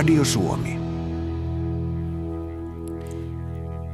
Radio 0.00 0.24
Suomi. 0.24 0.79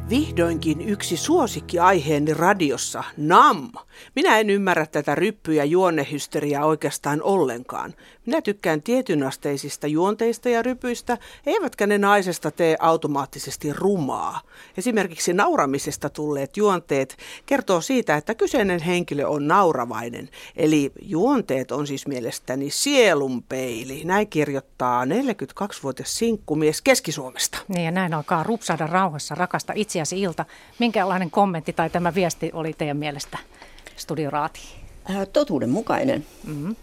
Vihdoinkin 0.08 0.80
yksi 0.80 1.16
suosikkiaiheeni 1.16 2.34
radiossa, 2.34 3.04
NAM. 3.16 3.72
Minä 4.16 4.38
en 4.38 4.50
ymmärrä 4.50 4.86
tätä 4.86 5.14
ryppy- 5.14 5.54
ja 5.54 5.64
juonnehysteriaa 5.64 6.66
oikeastaan 6.66 7.22
ollenkaan. 7.22 7.94
Minä 8.26 8.42
tykkään 8.42 8.82
tietynasteisista 8.82 9.86
juonteista 9.86 10.48
ja 10.48 10.62
rypyistä, 10.62 11.18
eivätkä 11.46 11.86
ne 11.86 11.98
naisesta 11.98 12.50
tee 12.50 12.76
automaattisesti 12.80 13.72
rumaa. 13.72 14.40
Esimerkiksi 14.76 15.32
nauramisesta 15.32 16.10
tulleet 16.10 16.56
juonteet 16.56 17.16
kertoo 17.46 17.80
siitä, 17.80 18.16
että 18.16 18.34
kyseinen 18.34 18.80
henkilö 18.80 19.26
on 19.26 19.48
nauravainen. 19.48 20.28
Eli 20.56 20.92
juonteet 21.02 21.72
on 21.72 21.86
siis 21.86 22.06
mielestäni 22.06 22.70
sielunpeili. 22.70 24.04
Näin 24.04 24.28
kirjoittaa 24.28 25.04
42-vuotias 25.04 26.18
sinkkumies 26.18 26.82
Keski-Suomesta. 26.82 27.58
Niin 27.68 27.84
ja 27.84 27.90
näin 27.90 28.14
alkaa 28.14 28.42
rupsada 28.42 28.86
rauhassa 28.86 29.34
rakasta 29.34 29.72
itseäsi 29.96 30.20
ilta. 30.20 30.44
Minkälainen 30.78 31.30
kommentti 31.30 31.72
tai 31.72 31.90
tämä 31.90 32.14
viesti 32.14 32.50
oli 32.52 32.72
teidän 32.72 32.96
mielestä, 32.96 33.38
Studio 33.96 34.30
Raati? 34.30 34.60
Äh, 35.10 35.28
totuudenmukainen. 35.32 36.26
Mm-hmm. 36.46 36.76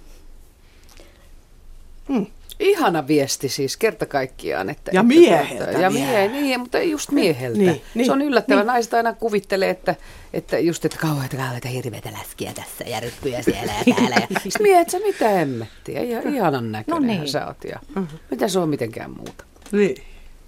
Hmm. 2.07 2.25
Ihana 2.59 3.07
viesti 3.07 3.49
siis 3.49 3.77
kerta 3.77 4.05
kaikkiaan. 4.05 4.69
Että, 4.69 4.91
ja 4.93 5.01
että 5.01 5.07
mieheltä 5.07 5.63
tuota, 5.63 5.79
ja 5.79 5.89
mie, 5.89 6.27
niin, 6.27 6.59
mutta 6.59 6.79
just 6.79 7.11
mieheltä. 7.11 7.57
Niin, 7.57 7.81
niin, 7.95 8.05
se 8.05 8.11
on 8.11 8.21
yllättävää. 8.21 8.63
Niin. 8.63 8.67
Naiset 8.67 8.93
aina 8.93 9.13
kuvittelee, 9.13 9.69
että, 9.69 9.95
että 10.33 10.59
just, 10.59 10.85
että 10.85 10.97
kauheita, 10.97 11.37
kauheita 11.37 11.67
hirveitä 11.67 12.11
läskiä 12.19 12.53
tässä 12.53 12.83
ja 12.87 12.99
ryppyjä 12.99 13.41
siellä 13.41 13.73
ja 13.85 13.95
täällä. 13.95 14.15
Ja 14.15 14.39
miehet, 14.59 14.89
sä 14.89 14.99
mitä 14.99 15.29
hemmettiä. 15.29 16.01
Ihan, 16.01 16.35
ihanan 16.35 16.71
näköinen 16.71 17.07
no 17.07 17.13
niin. 17.13 17.31
sä 17.31 17.47
oot. 17.47 17.63
Ja 17.63 17.79
uh-huh. 17.89 18.19
mitä 18.31 18.47
se 18.47 18.59
on 18.59 18.69
mitenkään 18.69 19.11
muuta. 19.11 19.43
Niin. 19.71 20.03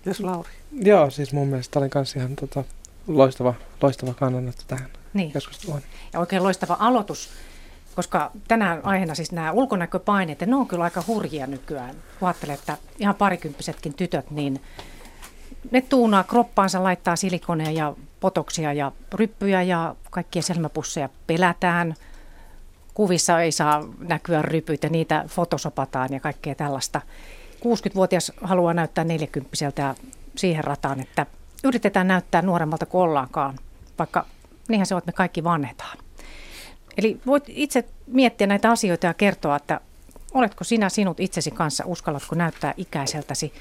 Jos 0.06 0.20
Lauri. 0.20 0.50
Joo, 0.76 1.09
siis 1.09 1.34
mun 1.34 1.48
mielestä 1.48 1.80
oli 1.80 1.90
myös 1.95 2.16
ihan 2.16 2.36
tota, 2.36 2.64
loistava, 3.08 3.54
loistava 3.81 4.14
kannanotto 4.14 4.64
tähän 4.68 4.90
niin. 5.14 5.31
keskusteluun. 5.31 5.81
Ja 6.14 6.20
oikein 6.20 6.44
loistava 6.44 6.78
aloitus 6.80 7.30
koska 7.95 8.31
tänään 8.48 8.86
aiheena 8.86 9.16
siis 9.16 9.31
nämä 9.31 9.52
ulkonäköpaineet, 9.52 10.42
ja 10.42 10.48
ne 10.48 10.56
on 10.56 10.68
kyllä 10.68 10.84
aika 10.84 11.03
hurjia 11.08 11.48
nykyään. 11.48 11.96
Kun 12.20 12.28
ajattelee, 12.28 12.56
että 12.56 12.78
ihan 13.00 13.16
parikymppisetkin 13.16 13.94
tytöt, 13.94 14.31
niin 14.31 14.62
ne 15.72 15.81
tuunaa 15.81 16.23
kroppaansa, 16.23 16.84
laittaa 16.84 17.16
silikoneja 17.16 17.72
ja 17.72 17.94
potoksia 18.20 18.73
ja 18.73 18.92
ryppyjä 19.14 19.62
ja 19.62 19.96
kaikkia 20.09 20.42
selmäpusseja 20.42 21.09
pelätään. 21.28 21.96
Kuvissa 22.94 23.42
ei 23.42 23.52
saa 23.52 23.84
näkyä 24.00 24.42
rypyt 24.42 24.84
ja 24.84 24.90
niitä 24.90 25.26
fotosopataan 25.28 26.14
ja 26.14 26.20
kaikkea 26.20 26.56
tällaista. 26.56 27.02
60-vuotias 27.56 28.31
haluaa 28.42 28.73
näyttää 28.73 29.03
40 29.03 29.58
ja 29.78 29.96
siihen 30.38 30.64
rataan, 30.64 31.00
että 31.00 31.25
yritetään 31.64 32.08
näyttää 32.08 32.41
nuoremmalta 32.41 32.86
kuin 32.86 33.02
ollaankaan, 33.02 33.59
vaikka 34.00 34.25
niinhän 34.69 34.86
se 34.86 34.95
on, 34.95 35.00
että 35.00 35.09
me 35.09 35.16
kaikki 35.16 35.44
vanhetaan. 35.44 35.97
Eli 36.97 37.19
voit 37.25 37.44
itse 37.47 37.86
miettiä 38.08 38.47
näitä 38.47 38.72
asioita 38.72 39.06
ja 39.06 39.13
kertoa, 39.13 39.56
että 39.56 39.80
oletko 40.33 40.63
sinä 40.63 40.89
sinut 40.89 41.19
itsesi 41.19 41.52
kanssa, 41.52 41.83
uskallatko 41.88 42.36
näyttää 42.36 42.73
ikäiseltäsi. 42.78 43.53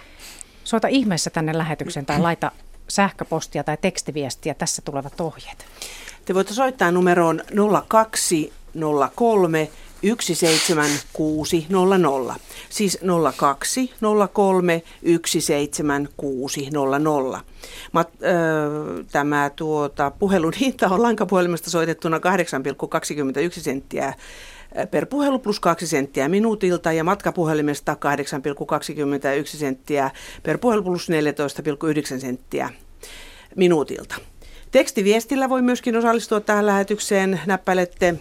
Soita 0.65 0.89
ihmeessä 0.89 1.31
tänne 1.31 1.59
lähetykseen 1.59 2.07
tai 2.07 2.21
laita 2.21 2.53
sähköpostia 2.89 3.65
tai 3.65 3.77
tekstiviestiä, 3.81 4.55
tässä 4.55 4.83
tulevat 4.83 5.21
ohjeet. 5.21 5.67
Te 6.25 6.35
voitte 6.35 6.55
soittaa 6.55 6.91
numeroon 6.91 7.43
0203 7.89 9.71
17600. 10.21 12.37
Siis 12.71 12.99
0203 13.37 14.83
17600. 15.27 17.41
Mat, 17.93 18.09
ö, 18.23 19.05
tämä 19.13 19.51
tuota, 19.57 20.11
puhelun 20.11 20.53
hinta 20.61 20.89
on 20.89 21.03
lankapuhelimesta 21.03 21.71
soitettuna 21.71 22.19
8,21 22.19 22.23
senttiä 23.61 24.15
per 24.91 25.07
puhelu 25.07 25.39
plus 25.39 25.61
2 25.61 25.87
senttiä 25.87 26.29
minuutilta 26.29 26.93
ja 26.93 27.05
matkapuhelimesta 27.05 27.95
8,21 27.95 27.99
senttiä 29.57 30.11
per 30.43 30.59
puhelu 30.59 30.83
plus 30.83 31.09
14,9 31.09 31.15
senttiä 32.21 32.71
minuutilta. 33.57 34.15
Tekstiviestillä 34.71 35.49
voi 35.49 35.63
myöskin 35.63 35.97
osallistua 35.97 36.41
tähän 36.41 36.67
lähetykseen. 36.67 37.41
Näppäilette 37.47 38.15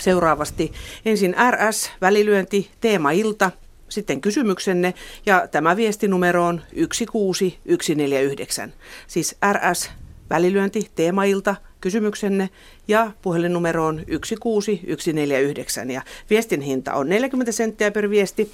seuraavasti 0.00 0.72
ensin 1.04 1.34
RS, 1.50 1.90
välilyönti, 2.00 2.70
teema-ilta, 2.80 3.50
sitten 3.88 4.20
kysymyksenne 4.20 4.94
ja 5.26 5.48
tämä 5.48 5.76
viestinumero 5.76 6.46
on 6.46 6.62
16149. 6.72 8.72
Siis 9.06 9.36
RS, 9.52 9.90
välilyönti, 10.30 10.90
teema-ilta, 10.94 11.56
kysymyksenne 11.80 12.50
ja 12.88 13.10
puhelinnumero 13.22 13.86
on 13.86 14.02
16149 14.24 15.90
ja 15.90 16.02
viestin 16.30 16.60
hinta 16.60 16.94
on 16.94 17.08
40 17.08 17.52
senttiä 17.52 17.90
per 17.90 18.10
viesti 18.10 18.52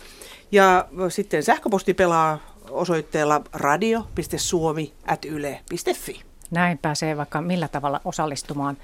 ja 0.53 0.89
sitten 1.09 1.43
sähköposti 1.43 1.95
pelaa 1.95 2.39
osoitteella 2.71 3.43
radio.suomi.yle.fi. 3.53 6.23
Näin 6.51 6.79
pääsee 6.79 7.17
vaikka 7.17 7.41
millä 7.41 7.69
tavalla 7.69 8.01
osallistumaan. 8.05 8.77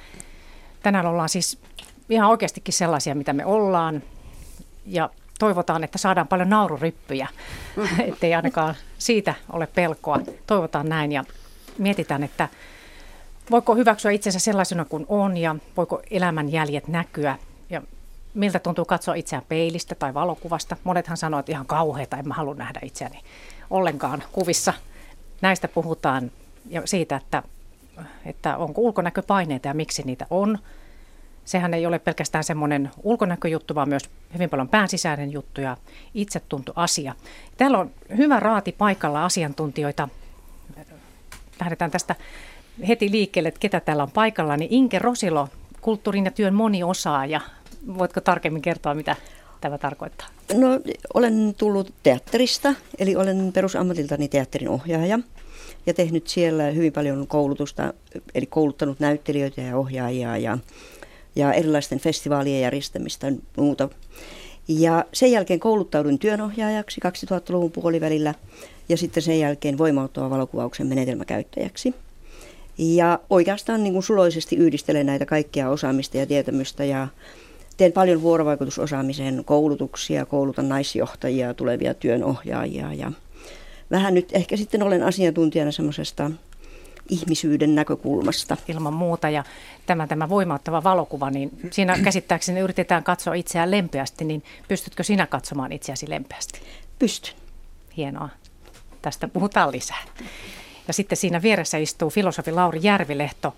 Tänään 0.83 1.07
ollaan 1.07 1.29
siis 1.29 1.59
ihan 2.11 2.31
oikeastikin 2.31 2.75
sellaisia, 2.75 3.15
mitä 3.15 3.33
me 3.33 3.47
ollaan. 3.47 4.03
Ja 4.87 5.11
toivotaan, 5.39 5.85
että 5.85 5.99
saadaan 5.99 6.29
paljon 6.29 6.51
naururyppyjä, 6.51 7.29
ettei 8.09 8.35
ainakaan 8.35 8.75
siitä 8.99 9.35
ole 9.53 9.67
pelkoa. 9.67 10.21
Toivotaan 10.47 10.89
näin 10.89 11.13
ja 11.13 11.25
mietitään, 11.79 12.23
että 12.23 12.49
voiko 13.51 13.75
hyväksyä 13.75 14.11
itsensä 14.11 14.39
sellaisena 14.39 14.85
kuin 14.85 15.07
on 15.09 15.37
ja 15.37 15.57
voiko 15.77 16.03
elämän 16.11 16.53
jäljet 16.53 16.89
näkyä 16.89 17.39
ja 17.71 17.83
miltä 18.35 18.59
tuntuu 18.59 18.85
katsoa 18.85 19.15
itseään 19.15 19.45
peilistä 19.49 19.95
tai 19.95 20.15
valokuvasta. 20.15 20.77
Monethan 20.85 21.17
sanoo, 21.17 21.41
että 21.41 21.53
ihan 21.53 21.67
kauheita, 21.67 22.17
en 22.17 22.29
mä 22.29 22.35
halua 22.35 22.55
nähdä 22.55 22.81
itseäni 22.83 23.21
ollenkaan 23.71 24.23
kuvissa. 24.33 24.73
Näistä 25.41 25.69
puhutaan 25.69 26.31
ja 26.69 26.83
siitä, 26.85 27.17
että, 27.17 27.43
että 28.25 28.57
onko 28.57 28.81
ulkonäköpaineita 28.81 29.69
ja 29.69 29.75
miksi 29.75 30.03
niitä 30.03 30.27
on– 30.31 30.59
sehän 31.47 31.75
ei 31.75 31.87
ole 31.87 31.99
pelkästään 31.99 32.45
semmoinen 32.45 32.91
ulkonäköjuttu, 33.03 33.75
vaan 33.75 33.89
myös 33.89 34.11
hyvin 34.35 34.51
paljon 34.51 34.69
päänsisäinen 34.69 35.33
juttu 35.33 35.61
ja 35.61 35.77
itsetuntoasia. 36.15 37.15
Täällä 37.57 37.79
on 37.79 37.91
hyvä 38.17 38.41
raati 38.41 38.73
paikalla 38.73 39.25
asiantuntijoita. 39.25 40.09
Lähdetään 41.61 41.91
tästä 41.91 42.15
heti 42.89 43.11
liikkeelle, 43.11 43.49
että 43.49 43.61
ketä 43.61 43.81
täällä 43.81 44.03
on 44.03 44.11
paikalla. 44.11 44.57
Niin 44.57 44.73
Inke 44.73 44.99
Rosilo, 44.99 45.49
kulttuurin 45.81 46.25
ja 46.25 46.31
työn 46.31 46.55
moniosaaja. 46.55 47.41
Voitko 47.99 48.21
tarkemmin 48.21 48.63
kertoa, 48.63 48.95
mitä 48.95 49.17
tämä 49.61 49.79
tarkoittaa? 49.79 50.27
No, 50.55 50.69
olen 51.15 51.55
tullut 51.59 51.95
teatterista, 52.03 52.75
eli 52.99 53.17
olen 53.17 53.53
perusammatiltani 53.55 54.29
teatterin 54.29 54.69
ohjaaja 54.69 55.19
ja 55.87 55.95
tehnyt 55.95 56.27
siellä 56.27 56.65
hyvin 56.65 56.93
paljon 56.93 57.27
koulutusta, 57.27 57.95
eli 58.35 58.47
kouluttanut 58.47 59.01
näyttelijöitä 59.01 59.61
ja 59.61 59.77
ohjaajia 59.77 60.37
ja 60.37 60.59
ja 61.37 61.53
erilaisten 61.53 61.99
festivaalien 61.99 62.61
järjestämistä 62.61 63.27
ja 63.27 63.33
muuta. 63.57 63.89
Ja 64.69 65.05
sen 65.13 65.33
jälkeen 65.33 65.61
kouluttauduin 65.61 66.19
työnohjaajaksi 66.19 67.01
2000-luvun 67.01 67.73
puolivälillä 67.73 68.35
ja 68.89 68.97
sitten 68.97 69.23
sen 69.23 69.41
jälkeen 69.41 69.79
voimauttava 69.79 70.31
valokuvauksen 70.31 70.87
menetelmäkäyttäjäksi. 70.87 71.95
Ja 72.79 73.19
oikeastaan 73.31 73.83
niin 73.83 73.93
kuin 73.93 74.03
suloisesti 74.03 74.57
yhdistelen 74.57 75.07
näitä 75.07 75.27
kaikkia 75.27 75.71
osaamista 75.71 76.17
ja 76.17 76.27
tietämystä 76.27 76.85
ja 76.85 77.09
teen 77.77 77.93
paljon 77.93 78.23
vuorovaikutusosaamisen 78.23 79.43
koulutuksia, 79.45 80.27
koulutan 80.27 80.69
naisjohtajia, 80.69 81.55
tulevia 81.55 81.95
työnohjaajia 81.95 82.93
ja 82.93 83.13
vähän 83.91 84.15
nyt 84.15 84.29
ehkä 84.33 84.57
sitten 84.57 84.83
olen 84.83 85.03
asiantuntijana 85.03 85.73
semmoisesta 85.73 86.31
ihmisyyden 87.09 87.75
näkökulmasta. 87.75 88.57
Ilman 88.69 88.95
muuta 88.95 89.31
ja 89.31 89.45
tämä, 89.87 90.07
tämä 90.07 90.29
voimauttava 90.29 90.85
valokuva, 90.85 91.31
niin 91.31 91.51
siinä 91.71 91.99
käsittääkseni 92.05 92.61
yritetään 92.61 93.05
katsoa 93.05 93.35
itseään 93.35 93.71
lempeästi, 93.71 94.25
niin 94.25 94.43
pystytkö 94.69 95.03
sinä 95.03 95.27
katsomaan 95.27 95.73
itseäsi 95.73 96.11
lempeästi? 96.11 96.61
Pystyn. 96.99 97.35
Hienoa. 97.97 98.29
Tästä 99.03 99.29
puhutaan 99.29 99.73
lisää. 99.73 100.03
Ja 100.89 100.93
sitten 100.93 101.19
siinä 101.19 101.43
vieressä 101.43 101.79
istuu 101.79 102.11
filosofi 102.11 102.53
Lauri 102.53 102.81
Järvilehto. 102.83 103.57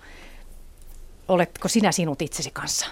Oletko 1.27 1.67
sinä 1.67 1.91
sinut 1.91 2.21
itsesi 2.21 2.51
kanssa? 2.51 2.87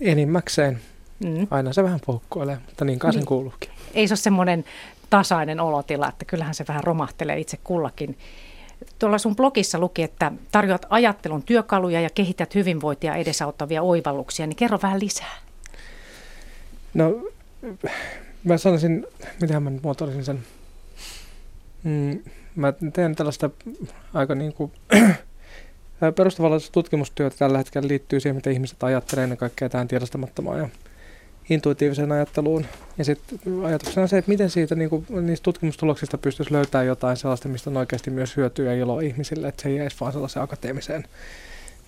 Enimmäkseen. 0.00 0.80
Mm. 1.24 1.46
Aina 1.50 1.72
se 1.72 1.82
vähän 1.82 2.00
poukkoilee, 2.06 2.58
mutta 2.66 2.84
niin 2.84 2.98
kai 2.98 3.10
niin. 3.10 3.26
kuuluukin. 3.26 3.70
Ei 3.94 4.08
se 4.08 4.12
ole 4.12 4.18
semmoinen 4.18 4.64
tasainen 5.10 5.60
olotila, 5.60 6.08
että 6.08 6.24
kyllähän 6.24 6.54
se 6.54 6.64
vähän 6.68 6.84
romahtelee 6.84 7.38
itse 7.38 7.58
kullakin. 7.64 8.18
Tuolla 9.04 9.18
sun 9.18 9.36
blogissa 9.36 9.78
luki, 9.78 10.02
että 10.02 10.32
tarjoat 10.52 10.86
ajattelun 10.90 11.42
työkaluja 11.42 12.00
ja 12.00 12.10
kehität 12.10 12.54
hyvinvointia 12.54 13.14
edesauttavia 13.14 13.82
oivalluksia, 13.82 14.46
niin 14.46 14.56
kerro 14.56 14.78
vähän 14.82 15.00
lisää. 15.00 15.36
No, 16.94 17.30
mä 18.44 18.58
sanoisin, 18.58 19.06
miten 19.40 19.62
mä 19.62 19.70
nyt 19.70 19.82
sen. 20.24 20.42
mm, 21.82 22.22
mä 22.56 22.72
teen 22.92 23.16
tällaista 23.16 23.50
aika 24.14 24.34
niin 24.34 24.52
kuin 24.52 24.72
perustavallista 26.16 26.72
tutkimustyötä 26.72 27.36
tällä 27.36 27.58
hetkellä 27.58 27.88
liittyy 27.88 28.20
siihen, 28.20 28.36
mitä 28.36 28.50
ihmiset 28.50 28.82
ajattelee 28.82 29.22
ennen 29.22 29.38
kaikkea 29.38 29.68
tähän 29.68 29.88
tiedostamattomaan 29.88 30.58
ja 30.58 30.68
intuitiiviseen 31.50 32.12
ajatteluun. 32.12 32.66
Ja 32.98 33.04
sitten 33.04 33.38
ajatuksena 33.64 34.02
on 34.02 34.08
se, 34.08 34.18
että 34.18 34.28
miten 34.28 34.50
siitä, 34.50 34.74
niin 34.74 35.06
niistä 35.20 35.44
tutkimustuloksista 35.44 36.18
pystyisi 36.18 36.52
löytämään 36.52 36.86
jotain 36.86 37.16
sellaista, 37.16 37.48
mistä 37.48 37.70
on 37.70 37.76
oikeasti 37.76 38.10
myös 38.10 38.36
hyötyä 38.36 38.72
ja 38.72 38.80
iloa 38.80 39.00
ihmisille, 39.00 39.48
että 39.48 39.62
se 39.62 39.68
ei 39.68 39.76
jäisi 39.76 39.96
vaan 40.00 40.12
sellaiseen 40.12 40.44
akateemiseen 40.44 41.04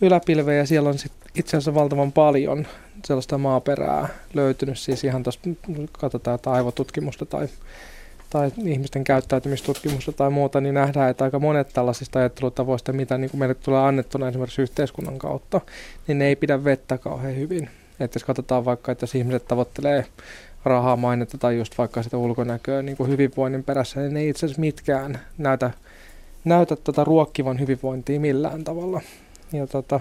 yläpilveen. 0.01 0.59
Ja 0.59 0.67
siellä 0.67 0.89
on 0.89 0.99
sit 0.99 1.13
itse 1.35 1.57
asiassa 1.57 1.75
valtavan 1.75 2.13
paljon 2.13 2.67
sellaista 3.05 3.39
maaperää 3.39 4.09
löytynyt, 4.35 4.79
siis 4.79 5.05
ihan 5.05 5.23
tuossa 5.23 5.41
katsotaan 5.93 6.35
jotain 6.35 6.57
aivotutkimusta 6.57 7.27
tai 7.27 7.49
tai 8.31 8.51
ihmisten 8.65 9.05
käyttäytymistutkimusta 9.05 10.13
tai 10.13 10.31
muuta, 10.31 10.61
niin 10.61 10.75
nähdään, 10.75 11.11
että 11.11 11.25
aika 11.25 11.39
monet 11.39 11.69
tällaisista 11.73 12.19
ajattelutavoista, 12.19 12.93
mitä 12.93 13.19
niin 13.19 13.31
meille 13.35 13.55
tulee 13.55 13.81
annettuna 13.81 14.29
esimerkiksi 14.29 14.63
yhteiskunnan 14.63 15.19
kautta, 15.19 15.61
niin 16.07 16.19
ne 16.19 16.27
ei 16.27 16.37
pidä 16.37 16.65
vettä 16.65 16.99
kauhean 16.99 17.37
hyvin. 17.37 17.71
Että 18.01 18.17
jos 18.17 18.25
katsotaan 18.25 18.65
vaikka, 18.65 18.93
että 18.93 19.03
jos 19.03 19.15
ihmiset 19.15 19.49
tavoittelee 19.49 20.07
rahaa, 20.65 20.97
mainetta 20.97 21.39
tai 21.39 21.59
just 21.59 21.79
vaikka 21.79 22.03
sitä 22.03 22.17
ulkonäköä 22.17 22.83
niin 22.83 22.97
kuin 22.97 23.11
hyvinvoinnin 23.11 23.65
perässä, 23.65 24.01
niin 24.01 24.15
ne 24.15 24.21
ei 24.21 24.29
itse 24.29 24.47
asiassa 24.47 24.61
mitkään 24.61 25.21
näytä, 25.39 25.71
näytä 26.45 26.77
tota 26.77 27.05
ruokkivan 27.05 27.61
hyvinvointia 27.61 28.21
millään 28.21 28.65
tavalla. 28.65 29.01
Ja 29.53 29.67
tota, 29.67 30.01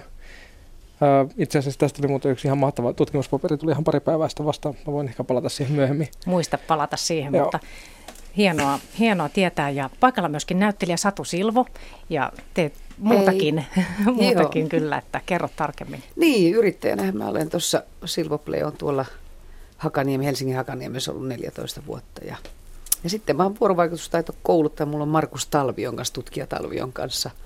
itse 1.36 1.58
asiassa 1.58 1.80
tästä 1.80 1.96
tuli 1.96 2.08
muuten 2.08 2.32
yksi 2.32 2.48
ihan 2.48 2.58
mahtava 2.58 2.92
tutkimuspaperi, 2.92 3.56
tuli 3.56 3.72
ihan 3.72 3.84
pari 3.84 4.00
päivää 4.00 4.28
sitä 4.28 4.44
vastaan. 4.44 4.74
Mä 4.86 4.92
voin 4.92 5.08
ehkä 5.08 5.24
palata 5.24 5.48
siihen 5.48 5.74
myöhemmin. 5.74 6.08
Muista 6.26 6.58
palata 6.66 6.96
siihen, 6.96 7.34
Joo. 7.34 7.44
mutta 7.44 7.58
hienoa, 8.36 8.78
hienoa 8.98 9.28
tietää. 9.28 9.70
Ja 9.70 9.90
paikalla 10.00 10.28
myöskin 10.28 10.58
näyttelijä 10.58 10.96
Satu 10.96 11.24
Silvo 11.24 11.66
ja 12.10 12.32
teet 12.54 12.85
muutakin, 12.98 13.66
muutakin 14.14 14.68
kyllä, 14.68 14.98
että 14.98 15.20
kerro 15.26 15.48
tarkemmin. 15.56 16.02
Niin, 16.16 16.54
yrittäjänä 16.54 17.12
mä 17.12 17.28
olen 17.28 17.50
tuossa 17.50 17.82
Silvo 18.04 18.38
Play 18.38 18.62
on 18.62 18.72
tuolla 18.72 19.04
Hakaniemi, 19.76 20.26
Helsingin 20.26 20.56
Hakaniemessä 20.56 21.12
ollut 21.12 21.28
14 21.28 21.82
vuotta 21.86 22.24
ja, 22.24 22.36
ja 23.04 23.10
sitten 23.10 23.36
mä 23.36 23.42
oon 23.42 23.56
vuorovaikutustaito 23.60 24.34
kouluttaa, 24.42 24.86
mulla 24.86 25.02
on 25.02 25.08
Markus 25.08 25.46
Talvion 25.46 25.96
kanssa, 25.96 26.14
tutkija 26.14 26.46
Talvion 26.46 26.92
kanssa– 26.92 27.30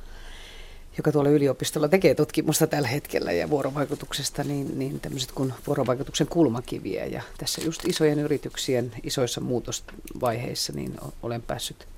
joka 0.97 1.13
tuolla 1.13 1.31
yliopistolla 1.31 1.89
tekee 1.89 2.15
tutkimusta 2.15 2.67
tällä 2.67 2.89
hetkellä 2.89 3.33
ja 3.33 3.51
vuorovaikutuksesta, 3.51 4.45
niin, 4.45 4.79
niin 4.79 5.01
tämmöiset 5.01 5.33
kuin 5.33 5.55
vuorovaikutuksen 5.67 6.27
kulmakiviä. 6.27 7.07
Ja 7.07 7.23
tässä 7.39 7.61
just 7.65 7.85
isojen 7.85 8.19
yrityksien 8.19 8.93
isoissa 9.03 9.41
muutosvaiheissa, 9.41 10.73
niin 10.73 10.97
olen 11.23 11.43
päässyt 11.43 11.89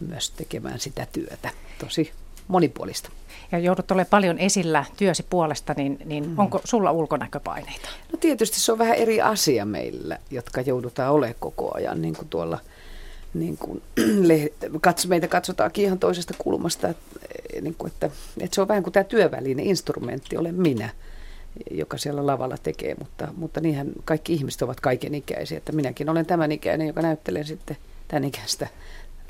myös 0.00 0.30
tekemään 0.30 0.80
sitä 0.80 1.06
työtä. 1.12 1.50
Tosi 1.78 2.12
monipuolista. 2.50 3.10
Ja 3.52 3.58
joudut 3.58 3.90
olemaan 3.90 4.10
paljon 4.10 4.38
esillä 4.38 4.84
työsi 4.96 5.26
puolesta, 5.30 5.74
niin, 5.76 5.98
niin 6.04 6.28
mm. 6.28 6.38
onko 6.38 6.60
sulla 6.64 6.92
ulkonäköpaineita? 6.92 7.88
No 8.12 8.18
tietysti 8.20 8.60
se 8.60 8.72
on 8.72 8.78
vähän 8.78 8.96
eri 8.96 9.20
asia 9.20 9.64
meillä, 9.64 10.18
jotka 10.30 10.60
joudutaan 10.60 11.12
olemaan 11.12 11.36
koko 11.40 11.74
ajan, 11.74 12.02
niin 12.02 12.14
kuin 12.16 12.28
tuolla– 12.28 12.58
niin 13.34 13.56
kuin, 13.56 13.82
katso, 14.80 15.08
meitä 15.08 15.28
katsotaankin 15.28 15.84
ihan 15.84 15.98
toisesta 15.98 16.34
kulmasta, 16.38 16.88
että, 16.88 17.20
niin 17.60 17.74
kuin, 17.78 17.92
että, 17.92 18.10
että 18.40 18.54
se 18.54 18.60
on 18.60 18.68
vähän 18.68 18.82
kuin 18.82 18.92
tämä 18.92 19.04
työväline, 19.04 19.62
instrumentti, 19.62 20.36
olen 20.36 20.54
minä, 20.54 20.90
joka 21.70 21.98
siellä 21.98 22.26
lavalla 22.26 22.56
tekee, 22.62 22.94
mutta, 22.98 23.28
mutta 23.36 23.60
niinhän 23.60 23.88
kaikki 24.04 24.32
ihmiset 24.32 24.62
ovat 24.62 24.80
kaiken 24.80 25.14
ikäisiä, 25.14 25.58
että 25.58 25.72
minäkin 25.72 26.08
olen 26.08 26.26
tämän 26.26 26.52
ikäinen, 26.52 26.86
joka 26.86 27.02
näyttelen 27.02 27.44
sitten 27.44 27.76
tämän 28.08 28.24
ikäistä 28.24 28.68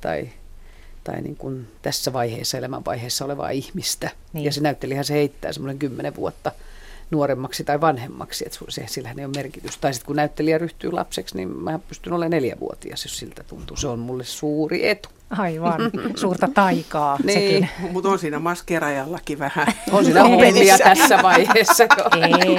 tai, 0.01 0.31
tai 1.05 1.23
niin 1.23 1.37
kuin 1.37 1.69
tässä 1.83 2.13
vaiheessa, 2.13 2.59
elämänvaiheessa 2.59 3.25
olevaa 3.25 3.51
ihmistä. 3.51 4.11
Niin. 4.33 4.45
Ja 4.45 4.53
se 4.53 4.61
näyttelijähän 4.61 5.05
se 5.05 5.15
heittää 5.15 5.53
semmoinen 5.53 5.79
kymmenen 5.79 6.17
vuotta 6.17 6.53
nuoremmaksi 7.11 7.65
tai 7.65 7.81
vanhemmaksi, 7.81 8.45
että 8.47 8.59
se, 8.69 8.85
sillähän 8.87 9.19
ei 9.19 9.25
ole 9.25 9.33
merkitystä. 9.37 9.81
Tai 9.81 9.95
sitten 9.95 10.07
kun 10.07 10.17
näyttelijä 10.17 10.59
ryhtyy 10.59 10.93
lapseksi, 10.93 11.37
niin 11.37 11.49
mä 11.49 11.79
pystyn 11.89 12.13
olemaan 12.13 12.31
neljävuotias, 12.31 13.05
jos 13.05 13.19
siltä 13.19 13.45
tuntuu. 13.45 13.77
Se 13.77 13.89
on 13.89 13.99
mulle 13.99 14.25
suuri 14.25 14.89
etu. 14.89 15.09
Aivan, 15.31 15.91
suurta 16.15 16.49
taikaa 16.55 17.19
niin. 17.25 17.35
sekin. 17.35 17.69
Mutta 17.93 18.09
on 18.09 18.19
siinä 18.19 18.39
maskerajallakin 18.39 19.39
vähän. 19.39 19.67
On 19.93 20.05
siinä 20.05 20.23
hommia 20.23 20.79
tässä 20.79 21.23
vaiheessa. 21.23 21.85
Ei. 22.13 22.57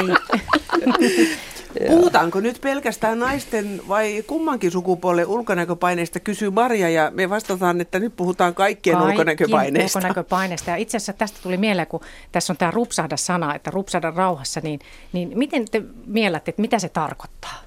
Puhutaanko 1.87 2.39
nyt 2.39 2.61
pelkästään 2.61 3.19
naisten 3.19 3.81
vai 3.87 4.23
kummankin 4.27 4.71
sukupuolen 4.71 5.27
ulkonäköpaineista, 5.27 6.19
kysyy 6.19 6.49
Maria, 6.49 6.89
ja 6.89 7.11
me 7.15 7.29
vastataan, 7.29 7.81
että 7.81 7.99
nyt 7.99 8.15
puhutaan 8.15 8.55
kaikkien 8.55 8.97
Kaikki 8.97 9.11
ulkonäköpaineista. 9.11 9.99
ulkonäköpaineista. 9.99 10.71
Ja 10.71 10.75
itse 10.75 10.97
asiassa 10.97 11.13
tästä 11.13 11.39
tuli 11.43 11.57
mieleen, 11.57 11.87
kun 11.87 12.01
tässä 12.31 12.53
on 12.53 12.57
tämä 12.57 12.71
rupsahda-sana, 12.71 13.55
että 13.55 13.71
rupsahda 13.71 14.11
rauhassa, 14.11 14.59
niin, 14.63 14.79
niin 15.13 15.31
miten 15.37 15.65
te 15.71 15.81
miellätte, 16.05 16.51
että 16.51 16.61
mitä 16.61 16.79
se 16.79 16.89
tarkoittaa? 16.89 17.63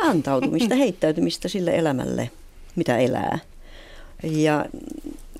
Antautumista, 0.00 0.74
heittäytymistä 0.74 1.48
sille 1.48 1.70
elämälle, 1.70 2.30
mitä 2.76 2.98
elää. 2.98 3.38
Ja 4.22 4.64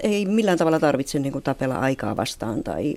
ei 0.00 0.26
millään 0.26 0.58
tavalla 0.58 0.80
tarvitse 0.80 1.18
niin 1.18 1.32
kuin, 1.32 1.44
tapella 1.44 1.78
aikaa 1.78 2.16
vastaan 2.16 2.62
tai 2.62 2.94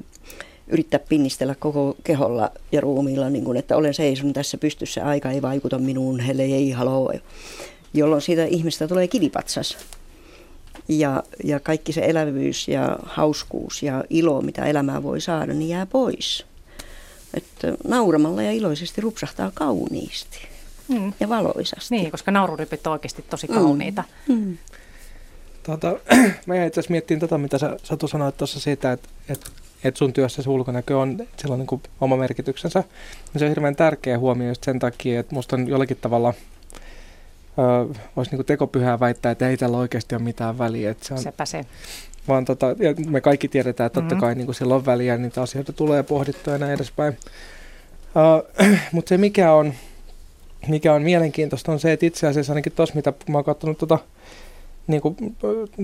yrittää 0.67 0.99
pinnistellä 0.99 1.55
koko 1.55 1.95
keholla 2.03 2.51
ja 2.71 2.81
ruumiilla, 2.81 3.29
niin 3.29 3.43
kuin, 3.43 3.57
että 3.57 3.77
olen 3.77 3.93
seison 3.93 4.33
tässä 4.33 4.57
pystyssä, 4.57 5.05
aika 5.05 5.31
ei 5.31 5.41
vaikuta 5.41 5.77
minuun, 5.77 6.19
helle 6.19 6.43
ei 6.43 6.71
haloo, 6.71 7.13
jolloin 7.93 8.21
siitä 8.21 8.45
ihmistä 8.45 8.87
tulee 8.87 9.07
kivipatsas. 9.07 9.77
Ja, 10.87 11.23
ja 11.43 11.59
kaikki 11.59 11.93
se 11.93 12.01
elävyys 12.05 12.67
ja 12.67 12.99
hauskuus 13.03 13.83
ja 13.83 14.03
ilo, 14.09 14.41
mitä 14.41 14.65
elämää 14.65 15.03
voi 15.03 15.21
saada, 15.21 15.53
niin 15.53 15.69
jää 15.69 15.85
pois. 15.85 16.45
Että 17.33 17.73
nauramalla 17.87 18.41
ja 18.41 18.51
iloisesti 18.51 19.01
rupsahtaa 19.01 19.51
kauniisti 19.53 20.37
mm. 20.87 21.13
ja 21.19 21.29
valoisasti. 21.29 21.95
Niin, 21.95 22.11
koska 22.11 22.31
naururipit 22.31 22.87
on 22.87 22.93
oikeasti 22.93 23.25
tosi 23.29 23.47
kauniita. 23.47 24.03
Mm. 24.27 24.35
Mm. 24.35 24.57
Tuota, 25.63 25.99
mä 26.45 26.65
itse 26.65 26.79
asiassa 26.79 26.91
miettimään 26.91 27.19
tota, 27.19 27.37
mitä 27.37 27.57
sä 27.57 27.77
Satu 27.83 28.07
sanoit 28.07 28.37
tuossa 28.37 28.59
siitä, 28.59 28.91
että, 28.91 29.09
että 29.29 29.51
että 29.87 29.97
sun 29.97 30.13
työssä 30.13 30.43
se 30.43 30.49
ulkonäkö 30.49 30.97
on, 30.97 31.27
sillä 31.37 31.53
on 31.53 31.59
niin 31.59 31.67
kuin 31.67 31.81
oma 32.01 32.17
merkityksensä. 32.17 32.83
Ja 33.33 33.39
se 33.39 33.45
on 33.45 33.49
hirveän 33.49 33.75
tärkeä 33.75 34.19
huomio 34.19 34.47
just 34.47 34.63
sen 34.63 34.79
takia, 34.79 35.19
että 35.19 35.35
musta 35.35 35.55
on 35.55 35.67
jollakin 35.67 35.97
tavalla, 36.01 36.33
öö, 37.59 38.03
voisi 38.15 38.35
niin 38.35 38.45
tekopyhää 38.45 38.99
väittää, 38.99 39.31
että 39.31 39.49
ei 39.49 39.57
tällä 39.57 39.77
oikeasti 39.77 40.15
ole 40.15 40.23
mitään 40.23 40.57
väliä. 40.57 40.91
Että 40.91 41.05
se 41.05 41.13
on, 41.13 41.19
Sepä 41.19 41.45
se. 41.45 41.65
Vaan 42.27 42.45
tota, 42.45 42.65
ja 42.67 42.93
me 43.07 43.21
kaikki 43.21 43.47
tiedetään, 43.47 43.85
että 43.85 44.01
totta 44.01 44.15
mm-hmm. 44.15 44.25
kai 44.27 44.35
niin 44.35 44.45
kuin 44.45 44.55
sillä 44.55 44.75
on 44.75 44.85
väliä, 44.85 45.17
niitä 45.17 45.41
asioita 45.41 45.73
tulee 45.73 46.03
pohdittua 46.03 46.53
ja 46.53 46.59
näin 46.59 46.73
edespäin. 46.73 47.17
Uh, 48.15 48.67
Mutta 48.91 49.09
se 49.09 49.17
mikä 49.17 49.53
on, 49.53 49.73
mikä 50.67 50.93
on 50.93 51.01
mielenkiintoista 51.01 51.71
on 51.71 51.79
se, 51.79 51.93
että 51.93 52.05
itse 52.05 52.27
asiassa 52.27 52.53
ainakin 52.53 52.71
tuossa, 52.71 52.95
mitä 52.95 53.13
mä 53.29 53.37
oon 53.37 53.45
katsonut 53.45 53.77
tota, 53.77 53.99
niin 54.87 55.01
kuin, 55.01 55.15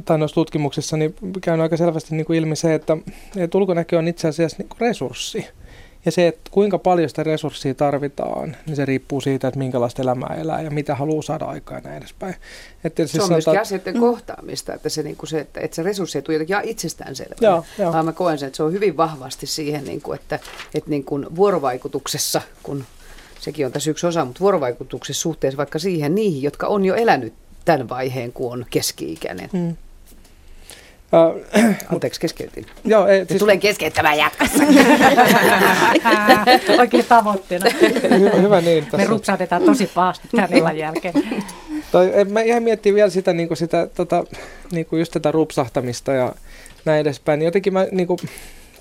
tai 0.05 0.17
noissa 0.17 0.35
tutkimuksissa 0.35 0.97
niin 0.97 1.15
käy 1.41 1.61
aika 1.61 1.77
selvästi 1.77 2.15
niin 2.15 2.25
kuin 2.25 2.39
ilmi 2.39 2.55
se, 2.55 2.73
että, 2.73 2.97
että 3.37 3.57
ulkonäkö 3.57 3.97
on 3.97 4.07
itse 4.07 4.27
asiassa 4.27 4.57
niin 4.59 4.69
kuin 4.69 4.81
resurssi. 4.81 5.47
Ja 6.05 6.11
se, 6.11 6.27
että 6.27 6.41
kuinka 6.51 6.79
paljon 6.79 7.09
sitä 7.09 7.23
resurssia 7.23 7.73
tarvitaan, 7.73 8.55
niin 8.65 8.75
se 8.75 8.85
riippuu 8.85 9.21
siitä, 9.21 9.47
että 9.47 9.57
minkälaista 9.57 10.01
elämää 10.01 10.35
elää 10.35 10.61
ja 10.61 10.71
mitä 10.71 10.95
haluaa 10.95 11.21
saada 11.21 11.45
aikaan 11.45 11.81
ja 11.83 11.89
näin 11.89 11.97
edespäin. 11.97 12.35
Että 12.83 13.03
se 13.03 13.11
siis 13.11 13.23
on 13.23 13.27
sanotaan, 13.27 13.55
myöskin 13.55 13.61
asioiden 13.61 13.93
mm. 13.93 13.99
kohtaamista, 13.99 14.73
että 14.73 14.89
se, 14.89 15.03
niin 15.03 15.15
kuin 15.15 15.29
se, 15.29 15.39
että, 15.39 15.59
että 15.59 15.75
se 15.75 15.83
resurssi 15.83 16.17
ei 16.17 16.21
tule 16.21 16.35
jotenkin 16.35 16.55
joo. 17.77 17.93
Vaan 17.93 18.05
mä 18.05 18.11
koen 18.13 18.37
sen, 18.37 18.47
että 18.47 18.57
se 18.57 18.63
on 18.63 18.73
hyvin 18.73 18.97
vahvasti 18.97 19.45
siihen, 19.45 19.83
niin 19.83 20.01
kuin, 20.01 20.19
että, 20.19 20.39
että 20.73 20.89
niin 20.89 21.03
kuin 21.03 21.35
vuorovaikutuksessa, 21.35 22.41
kun 22.63 22.85
sekin 23.39 23.65
on 23.65 23.71
tässä 23.71 23.91
yksi 23.91 24.07
osa, 24.07 24.25
mutta 24.25 24.39
vuorovaikutuksessa 24.39 25.21
suhteessa 25.21 25.57
vaikka 25.57 25.79
siihen 25.79 26.15
niihin, 26.15 26.41
jotka 26.41 26.67
on 26.67 26.85
jo 26.85 26.95
elänyt 26.95 27.33
tämän 27.65 27.89
vaiheen, 27.89 28.33
kun 28.33 28.53
on 28.53 28.65
keski-ikäinen. 28.69 29.49
Mm. 29.53 29.75
Uh, 31.13 31.41
Anteeksi, 31.93 32.21
keskeytin. 32.21 32.65
Joo, 32.85 33.07
ei, 33.07 33.25
siis... 33.25 33.39
Tulen 33.39 33.59
keskeyttämään 33.59 34.17
jatkossa. 34.17 34.63
Oikein 36.79 37.05
tavoitteena. 37.05 37.65
hyvä, 38.19 38.29
hyvä 38.29 38.61
niin. 38.61 38.83
Tässä. 38.83 38.97
Me 38.97 39.05
rupsautetaan 39.05 39.61
tosi 39.61 39.91
pahasti 39.95 40.27
tämän 40.35 40.53
illan 40.53 40.77
jälkeen. 40.77 41.13
Toi, 41.91 42.11
mä 42.29 42.41
ihan 42.41 42.63
miettii 42.63 42.93
vielä 42.93 43.09
sitä, 43.09 43.33
niin 43.33 43.47
kuin 43.47 43.57
sitä 43.57 43.87
tota, 43.95 44.23
niin 44.71 44.85
kuin 44.85 44.99
just 44.99 45.11
tätä 45.11 45.31
rupsahtamista 45.31 46.11
ja 46.11 46.35
näin 46.85 47.01
edespäin. 47.01 47.41
Jotenkin 47.41 47.73
mä 47.73 47.87
niin 47.91 48.07
kuin, 48.07 48.19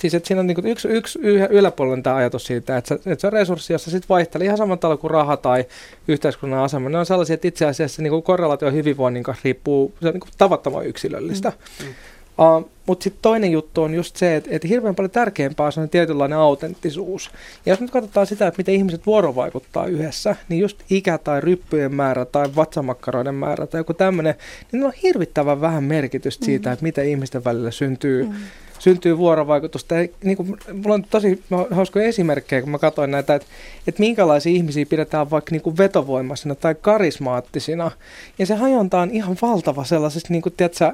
Siis 0.01 0.15
että 0.15 0.27
siinä 0.27 0.41
on 0.41 0.47
niinku 0.47 0.63
yksi, 0.65 0.89
yksi 0.89 1.19
yläpuolella 1.51 2.03
tämä 2.03 2.17
ajatus 2.17 2.45
siitä, 2.45 2.77
että 2.77 2.89
se, 2.89 2.95
että 2.95 3.21
se 3.21 3.27
on 3.27 3.33
resurssi, 3.33 3.73
jossa 3.73 3.91
sitten 3.91 4.09
vaihtelee 4.09 4.45
ihan 4.45 4.59
samalla 4.59 4.77
tavalla 4.77 5.01
kuin 5.01 5.11
raha 5.11 5.37
tai 5.37 5.65
yhteiskunnan 6.09 6.61
asema. 6.61 6.89
Ne 6.89 6.99
on 6.99 7.07
sellaisia, 7.07 7.35
että 7.35 7.49
itse 7.49 7.67
asiassa 7.67 8.03
niinku 8.03 8.23
korrelaatio 8.23 8.71
hyvinvoinnin 8.71 9.23
kanssa 9.23 9.43
riippuu, 9.45 9.95
se 10.01 10.09
on 10.09 10.15
niinku 10.15 10.29
tavattoman 10.39 10.87
yksilöllistä. 10.87 11.53
Mm. 11.81 11.87
Mm. 11.87 11.95
Uh, 12.39 12.71
Mutta 12.87 13.05
sitten 13.05 13.23
toinen 13.23 13.53
juttu 13.53 13.83
on 13.83 13.95
just 13.95 14.17
se, 14.17 14.37
että, 14.37 14.51
että 14.53 14.69
hirveän 14.69 14.95
paljon 14.95 15.11
tärkeämpää 15.11 15.71
on 15.77 15.89
tietynlainen 15.89 16.39
autenttisuus. 16.39 17.31
Ja 17.67 17.73
jos 17.73 17.81
nyt 17.81 17.91
katsotaan 17.91 18.27
sitä, 18.27 18.47
että 18.47 18.59
miten 18.59 18.75
ihmiset 18.75 19.07
vuorovaikuttaa 19.07 19.87
yhdessä, 19.87 20.37
niin 20.49 20.61
just 20.61 20.79
ikä 20.91 21.19
tai 21.19 21.41
ryppyjen 21.41 21.95
määrä 21.95 22.25
tai 22.25 22.49
vatsamakkaroiden 22.57 23.35
määrä 23.35 23.67
tai 23.67 23.81
joku 23.81 23.95
tämmöinen, 23.95 24.35
niin 24.73 24.85
on 24.85 24.93
hirvittävän 25.03 25.61
vähän 25.61 25.85
merkitystä 25.85 26.45
siitä, 26.45 26.69
mm. 26.69 26.73
että 26.73 26.83
miten 26.83 27.09
ihmisten 27.09 27.45
välillä 27.45 27.71
syntyy 27.71 28.25
mm 28.25 28.35
syntyy 28.81 29.19
vuorovaikutusta. 29.19 29.95
Ja 29.95 30.09
niin 30.25 30.37
kuin, 30.37 30.57
mulla 30.73 30.95
on 30.95 31.05
tosi 31.11 31.43
hauskoja 31.71 32.07
esimerkkejä, 32.07 32.63
kun 32.63 32.71
mä 32.71 32.79
katsoin 32.79 33.11
näitä, 33.11 33.35
että, 33.35 33.49
että 33.87 34.01
minkälaisia 34.01 34.53
ihmisiä 34.53 34.87
pidetään 34.87 35.31
vaikka 35.31 35.53
niin 35.53 35.63
kuin 35.63 35.79
vetovoimaisina 35.79 36.55
tai 36.55 36.75
karismaattisina. 36.75 37.91
Ja 38.39 38.47
se 38.47 38.55
hajonta 38.55 39.01
on 39.01 39.11
ihan 39.11 39.37
valtava 39.43 39.85
sellaisesta, 39.85 40.29
niin 40.33 40.43
kuin, 40.43 40.55
tiedätkö, 40.57 40.93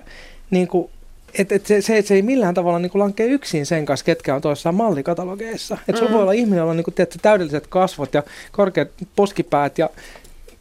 niin 0.50 0.68
kuin, 0.68 0.90
et, 1.38 1.52
et 1.52 1.66
se, 1.66 1.82
se, 1.82 2.02
se 2.02 2.14
ei 2.14 2.22
millään 2.22 2.54
tavalla 2.54 2.78
niin 2.78 2.90
lankee 2.94 3.26
yksin 3.26 3.66
sen 3.66 3.86
kanssa, 3.86 4.06
ketkä 4.06 4.34
on 4.34 4.40
toissaan 4.40 4.74
mallikatalogeissa. 4.74 5.78
Että 5.88 6.04
mm. 6.04 6.12
voi 6.12 6.22
olla 6.22 6.32
ihminen, 6.32 6.58
jolla 6.58 6.70
on 6.70 6.76
niin 6.76 6.84
kuin, 6.84 6.94
tiedätkö, 6.94 7.18
täydelliset 7.22 7.66
kasvot 7.66 8.14
ja 8.14 8.22
korkeat 8.52 8.88
poskipäät 9.16 9.78
ja 9.78 9.90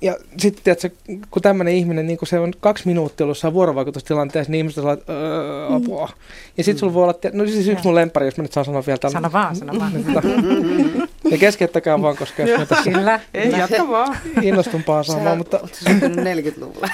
ja 0.06 0.18
sitten 0.38 0.64
tiedätkö, 0.64 0.90
kun 1.32 1.42
tämmöinen 1.42 1.74
ihminen, 1.74 2.08
niin 2.08 2.18
kun 2.18 2.28
se 2.28 2.40
on 2.40 2.54
kaksi 2.60 2.88
minuuttia 2.88 3.26
ollut 3.26 3.54
vuorovaikutustilanteessa, 3.54 4.52
niin 4.52 4.58
ihmiset 4.58 4.76
sanoo, 4.76 4.98
öö, 5.10 5.70
mm. 5.70 5.76
apua. 5.76 6.10
Ja 6.58 6.64
sitten 6.64 6.80
sulla 6.80 6.94
voi 6.94 7.04
olla, 7.04 7.14
no 7.34 7.46
siis 7.46 7.68
yksi 7.68 7.86
mun 7.86 7.96
lempari, 7.96 8.28
jos 8.28 8.38
mä 8.38 8.42
nyt 8.42 8.52
saan 8.52 8.66
sanoa 8.66 8.84
vielä 8.88 8.98
tällä. 8.98 9.14
Sano 9.14 9.32
vaan, 9.32 9.56
sano 9.56 9.74
vaan. 9.80 9.92
ja 11.32 11.38
keskeyttäkää 11.38 12.02
vaan, 12.02 12.18
koska 12.18 12.44
jos 12.44 12.60
mä 12.60 12.66
tässä 12.66 12.92
Kyllä, 12.92 13.20
ei, 13.34 13.52
jatka 13.52 13.88
vaan. 13.88 14.18
innostumpaa 14.42 15.04
saamaan. 15.04 15.38
Mutta... 15.38 15.60
syntynyt 15.74 16.18
40-luvulla. 16.18 16.88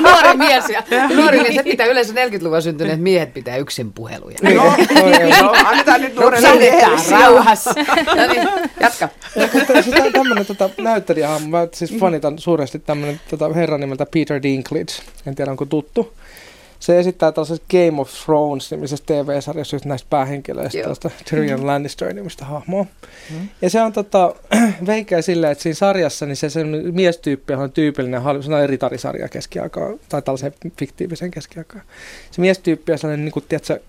nuori 0.00 0.36
mies 0.36 0.68
ja 0.68 0.82
nuori 1.16 1.38
mies, 1.38 1.48
että 1.50 1.62
pitää 1.62 1.86
yleensä 1.86 2.12
40-luvulla 2.12 2.60
syntyneet 2.60 3.00
miehet 3.00 3.34
pitää 3.34 3.56
yksin 3.56 3.92
puheluja. 3.92 4.36
No, 4.42 4.50
no, 5.42 5.54
annetaan 5.64 6.00
nyt 6.00 6.14
nuoren 6.14 6.42
rauhassa. 7.10 7.74
No 8.16 8.26
niin, 8.32 8.48
jatka. 8.80 9.08
Tämmöinen 10.12 10.46
tota, 10.46 10.70
näyttelijä, 10.78 11.28
mä 11.48 11.68
siis 11.72 11.98
fanitan 11.98 12.38
suuresti 12.38 12.78
tämmöinen 12.78 13.20
tota, 13.30 13.52
herra 13.52 13.78
nimeltä 13.78 14.06
Peter 14.06 14.42
Dinklage, 14.42 14.92
en 15.26 15.34
tiedä 15.34 15.50
onko 15.50 15.64
tuttu. 15.66 16.12
Se 16.80 16.98
esittää 16.98 17.32
tällaisessa 17.32 17.64
Game 17.70 18.00
of 18.00 18.10
Thrones-nimisessä 18.24 19.04
TV-sarjassa 19.06 19.76
just 19.76 19.84
näistä 19.84 20.06
päähenkilöistä, 20.10 20.80
tällaista 20.80 21.10
Tyrion 21.30 21.60
mm. 21.60 21.66
Lannister-nimistä 21.66 22.44
hahmoa. 22.44 22.86
Mm. 23.30 23.48
Ja 23.62 23.70
se 23.70 23.82
on 23.82 23.92
tota, 23.92 24.34
veikeä 24.86 25.22
silleen, 25.22 25.52
että 25.52 25.62
siinä 25.62 25.74
sarjassa 25.74 26.26
niin 26.26 26.36
se, 26.36 26.50
se 26.50 26.64
miestyyppi 26.92 27.54
on 27.54 27.72
tyypillinen, 27.72 28.22
se 28.22 28.54
on 28.54 28.68
ritari-sarja 28.68 29.28
keskiaikaa, 29.28 29.88
tai 30.08 30.22
tällaisen 30.22 30.54
fiktiivisen 30.78 31.30
keskiaikaa. 31.30 31.80
Se 32.30 32.40
miestyyppi 32.40 32.92
on 32.92 32.98
sellainen, 32.98 33.24
niin 33.24 33.32
kuin, 33.32 33.44
tiedätkö, 33.48 33.80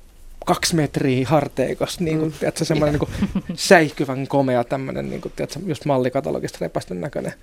kaksi 0.46 0.76
metriä 0.76 1.28
harteikas, 1.28 2.00
niin 2.00 2.20
kuin, 2.20 2.32
mm. 2.32 2.38
tiedätkö, 2.40 2.66
semmoinen 2.66 3.00
niin 3.00 3.10
kuin, 3.34 3.58
säihkyvän 3.70 4.28
komea 4.28 4.64
tämmöinen, 4.64 5.10
niin 5.10 5.22
kuin, 5.22 5.34
tiedätkö, 5.36 5.60
just 5.66 5.86
mallikatalogista 5.86 6.58
repästön 6.62 7.02
näköinen 7.02 7.34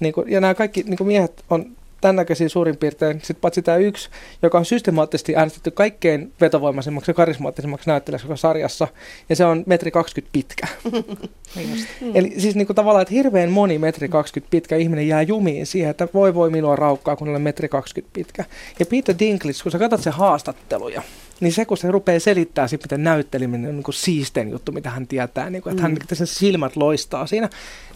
niin 0.00 0.12
kuin, 0.12 0.30
ja 0.30 0.40
nämä 0.40 0.54
kaikki 0.54 0.82
niin 0.82 0.96
kuin 0.96 1.08
miehet 1.08 1.44
on 1.50 1.66
tämän 2.00 2.16
näköisiä 2.16 2.48
suurin 2.48 2.76
piirtein, 2.76 3.20
sit 3.24 3.40
paitsi 3.40 3.62
tämä 3.62 3.76
yksi, 3.76 4.08
joka 4.42 4.58
on 4.58 4.64
systemaattisesti 4.64 5.36
äänestetty 5.36 5.70
kaikkein 5.70 6.32
vetovoimaisemmaksi 6.40 7.10
ja 7.10 7.14
karismaattisemmaksi 7.14 7.90
näyttelijäksi 7.90 8.26
koko 8.26 8.36
sarjassa, 8.36 8.88
ja 9.28 9.36
se 9.36 9.44
on 9.44 9.64
metri 9.66 9.90
20 9.90 10.32
pitkä. 10.32 10.66
mm. 10.94 12.10
Eli 12.14 12.34
siis 12.38 12.56
niin 12.56 12.66
kuin 12.66 12.76
tavallaan, 12.76 13.02
että 13.02 13.14
hirveän 13.14 13.50
moni 13.50 13.78
metri 13.78 14.08
20 14.08 14.50
pitkä 14.50 14.76
ihminen 14.76 15.08
jää 15.08 15.22
jumiin 15.22 15.66
siihen, 15.66 15.90
että 15.90 16.08
voi 16.14 16.34
voi 16.34 16.50
minua 16.50 16.76
raukkaa, 16.76 17.16
kun 17.16 17.28
olen 17.28 17.42
metri 17.42 17.68
20 17.68 18.14
pitkä. 18.14 18.44
Ja 18.78 18.86
Peter 18.86 19.14
Dinklage, 19.18 19.58
kun 19.62 19.72
sä 19.72 19.78
katsot 19.78 20.02
se 20.02 20.10
haastatteluja, 20.10 21.02
niin 21.40 21.52
se, 21.52 21.64
kun 21.64 21.76
se 21.76 21.90
rupeaa 21.90 22.20
selittää 22.20 22.68
sit, 22.68 22.82
miten 22.82 23.04
näytteleminen 23.04 23.68
on 23.68 23.76
niin 23.76 23.84
kuin 23.84 23.94
siistein 23.94 24.50
juttu, 24.50 24.72
mitä 24.72 24.90
hän 24.90 25.06
tietää, 25.06 25.50
niin 25.50 25.62
kuin, 25.62 25.70
että 25.70 25.88
mm. 25.88 25.96
hän 25.96 26.16
sen 26.16 26.26
silmät 26.26 26.76
loistaa 26.76 27.26
siinä, 27.26 27.48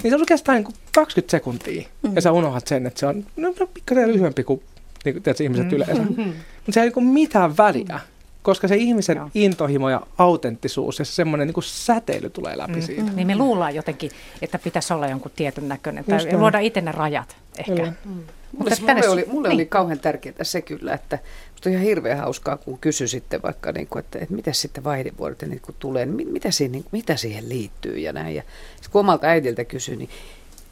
niin 0.03 0.11
se 0.11 0.15
on 0.15 0.21
oikeastaan 0.21 0.57
niin 0.57 0.65
kuin 0.65 0.75
20 0.95 1.31
sekuntia. 1.31 1.89
Mm. 2.03 2.15
Ja 2.15 2.21
sä 2.21 2.33
unohdat 2.33 2.67
sen, 2.67 2.87
että 2.87 3.01
se 3.01 3.07
on 3.07 3.27
no, 3.37 3.55
no 3.61 3.67
pikkasen 3.67 4.09
lyhyempi 4.13 4.45
kuin, 4.45 4.63
niin 5.05 5.15
kuin 5.15 5.23
tiedätkö, 5.23 5.45
ihmiset 5.45 5.67
mm. 5.67 5.73
yleensä. 5.73 6.03
Mm-hmm. 6.03 6.25
Mutta 6.25 6.73
se 6.73 6.83
ei 6.83 6.93
niin 6.97 7.07
mitään 7.07 7.57
väliä. 7.57 8.01
Koska 8.43 8.69
se 8.69 8.77
ihmisen 8.77 9.17
Joo. 9.17 9.31
intohimo 9.35 9.91
ja 9.91 10.01
autenttisuus 10.19 10.99
ja 10.99 11.05
semmoinen 11.05 11.47
niin 11.49 11.63
säteily 11.63 12.31
tulee 12.31 12.59
läpi 12.59 12.73
mm. 12.73 12.83
siitä. 12.83 13.13
Niin 13.15 13.27
me 13.27 13.37
luullaan 13.37 13.75
jotenkin, 13.75 14.11
että 14.43 14.59
pitäisi 14.59 14.93
olla 14.93 15.07
jonkun 15.07 15.31
tietyn 15.37 15.69
näköinen. 15.69 16.05
Tai 16.05 16.37
luoda 16.37 16.59
itse 16.59 16.81
ne 16.81 16.93
rajat 16.93 17.37
ehkä. 17.59 17.93
Mm. 18.05 18.23
Mulle, 18.59 18.77
mulle, 18.81 19.09
oli, 19.09 19.25
mulle 19.29 19.49
niin. 19.49 19.55
oli 19.55 19.67
kauhean 19.67 20.01
tärkeää 20.01 20.45
se 20.45 20.63
kyllä, 20.63 20.95
että 20.95 21.19
musta 21.51 21.69
on 21.69 21.73
ihan 21.73 21.85
hirveän 21.85 22.19
hauskaa, 22.19 22.57
kun 22.57 22.79
kysy 22.79 23.09
sitten 23.09 23.43
vaikka, 23.43 23.73
niin 23.73 23.87
kuin, 23.87 24.01
että, 24.01 24.19
että 24.19 24.35
mitä 24.35 24.53
sitten 24.53 24.85
vaihdevuodet 24.85 25.43
niin 25.43 25.61
kun 25.61 25.75
tulee, 25.79 26.07
niin 26.07 26.29
mitä, 26.29 26.51
siihen, 26.51 26.73
niin, 26.73 26.85
mitä 26.93 27.17
siihen 27.17 27.49
liittyy 27.49 27.99
ja 27.99 28.13
näin. 28.13 28.35
Ja 28.35 28.43
kun 28.91 29.01
omalta 29.01 29.27
äidiltä 29.27 29.65
kysyin, 29.65 29.99
niin 29.99 30.11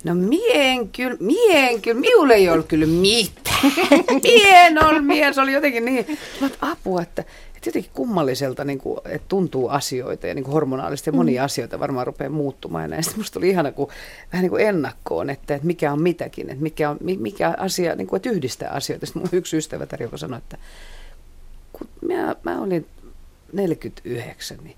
No 0.04 0.14
mien 0.14 0.88
kyllä, 0.88 1.16
mien 1.20 1.82
kyllä, 1.82 2.00
minulle 2.00 2.34
ei 2.34 2.48
ollut 2.48 2.66
kyllä 2.66 2.86
mitään. 2.86 3.72
Mien 4.22 4.84
on 4.84 5.04
mies, 5.04 5.38
oli 5.38 5.52
jotenkin 5.52 5.84
niin, 5.84 6.18
apua, 6.60 7.02
että 7.02 7.22
että 7.22 7.49
jotenkin 7.66 7.90
kummalliselta 7.94 8.64
niin 8.64 8.78
kuin, 8.78 9.00
että 9.04 9.28
tuntuu 9.28 9.68
asioita 9.68 10.26
ja 10.26 10.34
niin 10.34 10.44
kuin 10.44 10.52
hormonaalisesti 10.52 11.10
ja 11.10 11.14
monia 11.14 11.42
mm. 11.42 11.44
asioita 11.44 11.80
varmaan 11.80 12.06
rupeaa 12.06 12.30
muuttumaan. 12.30 12.84
Ja 12.84 12.88
näin. 12.88 13.04
Sitten 13.04 13.20
musta 13.20 13.38
oli 13.38 13.48
ihana 13.48 13.72
kuin, 13.72 13.88
vähän 14.32 14.42
niin 14.42 14.50
kuin 14.50 14.66
ennakkoon, 14.66 15.30
että, 15.30 15.54
että 15.54 15.66
mikä 15.66 15.92
on 15.92 16.02
mitäkin, 16.02 16.50
että 16.50 16.62
mikä, 16.62 16.90
on, 16.90 16.98
mikä 17.00 17.54
asia, 17.58 17.94
niin 17.94 18.06
kuin, 18.06 18.16
että 18.16 18.30
yhdistää 18.30 18.70
asioita. 18.70 19.06
Sitten 19.06 19.22
mun 19.22 19.28
yksi 19.32 19.56
ystävä 19.56 19.86
joka 20.00 20.16
sanoi, 20.16 20.38
että 20.38 20.58
kun 21.72 21.88
mä, 22.08 22.36
mä 22.44 22.60
olin 22.60 22.86
49, 23.52 24.58
niin 24.64 24.76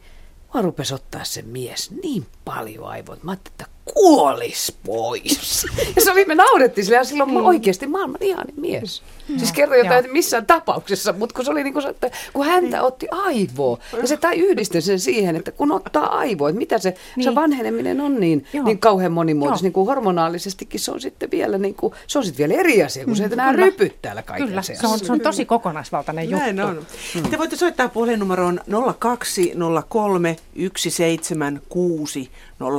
Mua 0.54 0.62
rupesi 0.62 0.94
ottaa 0.94 1.24
se 1.24 1.42
mies 1.42 1.90
niin 1.90 2.26
paljon 2.44 2.84
aivoit. 2.84 3.22
Mä 3.22 3.30
ajattelin, 3.30 3.54
että 3.54 3.66
kuolis 3.84 4.76
pois. 4.86 5.66
Ja 5.96 6.02
se 6.02 6.12
oli, 6.12 6.24
me 6.24 6.34
naurettiin 6.34 6.84
sille, 6.84 6.96
ja 6.96 7.04
silloin 7.04 7.30
mm. 7.30 7.36
oikeasti 7.36 7.86
maailman 7.86 8.16
ihanin 8.20 8.60
mies. 8.60 9.02
Mm. 9.28 9.38
Siis 9.38 9.52
kerro 9.52 9.76
jotain, 9.76 9.98
että 9.98 10.12
missään 10.12 10.46
tapauksessa, 10.46 11.12
mutta 11.12 11.34
kun 11.34 11.44
se 11.44 11.50
oli 11.50 11.64
niin 11.64 11.74
kuin, 11.74 11.86
että 11.86 12.10
kun 12.32 12.46
häntä 12.46 12.76
niin. 12.76 12.86
otti 12.86 13.06
aivoa, 13.10 13.78
ja 14.00 14.08
se 14.08 14.16
tai 14.16 14.38
yhdisti 14.38 14.80
sen 14.80 15.00
siihen, 15.00 15.36
että 15.36 15.52
kun 15.52 15.72
ottaa 15.72 16.18
aivoa, 16.18 16.48
että 16.48 16.58
mitä 16.58 16.78
se, 16.78 16.94
niin. 17.16 17.24
se 17.24 17.34
vanheneminen 17.34 18.00
on 18.00 18.20
niin, 18.20 18.46
niin 18.64 18.78
kauhean 18.78 19.12
monimuotoista, 19.12 19.64
niin 19.64 19.72
kuin 19.72 19.86
hormonaalisestikin 19.86 20.80
se 20.80 20.90
on 20.90 21.00
sitten 21.00 21.30
vielä, 21.30 21.58
niin 21.58 21.74
kuin, 21.74 21.94
se 22.06 22.18
on 22.18 22.24
sitten 22.24 22.48
vielä 22.48 22.60
eri 22.60 22.82
asia, 22.82 23.04
kun 23.04 23.12
mm. 23.12 23.16
se 23.16 23.24
ei 23.24 23.32
enää 23.32 23.52
rypy 23.52 23.92
täällä 24.02 24.22
kaiken 24.22 24.48
Kyllä, 24.48 24.62
se 24.62 24.76
on, 24.84 24.98
se 24.98 25.12
on 25.12 25.20
tosi 25.20 25.44
kokonaisvaltainen 25.44 26.30
juttu. 26.30 26.44
Näin 26.44 26.60
on. 26.60 26.86
Mm. 27.14 27.30
Te 27.30 27.38
voitte 27.38 27.56
soittaa 27.56 27.88
puhelinnumeroon 27.88 28.60
0203 28.98 30.36
176 30.76 32.30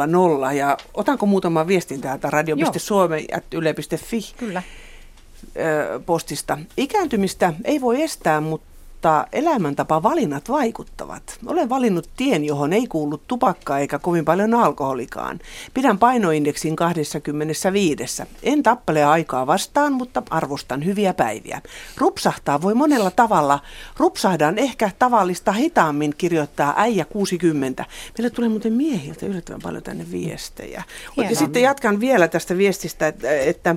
00 0.08 0.54
ja 0.54 0.78
otanko 0.94 1.26
muutama 1.26 1.68
viestin 1.68 2.02
täältä 2.02 2.30
radio.suomi.yle.fi 2.30 4.34
Kyllä. 4.38 4.64
postista. 6.06 6.58
Ikääntymistä 6.78 7.54
ei 7.66 7.82
voi 7.82 8.02
estää, 8.02 8.42
mutta 8.42 8.73
mutta 9.04 9.28
elämäntapa 9.32 10.04
valinnat 10.04 10.50
vaikuttavat. 10.50 11.40
Olen 11.46 11.70
valinnut 11.70 12.10
tien, 12.18 12.46
johon 12.46 12.74
ei 12.74 12.88
kuulu 12.88 13.18
tupakka 13.18 13.78
eikä 13.78 14.00
kovin 14.00 14.26
paljon 14.26 14.54
alkoholikaan. 14.54 15.40
Pidän 15.74 15.98
painoindeksin 16.00 16.76
25. 16.76 18.24
En 18.44 18.64
tappele 18.64 19.04
aikaa 19.04 19.48
vastaan, 19.48 19.94
mutta 19.94 20.24
arvostan 20.30 20.86
hyviä 20.86 21.14
päiviä. 21.14 21.62
Rupsahtaa 21.98 22.62
voi 22.62 22.74
monella 22.74 23.12
tavalla. 23.12 23.60
Rupsahdan 23.98 24.58
ehkä 24.58 24.92
tavallista 25.00 25.52
hitaammin, 25.52 26.14
kirjoittaa 26.18 26.74
äijä 26.78 27.06
60. 27.06 27.86
Meille 28.18 28.30
tulee 28.30 28.50
muuten 28.50 28.74
miehiltä 28.74 29.26
yllättävän 29.26 29.62
paljon 29.62 29.84
tänne 29.84 30.06
viestejä. 30.12 30.84
Ja 31.18 31.36
sitten 31.36 31.62
jatkan 31.62 32.00
vielä 32.00 32.28
tästä 32.28 32.58
viestistä, 32.58 33.08
että, 33.08 33.40
että 33.40 33.76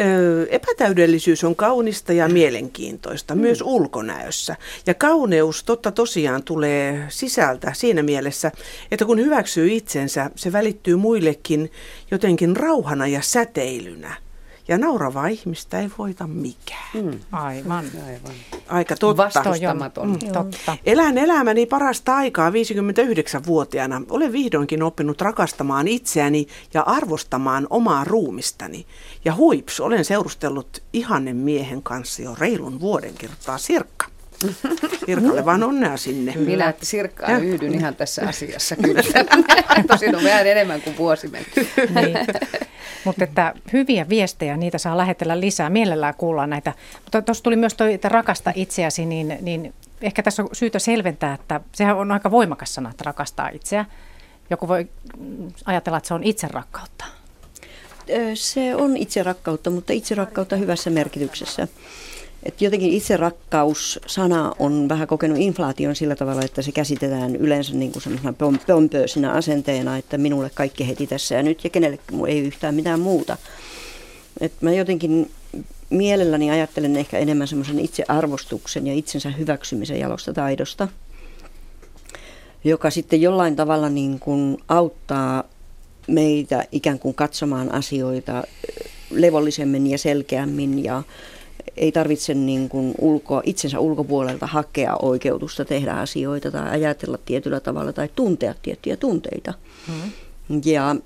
ö, 0.00 0.46
epätäydellisyys 0.50 1.44
on 1.44 1.56
kaunista 1.56 2.12
ja 2.12 2.28
mielenkiintoista, 2.28 3.34
myös 3.34 3.60
mm. 3.60 3.66
ulkonäössä 3.66 4.53
mielessä. 4.58 4.82
Ja 4.86 4.94
kauneus 4.94 5.64
totta 5.64 5.92
tosiaan 5.92 6.42
tulee 6.42 7.06
sisältä 7.08 7.72
siinä 7.72 8.02
mielessä, 8.02 8.52
että 8.90 9.04
kun 9.04 9.18
hyväksyy 9.18 9.72
itsensä, 9.72 10.30
se 10.36 10.52
välittyy 10.52 10.96
muillekin 10.96 11.70
jotenkin 12.10 12.56
rauhana 12.56 13.06
ja 13.06 13.22
säteilynä. 13.22 14.24
Ja 14.68 14.78
nauravaa 14.78 15.26
ihmistä 15.26 15.80
ei 15.80 15.90
voita 15.98 16.26
mikään. 16.26 16.90
Mm. 16.94 17.20
Aivan. 17.32 17.84
Aivan. 18.06 18.32
Aika 18.68 18.96
totta. 18.96 19.22
Vastustamaton. 19.24 20.08
Mm, 20.08 20.32
totta. 20.32 20.76
Elän 20.86 21.18
elämäni 21.18 21.66
parasta 21.66 22.16
aikaa 22.16 22.50
59-vuotiaana. 22.50 24.02
Olen 24.10 24.32
vihdoinkin 24.32 24.82
oppinut 24.82 25.20
rakastamaan 25.20 25.88
itseäni 25.88 26.46
ja 26.74 26.82
arvostamaan 26.82 27.66
omaa 27.70 28.04
ruumistani. 28.04 28.86
Ja 29.24 29.34
huips, 29.34 29.80
olen 29.80 30.04
seurustellut 30.04 30.82
ihannen 30.92 31.36
miehen 31.36 31.82
kanssa 31.82 32.22
jo 32.22 32.34
reilun 32.38 32.80
vuoden 32.80 33.14
kertaa 33.14 33.58
Sirkka. 33.58 34.03
Sirkalle 35.06 35.44
vaan 35.44 35.62
onnea 35.62 35.96
sinne. 35.96 36.34
Minä, 36.36 36.68
että 36.68 36.86
Sirkkaan 36.86 37.32
ja. 37.32 37.38
yhdyn 37.38 37.74
ihan 37.74 37.94
tässä 37.94 38.22
asiassa 38.28 38.76
kyllä. 38.76 39.02
Tosin 39.88 40.16
on 40.16 40.24
vähän 40.24 40.46
enemmän 40.46 40.82
kuin 40.82 40.96
vuosi 40.96 41.28
mennyt. 41.28 41.54
niin. 41.94 42.18
Mutta 43.04 43.24
että 43.24 43.54
hyviä 43.72 44.08
viestejä, 44.08 44.56
niitä 44.56 44.78
saa 44.78 44.96
lähetellä 44.96 45.40
lisää. 45.40 45.70
Mielellään 45.70 46.14
kuullaan 46.18 46.50
näitä. 46.50 46.72
Mutta 47.04 47.22
tuossa 47.22 47.44
tuli 47.44 47.56
myös 47.56 47.74
toi, 47.74 47.94
että 47.94 48.08
rakasta 48.08 48.52
itseäsi, 48.54 49.06
niin, 49.06 49.38
niin 49.40 49.74
ehkä 50.02 50.22
tässä 50.22 50.42
on 50.42 50.48
syytä 50.52 50.78
selventää, 50.78 51.34
että 51.34 51.60
sehän 51.72 51.96
on 51.96 52.12
aika 52.12 52.30
voimakas 52.30 52.74
sana, 52.74 52.90
että 52.90 53.04
rakastaa 53.04 53.48
itseä. 53.48 53.84
Joku 54.50 54.68
voi 54.68 54.88
ajatella, 55.64 55.98
että 55.98 56.08
se 56.08 56.14
on 56.14 56.24
itse 56.24 56.48
rakkautta. 56.48 57.04
Se 58.34 58.76
on 58.76 58.96
itse 58.96 59.22
rakkautta, 59.22 59.70
mutta 59.70 59.92
itse 59.92 60.14
rakkautta 60.14 60.56
hyvässä 60.56 60.90
merkityksessä. 60.90 61.68
Et 62.44 62.62
jotenkin 62.62 62.92
itse 62.92 63.16
rakkaus-sana 63.16 64.52
on 64.58 64.88
vähän 64.88 65.08
kokenut 65.08 65.38
inflaation 65.38 65.96
sillä 65.96 66.16
tavalla, 66.16 66.42
että 66.42 66.62
se 66.62 66.72
käsitetään 66.72 67.36
yleensä 67.36 67.74
niin 67.74 67.92
kuin 67.92 68.02
semmoisena 68.02 68.34
pompöösinä 68.66 69.32
asenteena, 69.32 69.96
että 69.96 70.18
minulle 70.18 70.50
kaikki 70.54 70.88
heti 70.88 71.06
tässä 71.06 71.34
ja 71.34 71.42
nyt 71.42 71.64
ja 71.64 71.70
kenelle 71.70 71.98
ei 72.28 72.40
yhtään 72.40 72.74
mitään 72.74 73.00
muuta. 73.00 73.36
Et 74.40 74.52
mä 74.60 74.72
jotenkin 74.72 75.30
mielelläni 75.90 76.50
ajattelen 76.50 76.96
ehkä 76.96 77.18
enemmän 77.18 77.48
semmoisen 77.48 77.78
itsearvostuksen 77.78 78.86
ja 78.86 78.94
itsensä 78.94 79.30
hyväksymisen 79.30 79.98
jalosta 79.98 80.32
taidosta, 80.32 80.88
joka 82.64 82.90
sitten 82.90 83.22
jollain 83.22 83.56
tavalla 83.56 83.88
niin 83.88 84.18
kuin 84.18 84.58
auttaa 84.68 85.44
meitä 86.06 86.64
ikään 86.72 86.98
kuin 86.98 87.14
katsomaan 87.14 87.74
asioita 87.74 88.44
levollisemmin 89.10 89.86
ja 89.86 89.98
selkeämmin 89.98 90.84
ja 90.84 91.02
ei 91.76 91.92
tarvitse 91.92 92.34
niin 92.34 92.68
kuin 92.68 92.94
ulko, 92.98 93.42
itsensä 93.44 93.80
ulkopuolelta 93.80 94.46
hakea 94.46 94.96
oikeutusta 95.02 95.64
tehdä 95.64 95.92
asioita 95.92 96.50
tai 96.50 96.70
ajatella 96.70 97.18
tietyllä 97.24 97.60
tavalla 97.60 97.92
tai 97.92 98.08
tuntea 98.14 98.54
tiettyjä 98.62 98.96
tunteita. 98.96 99.54
Hmm. 99.86 100.12
Ja 100.64 100.96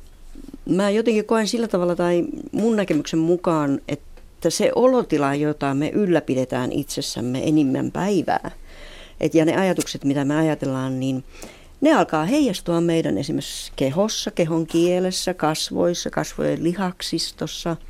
mä 0.64 0.90
jotenkin 0.90 1.24
koen 1.24 1.48
sillä 1.48 1.68
tavalla 1.68 1.96
tai 1.96 2.24
mun 2.52 2.76
näkemyksen 2.76 3.18
mukaan, 3.18 3.80
että 3.88 4.50
se 4.50 4.72
olotila, 4.74 5.34
jota 5.34 5.74
me 5.74 5.88
ylläpidetään 5.88 6.72
itsessämme 6.72 7.48
enimmän 7.48 7.92
päivää, 7.92 8.50
et 9.20 9.34
ja 9.34 9.44
ne 9.44 9.56
ajatukset, 9.56 10.04
mitä 10.04 10.24
me 10.24 10.36
ajatellaan, 10.36 11.00
niin 11.00 11.24
ne 11.80 11.94
alkaa 11.94 12.24
heijastua 12.24 12.80
meidän 12.80 13.18
esimerkiksi 13.18 13.72
kehossa, 13.76 14.30
kehon 14.30 14.66
kielessä, 14.66 15.34
kasvoissa, 15.34 16.10
kasvojen 16.10 16.64
lihaksistossa– 16.64 17.76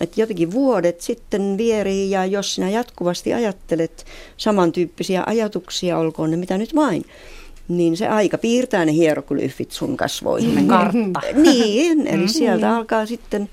että 0.00 0.20
jotenkin 0.20 0.50
vuodet 0.50 1.00
sitten 1.00 1.58
vierii 1.58 2.10
ja 2.10 2.26
jos 2.26 2.54
sinä 2.54 2.70
jatkuvasti 2.70 3.34
ajattelet 3.34 4.06
samantyyppisiä 4.36 5.22
ajatuksia, 5.26 5.98
olkoon 5.98 6.30
ne 6.30 6.36
mitä 6.36 6.58
nyt 6.58 6.74
vain, 6.74 7.04
niin 7.68 7.96
se 7.96 8.08
aika 8.08 8.38
piirtää 8.38 8.84
ne 8.84 8.92
hieroglyfit 8.92 9.72
sun 9.72 9.96
kasvoihin. 9.96 10.68
Kartta. 10.68 11.20
Niin, 11.34 12.06
eli 12.06 12.22
mm. 12.22 12.28
sieltä 12.28 12.76
alkaa 12.76 13.06
sitten 13.06 13.48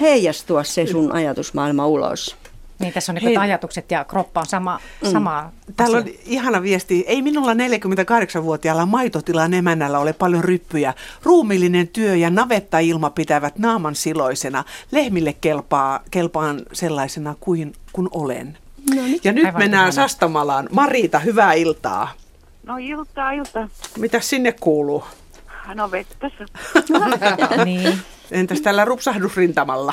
heijastua 0.00 0.64
se 0.64 0.86
sun 0.86 1.12
ajatusmaailma 1.12 1.86
ulos. 1.86 2.36
Niin, 2.82 2.92
tässä 2.92 3.12
on 3.12 3.18
niin 3.22 3.40
ajatukset 3.40 3.90
ja 3.90 4.04
kroppa 4.04 4.40
on 4.40 4.46
sama, 4.46 4.80
mm. 5.02 5.10
sama 5.10 5.52
Täällä 5.76 5.98
asia. 5.98 6.12
on 6.12 6.18
ihana 6.26 6.62
viesti. 6.62 7.04
Ei 7.06 7.22
minulla 7.22 7.54
48-vuotiaalla 7.54 8.86
maitotilan 8.86 9.54
emännällä 9.54 9.98
ole 9.98 10.12
paljon 10.12 10.44
ryppyjä. 10.44 10.94
Ruumillinen 11.22 11.88
työ 11.88 12.16
ja 12.16 12.30
navetta-ilma 12.30 13.10
pitävät 13.10 13.58
naaman 13.58 13.94
siloisena. 13.94 14.64
Lehmille 14.90 15.32
kelpaa, 15.32 16.00
kelpaan 16.10 16.62
sellaisena 16.72 17.34
kuin 17.40 17.72
kun 17.92 18.08
olen. 18.12 18.58
No 18.94 19.02
niin. 19.02 19.20
Ja 19.24 19.32
nyt 19.32 19.44
Aivan 19.44 19.60
mennään 19.60 19.82
ihana. 19.82 19.92
Sastamalaan. 19.92 20.68
Marita, 20.72 21.18
hyvää 21.18 21.52
iltaa. 21.52 22.12
No 22.66 22.76
iltaa, 22.80 23.32
iltaa. 23.32 23.68
Mitä 23.98 24.20
sinne 24.20 24.52
kuuluu? 24.52 25.04
No 25.74 25.90
vettä. 25.90 26.30
niin. 27.64 27.98
Entäs 28.30 28.60
tällä 28.60 28.84
rupsahdusrintamalla? 28.84 29.92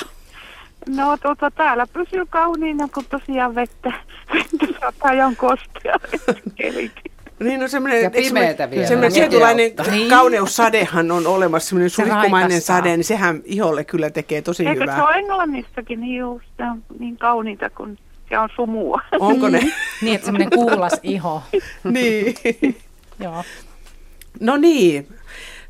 No 0.87 1.17
tuota, 1.17 1.51
täällä 1.51 1.87
pysyy 1.93 2.25
kauniina, 2.29 2.87
kun 2.93 3.05
tosiaan 3.09 3.55
vettä, 3.55 3.93
vettä 4.33 4.67
sataa 4.79 5.13
ja 5.13 5.25
on 5.25 5.35
kostea 5.35 5.95
Niin, 7.39 7.59
no 7.59 7.67
semmoinen, 7.67 8.03
ja 8.03 8.11
pimeätä 8.11 8.69
vielä. 8.69 8.87
Semmoinen 8.87 9.13
tietynlainen 9.13 9.71
niin. 9.91 10.09
kauneussadehan 10.09 11.11
on 11.11 11.27
olemassa, 11.27 11.69
semmoinen 11.69 11.89
suihkumainen 11.89 12.61
sade, 12.61 12.97
niin 12.97 13.03
sehän 13.03 13.41
iholle 13.45 13.83
kyllä 13.83 14.09
tekee 14.09 14.41
tosi 14.41 14.67
Eikö 14.67 14.81
hyvää. 14.81 14.95
Eikö 14.95 15.05
se 15.05 15.09
ole 15.09 15.19
Englannistakin 15.19 15.99
niin 15.99 16.19
just, 16.19 16.45
niin 16.99 17.17
kauniita, 17.17 17.69
kun 17.69 17.97
se 18.29 18.37
on 18.37 18.49
sumua. 18.55 19.01
Onko 19.19 19.49
ne? 19.49 19.59
niin, 20.01 20.15
että 20.15 20.25
semmoinen 20.25 20.49
kuulas 20.49 20.99
iho. 21.03 21.43
niin. 21.83 22.35
Joo. 23.19 23.43
No 24.39 24.57
niin, 24.57 25.07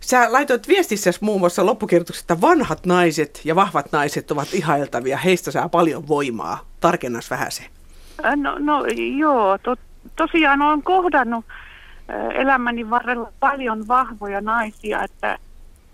Sä 0.09 0.33
laitoit 0.33 0.67
viestissä 0.67 1.11
muun 1.21 1.39
muassa 1.39 1.65
loppukirjoituksessa, 1.65 2.33
että 2.33 2.47
vanhat 2.47 2.85
naiset 2.85 3.41
ja 3.43 3.55
vahvat 3.55 3.91
naiset 3.91 4.31
ovat 4.31 4.53
ihailtavia, 4.53 5.17
heistä 5.17 5.51
saa 5.51 5.69
paljon 5.69 6.07
voimaa. 6.07 6.59
Tarkennas 6.79 7.31
vähän 7.31 7.51
se. 7.51 7.63
Äh, 8.25 8.35
no, 8.35 8.55
no 8.59 8.85
joo, 9.17 9.57
to, 9.57 9.75
tosiaan 10.15 10.61
olen 10.61 10.83
kohdannut 10.83 11.45
äh, 11.49 12.41
elämäni 12.41 12.89
varrella 12.89 13.31
paljon 13.39 13.87
vahvoja 13.87 14.41
naisia, 14.41 15.03
että 15.03 15.37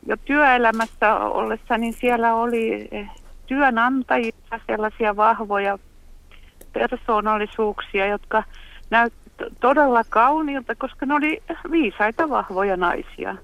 jo 0.05 0.17
työelämässä 0.25 1.15
ollessa, 1.15 1.77
niin 1.77 1.93
siellä 1.93 2.35
oli 2.35 2.87
eh, 2.91 3.09
työnantajia 3.45 4.31
sellaisia 4.67 5.15
vahvoja 5.15 5.79
persoonallisuuksia, 6.73 8.05
jotka 8.05 8.43
näyttivät 8.89 9.53
todella 9.59 10.03
kauniilta, 10.09 10.75
koska 10.75 11.05
ne 11.05 11.13
oli 11.13 11.43
viisaita 11.71 12.29
vahvoja 12.29 12.77
naisia. 12.77 13.35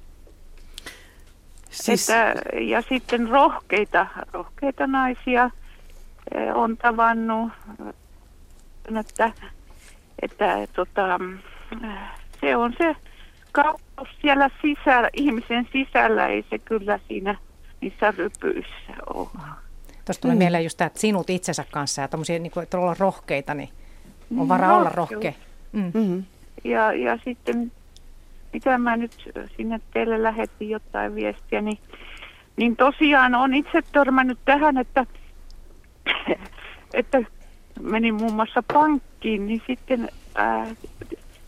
Siis... 1.71 2.09
Että, 2.09 2.33
ja 2.59 2.81
sitten 2.89 3.29
rohkeita, 3.29 4.07
rohkeita 4.33 4.87
naisia 4.87 5.49
eh, 6.35 6.55
on 6.55 6.77
tavannut, 6.77 7.51
että, 8.99 9.31
että 10.21 10.67
tota, 10.75 11.19
se 12.41 12.55
on 12.55 12.73
se 12.77 12.95
kauppaus 13.51 14.09
siellä 14.21 14.49
sisällä, 14.61 15.09
ihmisen 15.13 15.67
sisällä, 15.71 16.27
ei 16.27 16.45
se 16.49 16.59
kyllä 16.59 16.99
siinä 17.07 17.35
niissä 17.81 18.11
rypyissä 18.17 18.93
ole. 19.13 19.27
Tuosta 20.05 20.21
tulee 20.21 20.35
mm. 20.35 20.39
mieleen 20.39 20.63
just 20.63 20.77
tämä, 20.77 20.85
että 20.85 20.99
sinut 20.99 21.29
itsensä 21.29 21.65
kanssa 21.71 22.01
ja 22.01 22.07
tommosia, 22.07 22.39
niin 22.39 22.51
kuin, 22.51 22.63
että 22.63 22.79
olla 22.79 22.95
rohkeita, 22.99 23.53
niin 23.53 23.69
on 24.37 24.47
varaa 24.47 24.77
olla 24.77 24.89
rohkea. 24.89 25.33
Mm. 25.71 25.91
Mm-hmm. 25.93 26.23
Ja, 26.63 26.93
ja 26.93 27.19
sitten 27.25 27.71
mitä 28.53 28.77
mä 28.77 28.97
nyt 28.97 29.31
sinne 29.57 29.79
teille 29.93 30.23
lähetin 30.23 30.69
jotain 30.69 31.15
viestiä, 31.15 31.61
niin, 31.61 31.77
niin 32.57 32.75
tosiaan 32.75 33.35
on 33.35 33.53
itse 33.53 33.81
törmännyt 33.91 34.39
tähän, 34.45 34.77
että, 34.77 35.05
että 36.93 37.23
menin 37.81 38.15
muun 38.15 38.33
muassa 38.33 38.63
pankkiin, 38.73 39.47
niin 39.47 39.61
sitten 39.67 40.09
ää, 40.35 40.67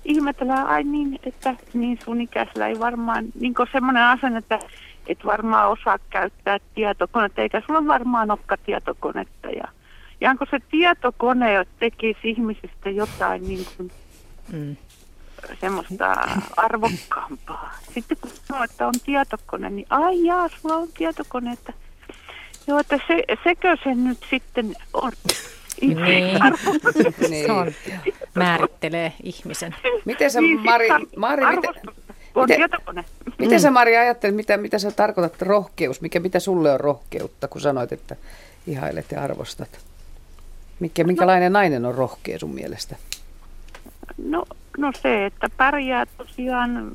ihmetellään, 0.06 0.68
ai 0.68 0.84
niin, 0.84 1.20
että 1.24 1.56
niin 1.74 2.00
sun 2.06 2.22
ikäisellä 2.22 2.68
ei 2.68 2.80
varmaan, 2.80 3.26
niin 3.40 3.54
kuin 3.54 3.70
semmoinen 3.72 4.04
asenne, 4.04 4.40
että 4.40 4.60
et 5.08 5.26
varmaan 5.26 5.70
osaa 5.70 6.00
käyttää 6.10 6.60
tietokonetta, 6.76 7.42
eikä 7.42 7.62
sulla 7.68 7.88
varmaan 7.88 8.32
olekaan 8.32 8.60
tietokonetta. 8.66 9.50
Ja, 9.50 9.68
ja 10.22 10.30
onko 10.30 10.46
se 10.52 10.60
tietokone 10.72 11.66
tekisi 11.80 12.30
ihmisistä 12.30 12.90
jotain 12.90 13.44
niin 13.44 13.66
kuin, 13.78 13.92
mm 14.54 14.76
semmoista 15.62 16.12
arvokkaampaa. 16.58 17.74
Sitten 17.94 18.18
kun 18.22 18.32
sanoo, 18.48 18.64
että 18.64 18.88
on 18.88 18.94
tietokone, 19.06 19.70
niin 19.70 19.88
ai 19.90 20.26
jaa, 20.26 20.50
sulla 20.50 20.76
on 20.76 20.88
tietokone, 20.98 21.54
että 21.54 21.74
joo, 22.68 22.80
että 22.80 23.00
se, 23.08 23.24
sekö 23.44 23.78
se 23.84 23.96
nyt 23.96 24.26
sitten 24.30 24.76
on? 24.94 25.12
Niin. 25.82 25.98
niin. 26.04 27.46
Se 27.46 27.52
on, 27.52 27.72
määrittelee 28.36 29.14
ihmisen. 29.24 29.76
Miten 30.06 30.32
sä, 30.32 30.42
niin, 30.42 30.60
Mari, 30.60 30.88
Mari 31.18 31.56
miten, 31.56 31.74
on 32.36 32.44
miten, 32.44 32.58
tietokone. 32.58 33.06
Miten 33.40 33.60
sä 33.60 33.72
Mari 33.72 33.98
ajattelet, 33.98 34.36
mitä, 34.36 34.58
mitä 34.58 34.80
sä 34.80 34.92
tarkoitat 34.92 35.42
rohkeus? 35.42 36.02
Mikä, 36.02 36.20
mitä 36.20 36.40
sulle 36.40 36.74
on 36.74 36.80
rohkeutta, 36.80 37.48
kun 37.48 37.62
sanoit, 37.62 37.92
että 37.92 38.16
ihailet 38.68 39.12
ja 39.12 39.24
arvostat? 39.24 39.80
Mikä, 40.80 41.04
minkälainen 41.04 41.54
no, 41.54 41.60
nainen 41.60 41.86
on 41.86 41.96
rohkea 41.96 42.40
sun 42.40 42.54
mielestä? 42.54 42.96
No 44.18 44.46
No 44.78 44.92
se, 45.02 45.26
että 45.26 45.48
pärjää 45.58 46.06
tosiaan 46.06 46.92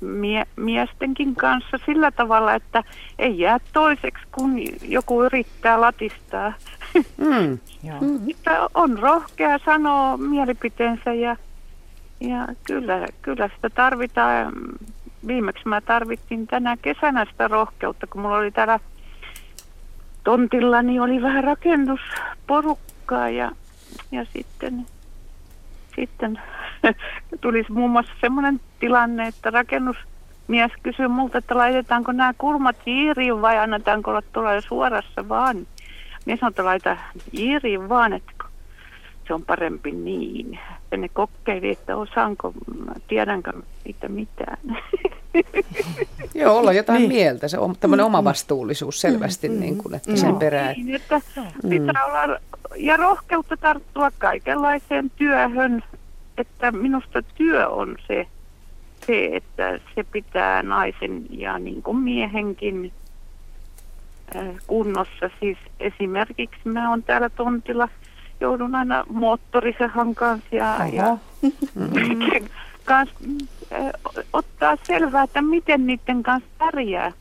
mie- 0.00 0.46
miestenkin 0.56 1.34
kanssa 1.34 1.78
sillä 1.86 2.10
tavalla, 2.10 2.54
että 2.54 2.84
ei 3.18 3.38
jää 3.38 3.58
toiseksi, 3.72 4.24
kun 4.32 4.58
joku 4.82 5.22
yrittää 5.24 5.80
latistaa. 5.80 6.52
Mm. 7.16 7.58
että 8.30 8.68
on 8.74 8.98
rohkea 8.98 9.58
sanoa 9.64 10.16
mielipiteensä 10.16 11.12
ja, 11.12 11.36
ja 12.20 12.46
kyllä, 12.64 13.06
kyllä 13.22 13.50
sitä 13.54 13.70
tarvitaan. 13.70 14.52
Viimeksi 15.26 15.68
mä 15.68 15.80
tarvittiin 15.80 16.46
tänä 16.46 16.76
kesänä 16.76 17.24
sitä 17.24 17.48
rohkeutta, 17.48 18.06
kun 18.06 18.20
mulla 18.20 18.36
oli 18.36 18.50
täällä 18.50 18.80
tontilla, 20.24 20.82
niin 20.82 21.00
oli 21.00 21.22
vähän 21.22 21.44
rakennusporukkaa 21.44 23.30
ja, 23.30 23.52
ja 24.12 24.26
sitten 24.32 24.86
sitten 25.96 26.40
tulisi 27.40 27.72
muun 27.72 27.90
muassa 27.90 28.12
sellainen 28.20 28.60
tilanne, 28.80 29.26
että 29.26 29.50
rakennus 29.50 29.96
mies 30.48 30.72
kysyi 30.82 31.08
multa, 31.08 31.38
että 31.38 31.56
laitetaanko 31.56 32.12
nämä 32.12 32.34
kulmat 32.38 32.76
jiiriin 32.86 33.42
vai 33.42 33.58
annetaanko 33.58 34.10
olla 34.10 34.22
tuolla 34.22 34.60
suorassa 34.60 35.28
vaan. 35.28 35.56
Mies 36.26 36.40
sanoi, 36.40 36.50
että 36.50 36.64
laita 36.64 36.96
jiiriin 37.32 37.88
vaan, 37.88 38.12
että 38.12 38.32
se 39.26 39.34
on 39.34 39.44
parempi 39.44 39.92
niin. 39.92 40.58
Ja 40.90 40.96
ne 40.96 41.08
kokeili, 41.08 41.70
että 41.70 41.96
osaanko, 41.96 42.52
tiedänkö 43.08 43.52
mitä 43.84 44.08
mitään. 44.08 44.58
Joo, 46.34 46.56
olla 46.58 46.72
jotain 46.72 46.98
niin. 46.98 47.12
mieltä. 47.12 47.48
Se 47.48 47.58
on 47.58 47.76
tämmöinen 47.80 48.06
oma 48.06 48.24
vastuullisuus 48.24 49.00
selvästi, 49.00 49.48
mm. 49.48 49.60
niin 49.60 49.78
kuin, 49.78 49.94
että 49.94 50.10
mm. 50.10 50.16
sen 50.16 50.36
perään. 50.36 50.74
Niin, 50.76 50.94
että 50.94 51.20
pitää 51.68 52.04
olla 52.04 52.38
ja 52.76 52.96
rohkeutta 52.96 53.56
tarttua 53.56 54.10
kaikenlaiseen 54.18 55.10
työhön, 55.10 55.82
että 56.38 56.72
minusta 56.72 57.22
työ 57.22 57.68
on 57.68 57.96
se, 58.06 58.26
se 59.06 59.28
että 59.32 59.78
se 59.94 60.04
pitää 60.12 60.62
naisen 60.62 61.26
ja 61.30 61.58
niin 61.58 61.82
kuin 61.82 61.96
miehenkin 61.96 62.92
kunnossa. 64.66 65.30
Siis 65.40 65.58
esimerkiksi 65.80 66.60
mä 66.64 66.90
oon 66.90 67.02
täällä 67.02 67.28
tontilla, 67.28 67.88
joudun 68.40 68.74
aina 68.74 69.04
moottorisehan 69.08 70.14
kanssa 70.14 70.56
ja, 70.56 70.76
ja 70.92 71.16
mm. 71.74 72.48
kans, 72.84 73.10
ottaa 74.32 74.76
selvää, 74.82 75.22
että 75.22 75.42
miten 75.42 75.86
niiden 75.86 76.22
kanssa 76.22 76.50
pärjää. 76.58 77.12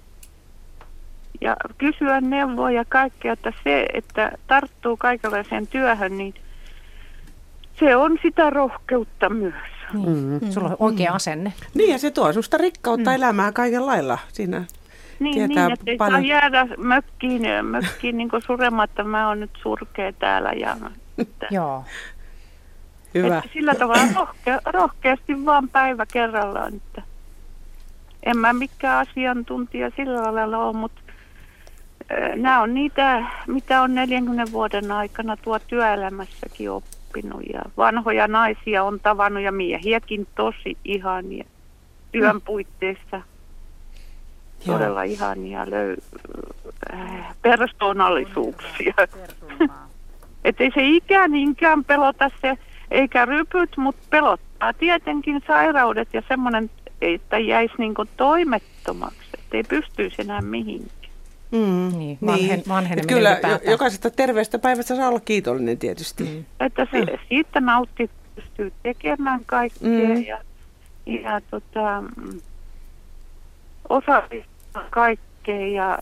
Ja 1.42 1.56
kysyä 1.78 2.22
neuvoa 2.22 2.72
ja 2.72 2.86
kaikkea, 2.90 3.34
että 3.34 3.54
se, 3.64 3.86
että 3.94 4.32
tarttuu 4.48 4.98
kaikenlaiseen 4.98 5.68
työhön, 5.68 6.18
niin 6.18 6.34
se 7.80 7.96
on 7.96 8.18
sitä 8.22 8.50
rohkeutta 8.50 9.30
myös. 9.30 9.54
Niin. 9.94 10.40
Mm. 10.42 10.52
Sulla 10.52 10.70
on 10.70 10.76
oikea 10.80 11.12
mm. 11.12 11.16
asenne. 11.16 11.54
Niin 11.74 11.92
ja 11.92 12.00
se 12.00 12.12
tuo 12.12 12.34
susta 12.34 12.58
rikkautta 12.58 13.10
mm. 13.10 13.16
elämää 13.16 13.52
kaiken 13.52 13.86
lailla. 13.86 14.18
Siinä 14.34 14.66
niin, 15.20 15.50
niin 15.50 15.72
että 15.72 15.92
ei 15.92 15.98
paljon. 15.98 16.22
saa 16.22 16.30
jäädä 16.30 16.68
mökkiin, 16.78 17.42
mökkiin 17.66 18.18
niin 18.18 18.30
surematta, 18.46 19.04
mä 19.04 19.28
oon 19.28 19.40
nyt 19.40 19.52
surkea 19.62 20.14
täällä. 20.14 20.52
Ja, 20.52 20.78
Joo. 21.52 21.84
Hyvä. 23.14 23.38
Että 23.38 23.50
sillä 23.54 23.76
tavalla 23.76 24.08
rohke, 24.16 24.60
rohkeasti 24.66 25.46
vaan 25.46 25.70
päivä 25.70 26.06
kerrallaan. 26.14 26.74
Että 26.76 27.02
en 28.24 28.38
mä 28.38 28.54
mikään 28.54 29.08
asiantuntija 29.08 29.92
sillä 29.96 30.34
lailla 30.34 30.58
ole, 30.58 30.78
mutta 30.78 31.02
nämä 32.36 32.62
on 32.62 32.74
niitä, 32.74 33.24
mitä 33.48 33.82
on 33.82 33.96
40 33.96 34.52
vuoden 34.52 34.92
aikana 34.92 35.38
tuo 35.38 35.60
työelämässäkin 35.60 36.72
oppinut. 36.72 37.42
Ja 37.54 37.62
vanhoja 37.78 38.28
naisia 38.28 38.84
on 38.84 39.00
tavannut 39.00 39.44
ja 39.44 39.52
miehiäkin 39.52 40.28
tosi 40.36 40.78
ihania 40.86 41.46
työn 42.12 42.42
puitteissa. 42.42 43.22
Todella 44.66 45.04
ihania 45.04 45.66
löy- 45.66 46.20
äh, 46.94 47.36
persoonallisuuksia. 47.42 48.94
Että 50.46 50.64
ei 50.64 50.72
se 50.76 50.88
ikä 50.88 51.28
niinkään 51.28 51.84
pelota 51.84 52.32
se, 52.42 52.58
eikä 52.92 53.26
rypyt, 53.26 53.78
mutta 53.78 54.02
pelottaa 54.10 54.74
tietenkin 54.74 55.44
sairaudet 55.48 56.14
ja 56.14 56.22
semmoinen, 56.28 56.70
että 57.02 57.38
jäisi 57.38 57.74
niin 57.78 57.94
toimettomaksi, 58.18 59.30
että 59.34 59.58
ei 59.58 59.64
pystyisi 59.64 60.22
enää 60.22 60.42
mihinkään. 60.42 61.12
Mm, 61.52 61.98
niin, 61.98 62.18
vanhen, 62.68 62.98
niin. 62.98 63.08
Kyllä 63.08 63.32
ylipäätään. 63.32 63.72
jokaisesta 63.72 64.10
terveestä 64.10 64.60
päivästä 64.60 64.96
saa 64.96 65.08
olla 65.08 65.20
kiitollinen 65.20 65.78
tietysti. 65.78 66.24
Mm. 66.24 66.46
Että 66.60 66.88
se, 66.92 67.02
mm. 67.02 67.18
siitä 67.30 67.60
nauttii, 67.60 68.10
pystyy 68.36 68.74
tekemään 68.84 69.40
kaikkea 69.46 70.10
mm. 70.10 70.24
ja, 70.24 70.38
ja 71.06 71.42
tota, 71.52 72.04
osallistua 73.90 74.84
kaikkea 74.90 75.68
ja, 75.68 76.00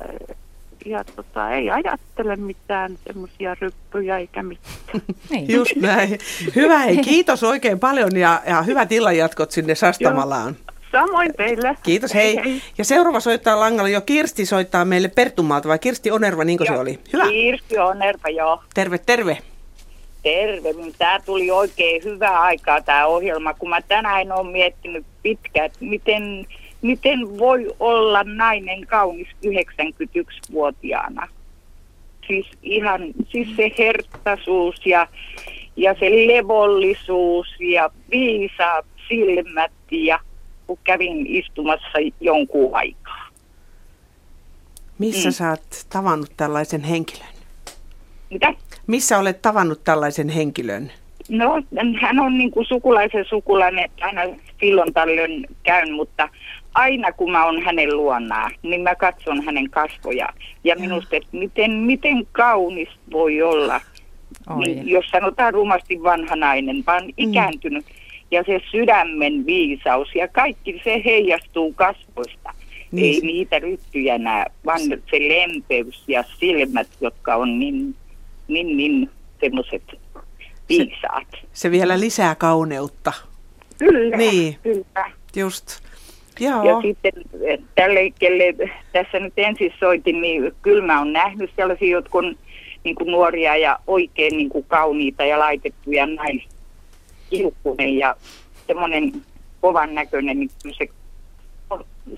ja 0.85 1.03
tota, 1.03 1.51
ei 1.51 1.69
ajattele 1.69 2.35
mitään 2.35 2.97
semmoisia 3.07 3.55
ryppyjä 3.61 4.17
eikä 4.17 4.43
mitään. 4.43 5.01
niin. 5.29 5.51
Just 5.51 5.75
näin. 5.75 6.19
Hyvä, 6.55 6.79
hei, 6.79 6.97
kiitos 6.97 7.43
oikein 7.43 7.79
paljon 7.79 8.15
ja, 8.15 8.41
ja 8.47 8.61
hyvät 8.61 8.91
illanjatkot 8.91 9.51
sinne 9.51 9.75
Sastamalaan. 9.75 10.55
Samoin 10.91 11.33
teille. 11.37 11.77
Kiitos, 11.83 12.13
hei. 12.13 12.35
hei. 12.45 12.61
Ja 12.77 12.85
seuraava 12.85 13.19
soittaa 13.19 13.59
langalla 13.59 13.89
jo 13.89 14.01
Kirsti 14.01 14.45
soittaa 14.45 14.85
meille 14.85 15.07
Pertumaalta, 15.07 15.69
vai 15.69 15.79
Kirsti 15.79 16.11
Onerva, 16.11 16.43
niin 16.43 16.57
kuin 16.57 16.67
se 16.67 16.79
oli? 16.79 16.99
Hyvä. 17.13 17.27
Kirsti 17.27 17.77
Onerva, 17.77 18.29
joo. 18.29 18.63
Terve, 18.73 18.97
terve. 18.97 19.37
Terve. 20.23 20.69
Tämä 20.97 21.19
tuli 21.25 21.51
oikein 21.51 22.03
hyvää 22.03 22.41
aikaa 22.41 22.81
tämä 22.81 23.05
ohjelma, 23.05 23.53
kun 23.53 23.69
mä 23.69 23.81
tänään 23.81 24.31
olen 24.31 24.51
miettinyt 24.51 25.05
pitkään, 25.23 25.65
että 25.65 25.79
miten, 25.81 26.47
miten 26.83 27.39
voi 27.39 27.67
olla 27.79 28.23
nainen 28.23 28.87
kaunis 28.87 29.27
91-vuotiaana. 29.45 31.27
Siis 32.27 32.47
ihan, 32.63 33.01
siis 33.29 33.55
se 33.55 33.71
herttaisuus 33.77 34.85
ja, 34.85 35.07
ja 35.75 35.95
se 35.99 36.09
levollisuus 36.27 37.47
ja 37.59 37.89
viisaat 38.11 38.85
silmät 39.07 39.71
ja 39.91 40.19
kun 40.67 40.77
kävin 40.83 41.27
istumassa 41.27 41.97
jonkun 42.19 42.75
aikaa. 42.75 43.27
Missä 44.99 45.29
mm. 45.29 45.33
sä 45.33 45.49
oot 45.49 45.85
tavannut 45.89 46.31
tällaisen 46.37 46.83
henkilön? 46.83 47.33
Mitä? 48.29 48.53
Missä 48.87 49.19
olet 49.19 49.41
tavannut 49.41 49.83
tällaisen 49.83 50.29
henkilön? 50.29 50.91
No, 51.29 51.63
hän 52.01 52.19
on 52.19 52.37
niin 52.37 52.51
kuin 52.51 52.65
sukulaisen 52.65 53.25
sukulainen, 53.29 53.85
että 53.85 54.05
aina 54.05 54.21
silloin 54.59 54.93
tällöin 54.93 55.47
käyn, 55.63 55.93
mutta 55.93 56.29
aina 56.73 57.12
kun 57.12 57.31
mä 57.31 57.45
oon 57.45 57.62
hänen 57.63 57.97
luonaan, 57.97 58.51
niin 58.63 58.81
mä 58.81 58.95
katson 58.95 59.43
hänen 59.45 59.69
kasvoja. 59.69 60.29
Ja 60.63 60.75
minusta, 60.75 61.15
että 61.15 61.29
miten, 61.31 61.71
miten 61.71 62.27
kaunis 62.31 62.89
voi 63.12 63.41
olla, 63.41 63.81
niin, 64.55 64.89
jos 64.89 65.05
sanotaan 65.12 65.53
rumasti 65.53 66.03
vanha 66.03 66.36
nainen, 66.36 66.83
vaan 66.88 67.03
mm. 67.03 67.13
ikääntynyt. 67.17 67.86
Mm 67.86 68.03
ja 68.33 68.43
se 68.43 68.59
sydämen 68.71 69.45
viisaus 69.45 70.15
ja 70.15 70.27
kaikki 70.27 70.81
se 70.83 71.01
heijastuu 71.05 71.73
kasvoista. 71.73 72.53
Niin. 72.91 73.15
Ei 73.15 73.21
niitä 73.21 73.59
ryttyjä 73.59 74.17
näe, 74.17 74.45
vaan 74.65 74.79
se 74.81 75.19
lempeys 75.19 76.03
ja 76.07 76.23
silmät, 76.39 76.88
jotka 77.01 77.36
on 77.36 77.59
niin, 77.59 77.95
niin, 78.47 78.77
niin 78.77 79.09
semmoiset 79.39 79.83
viisaat. 80.69 81.27
Se, 81.31 81.39
se 81.53 81.71
vielä 81.71 81.99
lisää 81.99 82.36
kauneutta. 82.36 83.13
Kyllä, 83.79 84.17
niin. 84.17 84.57
kyllä. 84.63 85.12
Just. 85.36 85.82
Joo. 86.39 86.63
Ja 86.63 86.81
sitten 86.81 87.11
eh, 87.41 87.59
tälle, 87.75 88.11
kelle 88.19 88.71
tässä 88.91 89.19
nyt 89.19 89.33
ensin 89.37 89.73
soitin, 89.79 90.21
niin 90.21 90.51
kyllä 90.61 90.85
mä 90.85 90.99
oon 90.99 91.13
nähnyt 91.13 91.51
sellaisia, 91.55 91.91
jotka 91.91 92.17
on 92.17 92.35
niin 92.83 92.95
kuin 92.95 93.11
nuoria 93.11 93.57
ja 93.57 93.79
oikein 93.87 94.37
niin 94.37 94.49
kuin 94.49 94.65
kauniita 94.67 95.25
ja 95.25 95.39
laitettuja 95.39 96.05
naisia 96.05 96.49
ja 97.99 98.15
semmoinen 98.67 99.11
kovan 99.61 99.95
näköinen, 99.95 100.39
niin 100.39 100.49
kyllä 100.63 100.75
se 100.77 100.87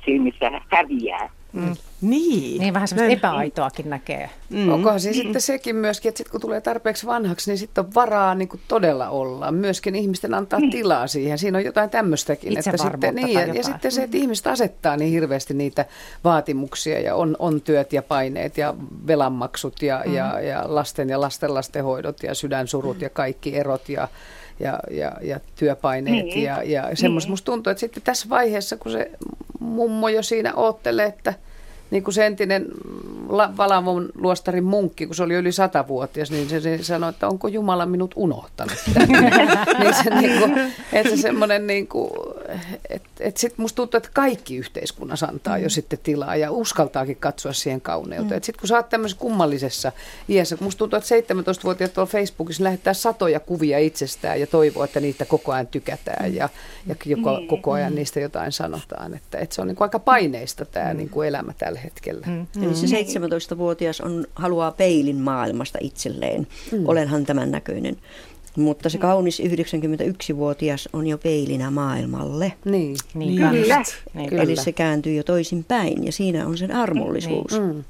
silmissä 0.05 0.61
häviää. 0.67 1.29
Mm. 1.55 1.75
Niin. 2.01 2.59
Niin, 2.61 2.73
vähän 2.73 2.87
semmoista 2.87 3.13
epäaitoakin 3.13 3.89
näkee. 3.89 4.29
Mm. 4.49 4.69
Onkohan 4.69 4.99
se 4.99 5.09
mm. 5.09 5.13
sitten 5.13 5.41
sekin 5.41 5.75
myöskin, 5.75 6.09
että 6.09 6.17
sit 6.17 6.29
kun 6.29 6.41
tulee 6.41 6.61
tarpeeksi 6.61 7.05
vanhaksi, 7.05 7.51
niin 7.51 7.57
sitten 7.57 7.85
on 7.85 7.93
varaa 7.95 8.35
niin 8.35 8.47
kuin 8.47 8.61
todella 8.67 9.09
olla. 9.09 9.51
Myöskin 9.51 9.95
ihmisten 9.95 10.33
antaa 10.33 10.59
mm. 10.59 10.69
tilaa 10.69 11.07
siihen. 11.07 11.37
Siinä 11.37 11.57
on 11.57 11.65
jotain 11.65 11.89
tämmöistäkin. 11.89 12.57
Että 12.57 12.77
sitten, 12.77 13.15
niin, 13.15 13.33
ja, 13.33 13.45
ja 13.45 13.63
sitten 13.63 13.91
se, 13.91 14.03
että 14.03 14.17
ihmiset 14.17 14.47
asettaa 14.47 14.97
niin 14.97 15.11
hirveästi 15.11 15.53
niitä 15.53 15.85
vaatimuksia 16.23 16.99
ja 16.99 17.15
on, 17.15 17.35
on 17.39 17.61
työt 17.61 17.93
ja 17.93 18.01
paineet 18.01 18.57
ja 18.57 18.73
velanmaksut 19.07 19.81
ja, 19.81 20.03
mm. 20.05 20.13
ja, 20.13 20.39
ja 20.39 20.63
lasten 20.65 21.09
ja 21.09 21.21
lastenlastenhoidot 21.21 22.23
ja 22.23 22.35
sydänsurut 22.35 22.97
mm. 22.97 23.03
ja 23.03 23.09
kaikki 23.09 23.57
erot 23.57 23.89
ja 23.89 24.07
ja, 24.59 24.79
ja, 24.91 25.11
ja 25.21 25.39
työpaineet 25.55 26.25
niin. 26.25 26.43
ja, 26.43 26.63
ja 26.63 26.95
semmoista. 26.95 27.27
Niin. 27.27 27.31
Musta 27.31 27.45
tuntuu, 27.45 27.71
että 27.71 27.79
sitten 27.79 28.03
tässä 28.03 28.29
vaiheessa, 28.29 28.77
kun 28.77 28.91
se 28.91 29.11
mummo 29.59 30.09
jo 30.09 30.23
siinä 30.23 30.53
oottelee, 30.53 31.05
että 31.05 31.33
niin 31.91 32.03
kuin 32.03 32.13
se 32.13 32.25
entinen 32.25 32.65
Valamon 33.29 34.09
luostarin 34.15 34.63
munkki, 34.63 35.05
kun 35.05 35.15
se 35.15 35.23
oli 35.23 35.33
yli 35.33 35.51
satavuotias, 35.51 36.31
niin 36.31 36.49
se, 36.49 36.61
se 36.61 36.83
sanoi, 36.83 37.09
että 37.09 37.27
onko 37.27 37.47
Jumala 37.47 37.85
minut 37.85 38.13
unohtanut. 38.15 38.77
niin 39.79 39.93
se, 40.03 40.09
niin 40.09 40.39
kuin, 40.39 40.73
että 40.93 41.15
se 41.15 41.21
semmoinen, 41.21 41.67
niin 41.67 41.87
kuin, 41.87 42.11
että, 42.89 43.09
että 43.19 43.41
sitten 43.41 43.61
musta 43.61 43.75
tuntuu, 43.75 43.97
että 43.97 44.09
kaikki 44.13 44.55
yhteiskunnassa 44.55 45.25
antaa 45.25 45.57
mm. 45.57 45.63
jo 45.63 45.69
sitten 45.69 45.99
tilaa 46.03 46.35
ja 46.35 46.51
uskaltaakin 46.51 47.15
katsoa 47.15 47.53
siihen 47.53 47.81
kauneuteen. 47.81 48.39
Mm. 48.39 48.43
Sitten 48.43 48.59
kun 48.59 48.67
sä 48.67 48.75
oot 48.75 48.89
tämmöisessä 48.89 49.21
kummallisessa 49.21 49.91
iässä, 50.29 50.57
kun 50.57 50.65
musta 50.67 50.79
tuntuu, 50.79 50.97
että 50.97 51.33
17-vuotiaat 51.33 51.93
tuolla 51.93 52.11
Facebookissa 52.11 52.63
lähettää 52.63 52.93
satoja 52.93 53.39
kuvia 53.39 53.79
itsestään 53.79 54.39
ja 54.39 54.47
toivoo, 54.47 54.83
että 54.83 54.99
niitä 54.99 55.25
koko 55.25 55.51
ajan 55.51 55.67
tykätään 55.67 56.35
ja, 56.35 56.49
ja 56.87 56.95
joko, 57.05 57.37
niin. 57.37 57.47
koko 57.47 57.71
ajan 57.71 57.95
niistä 57.95 58.19
jotain 58.19 58.51
sanotaan. 58.51 59.13
Että, 59.13 59.37
että 59.37 59.55
se 59.55 59.61
on 59.61 59.67
niin 59.67 59.75
kuin 59.75 59.85
aika 59.85 59.99
paineista 59.99 60.65
tämä 60.65 60.93
mm. 60.93 60.97
niin 60.97 61.09
kuin 61.09 61.27
elämä 61.27 61.53
tällä 61.57 61.74
hetkellä. 61.79 62.27
Mm. 62.27 62.63
Eli 62.63 62.75
se 62.75 62.87
17-vuotias 62.87 64.01
on, 64.01 64.25
haluaa 64.35 64.71
peilin 64.71 65.17
maailmasta 65.17 65.77
itselleen. 65.81 66.47
Mm. 66.71 66.87
Olenhan 66.87 67.25
tämän 67.25 67.51
näköinen. 67.51 67.97
Mutta 68.57 68.89
se 68.89 68.97
kaunis 68.97 69.41
91-vuotias 69.41 70.89
on 70.93 71.07
jo 71.07 71.17
peilinä 71.17 71.71
maailmalle. 71.71 72.53
Niin. 72.65 72.95
Niin, 73.13 73.49
Kyllä. 73.49 73.83
Niin, 74.13 74.29
Kyllä. 74.29 74.43
Eli 74.43 74.55
se 74.55 74.71
kääntyy 74.71 75.13
jo 75.15 75.23
toisin 75.23 75.63
päin 75.63 76.05
ja 76.05 76.11
siinä 76.11 76.47
on 76.47 76.57
sen 76.57 76.71
armollisuus. 76.71 77.59
Mm. 77.59 77.83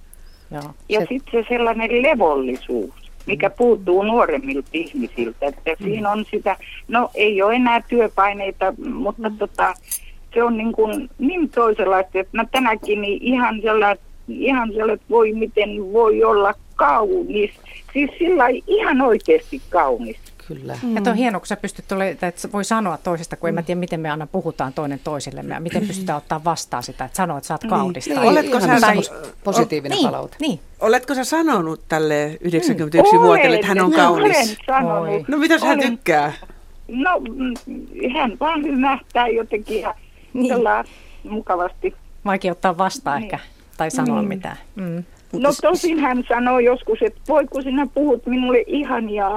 Joo. 0.51 0.63
Ja 0.89 0.99
Se- 0.99 1.05
sitten 1.09 1.43
se 1.43 1.49
sellainen 1.49 2.01
levollisuus, 2.01 2.93
mikä 3.25 3.49
puuttuu 3.49 4.03
nuoremmilta 4.03 4.69
ihmisiltä. 4.73 5.45
Että 5.45 5.71
siinä 5.83 6.11
on 6.11 6.25
sitä, 6.31 6.57
no 6.87 7.09
ei 7.15 7.41
ole 7.41 7.55
enää 7.55 7.81
työpaineita, 7.81 8.73
mutta 8.93 9.31
tota, 9.39 9.73
se 10.35 10.43
on 10.43 10.57
niin, 10.57 10.71
kuin 10.71 11.09
niin 11.19 11.49
toisenlaista, 11.49 12.19
että 12.19 12.37
mä 12.37 12.45
tänäkin 12.51 13.01
niin 13.01 13.23
ihan 13.23 13.61
sellainen, 13.61 14.05
ihan 14.27 14.67
sellainen, 14.69 14.93
että 14.95 15.05
voi 15.09 15.33
miten 15.33 15.93
voi 15.93 16.23
olla 16.23 16.53
kaunis. 16.75 17.51
Siis 17.93 18.09
sillä 18.19 18.43
ihan 18.67 19.01
oikeasti 19.01 19.61
kaunis. 19.69 20.17
Kyllä. 20.47 20.77
Ja 20.95 21.01
tuo 21.01 21.11
on 21.11 21.17
hienoa, 21.17 21.39
kun 21.39 21.47
sä 21.47 21.55
pystyt 21.57 21.85
tule, 21.87 22.09
että 22.09 22.31
voi 22.53 22.63
sanoa 22.65 22.97
toisesta, 22.97 23.35
kun 23.35 23.49
en 23.49 23.55
mä 23.55 23.61
tiedä, 23.61 23.79
miten 23.79 23.99
me 23.99 24.11
aina 24.11 24.27
puhutaan 24.27 24.73
toinen 24.73 24.99
toisellemme 25.03 25.53
ja 25.53 25.59
miten 25.59 25.87
pystytään 25.87 26.17
ottaa 26.17 26.43
vastaan 26.43 26.83
sitä, 26.83 27.05
että 27.05 27.15
sanoo, 27.17 27.37
että 27.37 27.47
sä 27.47 27.53
oot 27.53 27.63
kaunis. 27.69 28.07
Niin, 28.07 28.15
tai- 28.19 28.27
Oletko 28.27 28.59
sä- 28.59 28.79
semmoista 28.79 29.15
positiivinen 29.43 29.95
niin, 29.97 30.07
palaute. 30.07 30.35
Niin, 30.41 30.59
Oletko 30.79 31.13
sä 31.15 31.23
sanonut 31.23 31.81
tälle 31.87 32.37
91-vuotiaalle, 32.43 33.55
että 33.55 33.67
hän 33.67 33.79
on 33.79 33.85
Olen 33.85 33.97
kaunis? 33.99 34.57
sanonut. 34.65 35.07
Oi. 35.09 35.25
No 35.27 35.37
mitä 35.37 35.53
hän 35.59 35.79
Olen- 35.79 35.91
tykkää? 35.91 36.33
No, 36.87 37.19
mm, 37.19 37.53
hän 38.13 38.37
vaan 38.39 38.63
hymähtää 38.63 39.27
jotenkin 39.27 39.81
ja 39.81 39.95
Niin. 40.35 40.53
niin. 41.23 41.33
mukavasti. 41.33 41.93
vaikea 42.25 42.51
ottaa 42.51 42.77
vastaan 42.77 43.21
Niin. 43.21 43.33
ehkä 43.33 43.39
tai 43.77 43.91
sanoa 43.91 44.21
mitään. 44.23 44.57
Mm. 44.75 45.03
No 45.33 45.49
tosin 45.61 45.99
hän 45.99 46.23
sanoo 46.27 46.59
joskus, 46.59 46.99
että 47.01 47.19
voi 47.27 47.45
kun 47.45 47.63
sinä 47.63 47.87
puhut 47.93 48.25
minulle 48.25 48.63
ihania 48.67 49.29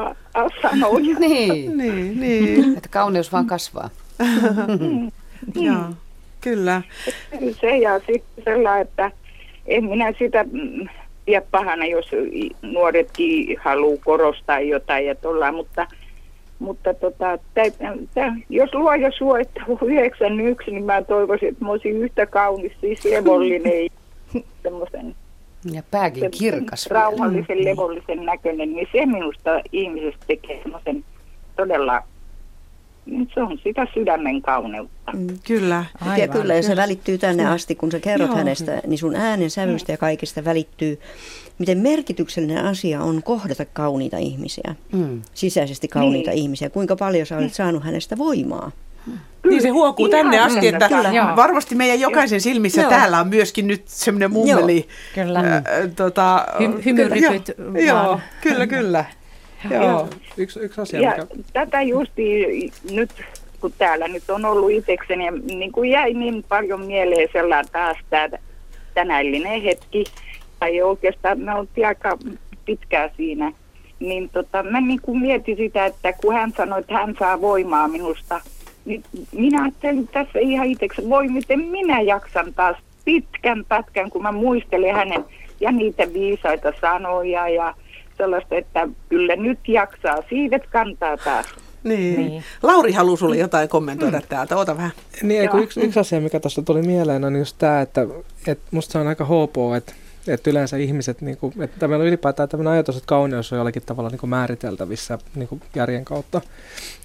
sanoja. 0.62 1.18
Niin. 1.18 1.78
Niin, 1.78 2.20
niin. 2.20 2.64
Että 2.76 2.88
kauneus 2.88 3.32
vaan 3.32 3.46
kasvaa. 3.46 3.90
Joo, 5.54 5.84
kyllä. 6.40 6.82
Se 7.60 7.76
ja 7.78 7.98
sitten 7.98 8.44
sellainen, 8.44 8.82
että 8.82 9.10
en 9.66 9.84
minä 9.84 10.12
sitä 10.18 10.44
mm, 10.52 10.88
pidä 11.24 11.42
pahana, 11.50 11.84
jos 11.86 12.06
nuoretkin 12.62 13.56
haluaa 13.64 14.02
korostaa 14.04 14.60
jotain 14.60 15.06
ja 15.06 15.14
tuolla, 15.14 15.52
mutta 15.52 15.86
mutta 16.58 16.94
tota, 16.94 17.38
tä, 17.54 17.62
tä, 18.14 18.32
jos 18.48 18.74
luoja 18.74 19.10
suo, 19.18 19.36
että 19.36 19.60
on 19.68 19.78
91, 19.90 20.70
niin 20.70 20.84
mä 20.84 21.02
toivoisin, 21.02 21.48
että 21.48 21.64
mä 21.64 21.70
olisin 21.70 21.96
yhtä 22.02 22.26
kaunis, 22.26 22.72
siis 22.80 23.04
levollinen 23.04 23.84
ja 23.84 23.90
semmoisen 24.62 25.14
Ja 25.72 25.82
pääkin 25.90 26.30
kirkas. 26.30 26.88
vielä. 26.90 27.00
rauhallisen, 27.02 27.64
levollisen 27.64 28.24
näköinen, 28.24 28.72
niin 28.72 28.88
se 28.92 29.06
minusta 29.06 29.60
ihmisestä 29.72 30.24
tekee 30.26 30.62
semmoisen 30.62 31.04
todella, 31.56 32.02
nyt 33.06 33.28
se 33.34 33.42
on 33.42 33.58
sitä 33.64 33.86
sydämen 33.94 34.42
kauneutta. 34.42 35.12
Kyllä. 35.46 35.84
Ja 36.04 36.10
Aivan. 36.10 36.28
kyllä, 36.28 36.54
ja 36.54 36.62
se 36.62 36.76
välittyy 36.76 37.18
tänne 37.18 37.46
asti, 37.46 37.74
kun 37.74 37.92
sä 37.92 38.00
kerrot 38.00 38.28
Joo. 38.28 38.36
hänestä, 38.36 38.82
niin 38.86 38.98
sun 38.98 39.16
äänen 39.16 39.50
sävystä 39.50 39.92
ja 39.92 39.98
kaikesta 39.98 40.44
välittyy, 40.44 40.98
miten 41.58 41.78
merkityksellinen 41.78 42.64
asia 42.64 43.00
on 43.02 43.22
kohdata 43.22 43.64
kauniita 43.64 44.16
ihmisiä, 44.18 44.74
Mm. 44.92 45.22
sisäisesti 45.34 45.88
kauniita 45.88 46.30
Niin. 46.30 46.42
ihmisiä. 46.42 46.70
Kuinka 46.70 46.96
paljon 46.96 47.26
sä 47.26 47.36
olet 47.36 47.54
saanut 47.54 47.84
hänestä 47.84 48.18
voimaa? 48.18 48.72
Niin 49.50 49.62
se 49.62 49.68
huokuu 49.68 50.06
Ihan 50.06 50.20
tänne 50.20 50.38
asti, 50.38 50.60
kyllä, 50.60 50.72
että 50.76 50.88
kyllä. 50.88 51.08
Joo. 51.12 51.36
varmasti 51.36 51.74
meidän 51.74 52.00
jokaisen 52.00 52.40
silmissä 52.40 52.80
Joo. 52.80 52.90
täällä 52.90 53.20
on 53.20 53.28
myöskin 53.28 53.66
nyt 53.66 53.82
semmoinen 53.86 54.32
mummeli. 54.32 54.88
Kyllä. 55.14 55.38
Ää, 55.40 55.62
tota, 55.96 56.46
Hy- 56.58 56.84
hymyrypyt 56.84 57.48
Joo, 57.58 57.86
joo, 57.86 58.20
kyllä, 58.40 58.66
kyllä. 58.66 59.04
Joo, 59.70 60.08
yksi, 60.36 60.60
yksi 60.60 60.80
asia, 60.80 61.00
Ja 61.00 61.10
mikä... 61.10 61.26
tätä 61.52 61.82
justi 61.82 62.22
nyt, 62.90 63.10
kun 63.60 63.72
täällä 63.78 64.08
nyt 64.08 64.30
on 64.30 64.44
ollut 64.44 64.70
itsekseni, 64.70 65.26
ja 65.26 65.32
niin 65.32 65.72
kuin 65.72 65.90
jäi 65.90 66.14
niin 66.14 66.44
paljon 66.48 66.80
mieleen 66.86 67.28
sellainen 67.32 67.72
taas 67.72 67.96
tämä 68.10 68.28
tänällinen 68.94 69.62
hetki, 69.62 70.04
tai 70.58 70.82
oikeastaan 70.82 71.40
me 71.40 71.54
oltiin 71.54 71.86
aika 71.86 72.18
pitkään 72.64 73.10
siinä, 73.16 73.52
niin 74.00 74.28
tota, 74.28 74.62
mä 74.62 74.80
niin 74.80 75.00
kuin 75.02 75.20
mietin 75.20 75.56
sitä, 75.56 75.86
että 75.86 76.12
kun 76.12 76.34
hän 76.34 76.52
sanoi, 76.56 76.80
että 76.80 76.94
hän 76.94 77.14
saa 77.18 77.40
voimaa 77.40 77.88
minusta, 77.88 78.40
niin 78.84 79.02
minä 79.32 79.62
ajattelin 79.62 80.08
tässä 80.08 80.38
ihan 80.38 80.66
itseksi, 80.66 81.08
voi 81.08 81.28
miten 81.28 81.60
minä 81.60 82.00
jaksan 82.00 82.54
taas 82.54 82.76
pitkän 83.04 83.64
pätkän, 83.68 84.10
kun 84.10 84.22
mä 84.22 84.32
muistelen 84.32 84.94
hänen 84.94 85.24
ja 85.60 85.72
niitä 85.72 86.12
viisaita 86.12 86.72
sanoja 86.80 87.48
ja 87.48 87.74
sellaista, 88.16 88.54
että 88.54 88.88
kyllä 89.08 89.36
nyt 89.36 89.58
jaksaa, 89.68 90.16
siivet 90.28 90.66
kantaa 90.66 91.16
taas. 91.16 91.46
Niin. 91.84 92.16
Niin. 92.16 92.44
Lauri 92.62 92.92
haluaa 92.92 93.16
sulle 93.16 93.36
jotain 93.36 93.68
kommentoida 93.68 94.20
täältä. 94.28 94.56
Ota 94.56 94.76
vähän. 94.76 94.90
Niin, 95.22 95.50
yksi, 95.62 95.80
yksi 95.80 96.00
asia, 96.00 96.20
mikä 96.20 96.40
tuosta 96.40 96.62
tuli 96.62 96.82
mieleen, 96.82 97.24
on 97.24 97.36
just 97.36 97.56
tämä, 97.58 97.80
että, 97.80 98.06
että 98.46 98.64
musta 98.70 98.92
se 98.92 98.98
on 98.98 99.06
aika 99.06 99.24
hopoa, 99.24 99.76
että, 99.76 99.92
että 100.28 100.50
yleensä 100.50 100.76
ihmiset, 100.76 101.20
niin 101.20 101.36
kuin, 101.36 101.62
että 101.62 101.88
meillä 101.88 102.02
on 102.02 102.08
ylipäätään 102.08 102.48
tämmöinen 102.48 102.72
ajatus, 102.72 102.96
että 102.96 103.06
kauneus 103.06 103.52
on 103.52 103.58
jollakin 103.58 103.82
tavalla 103.86 104.10
niin 104.10 104.18
kuin 104.18 104.30
määriteltävissä 104.30 105.18
niin 105.34 105.48
kuin 105.48 105.62
järjen 105.76 106.04
kautta. 106.04 106.40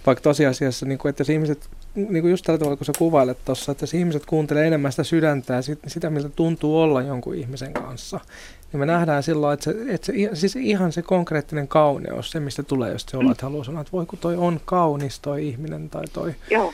Vaikka 0.06 0.22
tosiasiassa, 0.22 0.86
niin 0.86 0.98
kuin, 0.98 1.10
että 1.10 1.22
jos 1.22 1.30
ihmiset, 1.30 1.70
niin 1.96 2.22
kuin 2.22 2.32
just 2.32 2.46
tällä 2.46 2.58
tavalla, 2.58 2.78
kun 2.78 2.86
sä 2.86 2.94
kuvailet 2.98 3.38
tuossa, 3.46 3.72
että 3.72 3.84
jos 3.84 3.94
ihmiset 3.94 4.26
kuuntelee 4.26 4.68
enemmän 4.68 4.92
sitä 4.92 5.04
sydäntä 5.04 5.54
ja 5.54 5.62
sit, 5.62 5.80
sitä, 5.88 6.10
miltä 6.10 6.30
tuntuu 6.30 6.82
olla 6.82 7.02
jonkun 7.02 7.36
ihmisen 7.36 7.74
kanssa, 7.74 8.20
niin 8.72 8.80
me 8.80 8.86
nähdään 8.86 9.24
silloin, 9.24 9.54
että, 9.54 9.64
se, 9.64 9.76
että 9.88 10.06
se, 10.06 10.14
siis 10.34 10.56
ihan 10.56 10.92
se 10.92 11.02
konkreettinen 11.02 11.68
kauneus, 11.68 12.32
se 12.32 12.40
mistä 12.40 12.64
tulee 12.64 12.92
just 12.92 13.10
se 13.10 13.18
olo, 13.18 13.32
että 13.32 13.46
haluaa 13.46 13.64
sanoa, 13.64 13.82
että 13.82 13.92
voi 13.92 14.06
kun 14.06 14.20
toi 14.20 14.36
on 14.36 14.60
kaunis 14.66 15.20
toi 15.20 15.48
ihminen 15.48 15.90
tai 15.90 16.04
toi 16.14 16.36
Joo, 16.50 16.74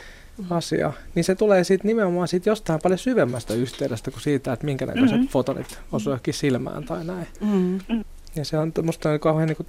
asia, 0.50 0.92
niin 1.14 1.24
se 1.24 1.34
tulee 1.34 1.64
siitä 1.64 1.86
nimenomaan 1.86 2.28
siitä 2.28 2.50
jostain 2.50 2.80
paljon 2.82 2.98
syvemmästä 2.98 3.54
yhteydestä 3.54 4.10
kuin 4.10 4.22
siitä, 4.22 4.52
että 4.52 4.64
minkä 4.64 4.86
näköiset 4.86 5.16
mm-hmm. 5.16 5.28
fotonit 5.28 5.78
osuu 5.92 6.10
johonkin 6.10 6.34
silmään 6.34 6.84
tai 6.84 7.04
näin. 7.04 7.26
Mm. 7.40 8.04
Ja 8.36 8.44
se 8.44 8.58
on 8.58 8.72
musta 8.82 9.10
on 9.10 9.20
kauhean 9.20 9.48
niin 9.48 9.56
kuin, 9.56 9.66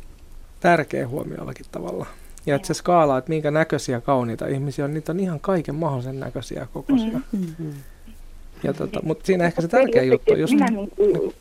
tärkeä 0.59 1.07
huomio 1.07 1.37
jollakin 1.37 1.65
tavalla. 1.71 2.05
Ja 2.45 2.55
että 2.55 2.67
se 2.67 2.73
skaala, 2.73 3.17
että 3.17 3.29
minkä 3.29 3.51
näköisiä 3.51 4.01
kauniita 4.01 4.47
ihmisiä 4.47 4.85
on, 4.85 4.93
niitä 4.93 5.11
on 5.11 5.19
ihan 5.19 5.39
kaiken 5.39 5.75
mahdollisen 5.75 6.19
näköisiä 6.19 6.67
kokoisia. 6.73 7.19
Mm. 7.31 7.73
Ja 8.63 8.73
tota, 8.73 8.99
mutta 9.03 9.25
siinä 9.25 9.45
ehkä 9.45 9.61
se 9.61 9.67
tärkeä 9.67 10.03
juttu 10.03 10.33
on 10.33 10.39
just... 10.39 10.53
Minä 10.53 10.65
niin 10.65 10.89
kuin 10.89 11.33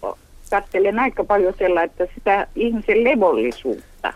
katselen 0.50 0.98
aika 0.98 1.24
paljon 1.24 1.54
sellainen, 1.58 1.90
että 1.90 2.14
sitä 2.14 2.46
ihmisen 2.56 3.04
levollisuutta, 3.04 4.12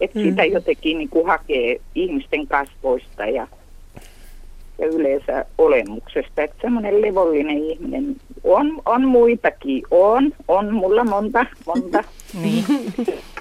että 0.00 0.18
Mm. 0.18 0.24
sitä 0.24 0.44
jotenkin 0.44 0.98
niin 0.98 1.08
kuin 1.08 1.26
hakee 1.26 1.80
ihmisten 1.94 2.46
kasvoista 2.46 3.26
ja, 3.26 3.48
ja 4.78 4.86
yleensä 4.86 5.44
olemuksesta. 5.58 6.42
Että 6.42 6.56
semmoinen 6.60 7.02
levollinen 7.02 7.58
ihminen 7.58 8.16
on, 8.44 8.82
on 8.86 9.04
muitakin, 9.08 9.82
on, 9.90 10.32
on 10.48 10.74
mulla 10.74 11.04
monta, 11.04 11.46
monta. 11.66 12.04
Niin. 12.42 12.64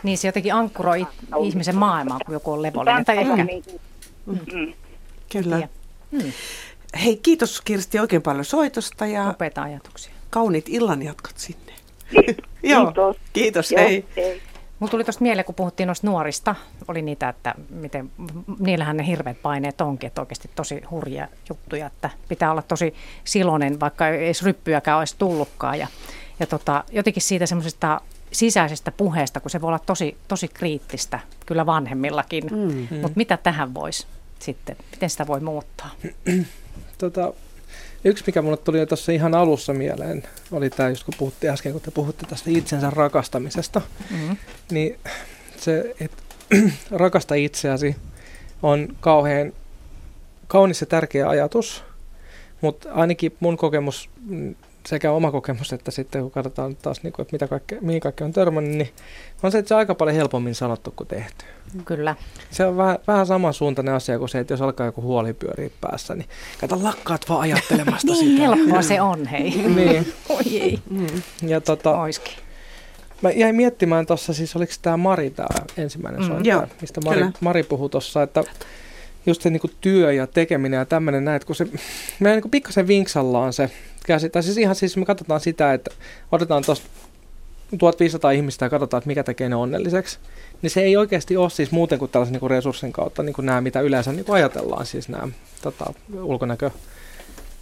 niin 0.03 0.17
se 0.17 0.27
jotenkin 0.27 0.53
ankkuroi 0.53 1.07
ihmisen 1.43 1.75
maailmaa, 1.75 2.19
kun 2.25 2.33
joku 2.33 2.51
on 2.51 2.61
levollinen. 2.61 3.05
Tai 3.05 3.17
ehkä, 3.17 3.43
Niin 3.43 3.63
kuin, 4.25 4.39
mm. 4.53 4.73
Kyllä. 5.31 5.67
Mm. 6.11 6.21
Hei, 7.03 7.17
kiitos 7.23 7.61
Kirsti 7.61 7.99
oikein 7.99 8.21
paljon 8.21 8.45
soitosta 8.45 9.05
ja 9.05 9.29
upeita 9.29 9.61
ajatuksia. 9.63 10.13
kauniit 10.29 10.69
illan 10.69 11.01
jatkot 11.01 11.37
sinne. 11.37 11.73
Joo. 12.11 12.23
Joo, 12.63 12.85
Kiitos. 12.85 13.17
kiitos, 13.33 13.71
Joo, 13.71 13.81
hei. 13.81 14.05
hei. 14.17 14.41
Mulla 14.79 14.91
tuli 14.91 15.03
tuosta 15.03 15.21
mieleen, 15.23 15.45
kun 15.45 15.55
puhuttiin 15.55 15.87
noista 15.87 16.07
nuorista, 16.07 16.55
oli 16.87 17.01
niitä, 17.01 17.29
että 17.29 17.55
miten, 17.69 18.11
niillähän 18.59 18.97
ne 18.97 19.07
hirveät 19.07 19.41
paineet 19.41 19.81
onkin, 19.81 20.07
että 20.07 20.21
oikeasti 20.21 20.49
tosi 20.55 20.81
hurjia 20.91 21.27
juttuja, 21.49 21.87
että 21.87 22.09
pitää 22.27 22.51
olla 22.51 22.61
tosi 22.61 22.93
siloinen, 23.23 23.79
vaikka 23.79 24.07
ei 24.07 24.25
edes 24.25 24.43
ryppyäkään 24.43 24.99
olisi 24.99 25.15
tullutkaan. 25.17 25.79
Ja, 25.79 25.87
ja 26.39 26.47
tota, 26.47 26.83
jotenkin 26.91 27.23
siitä 27.23 27.45
semmoisesta 27.45 28.01
sisäisestä 28.31 28.91
puheesta, 28.91 29.39
kun 29.39 29.51
se 29.51 29.61
voi 29.61 29.67
olla 29.67 29.79
tosi, 29.79 30.17
tosi 30.27 30.47
kriittistä, 30.47 31.19
kyllä 31.45 31.65
vanhemmillakin, 31.65 32.43
mm. 32.51 32.87
mutta 33.01 33.15
mitä 33.17 33.37
tähän 33.37 33.73
voisi 33.73 34.07
sitten, 34.39 34.75
miten 34.91 35.09
sitä 35.09 35.27
voi 35.27 35.39
muuttaa? 35.39 35.89
Tota, 36.97 37.33
yksi, 38.03 38.23
mikä 38.27 38.41
mulle 38.41 38.57
tuli 38.57 38.85
tuossa 38.85 39.11
ihan 39.11 39.35
alussa 39.35 39.73
mieleen, 39.73 40.23
oli 40.51 40.69
tämä 40.69 40.89
just 40.89 41.03
kun 41.03 41.13
puhuttiin 41.17 41.53
äsken, 41.53 41.71
kun 41.71 41.81
te 41.81 41.91
puhutte 41.91 42.25
tästä 42.25 42.49
itsensä 42.49 42.89
rakastamisesta, 42.89 43.81
Mm. 44.11 44.37
niin 44.71 44.99
se, 45.57 45.95
että 45.99 46.23
rakasta 46.91 47.35
itseäsi 47.35 47.95
on 48.63 48.87
kauhean 48.99 49.53
kaunis 50.47 50.81
ja 50.81 50.87
tärkeä 50.87 51.29
ajatus, 51.29 51.83
mutta 52.61 52.91
ainakin 52.93 53.35
mun 53.39 53.57
kokemus, 53.57 54.09
mm, 54.25 54.55
sekä 54.87 55.11
oma 55.11 55.31
kokemus, 55.31 55.73
että 55.73 55.91
sitten 55.91 56.21
kun 56.21 56.31
katsotaan 56.31 56.75
taas, 56.75 57.03
niin 57.03 57.13
kuin, 57.13 57.23
että 57.23 57.33
mitä 57.33 57.47
kaikke, 57.47 57.77
mihin 57.81 58.01
kaikki 58.01 58.23
on 58.23 58.33
törmännyt, 58.33 58.77
niin 58.77 58.89
on 59.43 59.51
se, 59.51 59.57
että 59.57 59.67
se 59.69 59.73
on 59.75 59.79
aika 59.79 59.95
paljon 59.95 60.15
helpommin 60.15 60.55
sanottu 60.55 60.93
kuin 60.95 61.07
tehty. 61.07 61.45
Kyllä. 61.85 62.15
Se 62.51 62.65
on 62.65 62.77
vähän, 62.77 62.97
vähän 63.07 63.25
samansuuntainen 63.27 63.93
asia 63.93 64.19
kuin 64.19 64.29
se, 64.29 64.39
että 64.39 64.53
jos 64.53 64.61
alkaa 64.61 64.85
joku 64.85 65.01
huoli 65.01 65.33
pyöriä 65.33 65.69
päässä, 65.81 66.15
niin 66.15 66.29
kato 66.61 66.83
lakkaat 66.83 67.29
vaan 67.29 67.41
ajattelemasta 67.41 68.11
Niin 68.13 68.25
sitä. 68.29 68.41
helppoa 68.41 68.81
se 68.81 69.01
on, 69.01 69.25
hei. 69.25 69.51
Niin, 69.75 70.13
Oi 70.29 70.59
ei, 70.61 70.79
ja 71.41 71.61
tota, 71.61 71.99
oiskin. 71.99 72.33
Mä 73.21 73.31
jäin 73.31 73.55
miettimään 73.55 74.05
tuossa, 74.05 74.33
siis 74.33 74.55
oliko 74.55 74.73
tämä 74.81 74.97
Mari 74.97 75.29
tämä 75.29 75.65
ensimmäinen 75.77 76.21
Mm, 76.21 76.27
soittaja, 76.27 76.67
mistä 76.81 77.01
Mari, 77.01 77.17
kyllä. 77.19 77.31
Mari 77.41 77.63
puhui 77.63 77.89
tuossa, 77.89 78.23
että 78.23 78.43
just 79.27 79.41
se 79.41 79.49
niinku 79.49 79.69
työ 79.81 80.13
ja 80.13 80.27
tekeminen 80.27 80.77
ja 80.77 80.85
tämmöinen 80.85 81.25
näin, 81.25 81.35
että 81.35 81.45
kun 81.45 81.55
se, 81.55 81.67
me 82.19 82.31
niinku 82.31 82.49
pikkasen 82.49 82.87
vinksallaan 82.87 83.53
se 83.53 83.71
käsi, 84.05 84.29
tai 84.29 84.43
siis 84.43 84.57
ihan 84.57 84.75
siis 84.75 84.97
me 84.97 85.05
katsotaan 85.05 85.39
sitä, 85.39 85.73
että 85.73 85.91
otetaan 86.31 86.63
tuosta 86.65 86.87
1500 87.79 88.31
ihmistä 88.31 88.65
ja 88.65 88.69
katsotaan, 88.69 88.99
että 88.99 89.07
mikä 89.07 89.23
tekee 89.23 89.49
ne 89.49 89.55
onnelliseksi, 89.55 90.19
niin 90.61 90.69
se 90.69 90.81
ei 90.81 90.97
oikeasti 90.97 91.37
ole 91.37 91.49
siis 91.49 91.71
muuten 91.71 91.99
kuin 91.99 92.11
tällaisen 92.11 92.33
niinku 92.33 92.47
resurssin 92.47 92.91
kautta 92.91 93.23
niin 93.23 93.33
kuin 93.33 93.45
nämä, 93.45 93.61
mitä 93.61 93.81
yleensä 93.81 94.11
niinku 94.11 94.31
ajatellaan, 94.31 94.85
siis 94.85 95.09
nämä 95.09 95.27
tota, 95.61 95.93
ulkonäkö, 96.13 96.71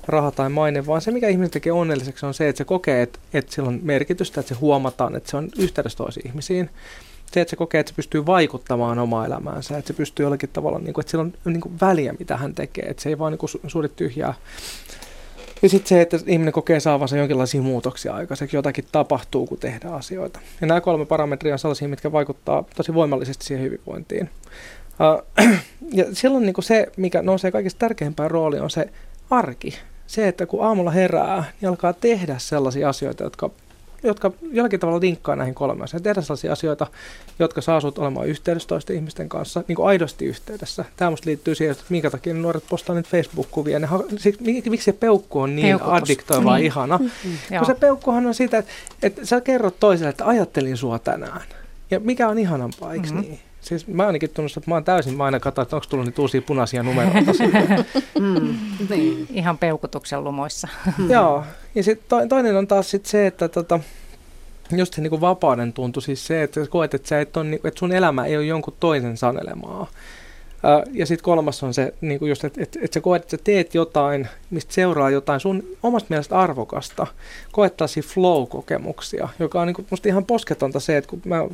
raha 0.07 0.31
tai 0.31 0.49
maine, 0.49 0.85
vaan 0.85 1.01
se, 1.01 1.11
mikä 1.11 1.27
ihminen 1.27 1.51
tekee 1.51 1.71
onnelliseksi, 1.71 2.25
on 2.25 2.33
se, 2.33 2.49
että 2.49 2.57
se 2.57 2.65
kokee, 2.65 3.01
että, 3.01 3.19
että 3.33 3.53
sillä 3.53 3.67
on 3.67 3.79
merkitystä, 3.83 4.39
että 4.39 4.53
se 4.53 4.59
huomataan, 4.59 5.15
että 5.15 5.31
se 5.31 5.37
on 5.37 5.49
yhteydessä 5.57 5.97
toisiin 5.97 6.27
ihmisiin. 6.27 6.69
Se, 7.35 7.41
että 7.41 7.49
se 7.49 7.55
kokee, 7.55 7.79
että 7.79 7.89
se 7.89 7.95
pystyy 7.95 8.25
vaikuttamaan 8.25 8.99
omaa 8.99 9.25
elämäänsä, 9.25 9.77
että 9.77 9.87
se 9.87 9.93
pystyy 9.93 10.25
jollakin 10.25 10.49
tavalla, 10.53 10.79
niin 10.79 10.93
kuin, 10.93 11.01
että 11.01 11.11
sillä 11.11 11.21
on 11.21 11.33
niin 11.45 11.61
kuin 11.61 11.75
väliä, 11.81 12.15
mitä 12.19 12.37
hän 12.37 12.55
tekee, 12.55 12.85
että 12.85 13.03
se 13.03 13.09
ei 13.09 13.19
vaan 13.19 13.31
niin 13.31 13.39
kuin 13.39 13.49
su- 13.49 13.69
suuri 13.69 13.89
tyhjää. 13.89 14.33
Ja 15.61 15.69
sitten 15.69 15.89
se, 15.89 16.01
että 16.01 16.19
ihminen 16.27 16.53
kokee 16.53 16.79
saavansa 16.79 17.17
jonkinlaisia 17.17 17.61
muutoksia 17.61 18.13
aikaiseksi, 18.13 18.57
jotakin 18.57 18.85
tapahtuu, 18.91 19.47
kun 19.47 19.57
tehdään 19.57 19.93
asioita. 19.93 20.39
Ja 20.61 20.67
nämä 20.67 20.81
kolme 20.81 21.05
parametria 21.05 21.53
on 21.53 21.59
sellaisia, 21.59 21.87
mitkä 21.87 22.11
vaikuttaa 22.11 22.63
tosi 22.75 22.93
voimallisesti 22.93 23.45
siihen 23.45 23.65
hyvinvointiin. 23.65 24.29
Ja 25.93 26.05
silloin 26.13 26.45
niin 26.45 26.53
kuin 26.53 26.65
se, 26.65 26.87
mikä 26.97 27.21
nousee 27.21 27.51
kaikista 27.51 27.79
tärkeimpään 27.79 28.31
rooliin, 28.31 28.61
on 28.61 28.69
se 28.69 28.89
arki. 29.29 29.79
Se, 30.07 30.27
että 30.27 30.45
kun 30.45 30.65
aamulla 30.65 30.91
herää, 30.91 31.43
niin 31.61 31.69
alkaa 31.69 31.93
tehdä 31.93 32.35
sellaisia 32.37 32.89
asioita, 32.89 33.23
jotka, 33.23 33.49
jotka 34.03 34.31
jollakin 34.51 34.79
tavalla 34.79 34.99
linkkaa 34.99 35.35
näihin 35.35 35.55
kolmeen 35.55 35.83
asiaan. 35.83 36.03
Tehdä 36.03 36.21
sellaisia 36.21 36.51
asioita, 36.53 36.87
jotka 37.39 37.61
saa 37.61 37.79
sinut 37.81 37.97
olemaan 37.97 38.27
yhteydessä 38.27 38.67
toisten 38.67 38.95
ihmisten 38.95 39.29
kanssa, 39.29 39.63
niin 39.67 39.75
kuin 39.75 39.87
aidosti 39.87 40.25
yhteydessä. 40.25 40.85
Tämä 40.97 41.09
musta 41.09 41.25
liittyy 41.29 41.55
siihen, 41.55 41.71
että 41.71 41.83
minkä 41.89 42.09
takia 42.09 42.33
ne 42.33 42.39
nuoret 42.39 42.63
postaa 42.69 42.95
niitä 42.95 43.09
Facebook-kuvia. 43.09 43.79
Ne, 43.79 43.87
miksi, 44.69 44.85
se 44.85 44.93
peukku 44.93 45.39
on 45.41 45.55
niin 45.55 45.67
Peukutus. 45.67 45.93
addiktoiva 45.93 46.51
ja 46.51 46.55
Niin. 46.57 46.65
ihana? 46.65 46.99
Joo. 47.51 47.59
Kun 47.59 47.65
se 47.75 47.79
peukkuhan 47.79 48.25
on 48.25 48.33
sitä, 48.33 48.57
että, 48.57 48.71
että 49.03 49.25
sä 49.25 49.41
kerrot 49.41 49.79
toiselle, 49.79 50.09
että 50.09 50.27
ajattelin 50.27 50.77
sua 50.77 50.99
tänään. 50.99 51.41
Ja 51.91 51.99
mikä 51.99 52.27
on 52.29 52.39
ihanampaa, 52.39 52.93
eikö 52.93 53.07
Mhm. 53.07 53.19
niin? 53.19 53.39
Siis 53.65 53.87
mä 53.87 54.05
ainakin 54.05 54.29
tunnustan, 54.29 54.61
että 54.61 54.71
mä 54.71 54.75
oon 54.75 54.83
täysin, 54.83 55.17
mä 55.17 55.23
aina 55.23 55.39
katson, 55.39 55.63
että 55.63 55.75
onko 55.75 55.85
tullut 55.89 56.05
niitä 56.05 56.21
uusia 56.21 56.41
punaisia 56.41 56.83
numeroita. 56.83 57.31
Mm, 58.19 58.57
niin. 58.89 59.27
Ihan 59.29 59.57
peukutuksen 59.57 60.23
lumoissa. 60.23 60.67
Joo, 61.09 61.43
ja 61.75 61.83
sitten 61.83 62.09
to, 62.09 62.27
toinen 62.27 62.55
on 62.55 62.67
taas 62.67 62.91
sit 62.91 63.05
se, 63.05 63.27
että 63.27 63.47
tota, 63.47 63.79
just 64.71 64.93
se 64.93 65.01
niinku 65.01 65.21
vapauden 65.21 65.73
tuntu, 65.73 66.01
siis 66.01 66.27
se, 66.27 66.43
että 66.43 66.63
sä 66.63 66.69
koet, 66.69 66.93
että, 66.93 67.07
sä 67.07 67.21
et 67.21 67.37
on, 67.37 67.51
niinku, 67.51 67.67
että 67.67 67.79
sun 67.79 67.91
elämä 67.91 68.25
ei 68.25 68.37
ole 68.37 68.45
jonkun 68.45 68.75
toisen 68.79 69.17
sanelemaa. 69.17 69.87
Ja 70.93 71.05
sitten 71.05 71.23
kolmas 71.23 71.63
on 71.63 71.73
se, 71.73 71.93
niinku 72.01 72.25
just, 72.25 72.43
että 72.43 72.63
et, 72.63 72.77
et 72.81 72.93
sä 72.93 73.01
koet, 73.01 73.21
että 73.21 73.37
sä 73.37 73.43
teet 73.43 73.73
jotain, 73.75 74.27
mistä 74.49 74.73
seuraa 74.73 75.09
jotain 75.09 75.39
sun 75.39 75.63
omasta 75.83 76.07
mielestä 76.09 76.39
arvokasta. 76.39 77.07
Koet 77.51 77.73
flow-kokemuksia, 78.03 79.29
joka 79.39 79.61
on 79.61 79.67
niinku, 79.67 79.85
musta 79.89 80.09
ihan 80.09 80.25
posketonta 80.25 80.79
se, 80.79 80.97
että 80.97 81.09
kun 81.09 81.21
mä, 81.25 81.47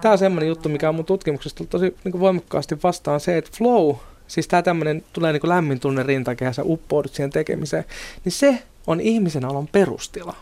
tää 0.00 0.12
on 0.12 0.18
semmoinen 0.18 0.48
juttu, 0.48 0.68
mikä 0.68 0.88
on 0.88 0.94
mun 0.94 1.04
tutkimuksesta 1.04 1.64
tosi 1.64 1.96
niinku 2.04 2.20
voimakkaasti 2.20 2.78
vastaan 2.82 3.20
se, 3.20 3.36
että 3.36 3.50
flow, 3.58 3.96
siis 4.26 4.48
tää 4.48 4.62
tämmöinen 4.62 5.04
tulee 5.12 5.32
niinku 5.32 5.48
lämmin 5.48 5.80
tunne 5.80 6.02
rintakehässä, 6.02 6.62
uppoudut 6.64 7.14
siihen 7.14 7.30
tekemiseen, 7.30 7.84
niin 8.24 8.32
se 8.32 8.58
on 8.86 9.00
ihmisen 9.00 9.44
alon 9.44 9.68
perustila. 9.68 10.36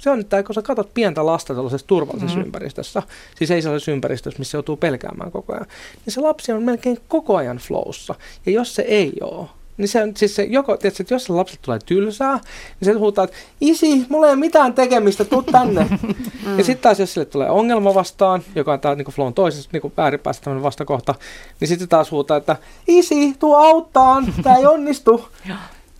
Se 0.00 0.10
on, 0.10 0.20
että 0.20 0.42
kun 0.42 0.54
sä 0.54 0.62
katsot 0.62 0.94
pientä 0.94 1.26
lasta 1.26 1.54
tällaisessa 1.54 1.86
turvallisessa 1.86 2.36
Mhm. 2.36 2.40
mm. 2.40 2.46
ympäristössä, 2.46 3.02
siis 3.38 3.50
ei 3.50 3.62
sellaisessa 3.62 3.92
ympäristössä, 3.92 4.38
missä 4.38 4.56
joutuu 4.56 4.76
pelkäämään 4.76 5.30
koko 5.32 5.52
ajan, 5.52 5.66
niin 6.06 6.14
se 6.14 6.20
lapsi 6.20 6.52
on 6.52 6.62
melkein 6.62 6.98
koko 7.08 7.36
ajan 7.36 7.56
flowssa. 7.58 8.14
Ja 8.46 8.52
jos 8.52 8.74
se 8.74 8.82
ei 8.82 9.12
ole, 9.20 9.46
niin 9.76 9.88
se 9.88 10.02
on 10.02 10.12
siis 10.16 10.36
se 10.36 10.42
joko, 10.44 10.76
tiedätkö, 10.76 11.02
että 11.02 11.14
jos 11.14 11.24
se 11.24 11.32
lapsi 11.32 11.58
tulee 11.62 11.78
tylsää, 11.86 12.32
niin 12.80 12.86
se 12.86 12.92
huutaa, 12.92 13.24
että 13.24 13.36
isi, 13.60 14.06
mulla 14.08 14.26
ei 14.26 14.32
ole 14.32 14.40
mitään 14.40 14.74
tekemistä, 14.74 15.24
tuu 15.24 15.42
tänne. 15.42 15.86
mm. 16.46 16.58
Ja 16.58 16.64
sitten 16.64 16.82
taas, 16.82 17.00
jos 17.00 17.14
sille 17.14 17.24
tulee 17.24 17.50
ongelma 17.50 17.94
vastaan, 17.94 18.42
joka 18.54 18.72
on 18.72 18.80
tää 18.80 18.94
niin 18.94 19.06
flown 19.06 19.34
toisessa 19.34 19.70
niin 19.72 19.92
ääripäässä 19.96 20.42
tämmöinen 20.42 20.62
vastakohta, 20.62 21.14
niin 21.60 21.68
sitten 21.68 21.88
taas 21.88 22.10
huutaa, 22.10 22.36
että 22.36 22.56
isi, 22.86 23.34
tuu 23.38 23.54
auttaan, 23.54 24.34
tämä 24.42 24.56
ei 24.56 24.66
onnistu. 24.76 25.28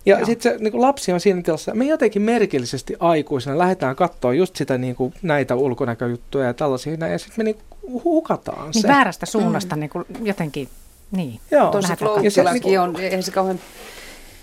Ja 0.05 0.17
Joo. 0.17 0.25
sitten 0.25 0.53
se 0.53 0.57
niin 0.63 0.71
kuin 0.71 0.81
lapsi 0.81 1.11
on 1.11 1.19
siinä 1.19 1.41
tilassa, 1.41 1.73
me 1.75 1.85
jotenkin 1.85 2.21
merkillisesti 2.21 2.95
aikuisena 2.99 3.57
lähdetään 3.57 3.95
katsoa 3.95 4.33
just 4.33 4.55
sitä 4.55 4.77
niin 4.77 4.95
kuin, 4.95 5.13
näitä 5.21 5.55
ulkonäköjuttuja 5.55 6.45
ja 6.45 6.53
tällaisia, 6.53 7.07
ja 7.07 7.17
sitten 7.19 7.35
me 7.37 7.43
niin 7.43 7.57
kuin 7.79 8.03
hukataan 8.03 8.71
Niin 8.71 8.81
se. 8.81 8.87
väärästä 8.87 9.25
suunnasta 9.25 9.75
niin 9.75 9.89
kuin 9.89 10.05
jotenkin, 10.23 10.69
niin. 11.11 11.39
Joo. 11.51 11.71
Tuossa 11.71 11.95
se- 11.95 12.05
flow-tilakin 12.05 12.79
on, 12.79 12.95
eihän 12.99 13.23
se 13.23 13.31
kauhean, 13.31 13.59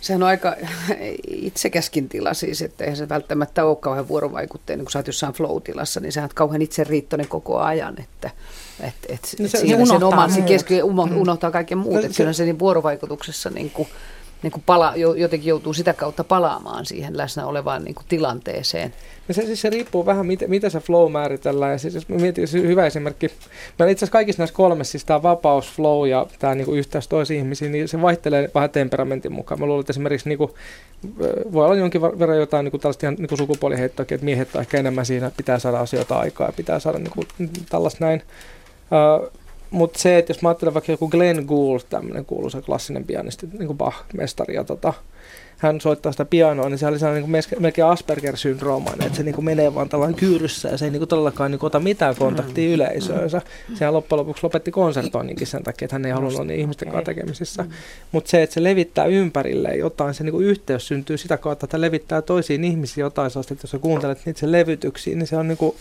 sehän 0.01 0.23
on 0.23 0.29
aika 0.29 0.57
itsekäskin 1.29 2.09
tila 2.09 2.35
siis, 2.35 2.62
että 2.62 2.85
eihän 2.85 2.97
se 2.97 3.09
välttämättä 3.09 3.64
ole 3.64 3.77
kauhean 3.77 4.09
vuorovaikutteinen, 4.09 4.85
kun 4.85 4.90
sä 4.92 4.99
oot 4.99 5.07
jossain 5.07 5.33
flow-tilassa, 5.35 6.01
niin 6.01 6.12
sä 6.12 6.23
oot 6.23 6.35
kauhean 6.35 6.62
itseriittoinen 6.62 7.29
koko 7.29 7.59
ajan, 7.59 7.94
että 8.01 8.31
et, 8.81 8.94
et, 9.09 9.21
No 9.38 9.44
et 9.44 9.51
se- 9.51 9.59
siinä 9.59 9.77
se 9.79 9.87
sen 9.87 9.97
unohtaa 9.97 10.09
oman 10.09 10.31
se 10.33 10.40
keski, 10.40 10.81
umo- 10.83 11.14
unohtaa 11.16 11.51
kaiken 11.51 11.79
muut, 11.79 11.94
No 11.94 12.01
että 12.01 12.12
se- 12.12 12.16
kyllä 12.23 12.33
se 12.33 12.44
niin 12.44 12.59
vuorovaikutuksessa 12.59 13.51
niin 13.51 13.71
kuin, 13.71 13.88
niin 14.42 14.51
kuin 14.53 14.62
pala, 14.66 14.92
jo- 14.96 15.14
jotenkin 15.14 15.48
joutuu 15.48 15.72
sitä 15.72 15.92
kautta 15.92 16.24
palaamaan 16.24 16.87
siihen 16.87 17.16
läsnä 17.16 17.46
olevaan 17.46 17.85
niin 17.85 17.94
kuin 17.94 18.07
tilanteeseen. 18.09 18.94
Ja 19.29 19.35
se, 19.35 19.42
siis 19.42 19.61
se 19.61 19.70
riippuu 19.70 20.07
vähän, 20.07 20.27
mitä, 20.27 20.48
mitä 20.48 20.70
se 20.70 20.81
flow 20.81 21.12
määritellään. 21.12 21.72
Ja 21.72 21.79
siis, 21.79 21.94
jos 21.94 22.09
mä 22.09 22.16
mietin, 22.16 22.48
se 22.48 22.61
hyvä 22.62 22.87
esimerkki. 22.87 23.31
Meillä 23.79 23.92
itse 23.92 24.05
asiassa 24.05 24.12
kaikissa 24.12 24.40
näissä 24.40 24.57
kolmessa, 24.57 24.90
siis 24.90 25.05
tämä 25.05 25.22
vapaus, 25.22 25.72
flow 25.72 26.09
ja 26.09 26.27
tämä 26.38 26.55
niinku 26.55 26.74
yhteys 26.74 27.09
toisiin 27.09 27.38
ihmisiin, 27.38 27.72
niin 27.72 27.88
se 27.88 28.03
vaihtelee 28.03 28.51
vähän 28.55 28.70
temperamentin 28.70 29.33
mukaan. 29.33 29.61
Mä 29.61 29.66
luulen, 29.66 29.81
että 29.81 29.92
esimerkiksi 29.92 30.29
niinku, 30.29 30.55
ö, 31.20 31.44
voi 31.53 31.64
olla 31.64 31.74
jonkin 31.77 32.01
ver- 32.01 32.18
verran 32.18 32.38
jotain 32.38 32.64
niinku 32.64 32.79
tällaista 32.79 33.07
ihan 33.07 33.14
niinku 33.18 33.37
sukupuoliheittoakin, 33.37 34.14
että 34.14 34.24
miehet 34.24 34.55
on 34.55 34.61
ehkä 34.61 34.79
enemmän 34.79 35.07
siinä, 35.07 35.31
pitää 35.37 35.59
saada 35.59 35.81
asioita 35.81 36.18
aikaa 36.18 36.48
ja 36.48 36.53
pitää 36.53 36.79
saada 36.79 36.98
niinku, 36.98 37.24
tällaista 37.70 38.05
näin. 38.05 38.22
Mutta 39.71 39.99
se, 39.99 40.19
että 40.19 40.31
jos 40.31 40.43
mä 40.43 40.49
ajattelen 40.49 40.75
vaikka 40.75 40.93
joku 40.93 41.09
Glenn 41.09 41.45
Gould, 41.47 41.81
tämmöinen 41.91 42.25
kuuluisa 42.25 42.63
klassinen 42.63 43.05
pianisti, 43.05 43.49
niin 43.59 43.67
kuin 43.67 43.79
Bach-mestari, 43.79 44.55
ja 44.55 44.65
tota, 44.65 44.93
hän 45.59 45.81
soittaa 45.81 46.13
sitä 46.13 46.25
pianoa, 46.25 46.69
niin 46.69 46.79
se 46.79 46.87
oli 46.87 46.99
sellainen 46.99 47.31
niin 47.31 47.45
kuin 47.45 47.63
melkein 47.63 47.87
Asperger-syndroomainen, 47.87 49.07
että 49.07 49.17
se 49.17 49.23
niin 49.23 49.35
kuin 49.35 49.45
menee 49.45 49.75
vaan 49.75 49.89
tällainen 49.89 50.19
kyyryssä 50.19 50.69
ja 50.69 50.79
se 50.79 50.85
ei 50.85 50.91
niin 50.91 51.01
kuin 51.01 51.09
todellakaan 51.09 51.51
niin 51.51 51.59
kuin 51.59 51.67
ota 51.67 51.81
mitään 51.81 52.17
kontaktia 52.17 52.75
yleisöönsä. 52.75 53.43
Sehän 53.75 53.95
loppujen 53.95 54.19
lopuksi 54.21 54.43
lopetti 54.43 54.71
konsertoinninkin 54.71 55.47
sen 55.47 55.63
takia, 55.63 55.87
että 55.87 55.95
hän 55.95 56.05
ei 56.05 56.13
halunnut 56.13 56.35
olla 56.35 56.45
niin 56.45 56.61
ihmisten 56.61 56.89
kanssa 56.89 57.05
tekemisissä. 57.05 57.65
Mutta 58.13 58.31
se, 58.31 58.43
että 58.43 58.55
se 58.55 58.63
levittää 58.63 59.05
ympärille 59.05 59.77
jotain, 59.77 60.15
se 60.15 60.25
niin 60.25 60.33
kuin 60.33 60.47
yhteys 60.47 60.89
syntyy 60.89 61.17
sitä 61.17 61.37
kautta, 61.37 61.67
että 61.67 61.81
levittää 61.81 62.23
toisiin 62.23 62.65
ihmisiin 62.65 63.03
jotain 63.03 63.31
sellaista, 63.31 63.55
että 63.55 63.65
jos 63.65 63.71
sä 63.71 63.79
kuuntelet 63.79 64.27
niitä 64.27 64.41
sen 64.41 64.53
levytyksiä, 64.53 65.17
niin 65.17 65.27
se 65.27 65.37
on 65.37 65.49
niin 65.49 65.59
kuin, 65.59 65.77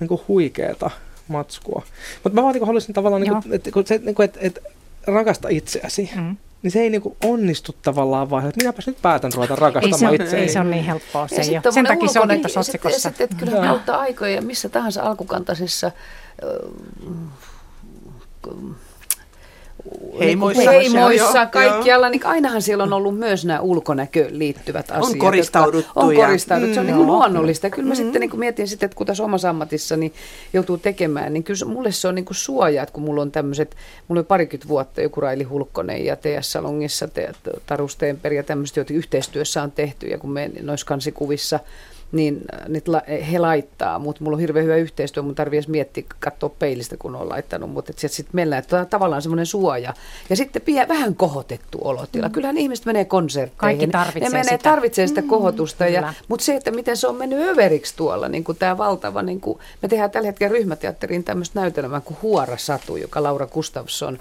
niin 0.00 0.08
kuin 0.08 0.20
huikeeta 0.28 0.90
matskua. 1.30 1.82
Mutta 2.24 2.34
mä 2.34 2.42
vaan 2.42 2.54
niin 2.54 2.66
haluaisin 2.66 2.94
tavallaan, 2.94 3.22
niin 3.22 3.32
kuin, 3.42 3.54
että, 3.54 3.70
kun 3.70 3.86
se, 3.86 4.00
niin 4.04 4.14
kuin, 4.14 4.24
että, 4.24 4.38
että 4.42 4.60
rakasta 5.06 5.48
itseäsi 5.48 6.10
Mm. 6.16 6.36
niin 6.62 6.70
se 6.70 6.80
ei 6.80 6.90
niinku 6.90 7.16
onnistu 7.24 7.74
tavallaan 7.82 8.30
vaan, 8.30 8.46
että 8.48 8.60
minäpäs 8.60 8.86
nyt 8.86 9.02
päätän 9.02 9.32
ruveta 9.34 9.52
Ei, 9.54 9.56
se 9.58 9.60
rakastamaan 9.60 10.14
on, 10.14 10.20
itseäni. 10.22 10.42
ei 10.42 10.48
se 10.52 10.60
ole 10.60 10.68
niin 10.70 10.84
helppoa. 10.84 11.28
Se 11.28 11.42
Ja 11.42 11.60
ole. 11.64 11.72
Sen 11.72 11.86
takia 11.86 12.08
se 12.08 12.20
tuossa 12.20 12.32
ja 12.32 12.42
sitten- 12.46 12.60
otsikossa. 12.60 13.08
ja 13.08 13.10
Sitten, 13.10 13.24
että 13.24 13.36
kyllä 13.36 13.52
Joo. 13.52 13.62
kautta 13.64 13.96
aikoja 13.96 14.30
ja 14.34 14.42
missä 14.42 14.68
tahansa 14.68 15.02
alkukantaisissa 15.02 15.90
ö, 16.42 16.66
Heimoissa. 20.18 20.70
Heimoissa, 20.70 20.98
Joo, 21.24 21.36
joo, 21.36 21.46
kaikkialla, 21.52 22.08
niin 22.08 22.26
ainahan 22.26 22.62
siellä 22.62 22.84
on 22.84 22.92
ollut 22.92 23.18
myös 23.18 23.44
nämä 23.44 23.60
ulkonäköön 23.60 24.38
liittyvät 24.38 24.90
asiat. 24.90 25.04
jotka 25.08 25.18
koristauduttu 25.18 25.90
On 25.96 26.14
koristauduttu, 26.14 26.74
se 26.74 26.80
on 26.80 26.86
Mm. 26.86 26.90
niin 26.90 26.96
kuin 26.96 27.06
luonnollista. 27.06 27.70
Kyllä 27.70 27.88
mä 27.88 27.94
sitten 27.94 28.20
niin 28.20 28.30
kuin 28.30 28.40
mietin 28.40 28.68
sitten, 28.68 28.86
että 28.86 28.96
kun 28.96 29.06
tässä 29.06 29.24
omassa 29.24 29.50
ammatissa 29.50 29.96
niin 29.96 30.12
joutuu 30.52 30.78
tekemään, 30.78 31.32
niin 31.32 31.44
kyllä 31.44 31.58
se- 31.58 31.64
mulle 31.64 31.92
se 31.92 32.08
on 32.08 32.14
niin 32.14 32.24
kuin 32.24 32.36
suoja, 32.36 32.82
että 32.82 32.92
kun 32.92 33.02
mulla 33.02 33.22
on 33.22 33.32
tämmöiset, 33.32 33.76
mulla 34.08 34.20
oli 34.20 34.26
parikymmentä 34.26 34.68
vuotta 34.68 35.00
joku 35.00 35.20
Raili 35.20 35.44
Hulkkonen 35.44 36.04
ja 36.04 36.16
TS 36.16 36.52
Salongissa, 36.52 37.08
Taru 37.66 37.88
Steenberg 37.88 38.36
ja 38.36 38.42
tämmöiset, 38.42 38.76
joita 38.76 38.92
yhteistyössä 38.94 39.62
on 39.62 39.72
tehty 39.72 40.06
ja 40.06 40.18
kun 40.18 40.30
me 40.32 40.50
noissa 40.62 40.86
kansikuvissa 40.86 41.60
niin 42.12 42.40
äh, 42.54 42.82
la, 42.86 43.02
he 43.30 43.38
laittaa, 43.38 43.98
mutta 43.98 44.24
mulla 44.24 44.34
on 44.34 44.40
hirveän 44.40 44.64
hyvä 44.64 44.76
yhteistyö, 44.76 45.22
mun 45.22 45.34
tarvii 45.34 45.56
edes 45.56 45.68
miettiä, 45.68 46.04
katsoa 46.20 46.48
peilistä, 46.48 46.96
kun 46.96 47.16
on 47.16 47.28
laittanut, 47.28 47.70
mutta 47.70 47.92
sitten 47.92 48.10
sit 48.10 48.26
mennään, 48.32 48.62
että 48.62 48.80
on 48.80 48.86
tavallaan 48.86 49.22
semmoinen 49.22 49.46
suoja. 49.46 49.94
Ja 50.30 50.36
sitten 50.36 50.62
pie, 50.62 50.88
vähän 50.88 51.14
kohotettu 51.14 51.78
olotila. 51.84 52.26
Mm. 52.28 52.32
Kyllähän 52.32 52.58
ihmiset 52.58 52.86
menee 52.86 53.04
konsertteihin. 53.04 53.58
Kaikki 53.58 53.86
tarvitsee 53.86 54.28
ne 54.28 54.28
menee, 54.28 54.44
sitä. 54.44 54.58
tarvitsee 54.58 55.06
sitä 55.06 55.22
kohotusta. 55.22 55.84
kyllä. 55.84 55.98
Ja, 55.98 56.14
mutta 56.28 56.44
se, 56.44 56.54
että 56.54 56.70
miten 56.70 56.96
se 56.96 57.06
on 57.06 57.16
mennyt 57.16 57.48
överiksi 57.48 57.96
tuolla, 57.96 58.28
niin 58.28 58.44
kuin 58.44 58.58
tämä 58.58 58.78
valtava, 58.78 59.22
niin 59.22 59.40
kuin, 59.40 59.58
me 59.82 59.88
tehdään 59.88 60.10
tällä 60.10 60.26
hetkellä 60.26 60.52
ryhmäteatteriin 60.52 61.24
tämmöistä 61.24 61.60
näytelmää 61.60 62.00
kuin 62.00 62.18
Huora 62.22 62.56
Satu, 62.56 62.96
joka 62.96 63.22
Laura 63.22 63.46
Gustafsson 63.46 64.18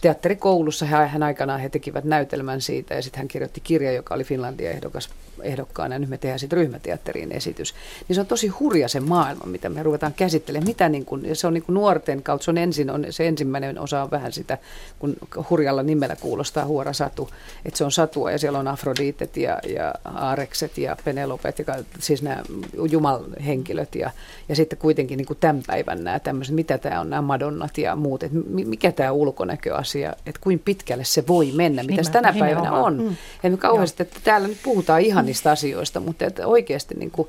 teatterikoulussa. 0.00 0.86
Hän, 0.86 1.08
hän 1.08 1.22
aikanaan 1.22 1.60
he 1.60 1.68
tekivät 1.68 2.04
näytelmän 2.04 2.60
siitä 2.60 2.94
ja 2.94 3.02
sitten 3.02 3.18
hän 3.18 3.28
kirjoitti 3.28 3.60
kirja, 3.60 3.92
joka 3.92 4.14
oli 4.14 4.24
Finlandia 4.24 4.70
ehdokas, 4.70 5.08
ehdokkaana 5.42 5.94
ja 5.94 5.98
nyt 5.98 6.08
me 6.08 6.18
tehdään 6.18 6.38
sitten 6.38 6.56
ryhmäteatteriin 6.56 7.32
esitys. 7.32 7.74
Niin 8.08 8.14
se 8.14 8.20
on 8.20 8.26
tosi 8.26 8.48
hurja 8.48 8.88
se 8.88 9.00
maailma, 9.00 9.46
mitä 9.46 9.68
me 9.68 9.82
ruvetaan 9.82 10.14
käsittelemään. 10.14 10.68
Mitä 10.68 10.88
niin 10.88 11.04
kun, 11.04 11.22
se 11.32 11.46
on 11.46 11.54
niin 11.54 11.62
kuin 11.62 11.74
nuorten 11.74 12.22
kautta, 12.22 12.44
se 12.44 12.50
on 12.50 12.58
ensin, 12.58 12.90
on, 12.90 13.06
se 13.10 13.28
ensimmäinen 13.28 13.78
osa 13.78 14.02
on 14.02 14.10
vähän 14.10 14.32
sitä, 14.32 14.58
kun 14.98 15.16
hurjalla 15.50 15.82
nimellä 15.82 16.16
kuulostaa 16.16 16.64
huora 16.64 16.92
satu, 16.92 17.30
että 17.64 17.78
se 17.78 17.84
on 17.84 17.92
satua 17.92 18.30
ja 18.30 18.38
siellä 18.38 18.58
on 18.58 18.68
Afrodiitet 18.68 19.36
ja, 19.36 19.58
ja 19.68 19.94
Aarekset 20.04 20.78
ja 20.78 20.96
Penelopet, 21.04 21.58
ja, 21.58 21.64
siis 21.98 22.22
nämä 22.22 22.42
jumalhenkilöt 22.90 23.94
ja, 23.94 24.10
ja 24.48 24.56
sitten 24.56 24.78
kuitenkin 24.78 25.16
niin 25.16 25.26
kuin 25.26 25.38
tämän 25.40 25.62
päivän 25.66 26.04
nämä 26.04 26.18
tämmöiset, 26.18 26.54
mitä 26.54 26.78
tämä 26.78 27.00
on, 27.00 27.10
nämä 27.10 27.22
madonnat 27.22 27.78
ja 27.78 27.96
muut, 27.96 28.22
että 28.22 28.38
mikä 28.48 28.92
tämä 28.92 29.12
ulkonäköasia, 29.12 30.12
että 30.26 30.40
kuinka 30.40 30.62
pitkälle 30.64 31.04
se 31.04 31.26
voi 31.26 31.52
mennä, 31.52 31.82
mitä 31.82 32.02
se 32.02 32.10
tänä 32.10 32.34
päivänä 32.38 32.72
on. 32.72 32.98
Mm. 32.98 33.16
Ja 33.42 33.50
me 33.50 33.56
kauheasti, 33.56 34.02
että 34.02 34.20
täällä 34.24 34.48
nyt 34.48 34.58
puhutaan 34.62 35.02
ihanista 35.30 35.52
asioista, 35.52 36.00
mutta 36.00 36.24
että 36.24 36.46
oikeasti 36.46 36.94
niin 36.94 37.10
kuin, 37.10 37.28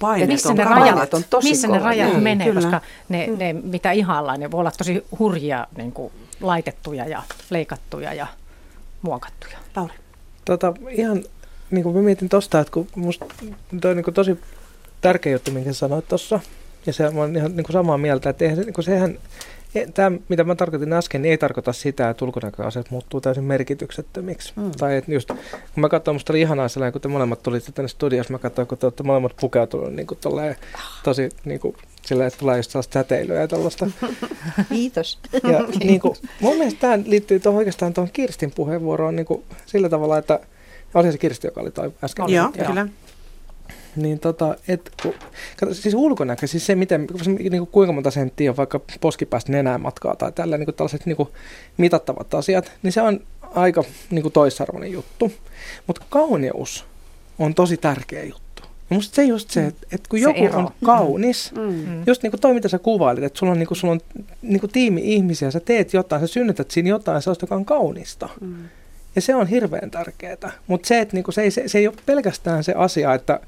Painet 0.00 0.28
missä 0.28 0.48
on 0.48 0.56
ne 0.56 0.64
rajat, 0.64 1.14
on 1.14 1.24
tosi 1.30 1.48
missä 1.48 1.66
ne 1.66 1.72
kovat. 1.72 1.84
rajat 1.84 2.10
Niin, 2.10 2.22
menee, 2.22 2.46
kyllä. 2.46 2.60
koska 2.60 2.80
ne, 3.08 3.26
ne, 3.26 3.52
mitä 3.52 3.92
ihaillaan, 3.92 4.40
ne 4.40 4.50
voi 4.50 4.60
olla 4.60 4.70
tosi 4.70 5.04
hurjia 5.18 5.66
niin 5.76 5.92
kuin 5.92 6.12
laitettuja 6.40 7.08
ja 7.08 7.22
leikattuja 7.50 8.14
ja 8.14 8.26
muokattuja. 9.02 9.58
Lauri. 9.76 9.94
Tota, 10.44 10.74
ihan 10.90 11.24
niin 11.70 11.82
kuin 11.82 11.96
mä 11.96 12.02
mietin 12.02 12.28
tosta, 12.28 12.60
että 12.60 12.72
kun 12.72 12.86
musta 12.94 13.26
toi 13.80 13.90
on 13.90 13.96
niin 13.96 14.04
kuin 14.04 14.14
tosi 14.14 14.38
tärkeä 15.00 15.32
juttu, 15.32 15.50
minkä 15.50 15.72
sanoit 15.72 16.08
tuossa, 16.08 16.40
ja 16.86 16.92
se 16.92 17.08
oon 17.08 17.36
ihan 17.36 17.56
niin 17.56 17.64
kuin 17.64 17.72
samaa 17.72 17.98
mieltä, 17.98 18.30
että 18.30 18.44
eihän, 18.44 18.58
niin 18.58 18.74
kuin 18.74 18.84
sehän, 18.84 19.18
tämä, 19.94 20.18
mitä 20.28 20.44
mä 20.44 20.54
tarkoitin 20.54 20.92
äsken, 20.92 21.22
niin 21.22 21.30
ei 21.30 21.38
tarkoita 21.38 21.72
sitä, 21.72 22.10
että 22.10 22.24
ulkonäköasiat 22.24 22.90
muuttuu 22.90 23.20
täysin 23.20 23.44
merkityksettömiksi. 23.44 24.52
Mm. 24.56 24.70
Tai 24.78 24.96
että 24.96 25.12
just, 25.12 25.28
kun 25.74 25.80
mä 25.80 25.88
katsoin, 25.88 26.14
musta 26.14 26.32
oli 26.32 26.40
ihanaa 26.40 26.68
sellainen, 26.68 26.92
kun 26.92 27.00
te 27.00 27.08
molemmat 27.08 27.42
tulitte 27.42 27.72
tänne 27.72 27.88
studiossa, 27.88 28.32
mä 28.32 28.38
katsoin, 28.38 28.68
kun 28.68 28.78
te 28.78 28.86
olette 28.86 29.02
molemmat 29.02 29.36
pukeutunut 29.40 29.92
niin 29.92 30.06
kuin 30.06 30.18
tolleen, 30.20 30.56
tosi 31.02 31.28
niin 31.44 31.60
kuin, 31.60 31.76
silleen, 32.02 32.28
että 32.28 32.38
tulee 32.38 32.56
just 32.56 32.70
sellaista 32.70 32.92
säteilyä 32.92 33.40
ja 33.40 33.48
tällaista. 33.48 33.86
Kiitos. 34.68 35.18
Ja 35.32 35.64
niin 35.84 36.00
kuin, 36.00 36.16
mun 36.40 36.56
mielestä 36.56 36.80
tämä 36.80 36.98
liittyy 37.06 37.40
tuohon 37.40 37.58
oikeastaan 37.58 37.94
tuohon 37.94 38.12
Kirstin 38.12 38.52
puheenvuoroon 38.54 39.16
niin 39.16 39.26
kuin 39.26 39.44
sillä 39.66 39.88
tavalla, 39.88 40.18
että 40.18 40.40
oli 40.94 41.12
se 41.12 41.18
Kirsti, 41.18 41.46
joka 41.46 41.60
oli 41.60 41.70
toi 41.70 41.92
äsken. 42.04 42.28
Joo, 42.28 42.52
Joo. 42.56 42.66
kyllä. 42.66 42.88
Niin 43.96 44.18
tota, 44.18 44.56
et, 44.68 44.90
kun, 45.02 45.14
kato, 45.60 45.74
siis 45.74 45.94
ulkonäkö, 45.94 46.46
siis 46.46 46.66
se 46.66 46.74
miten, 46.74 47.06
niin 47.26 47.50
kuin 47.50 47.66
kuinka 47.66 47.92
monta 47.92 48.10
senttiä 48.10 48.50
on 48.50 48.56
vaikka 48.56 48.80
poskipäästä 49.00 49.52
nenään 49.52 49.80
matkaa 49.80 50.16
tai 50.16 50.32
tällä 50.32 50.58
niin 50.58 50.66
kuin 50.66 50.74
tällaiset 50.74 51.06
niin 51.06 51.16
kuin 51.16 51.28
mitattavat 51.76 52.34
asiat, 52.34 52.72
niin 52.82 52.92
se 52.92 53.00
on 53.02 53.20
aika 53.40 53.84
niin 54.10 54.22
kuin 54.22 54.32
toisarvoinen 54.32 54.92
juttu. 54.92 55.32
Mutta 55.86 56.02
kauneus 56.10 56.84
on 57.38 57.54
tosi 57.54 57.76
tärkeä 57.76 58.22
juttu. 58.24 58.44
Ja 58.90 58.96
musta 58.96 59.14
se 59.14 59.24
just 59.24 59.50
se, 59.50 59.66
että, 59.66 59.86
että 59.92 60.08
kun 60.08 60.18
Se 60.18 60.22
joku 60.22 60.44
ero. 60.44 60.58
on 60.58 60.68
kaunis, 60.84 61.52
Mm. 61.52 62.02
Just 62.06 62.22
niin 62.22 62.30
kuin 62.30 62.40
toi, 62.40 62.54
mitä 62.54 62.68
sä 62.68 62.78
kuvailit, 62.78 63.24
että 63.24 63.38
sulla 63.38 63.52
on, 63.52 63.58
niin 63.58 63.66
kuin, 63.66 63.78
sulla 63.78 63.92
on 63.92 64.00
niin 64.42 64.60
kuin 64.60 64.72
tiimi 64.72 65.00
ihmisiä, 65.04 65.50
sä 65.50 65.60
teet 65.60 65.92
jotain, 65.92 66.20
sä 66.20 66.26
synnytät 66.26 66.70
siinä 66.70 66.88
jotain 66.88 67.22
sellaista, 67.22 67.44
joka 67.44 67.54
on 67.54 67.64
kaunista. 67.64 68.28
Mm. 68.40 68.54
Ja 69.16 69.22
se 69.22 69.34
on 69.34 69.46
hirveän 69.46 69.90
tärkeää. 69.90 70.52
Mutta 70.66 70.88
se, 70.88 71.00
että 71.00 71.16
niin 71.16 71.24
kuin, 71.24 71.34
se, 71.34 71.42
ei, 71.42 71.50
se, 71.50 71.62
se 71.68 71.78
ei 71.78 71.86
ole 71.88 71.96
pelkästään 72.06 72.64
se 72.64 72.72
asia, 72.76 73.14
että, 73.14 73.40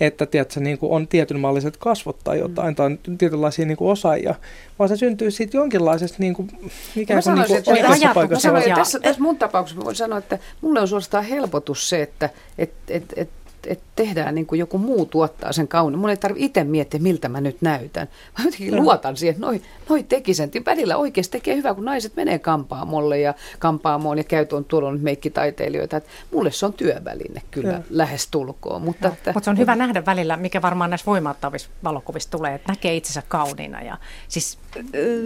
että 0.00 0.26
tiedätkö, 0.26 0.60
niin 0.60 0.78
kuin 0.78 0.92
on 0.92 1.08
tietynmalliset 1.08 1.76
kasvot 1.76 2.18
tai 2.24 2.38
jotain, 2.38 2.74
tai 2.74 2.86
on 2.86 2.98
tietynlaisia 3.18 3.66
niin 3.66 3.76
kuin 3.76 3.90
osaajia, 3.90 4.34
vaan 4.78 4.88
se 4.88 4.96
syntyy 4.96 5.30
siitä 5.30 5.56
jonkinlaisesta 5.56 6.16
niin 6.20 6.34
kuin, 6.34 6.48
ikään 6.48 6.72
kuin, 6.96 7.06
niin 7.06 7.22
sanoisin, 7.22 7.46
kuin 7.46 7.58
että- 7.58 7.70
oikeassa 7.70 8.08
Mä 8.08 8.14
paikassa. 8.14 8.42
sanoin, 8.42 8.62
että 8.62 8.74
tässä, 8.74 9.00
tässä 9.00 9.22
mun 9.22 9.38
tapauksessa 9.38 9.80
mä 9.80 9.84
voin 9.84 9.96
sanoa, 9.96 10.18
että 10.18 10.38
mulle 10.60 10.80
on 10.80 10.88
suorastaan 10.88 11.24
helpotus 11.24 11.88
se, 11.88 12.02
että 12.02 12.30
et, 12.58 12.72
et, 12.88 13.04
et, 13.16 13.28
et 13.66 13.80
tehdään 13.96 14.34
niin 14.34 14.46
kuin 14.46 14.58
joku 14.58 14.78
muu 14.78 15.06
tuottaa 15.06 15.52
sen 15.52 15.68
kauniin. 15.68 15.98
Mun 15.98 16.10
ei 16.10 16.16
tarvitse 16.16 16.46
itse 16.46 16.64
miettiä, 16.64 17.00
miltä 17.00 17.28
mä 17.28 17.40
nyt 17.40 17.56
näytän. 17.60 18.08
Mä 18.38 18.44
jotenkin 18.44 18.76
luotan 18.76 19.16
siihen, 19.16 19.34
että 19.34 19.46
noi, 19.46 19.62
noi 19.88 20.02
teki 20.02 20.34
sen. 20.34 20.50
Ja 20.54 20.60
Välillä 20.66 20.96
oikeasti 20.96 21.32
tekee 21.32 21.56
hyvää, 21.56 21.74
kun 21.74 21.84
naiset 21.84 22.16
menee 22.16 22.38
kampaamolle 22.38 23.20
ja 23.20 23.34
kampaamoon 23.58 24.18
ja 24.18 24.24
käy 24.24 24.46
tuon 24.46 24.64
tuolla 24.64 24.92
nyt 24.92 25.02
meikkitaiteilijoita. 25.02 25.96
Et 25.96 26.06
mulle 26.32 26.50
se 26.50 26.66
on 26.66 26.72
työväline 26.72 27.42
kyllä 27.50 27.72
Joo. 27.72 27.82
lähes 27.90 28.28
tulkoon. 28.30 28.82
Mutta, 28.82 29.08
että, 29.08 29.32
Mutta 29.34 29.44
se 29.44 29.50
on 29.50 29.58
hyvä 29.58 29.76
nähdä 29.76 30.06
välillä, 30.06 30.36
mikä 30.36 30.62
varmaan 30.62 30.90
näissä 30.90 31.06
voimauttavissa 31.06 31.68
valokuvissa 31.84 32.30
tulee, 32.30 32.54
että 32.54 32.72
näkee 32.72 32.96
itsensä 32.96 33.22
kauniina 33.28 33.82
ja 33.82 33.98
siis 34.28 34.58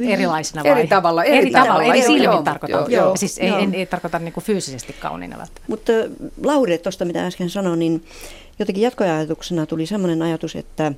erilaisina 0.08 0.64
vai? 0.64 0.70
Eri 0.70 0.86
tavalla, 0.86 1.24
eri 1.24 1.38
eri 1.38 1.50
tavalla, 1.50 1.72
tavalla, 1.72 1.94
eri 1.94 2.02
silmin 2.02 2.22
joo, 2.22 2.42
tarkoitan. 2.42 2.80
joo, 2.80 2.88
joo. 2.88 3.10
Ja 3.10 3.16
siis 3.16 3.38
ei, 3.38 3.48
Joo. 3.48 3.58
en, 3.58 3.74
ei 3.74 3.86
tarkoita 3.86 4.18
niinku 4.18 4.40
fyysisesti 4.40 4.92
kauniina 4.92 5.38
välttämättä. 5.38 5.62
Mutta 5.68 5.92
Lauri, 6.44 6.78
tuosta 6.78 7.04
mitä 7.04 7.26
äsken 7.26 7.50
sanoin, 7.50 7.78
niin 7.78 8.04
jotenkin 8.58 8.82
jatkoajatuksena 8.82 9.66
tuli 9.66 9.86
sellainen 9.86 10.22
ajatus, 10.22 10.56
että, 10.56 10.92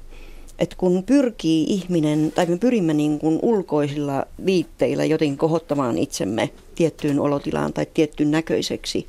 että 0.58 0.76
kun 0.76 1.02
pyrkii 1.02 1.64
ihminen, 1.64 2.32
tai 2.34 2.46
me 2.46 2.58
pyrimme 2.58 2.94
niin 2.94 3.18
kuin 3.18 3.38
ulkoisilla 3.42 4.26
viitteillä 4.46 5.04
jotenkin 5.04 5.38
kohottamaan 5.38 5.98
itsemme 5.98 6.50
tiettyyn 6.74 7.20
olotilaan 7.20 7.72
tai 7.72 7.86
tiettyyn 7.94 8.30
näköiseksi, 8.30 9.06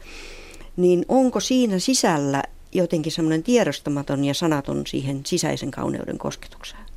niin 0.78 1.06
onko 1.08 1.40
siinä 1.40 1.80
sisällä 1.80 2.44
jotenkin 2.72 3.12
semmoinen 3.12 3.44
tiedostamaton 3.44 4.26
ja 4.26 4.34
sanaton 4.34 4.88
siihen 4.88 5.22
sisäisen 5.26 5.72
kauneuden 5.72 6.18
kosketukseen? 6.18 6.91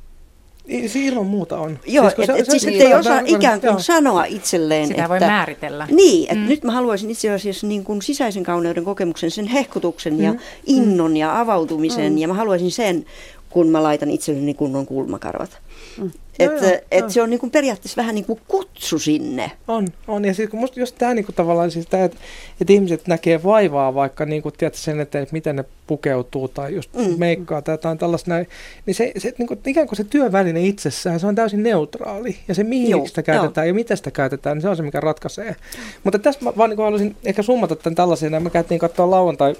Se 0.87 0.99
ilman 0.99 1.25
muuta 1.25 1.57
on. 1.57 1.79
Joo, 1.87 2.11
kun 2.15 2.23
et, 2.23 2.27
se- 2.27 2.39
et 2.39 2.45
se- 2.45 2.51
siis 2.51 2.63
se- 2.63 2.69
et 2.69 2.81
ei 2.81 2.93
osaa 2.93 3.21
ikään 3.25 3.59
kuin 3.61 3.69
joo. 3.69 3.79
sanoa 3.79 4.25
itselleen, 4.25 4.87
Sitä 4.87 5.01
että... 5.01 5.09
voi 5.09 5.19
määritellä. 5.19 5.87
Niin, 5.91 6.23
että 6.23 6.35
mm. 6.43 6.47
nyt 6.49 6.63
mä 6.63 6.71
haluaisin 6.71 7.09
itse 7.11 7.31
asiassa 7.31 7.67
niin 7.67 7.83
kuin 7.83 8.01
sisäisen 8.01 8.43
kauneuden 8.43 8.83
kokemuksen, 8.83 9.31
sen 9.31 9.45
hehkutuksen 9.47 10.19
ja 10.23 10.35
innon 10.65 11.17
ja 11.17 11.39
avautumisen, 11.39 12.11
mm. 12.11 12.17
ja 12.17 12.27
mä 12.27 12.33
haluaisin 12.33 12.71
sen, 12.71 13.05
kun 13.49 13.67
mä 13.67 13.83
laitan 13.83 14.09
itselleni 14.11 14.53
kunnon 14.53 14.85
kulmakarvat. 14.85 15.57
Mm. 15.97 16.11
Että 16.39 16.65
Joo, 16.65 16.71
joo, 16.71 16.81
et 16.91 16.99
joo. 16.99 17.09
se 17.09 17.21
on 17.21 17.29
niin 17.29 17.39
kuin 17.39 17.51
periaatteessa 17.51 18.01
vähän 18.01 18.15
niin 18.15 18.25
kuin 18.25 18.41
kutsu 18.47 18.99
sinne. 18.99 19.51
On, 19.67 19.87
on. 20.07 20.25
Ja 20.25 20.33
siis 20.33 20.49
kun 20.49 20.59
musta 20.59 20.79
just 20.79 20.95
tämä 20.97 21.13
niinku 21.13 21.31
tavallaan 21.31 21.71
siis 21.71 21.87
tää, 21.87 22.03
että 22.05 22.17
et 22.61 22.69
ihmiset 22.69 23.07
näkee 23.07 23.43
vaivaa 23.43 23.93
vaikka 23.93 24.25
niinku, 24.25 24.51
tiedätkö, 24.51 24.79
sen 24.79 24.99
eteen, 24.99 25.23
että 25.23 25.33
miten 25.33 25.55
ne 25.55 25.65
pukeutuu 25.87 26.47
tai 26.47 26.75
just 26.75 26.93
Mm. 26.93 27.15
meikkaa 27.17 27.61
tai 27.61 27.73
jotain 27.73 27.97
tällaista 27.97 28.29
näin, 28.29 28.47
niin 28.85 28.95
se, 28.95 29.11
se 29.17 29.33
niinku, 29.37 29.57
ikään 29.65 29.87
kuin 29.87 29.97
se 29.97 30.03
työväline 30.03 30.61
itsessään, 30.61 31.19
se 31.19 31.27
on 31.27 31.35
täysin 31.35 31.63
neutraali. 31.63 32.37
Ja 32.47 32.55
se 32.55 32.63
mihin 32.63 32.89
Joo, 32.89 33.07
sitä 33.07 33.23
käytetään 33.23 33.67
ja 33.67 33.73
miten 33.73 33.97
sitä 33.97 34.11
käytetään, 34.11 34.57
niin 34.57 34.61
se 34.61 34.69
on 34.69 34.77
se, 34.77 34.83
mikä 34.83 34.99
ratkaisee. 34.99 35.55
Mutta 36.03 36.19
tässä 36.19 36.39
mä 36.43 36.53
vaan 36.57 36.69
niinku 36.69 36.83
haluaisin 36.83 37.15
ehkä 37.25 37.41
summata 37.41 37.75
tämän 37.75 37.95
tällaisen, 37.95 38.43
me 38.43 38.49
käytiin 38.49 38.79
katsoa 38.79 39.11
lauantai, 39.11 39.55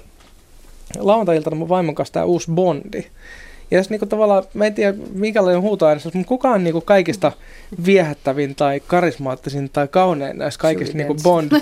lauantai-iltana 0.98 1.56
mun 1.56 1.68
vaimon 1.68 1.94
kanssa 1.94 2.12
tämä 2.14 2.24
uusi 2.24 2.50
Bondi. 2.50 3.04
Ja 3.70 3.78
jos 3.78 3.90
niinku 3.90 4.06
tavallaan, 4.06 4.44
mä 4.54 4.66
en 4.66 4.74
tiedä 4.74 4.94
minkälainen 5.12 5.62
huutoäänestä, 5.62 6.10
mutta 6.14 6.28
kuka 6.28 6.50
on 6.50 6.64
niinku 6.64 6.80
kaikista 6.80 7.32
viehättävin 7.86 8.54
tai 8.54 8.80
karismaattisin 8.86 9.70
tai 9.72 9.88
kaunein 9.88 10.38
näistä 10.38 10.62
kaikista 10.62 10.96
niinku 10.96 11.14
Bond 11.22 11.52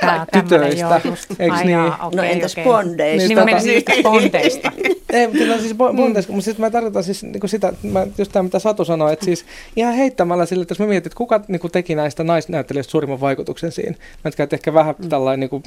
Tää, 0.00 0.26
tytöistä. 0.32 1.00
Eiks 1.38 1.56
Ai 1.56 1.64
niin? 1.64 1.70
jaa, 1.70 1.98
okei, 2.06 2.16
No 2.16 2.22
entäs 2.22 2.52
okei. 2.52 2.64
bondeista? 2.64 3.28
Niin 3.28 3.38
mä 3.38 3.44
Niin, 3.44 3.56
menisin 3.56 3.74
just 3.74 4.02
bondeista. 4.02 4.72
Ei, 5.12 5.26
mutta 5.26 5.38
kyllä 5.38 5.58
siis 5.58 5.72
bo- 5.72 5.96
bondeista, 5.96 6.32
mutta 6.32 6.44
siis 6.44 6.58
mä 6.58 6.70
tarkoitan 6.70 7.04
siis 7.04 7.22
niinku 7.22 7.48
sitä, 7.48 7.68
että 7.68 7.86
mä, 7.86 8.06
just 8.18 8.32
tämä 8.32 8.42
mitä 8.42 8.58
Satu 8.58 8.84
sanoi, 8.84 9.12
että 9.12 9.24
siis 9.24 9.44
ihan 9.76 9.94
heittämällä 9.94 10.46
sille, 10.46 10.62
että 10.62 10.72
jos 10.72 10.78
mä 10.78 10.86
mietin, 10.86 11.08
että 11.08 11.16
kuka 11.16 11.40
niinku 11.48 11.68
teki 11.68 11.94
näistä 11.94 12.24
naisnäyttelijöistä 12.24 12.90
suurimman 12.90 13.20
vaikutuksen 13.20 13.72
siinä. 13.72 13.96
Mä 14.24 14.30
nyt 14.38 14.52
ehkä 14.52 14.74
vähän 14.74 14.94
tällainen 15.08 15.40
niinku, 15.40 15.62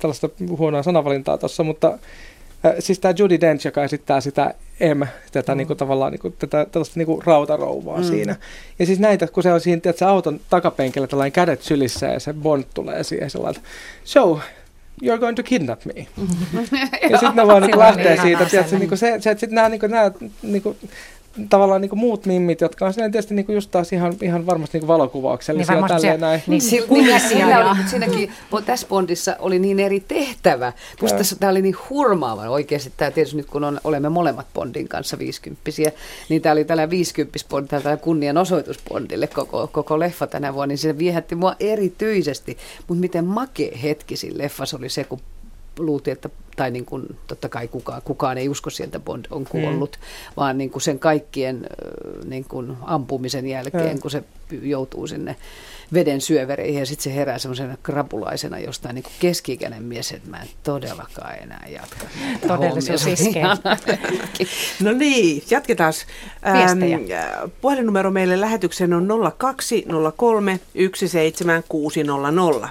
tällaista 0.00 0.28
huonoa 0.58 0.82
sanavalintaa 0.82 1.38
tuossa, 1.38 1.62
mutta 1.62 1.98
siis 2.78 2.98
tämä 2.98 3.14
Judy 3.18 3.40
Dench, 3.40 3.66
joka 3.66 3.84
esittää 3.84 4.20
sitä 4.20 4.54
M, 4.94 5.02
tätä 5.32 5.54
mm. 5.54 5.58
niinku, 5.58 5.74
tavallaan 5.74 6.12
niinku, 6.12 6.30
tätä 6.30 6.66
tällaista 6.72 7.00
niinku, 7.00 7.22
rautarouvaa 7.26 7.98
mm. 7.98 8.04
siinä. 8.04 8.36
Ja 8.78 8.86
siis 8.86 8.98
näitä, 8.98 9.26
kun 9.26 9.42
se 9.42 9.52
on 9.52 9.60
siinä 9.60 9.80
tiedätkö, 9.80 10.06
auton 10.06 10.40
takapenkillä 10.50 11.06
tällainen 11.06 11.32
kädet 11.32 11.62
sylissä 11.62 12.06
ja 12.06 12.20
se 12.20 12.32
Bond 12.32 12.64
tulee 12.74 13.04
siihen 13.04 13.30
sellainen, 13.30 13.62
so, 14.04 14.40
you're 15.02 15.18
going 15.18 15.36
to 15.36 15.42
kidnap 15.42 15.84
me. 15.84 15.94
ja 17.10 17.18
sitten 17.18 17.36
ne 17.36 17.46
vaan 17.46 17.62
niinku 17.62 17.78
lähtee 17.78 18.16
siitä, 18.16 18.22
tiedätkö, 18.22 18.48
sellainen. 18.48 18.80
niinku 18.80 18.96
se, 18.96 19.16
se, 19.20 19.30
että 19.30 19.40
sitten 19.40 19.54
nämä, 19.54 19.68
niinku, 19.68 19.86
nämä 19.86 20.10
niinku, 20.42 20.76
tavallaan 21.50 21.80
niinku 21.80 21.96
muut 21.96 22.26
mimmit, 22.26 22.60
jotka 22.60 22.86
on 22.86 22.92
silleen 22.92 23.12
tietysti 23.12 23.34
niinku 23.34 23.52
just 23.52 23.70
taas 23.70 23.92
ihan, 23.92 24.14
ihan 24.22 24.46
varmasti 24.46 24.78
niinku 24.78 24.88
valokuvauksellisia 24.92 25.72
Niin 25.74 25.78
ja 25.78 25.82
varmasti 25.82 26.06
tälleen 26.06 26.20
se- 26.20 26.26
näin. 26.26 26.42
niin, 26.46 26.60
Sillä, 26.60 26.86
kuisia 26.88 27.18
sillä 27.18 27.50
ja- 27.50 27.58
oli, 27.58 27.74
mutta 27.76 27.90
siinäkin, 27.90 28.32
bo- 28.54 28.62
tässä 28.62 28.86
Bondissa 28.86 29.36
oli 29.38 29.58
niin 29.58 29.80
eri 29.80 30.00
tehtävä. 30.00 30.72
Musta 31.02 31.18
tässä, 31.18 31.36
tämä 31.36 31.50
oli 31.50 31.62
niin 31.62 31.76
hurmaava 31.90 32.48
oikeasti. 32.48 32.92
Tämä 32.96 33.10
tietysti 33.10 33.36
nyt 33.36 33.46
kun 33.46 33.64
on, 33.64 33.80
olemme 33.84 34.08
molemmat 34.08 34.46
Bondin 34.54 34.88
kanssa 34.88 35.18
viisikymppisiä, 35.18 35.92
niin 36.28 36.42
tämä 36.42 36.52
oli 36.52 36.64
tällainen 36.64 36.90
viisikymppis 36.90 37.44
Bond, 37.44 37.66
tällainen 37.68 37.98
kunnianosoitus 38.00 38.78
Bondille 38.88 39.26
koko, 39.26 39.66
koko 39.72 39.98
leffa 39.98 40.26
tänä 40.26 40.54
vuonna, 40.54 40.66
niin 40.68 40.78
se 40.78 40.98
viehätti 40.98 41.34
mua 41.34 41.56
erityisesti. 41.60 42.56
Mutta 42.88 43.00
miten 43.00 43.24
makea 43.24 43.76
hetki 43.82 44.16
siinä 44.16 44.38
leffassa 44.38 44.76
oli 44.76 44.88
se, 44.88 45.04
kun 45.04 45.20
luultiin, 45.78 46.12
että 46.12 46.28
tai 46.56 46.70
niin 46.70 46.84
kuin, 46.84 47.16
totta 47.26 47.48
kai 47.48 47.68
kukaan, 47.68 48.02
kukaan 48.02 48.38
ei 48.38 48.48
usko 48.48 48.70
sieltä 48.70 49.00
Bond 49.00 49.24
on 49.30 49.44
kuollut, 49.44 49.98
mm. 50.00 50.32
vaan 50.36 50.58
niin 50.58 50.70
kuin 50.70 50.82
sen 50.82 50.98
kaikkien 50.98 51.66
niin 52.24 52.44
kuin 52.44 52.76
ampumisen 52.82 53.46
jälkeen, 53.46 53.96
mm. 53.96 54.00
kun 54.00 54.10
se 54.10 54.24
joutuu 54.62 55.06
sinne 55.06 55.36
veden 55.92 56.20
syövereihin 56.20 56.80
ja 56.80 56.86
sitten 56.86 57.04
se 57.04 57.14
herää 57.14 57.38
semmoisena 57.38 57.76
krapulaisena 57.82 58.58
jostain 58.58 58.94
niin 58.94 59.04
keski-ikäinen 59.20 59.82
mies, 59.82 60.12
että 60.12 60.30
mä 60.30 60.42
en 60.42 60.48
todellakaan 60.62 61.38
enää 61.42 61.66
jatka. 61.68 62.06
Todellisuus 62.48 63.06
iskee. 63.06 63.44
no 64.82 64.92
niin, 64.92 65.42
jatketaan. 65.50 65.92
Ähm, 66.46 66.78
puhelinnumero 67.60 68.10
meille 68.10 68.40
lähetykseen 68.40 68.92
on 68.92 69.08
0203 69.38 70.60
17600. 70.74 72.68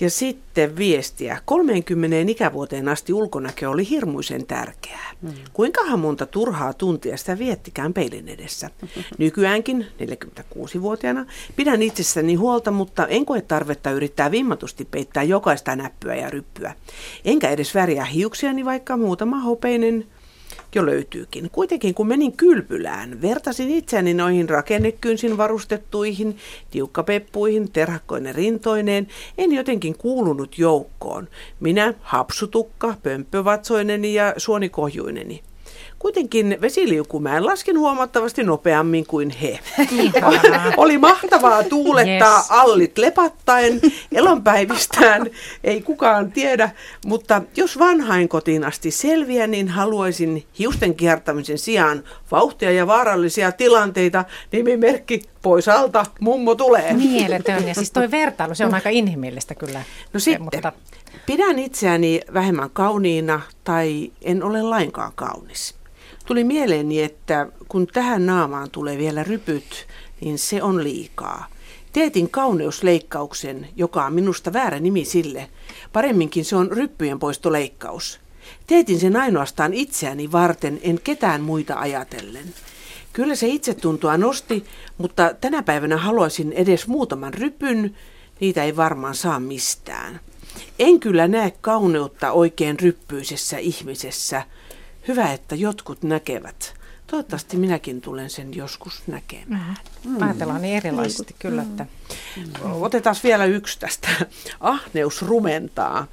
Ja 0.00 0.10
sitten 0.10 0.76
viestiä. 0.76 1.38
30 1.44 2.16
ikävuoteen 2.30 2.88
asti 2.88 3.12
ulkonäkö 3.12 3.70
oli 3.70 3.90
hirmuisen 3.90 4.46
tärkeää. 4.46 5.10
Mm. 5.22 5.32
Kuinkahan 5.52 6.00
monta 6.00 6.26
turhaa 6.26 6.72
tuntia 6.72 7.16
sitä 7.16 7.38
viettikään 7.38 7.92
peilin 7.92 8.28
edessä? 8.28 8.70
Nykyäänkin, 9.18 9.86
46-vuotiaana, 10.00 11.26
pidän 11.56 11.82
itsessäni 11.82 12.34
huolta, 12.34 12.70
mutta 12.70 13.06
en 13.06 13.26
koe 13.26 13.40
tarvetta 13.40 13.90
yrittää 13.90 14.30
vimmatusti 14.30 14.84
peittää 14.84 15.22
jokaista 15.22 15.76
näppyä 15.76 16.14
ja 16.14 16.30
ryppyä. 16.30 16.74
Enkä 17.24 17.50
edes 17.50 17.74
väriä 17.74 18.04
hiuksiani, 18.04 18.64
vaikka 18.64 18.96
muutama 18.96 19.40
hopeinen 19.40 20.06
jo 20.74 20.86
löytyykin. 20.86 21.50
Kuitenkin 21.50 21.94
kun 21.94 22.08
menin 22.08 22.36
kylpylään, 22.36 23.22
vertasin 23.22 23.70
itseäni 23.70 24.14
noihin 24.14 24.48
rakennekynsin 24.48 25.36
varustettuihin, 25.36 26.36
tiukkapeppuihin, 26.70 27.72
terhakkoinen 27.72 28.34
rintoineen, 28.34 29.08
en 29.38 29.52
jotenkin 29.52 29.98
kuulunut 29.98 30.58
joukkoon. 30.58 31.28
Minä, 31.60 31.94
hapsutukka, 32.00 32.94
pömppövatsoineni 33.02 34.14
ja 34.14 34.34
suonikohjuineni. 34.36 35.42
Kuitenkin 35.98 36.58
vesiliukumäen 36.60 37.46
laskin 37.46 37.78
huomattavasti 37.78 38.44
nopeammin 38.44 39.06
kuin 39.06 39.30
he. 39.30 39.58
Oli 40.76 40.98
mahtavaa 40.98 41.64
tuulettaa 41.64 42.36
yes. 42.36 42.50
allit 42.50 42.98
lepattaen 42.98 43.80
elonpäivistään, 44.12 45.26
ei 45.64 45.82
kukaan 45.82 46.32
tiedä, 46.32 46.70
mutta 47.06 47.42
jos 47.56 47.78
vanhain 47.78 48.28
kotiin 48.28 48.64
asti 48.64 48.90
selviä, 48.90 49.46
niin 49.46 49.68
haluaisin 49.68 50.44
hiusten 50.58 50.94
kiertämisen 50.94 51.58
sijaan 51.58 52.04
vauhtia 52.30 52.72
ja 52.72 52.86
vaarallisia 52.86 53.52
tilanteita, 53.52 54.24
nimimerkki 54.52 55.22
pois 55.42 55.68
alta, 55.68 56.06
mummo 56.20 56.54
tulee. 56.54 56.92
Mieletön, 56.92 57.68
ja 57.68 57.74
siis 57.74 57.90
toi 57.90 58.10
vertailu, 58.10 58.54
se 58.54 58.66
on 58.66 58.74
aika 58.74 58.88
inhimillistä 58.88 59.54
kyllä. 59.54 59.82
No 60.12 60.20
sitten, 60.20 60.42
mutta... 60.42 60.72
pidän 61.26 61.58
itseäni 61.58 62.20
vähemmän 62.34 62.70
kauniina 62.70 63.40
tai 63.64 64.12
en 64.22 64.42
ole 64.42 64.62
lainkaan 64.62 65.12
kaunis. 65.14 65.83
Tuli 66.24 66.44
mieleeni, 66.44 67.02
että 67.02 67.46
kun 67.68 67.86
tähän 67.86 68.26
naamaan 68.26 68.70
tulee 68.70 68.98
vielä 68.98 69.22
rypyt, 69.22 69.86
niin 70.20 70.38
se 70.38 70.62
on 70.62 70.84
liikaa. 70.84 71.46
Teetin 71.92 72.30
kauneusleikkauksen, 72.30 73.68
joka 73.76 74.04
on 74.04 74.12
minusta 74.12 74.52
väärä 74.52 74.80
nimi 74.80 75.04
sille. 75.04 75.50
Paremminkin 75.92 76.44
se 76.44 76.56
on 76.56 76.72
ryppyjen 76.72 77.18
poistoleikkaus. 77.18 78.20
Teetin 78.66 79.00
sen 79.00 79.16
ainoastaan 79.16 79.74
itseäni 79.74 80.32
varten, 80.32 80.80
en 80.82 81.00
ketään 81.04 81.40
muita 81.40 81.74
ajatellen. 81.78 82.54
Kyllä 83.12 83.34
se 83.34 83.46
itsetuntoa 83.46 84.16
nosti, 84.16 84.64
mutta 84.98 85.34
tänä 85.40 85.62
päivänä 85.62 85.96
haluaisin 85.96 86.52
edes 86.52 86.86
muutaman 86.86 87.34
rypyn. 87.34 87.96
Niitä 88.40 88.64
ei 88.64 88.76
varmaan 88.76 89.14
saa 89.14 89.40
mistään. 89.40 90.20
En 90.78 91.00
kyllä 91.00 91.28
näe 91.28 91.52
kauneutta 91.60 92.32
oikein 92.32 92.80
ryppyisessä 92.80 93.58
ihmisessä– 93.58 94.42
hyvä, 95.08 95.32
että 95.32 95.54
jotkut 95.54 96.02
näkevät. 96.02 96.74
Toivottavasti 97.06 97.56
minäkin 97.56 98.00
tulen 98.00 98.30
sen 98.30 98.54
joskus 98.54 99.02
näkemään. 99.06 99.76
Mm. 100.04 100.22
Ajatellaan 100.22 100.62
niin 100.62 100.76
erilaisesti 100.76 101.36
kyllä. 101.38 101.62
Että... 101.62 101.86
Mm. 102.36 102.82
Otetaan 102.82 103.16
vielä 103.24 103.44
yksi 103.44 103.78
tästä. 103.78 104.08
Ahneus 104.60 105.22
rumentaa. 105.22 106.06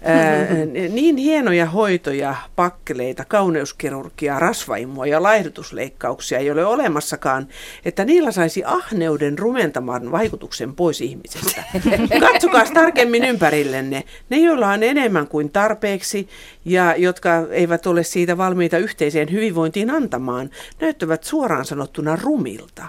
Mm-hmm. 0.00 0.94
niin 0.94 1.16
hienoja 1.16 1.66
hoitoja, 1.66 2.34
pakkeleita, 2.56 3.24
kauneuskirurgiaa, 3.24 4.38
rasvaimua 4.38 5.06
ja 5.06 5.22
laihdutusleikkauksia 5.22 6.38
ei 6.38 6.50
ole 6.50 6.64
olemassakaan, 6.64 7.48
että 7.84 8.04
niillä 8.04 8.32
saisi 8.32 8.62
ahneuden 8.64 9.38
rumentamaan 9.38 10.12
vaikutuksen 10.12 10.74
pois 10.74 11.00
ihmisestä. 11.00 11.64
Katsokaa 12.30 12.64
tarkemmin 12.74 13.24
ympärillenne. 13.24 14.04
Ne, 14.30 14.38
joilla 14.38 14.68
on 14.68 14.82
enemmän 14.82 15.26
kuin 15.26 15.50
tarpeeksi 15.50 16.28
ja 16.64 16.94
jotka 16.96 17.30
eivät 17.50 17.86
ole 17.86 18.04
siitä 18.04 18.38
valmiita 18.38 18.78
yhteiseen 18.78 19.32
hyvinvointiin 19.32 19.90
antamaan, 19.90 20.50
näyttävät 20.80 21.24
suoraan 21.24 21.64
sanottuna 21.64 22.16
rumilta. 22.16 22.88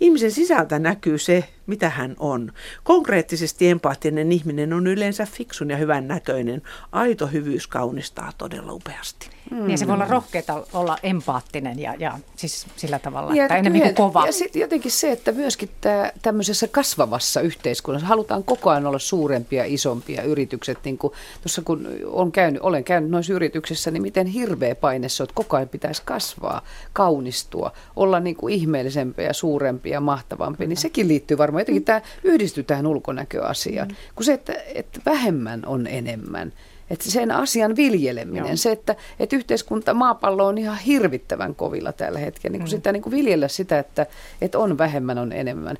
Ihmisen 0.00 0.32
sisältä 0.32 0.78
näkyy 0.78 1.18
se, 1.18 1.44
mitä 1.66 1.90
hän 1.90 2.16
on. 2.18 2.52
Konkreettisesti 2.84 3.68
empaattinen 3.68 4.32
ihminen 4.32 4.72
on 4.72 4.86
yleensä 4.86 5.26
fiksun 5.26 5.70
ja 5.70 5.76
hyvän 5.76 6.08
näköinen. 6.08 6.62
Aito 6.92 7.26
hyvyys 7.26 7.66
kaunistaa 7.66 8.32
todella 8.38 8.72
upeasti. 8.72 9.37
Mm. 9.50 9.66
Niin 9.66 9.78
se 9.78 9.86
voi 9.86 9.94
olla 9.94 10.04
rohkeita 10.04 10.64
olla 10.72 10.98
empaattinen 11.02 11.78
ja, 11.78 11.94
ja 11.98 12.18
siis 12.36 12.66
sillä 12.76 12.98
tavalla, 12.98 13.34
ja 13.34 13.44
että 13.44 13.56
enemmän 13.56 13.82
kuin 13.82 13.94
kova. 13.94 14.26
Ja 14.26 14.32
sitten 14.32 14.60
jotenkin 14.60 14.90
se, 14.90 15.12
että 15.12 15.32
myöskin 15.32 15.70
tämä, 15.80 16.12
tämmöisessä 16.22 16.68
kasvavassa 16.68 17.40
yhteiskunnassa 17.40 18.06
halutaan 18.06 18.44
koko 18.44 18.70
ajan 18.70 18.86
olla 18.86 18.98
suurempia, 18.98 19.64
isompia 19.64 20.22
yritykset. 20.22 20.78
Niin 20.84 20.98
kuin 20.98 21.12
tuossa 21.42 21.62
kun 21.62 21.88
on 22.06 22.32
käynyt, 22.32 22.62
olen 22.62 22.84
käynyt 22.84 23.10
noissa 23.10 23.32
yrityksissä, 23.32 23.90
niin 23.90 24.02
miten 24.02 24.26
hirveä 24.26 24.74
paine 24.74 25.08
se 25.08 25.22
on, 25.22 25.24
että 25.24 25.34
koko 25.34 25.56
ajan 25.56 25.68
pitäisi 25.68 26.02
kasvaa, 26.04 26.62
kaunistua, 26.92 27.72
olla 27.96 28.20
niin 28.20 28.36
kuin 28.36 28.54
ihmeellisempiä 28.54 29.26
ja 29.26 29.34
suurempia 29.34 29.92
ja 29.92 30.00
mahtavampia. 30.00 30.68
Niin 30.68 30.76
sekin 30.76 31.08
liittyy 31.08 31.38
varmaan, 31.38 31.60
jotenkin 31.60 31.84
tämä 31.84 32.00
yhdistyy 32.24 32.64
tähän 32.64 32.86
ulkonäköasiaan. 32.86 33.88
Mm. 33.88 33.94
Kun 34.14 34.24
se, 34.24 34.32
että, 34.32 34.54
että 34.74 35.00
vähemmän 35.06 35.66
on 35.66 35.86
enemmän. 35.86 36.52
Että 36.90 37.10
sen 37.10 37.30
asian 37.30 37.76
viljeleminen, 37.76 38.46
Joo. 38.46 38.56
se, 38.56 38.72
että, 38.72 38.96
että 39.20 39.36
yhteiskunta, 39.36 39.94
maapallo 39.94 40.46
on 40.46 40.58
ihan 40.58 40.78
hirvittävän 40.78 41.54
kovilla 41.54 41.92
tällä 41.92 42.18
hetkellä. 42.18 42.52
Niin 42.52 42.60
kuin 42.60 42.68
mm. 42.68 42.76
sitä 42.76 42.92
niin 42.92 43.02
kuin 43.02 43.10
viljellä 43.10 43.48
sitä, 43.48 43.78
että, 43.78 44.06
että 44.40 44.58
on 44.58 44.78
vähemmän, 44.78 45.18
on 45.18 45.32
enemmän. 45.32 45.76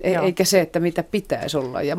E- 0.00 0.16
eikä 0.16 0.44
se, 0.44 0.60
että 0.60 0.80
mitä 0.80 1.02
pitäisi 1.02 1.56
olla. 1.56 1.82
Ja, 1.82 1.96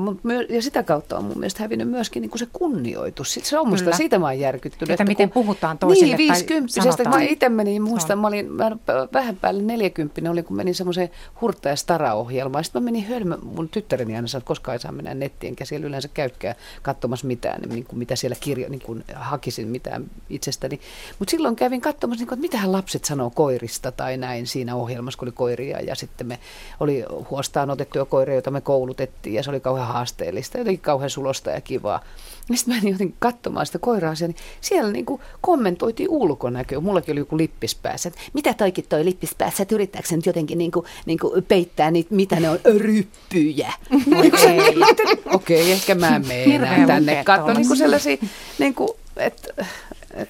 ja 0.49 0.61
sitä 0.61 0.83
kautta 0.83 1.17
on 1.17 1.23
mun 1.23 1.37
mielestä 1.37 1.63
hävinnyt 1.63 1.89
myöskin 1.89 2.21
niin 2.21 2.29
kuin 2.29 2.39
se 2.39 2.47
kunnioitus. 2.53 3.33
Sitten 3.33 3.49
se 3.49 3.59
on 3.59 3.69
musta, 3.69 3.91
siitä 3.91 4.19
mä 4.19 4.25
oon 4.25 4.39
järkyttynyt. 4.39 4.89
Että, 4.89 4.93
että 4.93 5.11
miten 5.11 5.29
kun, 5.29 5.43
puhutaan 5.43 5.77
toisille 5.77 6.15
Niin, 6.15 6.17
viisikymppisestä. 6.17 7.09
Mä 7.09 7.21
itse 7.21 7.49
menin, 7.49 7.81
muistan, 7.81 8.19
mä 8.19 8.27
olin 8.27 8.51
mä 8.51 8.71
vähän 9.13 9.35
päälle 9.35 9.63
neljäkymppinen, 9.63 10.31
oli 10.31 10.43
kun 10.43 10.57
menin 10.57 10.75
semmoiseen 10.75 11.09
hurta- 11.41 11.69
ja 11.69 11.75
stara-ohjelmaan. 11.75 12.63
Sitten 12.63 12.81
mä 12.81 12.85
menin 12.85 13.05
hölmö, 13.05 13.37
mun 13.41 13.69
tyttäreni 13.69 14.15
aina 14.15 14.27
sanoi, 14.27 14.39
että 14.39 14.47
koskaan 14.47 14.73
ei 14.73 14.79
saa 14.79 14.91
mennä 14.91 15.13
nettiin, 15.13 15.49
enkä 15.49 15.65
siellä 15.65 15.87
yleensä 15.87 16.07
käykään 16.13 16.55
katsomassa 16.81 17.27
mitään, 17.27 17.61
niin 17.61 17.85
kuin 17.85 17.99
mitä 17.99 18.15
siellä 18.15 18.35
kirjo, 18.39 18.69
niin 18.69 18.81
kuin 18.81 19.03
hakisin 19.15 19.67
mitään 19.67 20.05
itsestäni. 20.29 20.79
Mutta 21.19 21.31
silloin 21.31 21.55
kävin 21.55 21.81
katsomassa, 21.81 22.21
niin 22.21 22.27
kuin, 22.27 22.37
että 22.37 22.41
mitähän 22.41 22.71
lapset 22.71 23.05
sanoo 23.05 23.29
koirista 23.29 23.91
tai 23.91 24.17
näin 24.17 24.47
siinä 24.47 24.75
ohjelmassa, 24.75 25.17
kun 25.17 25.27
oli 25.27 25.31
koiria. 25.35 25.79
Ja 25.79 25.95
sitten 25.95 26.27
me 26.27 26.39
oli 26.79 27.03
huostaan 27.29 27.69
otettu 27.69 27.90
koiria, 28.09 28.35
joita 28.35 28.51
me 28.51 28.61
koulutettiin 28.61 29.35
ja 29.35 29.43
se 29.43 29.49
oli 29.49 29.59
kauhean 29.59 29.87
haasteellista, 29.87 30.57
jotenkin 30.57 30.81
kauhean 30.81 31.09
sulosta 31.09 31.49
ja 31.49 31.61
kivaa. 31.61 32.03
Ja 32.49 32.57
sitten 32.57 32.73
mä 32.73 32.79
menin 32.79 32.91
jotenkin 32.91 33.15
katsomaan 33.19 33.65
sitä 33.65 33.79
koiraa 33.79 34.13
niin 34.19 34.35
siellä 34.61 34.91
niin 34.91 35.05
kuin 35.05 35.21
kommentoitiin 35.41 36.09
ulkonäköä. 36.09 36.79
Mullakin 36.79 37.11
oli 37.11 37.19
joku 37.19 37.37
lippis 37.37 37.75
päässä, 37.75 38.09
että 38.09 38.21
mitä 38.33 38.53
toikin 38.53 38.85
toi 38.89 39.05
lippis 39.05 39.35
päässä, 39.35 39.63
että 39.63 39.75
yrittääkö 39.75 40.07
se 40.07 40.15
nyt 40.15 40.25
jotenkin 40.25 40.57
niin 40.57 40.71
kuin, 40.71 40.85
niin 41.05 41.19
kuin 41.19 41.43
peittää 41.43 41.91
niitä, 41.91 42.15
mitä 42.15 42.39
ne 42.39 42.49
on, 42.49 42.59
ryppyjä. 42.77 43.73
Okei, 45.33 45.61
okay, 45.61 45.71
ehkä 45.71 45.95
mä 45.95 46.19
menen 46.19 46.87
tänne. 46.87 47.23
Katso 47.23 47.53
niin 47.53 47.67
kuin 47.67 47.77
sellaisia, 47.77 48.17
niin 48.59 48.73
kuin, 48.73 48.89
että 49.17 49.65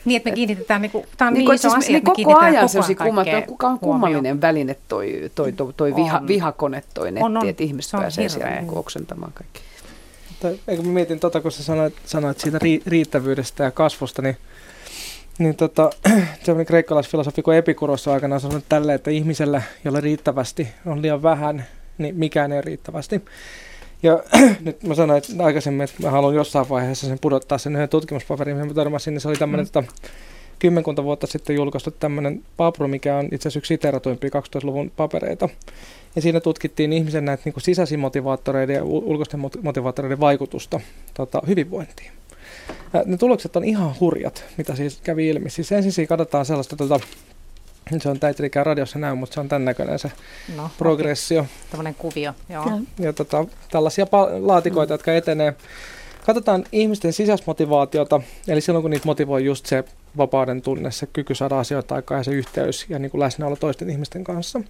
niin, 0.05 0.17
että 0.17 0.29
me 0.29 0.35
kiinnitetään, 0.35 0.81
niin 0.81 0.91
kuin, 0.91 1.05
tämä 1.17 1.27
on 1.27 1.33
niin, 1.33 1.45
niin 1.45 1.55
iso 1.55 1.69
siis, 1.69 1.83
asia, 1.83 1.93
niin 1.93 2.03
koko 2.03 2.39
ajan 2.39 2.69
sellaisia 2.69 2.95
kummallinen, 2.95 3.43
kuka 3.43 3.67
on 3.67 3.79
kummallinen 3.79 4.41
väline 4.41 4.75
toi, 4.87 5.31
toi, 5.35 5.51
toi, 5.51 5.73
toi 5.77 5.95
viha, 5.95 6.21
vihakone, 6.27 6.83
toi 6.93 7.11
netti, 7.11 7.25
on, 7.25 7.37
on. 7.37 7.49
että 7.49 7.63
ihmiset 7.63 7.91
pääsee 7.91 8.29
siellä 8.29 8.49
niin 8.49 8.77
oksentamaan 8.77 9.31
kaikki. 9.33 9.61
Eikö 10.67 10.83
mä 10.83 10.91
mietin 10.91 11.19
tota, 11.19 11.41
kun 11.41 11.51
sä 11.51 11.63
sanoit, 11.63 11.93
sanoit 12.05 12.39
siitä 12.39 12.59
riittävyydestä 12.85 13.63
ja 13.63 13.71
kasvusta, 13.71 14.21
niin 14.21 14.37
niin 15.37 15.55
tota, 15.55 15.89
semmoinen 16.43 16.65
kreikkalaisfilosofi 16.65 17.41
kuin 17.41 17.57
Epikuros 17.57 18.07
on 18.07 18.13
aikanaan 18.13 18.41
sanonut 18.41 18.65
tälle, 18.69 18.93
että 18.93 19.11
ihmisellä, 19.11 19.61
jolla 19.85 20.01
riittävästi 20.01 20.67
on 20.85 21.01
liian 21.01 21.23
vähän, 21.23 21.65
niin 21.97 22.15
mikään 22.15 22.51
ei 22.51 22.57
ole 22.57 22.61
riittävästi. 22.61 23.21
Ja 24.03 24.23
nyt 24.65 24.83
mä 24.83 24.95
sanoin 24.95 25.17
että 25.17 25.43
aikaisemmin, 25.43 25.83
että 25.83 26.03
mä 26.03 26.09
haluan 26.09 26.35
jossain 26.35 26.69
vaiheessa 26.69 27.07
sen 27.07 27.19
pudottaa 27.21 27.57
sen 27.57 27.75
yhden 27.75 27.89
tutkimuspaperin, 27.89 28.55
mihin 28.55 28.67
mä 28.67 28.73
törmäsin, 28.73 29.13
niin 29.13 29.21
se 29.21 29.27
oli 29.27 29.37
tämmöinen 29.37 29.65
mm. 29.65 29.71
tota, 29.71 29.93
kymmenkunta 30.59 31.03
vuotta 31.03 31.27
sitten 31.27 31.55
julkaistu 31.55 31.91
tämmöinen 31.91 32.43
papru, 32.57 32.87
mikä 32.87 33.17
on 33.17 33.25
itse 33.25 33.35
asiassa 33.35 33.59
yksi 33.59 33.73
siteratuimpia 33.73 34.29
12-luvun 34.29 34.91
papereita. 34.95 35.49
Ja 36.15 36.21
siinä 36.21 36.39
tutkittiin 36.39 36.93
ihmisen 36.93 37.25
näitä 37.25 37.43
niin 37.45 37.53
sisäisiä 37.57 37.97
motivaattoreiden 37.97 38.75
ja 38.75 38.83
ulkoisten 38.83 39.39
motivaattoreiden 39.61 40.19
vaikutusta 40.19 40.79
tota, 41.13 41.41
hyvinvointiin. 41.47 42.11
Ne 43.05 43.17
tulokset 43.17 43.55
on 43.55 43.63
ihan 43.63 43.95
hurjat, 43.99 44.43
mitä 44.57 44.75
siis 44.75 44.99
kävi 45.03 45.27
ilmi. 45.29 45.49
Siis 45.49 45.71
ensin 45.71 45.91
siinä 45.91 46.07
katsotaan 46.07 46.45
sellaista, 46.45 46.75
tota, 46.75 46.99
se 47.99 48.09
on 48.09 48.19
täitä 48.19 48.63
radiossa 48.63 48.99
näy, 48.99 49.15
mutta 49.15 49.33
se 49.33 49.39
on 49.39 49.49
tämän 49.49 49.65
näköinen 49.65 49.99
se 49.99 50.11
no, 50.55 50.69
progressio. 50.77 51.39
Okay. 51.39 51.51
Tällainen 51.71 51.95
kuvio, 51.95 52.33
joo. 52.49 52.65
Ja, 52.65 53.05
ja 53.05 53.13
tota, 53.13 53.45
tällaisia 53.71 54.07
laatikoita, 54.39 54.91
mm. 54.91 54.93
jotka 54.93 55.13
etenee. 55.13 55.55
Katsotaan 56.25 56.63
ihmisten 56.71 57.13
sisäismotivaatiota, 57.13 58.21
eli 58.47 58.61
silloin 58.61 58.81
kun 58.81 58.91
niitä 58.91 59.05
motivoi 59.05 59.45
just 59.45 59.65
se 59.65 59.83
vapauden 60.17 60.61
tunne, 60.61 60.91
se 60.91 61.07
kyky 61.13 61.35
saada 61.35 61.59
asioita 61.59 61.95
aikaa 61.95 62.17
ja 62.17 62.23
se 62.23 62.31
yhteys 62.31 62.85
ja 62.89 62.99
niin 62.99 63.11
kuin 63.11 63.19
läsnäolo 63.19 63.55
toisten 63.55 63.89
ihmisten 63.89 64.23
kanssa. 64.23 64.61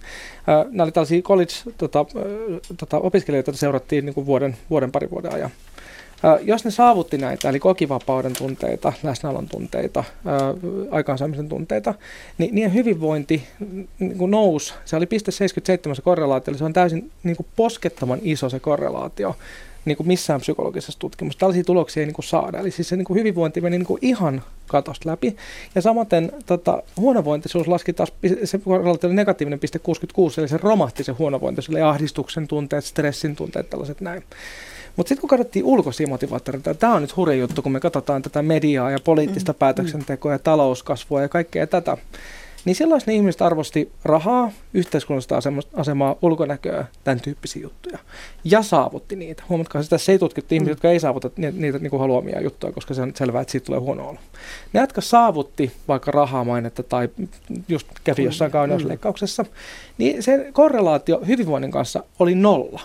Nämä 0.70 0.82
oli 0.82 0.92
tällaisia 0.92 1.22
college-opiskelijoita, 1.22 1.84
tota, 2.76 3.00
tota, 3.00 3.32
joita 3.32 3.52
seurattiin 3.52 4.06
niin 4.06 4.14
kuin 4.14 4.26
vuoden, 4.26 4.56
vuoden, 4.70 4.92
pari 4.92 5.10
vuoden 5.10 5.34
ajan. 5.34 5.50
Jos 6.42 6.64
ne 6.64 6.70
saavutti 6.70 7.18
näitä, 7.18 7.48
eli 7.48 7.60
kokivapauden 7.60 8.32
tunteita, 8.32 8.92
läsnäolon 9.02 9.48
tunteita, 9.48 10.04
aikaansaamisen 10.90 11.48
tunteita, 11.48 11.94
niin 12.38 12.54
niiden 12.54 12.74
hyvinvointi 12.74 13.46
niin 13.98 14.18
kuin 14.18 14.30
nousi. 14.30 14.74
Se 14.84 14.96
oli 14.96 15.04
0,77 15.04 15.94
se 15.94 16.02
korrelaatio, 16.02 16.50
eli 16.52 16.58
se 16.58 16.64
on 16.64 16.72
täysin 16.72 17.10
niin 17.22 17.36
kuin 17.36 17.46
poskettoman 17.56 18.18
iso 18.22 18.48
se 18.48 18.60
korrelaatio 18.60 19.36
niin 19.84 19.96
kuin 19.96 20.06
missään 20.06 20.40
psykologisessa 20.40 20.98
tutkimuksessa. 20.98 21.40
Tällaisia 21.40 21.64
tuloksia 21.64 22.00
ei 22.00 22.06
niin 22.06 22.14
kuin 22.14 22.24
saada. 22.24 22.58
Eli 22.58 22.70
siis 22.70 22.88
se 22.88 22.96
niin 22.96 23.04
kuin 23.04 23.18
hyvinvointi 23.18 23.60
meni 23.60 23.78
niin 23.78 23.86
kuin 23.86 23.98
ihan 24.02 24.42
katosta 24.66 25.08
läpi. 25.08 25.36
Ja 25.74 25.82
samaten 25.82 26.32
tota, 26.46 26.82
huonovointisuus 26.96 27.68
laski 27.68 27.92
taas, 27.92 28.12
se 28.44 28.60
oli 28.66 29.14
negatiivinen 29.14 29.58
piste 29.58 29.78
66, 29.78 30.40
eli 30.40 30.48
se 30.48 30.58
romahti 30.62 31.04
se 31.04 31.12
huonovointi, 31.12 31.62
se 31.62 31.72
oli 31.72 31.80
ahdistuksen 31.80 32.48
tunteet, 32.48 32.84
stressin 32.84 33.36
tunteet, 33.36 33.70
tällaiset 33.70 34.00
näin. 34.00 34.22
Mutta 34.96 35.08
sitten 35.08 35.20
kun 35.20 35.28
katsottiin 35.28 35.64
ulkoisia 35.64 36.08
motivaattoreita, 36.08 36.74
tämä 36.74 36.94
on 36.94 37.02
nyt 37.02 37.16
hurja 37.16 37.36
juttu, 37.36 37.62
kun 37.62 37.72
me 37.72 37.80
katsotaan 37.80 38.22
tätä 38.22 38.42
mediaa 38.42 38.90
ja 38.90 38.98
poliittista 39.04 39.52
mm. 39.52 39.58
päätöksentekoa 39.58 40.32
ja 40.32 40.38
talouskasvua 40.38 41.22
ja 41.22 41.28
kaikkea 41.28 41.66
tätä, 41.66 41.96
niin 42.64 42.76
sellaiset 42.76 43.06
ne 43.06 43.14
ihmiset 43.14 43.42
arvosti 43.42 43.92
rahaa, 44.04 44.52
yhteiskunnallista 44.74 45.38
asemaa, 45.74 46.16
ulkonäköä, 46.22 46.84
tämän 47.04 47.20
tyyppisiä 47.20 47.62
juttuja. 47.62 47.98
Ja 48.44 48.62
saavutti 48.62 49.16
niitä. 49.16 49.42
Huomatkaa, 49.48 49.80
että 49.80 49.90
tässä 49.90 50.12
ei 50.12 50.18
tutkittu 50.18 50.54
ihmisiä, 50.54 50.70
mm. 50.70 50.72
jotka 50.72 50.90
ei 50.90 51.00
saavuta 51.00 51.30
niitä, 51.36 51.58
niitä 51.58 51.78
niin 51.78 51.90
kuin 51.90 52.00
haluamia 52.00 52.40
juttuja, 52.40 52.72
koska 52.72 52.94
se 52.94 53.02
on 53.02 53.12
selvää, 53.16 53.40
että 53.40 53.52
siitä 53.52 53.66
tulee 53.66 53.80
huono 53.80 54.08
olo. 54.08 54.18
Ne, 54.72 54.80
jotka 54.80 55.00
saavutti 55.00 55.72
vaikka 55.88 56.10
rahaa 56.10 56.44
mainetta 56.44 56.82
tai 56.82 57.08
just 57.68 57.86
kävi 58.04 58.24
jossain 58.24 58.50
mm. 58.50 58.52
kauneusleikkauksessa, 58.52 59.44
niin 59.98 60.22
se 60.22 60.48
korrelaatio 60.52 61.20
hyvinvoinnin 61.26 61.70
kanssa 61.70 62.04
oli 62.18 62.34
nolla. 62.34 62.80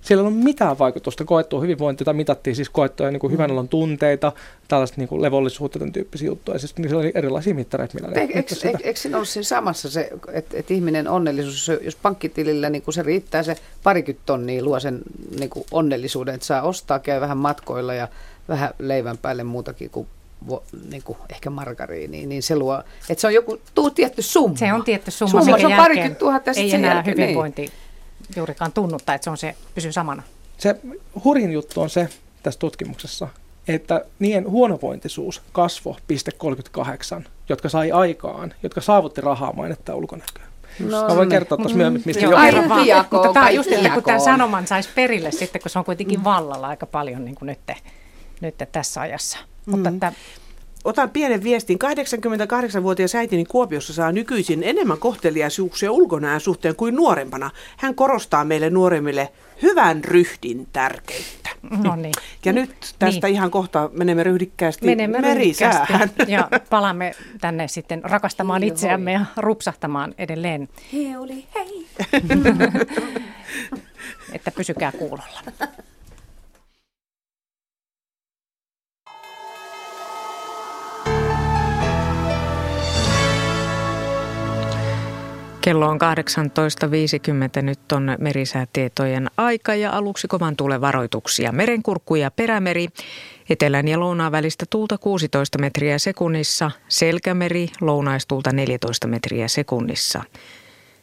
Siellä 0.00 0.22
ei 0.22 0.26
ole 0.26 0.36
mitään 0.44 0.78
vaikutusta 0.78 1.24
koettua 1.24 1.60
hyvinvointia, 1.60 2.04
tai 2.04 2.14
mitattiin 2.14 2.56
siis 2.56 2.70
koettuja 2.70 3.10
niin 3.10 3.20
kuin 3.20 3.32
hyvän 3.32 3.50
olon 3.50 3.68
tunteita, 3.68 4.32
tällaista 4.68 4.96
niin 4.98 5.08
kuin 5.08 5.22
levollisuutta, 5.22 5.78
tämän 5.78 5.92
tyyppisiä 5.92 6.26
juttuja. 6.26 6.58
Siis 6.58 6.76
niin 6.76 6.94
oli 6.94 7.12
erilaisia 7.14 7.54
mittareita, 7.54 7.94
millä 7.94 8.08
ne 8.08 8.20
Eikö, 8.20 8.38
eikö, 8.38 8.78
eikö 8.82 9.00
siinä 9.00 9.18
ole 9.18 9.26
siinä 9.26 9.44
samassa 9.44 9.90
se, 9.90 10.10
että, 10.32 10.58
että 10.58 10.74
ihminen 10.74 11.08
onnellisuus, 11.08 11.70
jos 11.80 11.96
pankkitilillä 11.96 12.70
niin 12.70 12.82
kuin 12.82 12.94
se 12.94 13.02
riittää 13.02 13.42
se 13.42 13.56
parikymmentä 13.82 14.26
tonnia, 14.26 14.64
luo 14.64 14.80
sen 14.80 15.00
niin 15.38 15.50
kuin 15.50 15.66
onnellisuuden, 15.70 16.34
että 16.34 16.46
saa 16.46 16.62
ostaa, 16.62 16.98
käy 16.98 17.20
vähän 17.20 17.38
matkoilla 17.38 17.94
ja 17.94 18.08
vähän 18.48 18.70
leivän 18.78 19.18
päälle 19.18 19.44
muutakin 19.44 19.90
kuin 19.90 20.06
niin 20.90 21.02
kuin 21.02 21.18
ehkä 21.30 21.50
margariini, 21.50 22.26
niin 22.26 22.42
se 22.42 22.56
luo, 22.56 22.82
että 23.08 23.20
se 23.20 23.26
on 23.26 23.34
joku 23.34 23.60
tuu 23.74 23.90
tietty 23.90 24.22
summa. 24.22 24.56
Se 24.56 24.72
on 24.72 24.84
tietty 24.84 25.10
summa. 25.10 25.30
summa 25.30 25.58
se 25.58 25.66
on 25.66 25.72
parikymmentä 25.72 26.18
tuhatta. 26.18 26.50
Ei 26.56 26.74
enää 26.74 26.94
jälkeen, 26.94 27.16
hyvinvointi. 27.16 27.62
Niin 27.62 27.72
juurikaan 28.36 28.72
tunnutta, 28.72 29.14
että 29.14 29.24
se, 29.24 29.30
on 29.30 29.36
se 29.36 29.54
pysyy 29.74 29.92
samana. 29.92 30.22
Se 30.58 30.76
hurin 31.24 31.52
juttu 31.52 31.80
on 31.80 31.90
se 31.90 32.08
tässä 32.42 32.60
tutkimuksessa, 32.60 33.28
että 33.68 34.04
niiden 34.18 34.50
huonovointisuus 34.50 35.42
kasvoi 35.52 35.96
38, 36.38 37.26
jotka 37.48 37.68
sai 37.68 37.92
aikaan, 37.92 38.54
jotka 38.62 38.80
saavutti 38.80 39.20
rahaa 39.20 39.52
mainetta 39.52 39.94
ulkonäköä. 39.94 40.50
No, 40.80 41.08
Mä 41.08 41.16
voin 41.16 41.28
kertoa 41.28 41.58
tuossa 41.58 41.76
myöhemmin, 41.76 42.02
mistä 42.04 42.24
Joo, 42.24 42.36
aivan 42.36 42.68
vaan. 42.68 42.86
Mutta 43.10 43.32
tämä 43.32 43.46
on 43.46 43.54
just, 43.54 43.72
että 43.72 43.90
kun 43.90 44.02
tämän 44.02 44.20
sanoman 44.20 44.66
saisi 44.66 44.88
perille 44.94 45.32
sitten, 45.32 45.62
kun 45.62 45.70
se 45.70 45.78
on 45.78 45.84
kuitenkin 45.84 46.20
mm. 46.20 46.24
vallalla 46.24 46.68
aika 46.68 46.86
paljon 46.86 47.24
niin 47.24 47.34
kuin 47.34 47.46
nyt, 47.46 47.78
nyt 48.40 48.54
tässä 48.72 49.00
ajassa. 49.00 49.38
Mm. 49.66 49.70
Mutta 49.70 49.88
että 49.88 50.12
Otan 50.84 51.10
pienen 51.10 51.42
viestin. 51.42 51.78
88-vuotias 52.78 53.14
äitini 53.14 53.44
Kuopiossa 53.44 53.92
saa 53.92 54.12
nykyisin 54.12 54.62
enemmän 54.62 54.98
kohteliaisuuksia 54.98 55.92
ulkonäön 55.92 56.40
suhteen 56.40 56.76
kuin 56.76 56.96
nuorempana. 56.96 57.50
Hän 57.76 57.94
korostaa 57.94 58.44
meille 58.44 58.70
nuoremmille 58.70 59.28
hyvän 59.62 60.04
ryhdin 60.04 60.68
tärkeyttä. 60.72 61.50
No 61.84 61.96
niin. 61.96 62.14
Ja 62.44 62.52
nyt 62.52 62.94
tästä 62.98 63.26
niin. 63.26 63.34
ihan 63.34 63.50
kohta 63.50 63.90
menemme 63.92 64.22
ryhdikkäästi 64.22 64.86
menemme 64.86 65.20
merisäähän. 65.20 66.10
Ja 66.26 66.48
palaamme 66.70 67.12
tänne 67.40 67.68
sitten 67.68 68.04
rakastamaan 68.04 68.62
hei, 68.62 68.68
itseämme 68.68 69.16
hoi. 69.16 69.20
ja 69.20 69.42
rupsahtamaan 69.42 70.14
edelleen. 70.18 70.68
He 70.92 71.18
oli 71.18 71.46
hei. 71.54 71.86
että 74.34 74.50
pysykää 74.50 74.92
kuulolla. 74.92 75.40
Kello 85.60 85.88
on 85.88 85.98
18.50. 87.56 87.62
Nyt 87.62 87.92
on 87.92 88.16
merisäätietojen 88.18 89.30
aika 89.36 89.74
ja 89.74 89.90
aluksi 89.90 90.28
kovan 90.28 90.56
tuulen 90.56 90.80
varoituksia. 90.80 91.52
Merenkurkku 91.52 92.14
ja 92.14 92.30
perämeri. 92.30 92.88
Etelän 93.50 93.88
ja 93.88 94.00
lounaan 94.00 94.32
välistä 94.32 94.64
tuulta 94.70 94.98
16 94.98 95.58
metriä 95.58 95.98
sekunnissa. 95.98 96.70
Selkämeri 96.88 97.68
lounaistulta 97.80 98.52
14 98.52 99.06
metriä 99.06 99.48
sekunnissa. 99.48 100.22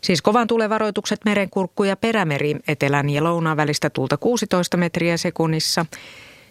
Siis 0.02 0.22
kovan 0.22 0.48
tuulen 0.48 0.70
varoitukset 0.70 1.20
merenkurkku 1.26 1.84
ja 1.84 1.98
perämeri. 1.98 2.56
Etelän 2.68 3.10
ja 3.10 3.24
lounaan 3.24 3.58
välistä 3.58 3.90
tuulta 3.90 4.18
16 4.18 4.78
metriä 4.78 5.18
sekunnissa. 5.18 5.86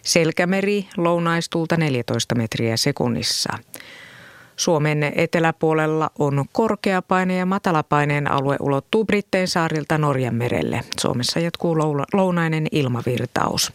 Selkämeri 0.01 0.87
lounaistulta 0.97 1.77
14 1.77 2.35
metriä 2.35 2.77
sekunnissa. 2.77 3.53
Suomen 4.57 5.03
eteläpuolella 5.15 6.11
on 6.19 6.45
korkeapaine 6.51 7.37
ja 7.37 7.45
matalapaineen 7.45 8.31
alue 8.31 8.55
ulottuu 8.59 9.05
Brittein 9.05 9.47
saarilta 9.47 9.97
Norjan 9.97 10.35
merelle. 10.35 10.81
Suomessa 10.99 11.39
jatkuu 11.39 11.77
lounainen 12.13 12.67
ilmavirtaus. 12.71 13.73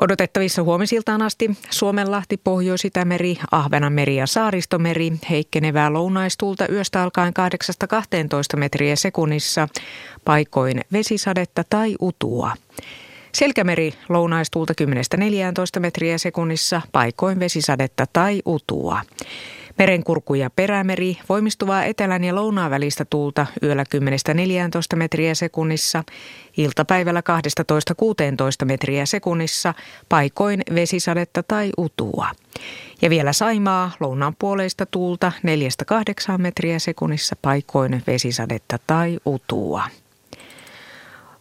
Odotettavissa 0.00 0.62
huomisiltaan 0.62 1.22
asti 1.22 1.50
Suomenlahti, 1.70 2.36
Pohjois-Itämeri, 2.36 3.38
Ahvenanmeri 3.50 4.16
ja 4.16 4.26
Saaristomeri 4.26 5.12
heikkenevää 5.30 5.92
lounaistulta 5.92 6.68
yöstä 6.68 7.02
alkaen 7.02 7.32
8-12 8.54 8.56
metriä 8.56 8.96
sekunnissa, 8.96 9.68
paikoin 10.24 10.80
vesisadetta 10.92 11.64
tai 11.70 11.96
utua. 12.00 12.52
Selkämeri 13.32 13.94
lounaistulta 14.08 14.74
10-14 15.76 15.80
metriä 15.80 16.18
sekunnissa, 16.18 16.82
paikoin 16.92 17.40
vesisadetta 17.40 18.06
tai 18.12 18.42
utua. 18.46 19.00
Merenkurku 19.80 20.34
ja 20.34 20.50
perämeri 20.50 21.18
voimistuvaa 21.28 21.84
etelän 21.84 22.24
ja 22.24 22.34
lounaan 22.34 22.70
välistä 22.70 23.04
tuulta 23.04 23.46
yöllä 23.62 23.84
10-14 24.94 24.96
metriä 24.96 25.34
sekunnissa, 25.34 26.04
iltapäivällä 26.56 27.22
12-16 28.62 28.64
metriä 28.64 29.06
sekunnissa, 29.06 29.74
paikoin 30.08 30.62
vesisadetta 30.74 31.42
tai 31.42 31.70
utua. 31.78 32.28
Ja 33.02 33.10
vielä 33.10 33.32
Saimaa 33.32 33.90
lounaan 34.00 34.36
puoleista 34.38 34.86
tuulta 34.86 35.32
4-8 36.34 36.38
metriä 36.38 36.78
sekunnissa, 36.78 37.36
paikoin 37.42 38.02
vesisadetta 38.06 38.78
tai 38.86 39.18
utua. 39.26 39.82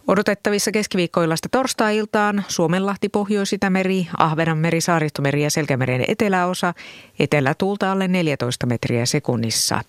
Odotettavissa 0.10 0.72
keskiviikkoillasta 0.72 1.50
torstai-iltaan 1.52 2.44
Suomenlahti, 2.48 3.10
Pohjois-Itämeri, 3.10 4.08
Ahvenanmeri, 4.18 4.82
Saaristomeri 4.82 5.44
ja 5.44 5.50
Selkämeren 5.50 6.06
eteläosa, 6.08 6.74
etelätuulta 7.20 7.92
alle 7.92 8.08
14 8.08 8.66
metriä 8.66 9.06
sekunnissa. 9.06 9.82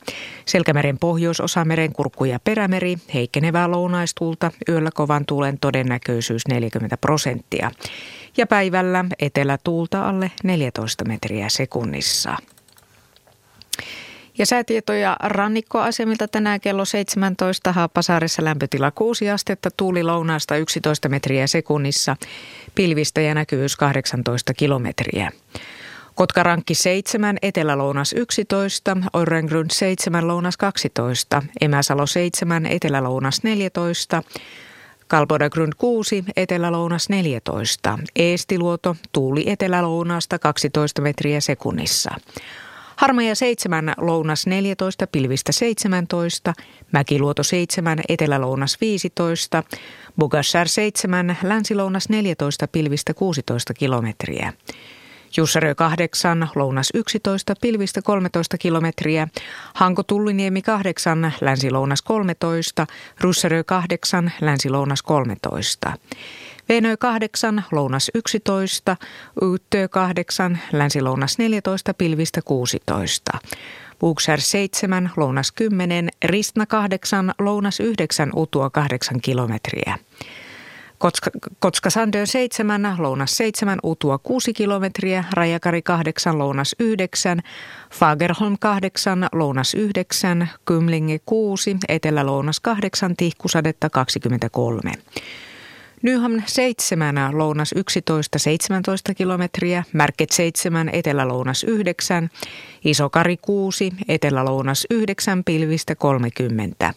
Selkämeren 0.47 0.99
pohjoisosa, 0.99 1.65
merenkurkku 1.65 2.25
ja 2.25 2.41
perämeri, 2.45 2.97
heikkenevää 3.15 3.71
lounaistuulta, 3.71 4.51
yöllä 4.69 4.91
kovan 4.95 5.27
tuulen 5.27 5.59
todennäköisyys 5.61 6.49
40 6.49 6.97
prosenttia. 6.97 7.71
Ja 8.37 8.47
päivällä 8.47 9.05
etelätuulta 9.21 10.09
alle 10.09 10.31
14 10.45 11.05
metriä 11.05 11.49
sekunnissa. 11.49 12.37
Ja 14.41 14.47
säätietoja 14.47 15.17
rannikkoasemilta 15.21 16.29
tänään 16.29 16.61
kello 16.61 16.85
17 16.85 17.73
Haapasaaressa 17.73 18.45
lämpötila 18.45 18.91
6 18.91 19.31
astetta, 19.31 19.71
tuuli 19.77 20.03
lounaasta 20.03 20.57
11 20.57 21.09
metriä 21.09 21.47
sekunnissa, 21.47 22.17
pilvistä 22.75 23.21
ja 23.21 23.35
näkyvyys 23.35 23.77
18 23.77 24.55
kilometriä. 24.55 25.31
Kotkarankki 26.15 26.75
7, 26.75 27.37
Etelä-Lounas 27.43 28.13
11, 28.13 28.97
Orrengrund 29.13 29.71
7, 29.73 30.29
Lounas 30.29 30.57
12, 30.57 31.43
Emäsalo 31.61 32.07
7, 32.07 32.67
Etelä-Lounas 32.67 33.43
14, 33.43 34.23
Kalbodagrund 35.09 35.73
6, 35.79 36.25
etelä-lounas 36.37 37.09
14. 37.09 37.99
Eestiluoto, 38.17 38.97
tuuli 39.13 39.51
etelä-lounasta 39.51 40.39
12 40.39 41.03
metriä 41.03 41.41
sekunnissa. 41.41 42.11
Harmaja 43.01 43.35
7, 43.35 43.95
lounas 43.97 44.47
14, 44.47 45.07
pilvistä 45.07 45.53
17, 45.53 46.53
Mäkiluoto 46.93 47.43
7, 47.43 48.01
etelä-lounas 48.09 48.81
15, 48.81 49.63
Bugashar 50.19 50.69
7, 50.69 51.39
länsi-lounas 51.43 52.09
14, 52.09 52.69
pilvistä 52.69 53.15
16 53.15 53.75
kilometriä. 53.75 54.53
Jussarö 55.37 55.75
8, 55.75 56.49
lounas 56.55 56.91
11, 56.95 57.55
pilvistä 57.61 58.03
13 58.03 58.59
kilometriä. 58.59 59.29
Hanko 59.75 60.03
Tulliniemi 60.03 60.63
8, 60.63 61.33
länsi-lounas 61.41 62.03
13, 62.03 62.87
Russarö 63.21 63.65
8, 63.65 64.33
länsi-lounas 64.41 65.03
13. 65.03 65.93
Venö 66.71 66.97
8, 66.97 67.65
lounas 67.73 68.11
11, 68.15 68.97
Yttö 69.43 69.89
8, 69.89 70.59
länsi-lounas 70.73 71.39
14, 71.39 71.95
pilvistä 71.95 72.43
16. 72.43 73.33
Buxar 74.01 74.41
7, 74.41 75.11
lounas 75.17 75.53
10, 75.53 76.09
Ristna 76.25 76.67
8, 76.67 77.35
lounas 77.39 77.81
9, 77.81 78.31
Utua 78.37 78.71
8 78.71 79.21
kilometriä. 79.21 79.99
Kotska, 80.99 81.31
Kotska 81.59 81.91
Sandön 81.91 82.27
7, 82.27 82.95
lounas 82.99 83.37
7, 83.37 83.79
Utua 83.83 84.19
6 84.19 84.53
kilometriä, 84.53 85.25
Rajakari 85.33 85.83
8, 85.83 86.39
lounas 86.39 86.77
9, 86.79 87.41
Fagerholm 87.93 88.57
8, 88.61 89.27
lounas 89.33 89.75
9, 89.75 90.49
Kymlinge 90.65 91.19
6, 91.27 91.77
Etelä-lounas 91.89 92.61
8, 92.61 93.17
Tihkusadetta 93.17 93.91
23. 93.91 94.93
Nyham 96.03 96.43
7, 96.47 97.15
lounas 97.33 97.73
11, 97.77 98.39
17 98.39 99.15
kilometriä, 99.15 99.85
Märket 99.93 100.31
7, 100.31 100.91
etelä-lounas 100.93 101.65
9, 101.65 102.31
Isokari 102.85 103.37
6, 103.37 103.93
etelä-lounas 104.09 104.87
9, 104.91 105.45
pilvistä 105.45 105.95
30. 105.95 106.95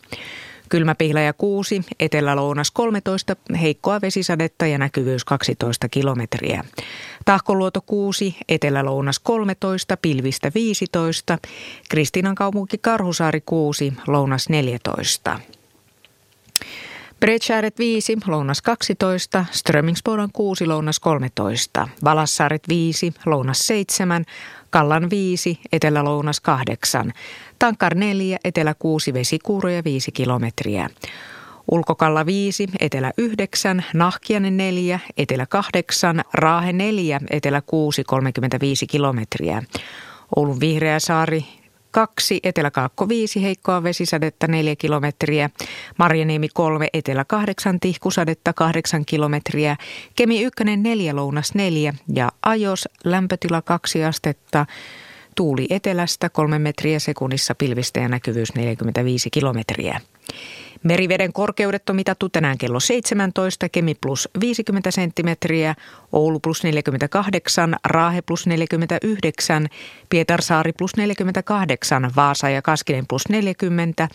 Kylmäpihlaja 0.69 1.33
6, 1.33 1.81
etelä-lounas 1.99 2.71
13, 2.71 3.35
heikkoa 3.61 4.01
vesisadetta 4.01 4.67
ja 4.67 4.77
näkyvyys 4.77 5.25
12 5.25 5.89
kilometriä. 5.89 6.63
Tahkoluoto 7.25 7.81
6, 7.81 8.35
etelä-lounas 8.49 9.19
13, 9.19 9.97
pilvistä 9.97 10.51
15, 10.55 11.37
Kristinan 11.89 12.35
kaupunki 12.35 12.77
Karhusaari 12.77 13.41
6, 13.41 13.93
lounas 14.07 14.49
14. 14.49 15.39
Bredshäret 17.23 17.79
5, 17.79 18.17
lounas 18.27 18.61
12, 18.61 19.45
Strömingsbodan 19.51 20.29
6, 20.33 20.65
lounas 20.65 20.99
13, 20.99 21.87
Valassaaret 22.03 22.67
5, 22.67 23.13
lounas 23.25 23.67
7, 23.67 24.25
Kallan 24.69 25.09
5, 25.09 25.59
etelä-lounas 25.71 26.39
8, 26.39 27.13
Tankar 27.59 27.95
4, 27.95 28.37
etelä 28.43 28.73
6, 28.79 29.13
vesikuuroja 29.13 29.83
5 29.83 30.11
kilometriä. 30.11 30.89
Ulkokalla 31.71 32.25
5, 32.25 32.67
etelä 32.79 33.11
9, 33.17 33.85
Nahkianen 33.93 34.57
4, 34.57 34.99
etelä 35.17 35.45
8, 35.45 36.21
Raahe 36.33 36.73
4, 36.73 37.19
etelä 37.29 37.61
6, 37.61 38.03
35 38.03 38.87
kilometriä. 38.87 39.63
Oulun 40.35 40.59
Vihreä 40.59 40.99
saari 40.99 41.45
kaksi, 41.93 42.39
Etelä-Kaakko 42.43 43.09
5, 43.09 43.43
heikkoa 43.43 43.83
vesisadetta 43.83 44.47
4 44.47 44.75
kilometriä, 44.75 45.49
Marjaniemi 45.99 46.47
3, 46.53 46.87
Etelä-8, 46.93 47.77
tihkusadetta 47.81 48.53
8 48.53 49.05
kilometriä, 49.05 49.75
Kemi 50.15 50.41
1, 50.41 50.63
4, 50.77 51.15
Lounas 51.15 51.55
4 51.55 51.93
ja 52.13 52.31
Ajos, 52.41 52.89
lämpötila 53.03 53.61
2 53.61 54.03
astetta, 54.03 54.65
tuuli 55.35 55.67
etelästä 55.69 56.29
3 56.29 56.59
metriä 56.59 56.99
sekunnissa, 56.99 57.55
pilvistä 57.55 57.99
ja 57.99 58.07
näkyvyys 58.07 58.55
45 58.55 59.29
kilometriä. 59.29 60.01
Meriveden 60.83 61.33
korkeudet 61.33 61.89
on 61.89 61.95
mitattu 61.95 62.29
tänään 62.29 62.57
kello 62.57 62.79
17, 62.79 63.69
Kemi 63.69 63.95
plus 64.01 64.29
50 64.41 64.91
senttimetriä, 64.91 65.75
Oulu 66.11 66.39
plus 66.39 66.63
48, 66.63 67.75
Raahe 67.85 68.21
plus 68.21 68.47
49, 68.47 69.69
Pietarsaari 70.09 70.73
plus 70.73 70.95
48, 70.97 72.11
Vaasa 72.15 72.49
ja 72.49 72.61
Kaskinen 72.61 73.07
plus 73.07 73.29
40, 73.29 74.07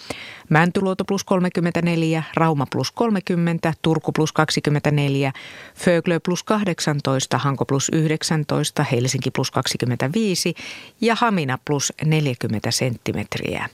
Mäntyluoto 0.49 1.05
plus 1.05 1.25
34, 1.25 2.23
Rauma 2.35 2.66
plus 2.71 2.93
30, 2.93 3.73
Turku 3.83 4.12
plus 4.12 4.33
24, 4.33 5.33
Föglö 5.75 6.21
plus 6.21 6.43
18, 6.43 7.39
Hanko 7.39 7.64
plus 7.64 7.91
19, 7.95 8.85
Helsinki 8.85 9.31
plus 9.31 9.51
25 9.51 10.55
ja 11.01 11.16
Hamina 11.21 11.59
plus 11.64 11.93
40 12.05 12.71
senttimetriä. 12.71 13.69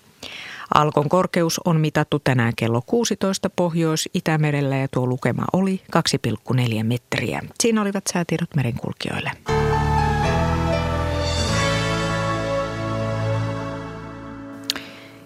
Alkon 0.74 1.08
korkeus 1.08 1.60
on 1.64 1.80
mitattu 1.80 2.18
tänään 2.18 2.52
kello 2.56 2.82
16 2.86 3.50
Pohjois-Itämerellä 3.50 4.76
ja 4.76 4.88
tuo 4.88 5.06
lukema 5.06 5.44
oli 5.52 5.82
2,4 6.56 6.84
metriä. 6.84 7.42
Siinä 7.60 7.82
olivat 7.82 8.04
säätiedot 8.12 8.54
merenkulkijoille. 8.56 9.30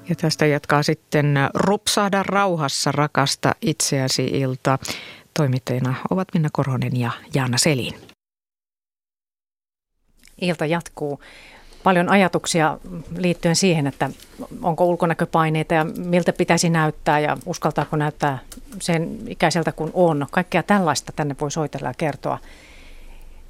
Ja 0.09 0.15
tästä 0.15 0.47
jatkaa 0.47 0.83
sitten 0.83 1.35
Rupsaada 1.55 2.23
rauhassa 2.23 2.93
rakasta 2.93 3.55
itseäsi 3.63 4.25
ilta. 4.25 4.79
Toimittajina 5.35 5.95
ovat 6.11 6.29
Minna 6.35 6.49
Korhonen 6.53 7.01
ja 7.01 7.11
Jaana 7.35 7.59
Selin. 7.59 7.95
Ilta 10.41 10.67
jatkuu 10.67 11.21
paljon 11.89 12.09
ajatuksia 12.09 12.79
liittyen 13.17 13.57
siihen, 13.57 13.87
että 13.87 14.11
onko 14.63 14.85
ulkonäköpaineita 14.85 15.75
ja 15.75 15.85
miltä 15.85 16.33
pitäisi 16.33 16.71
näyttää 16.71 17.21
ja 17.21 17.37
uskaltaako 17.47 17.97
näyttää 17.97 18.39
sen 18.81 19.19
ikäiseltä 19.27 19.73
kuin 19.73 19.91
on. 19.95 20.27
Kaikkea 20.31 20.63
tällaista 20.63 21.13
tänne 21.17 21.37
voi 21.41 21.51
soitella 21.51 21.89
ja 21.89 21.95
kertoa 21.99 22.39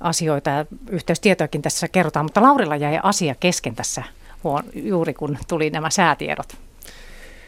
asioita 0.01 0.51
ja 0.51 0.67
yhteystietojakin 0.91 1.63
tässä 1.63 1.89
kerrotaan, 1.89 2.27
mutta 2.27 2.43
Laurilla 2.43 2.77
jäi 2.77 2.99
asia 3.03 3.35
kesken 3.41 3.75
tässä 3.75 4.03
juuri 4.75 5.15
kun 5.15 5.39
tuli 5.49 5.71
nämä 5.71 5.91
säätiedot 5.91 6.57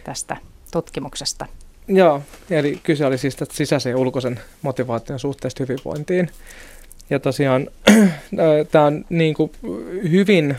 tästä 0.04 0.36
tutkimuksesta. 0.72 1.46
Joo, 1.88 2.22
eli 2.50 2.80
kyse 2.82 3.06
oli 3.06 3.18
siis 3.18 3.36
tästä 3.36 3.54
sisäisen 3.54 3.90
ja 3.90 3.98
ulkoisen 3.98 4.40
motivaation 4.62 5.18
suhteesta 5.18 5.62
hyvinvointiin. 5.62 6.30
Ja 7.10 7.20
tosiaan 7.20 7.68
tämä 8.70 8.84
on 8.84 9.04
niin 9.08 9.34
kuin 9.34 9.52
hyvin 10.10 10.56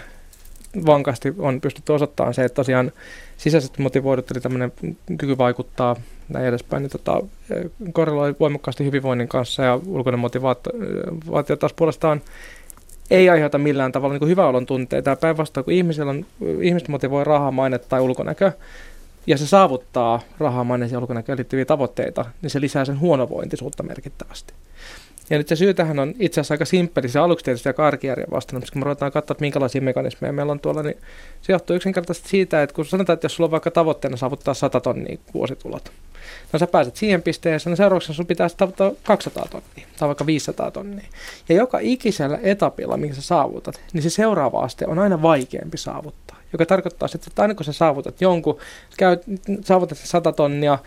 vankasti 0.86 1.34
on 1.38 1.62
pystytty 1.62 1.92
osoittamaan 1.92 2.34
se, 2.34 2.44
että 2.44 2.56
tosiaan 2.56 2.92
sisäisesti 3.38 3.82
motivoidut, 3.82 4.32
eli 4.32 4.42
tämmöinen 4.42 4.72
kyky 5.18 5.38
vaikuttaa 5.38 5.96
näin 6.30 6.46
edespäin, 6.46 6.84
niin 6.84 6.92
tota, 6.92 7.22
korreloi 7.94 8.36
voimakkaasti 8.40 8.86
hyvinvoinnin 8.86 9.28
kanssa 9.28 9.64
ja 9.64 9.80
ulkoinen 9.88 10.20
motivaatio 10.20 11.56
taas 11.60 11.74
puolestaan 11.74 12.22
ei 13.12 13.30
aiheuta 13.30 13.58
millään 13.58 13.92
tavalla 13.92 14.18
niin 14.18 14.30
hyvä 14.30 14.48
olon 14.48 14.66
tunteita. 14.66 15.16
Päinvastoin, 15.16 15.64
kun 15.64 15.74
ihmisellä 15.74 16.10
on, 16.10 16.26
ihmiset 16.62 16.88
motivoi 16.88 17.24
rahaa, 17.24 17.52
maine 17.52 17.78
tai 17.80 18.02
ulkonäkö, 18.02 18.52
ja 19.28 19.38
se 19.38 19.48
saavuttaa 19.48 20.22
rahaa, 20.40 20.64
maine 20.64 20.90
ja 20.92 21.00
ulkonäköön 21.00 21.38
liittyviä 21.38 21.66
tavoitteita, 21.66 22.26
niin 22.42 22.50
se 22.50 22.62
lisää 22.62 22.86
sen 22.86 23.00
huonovointisuutta 23.00 23.84
merkittävästi. 23.84 24.54
Ja 25.32 25.38
nyt 25.38 25.48
se 25.48 25.56
syy 25.56 25.74
tähän 25.74 26.00
on 26.00 26.14
itse 26.20 26.42
asiassa 26.42 26.54
aika 26.54 26.66
simppeli. 26.66 27.10
Se 27.10 27.20
aluksi 27.20 27.46
tietysti 27.46 27.70
aika 27.70 27.88
arkijärjen 27.88 28.32
vastannut, 28.32 28.64
koska 28.64 28.80
me 28.80 28.84
ruvetaan 28.84 29.12
katsoa, 29.12 29.34
että 29.34 29.42
minkälaisia 29.42 29.82
mekanismeja 29.82 30.34
meillä 30.34 30.52
on 30.52 30.60
tuolla, 30.60 30.84
niin 30.84 30.98
se 31.42 31.54
johtuu 31.54 31.76
yksinkertaisesti 31.76 32.30
siitä, 32.30 32.64
että 32.64 32.74
kun 32.76 32.86
sanotaan, 32.86 33.14
että 33.14 33.26
jos 33.26 33.36
sulla 33.36 33.48
on 33.48 33.52
vaikka 33.52 33.72
tavoitteena 33.72 34.18
saavuttaa 34.18 34.54
100 34.54 34.80
tonnia 34.80 35.18
vuositulot, 35.34 35.92
no 36.54 36.60
sä 36.60 36.68
pääset 36.68 36.96
siihen 36.96 37.22
pisteeseen, 37.22 37.72
niin 37.72 37.78
seuraavaksi 37.78 38.14
sun 38.14 38.26
pitää 38.26 38.50
saavuttaa 38.50 38.92
200 39.04 39.46
tonnia 39.50 39.88
tai 40.00 40.08
vaikka 40.08 40.26
500 40.26 40.72
tonnia. 40.72 41.06
Ja 41.50 41.56
joka 41.56 41.80
ikisellä 41.82 42.40
etapilla, 42.44 42.98
minkä 42.98 43.16
sä 43.16 43.22
saavutat, 43.22 43.82
niin 43.94 44.02
se 44.02 44.10
seuraava 44.10 44.60
aste 44.60 44.88
on 44.88 45.00
aina 45.00 45.22
vaikeampi 45.22 45.78
saavuttaa 45.78 46.42
joka 46.54 46.66
tarkoittaa 46.66 47.10
että 47.16 47.42
aina 47.42 47.56
kun 47.56 47.66
sä 47.66 47.74
saavutat 47.74 48.22
jonkun, 48.22 48.58
käyt, 48.98 49.22
saavutat 49.62 49.98
100 49.98 50.32
tonnia, 50.32 50.78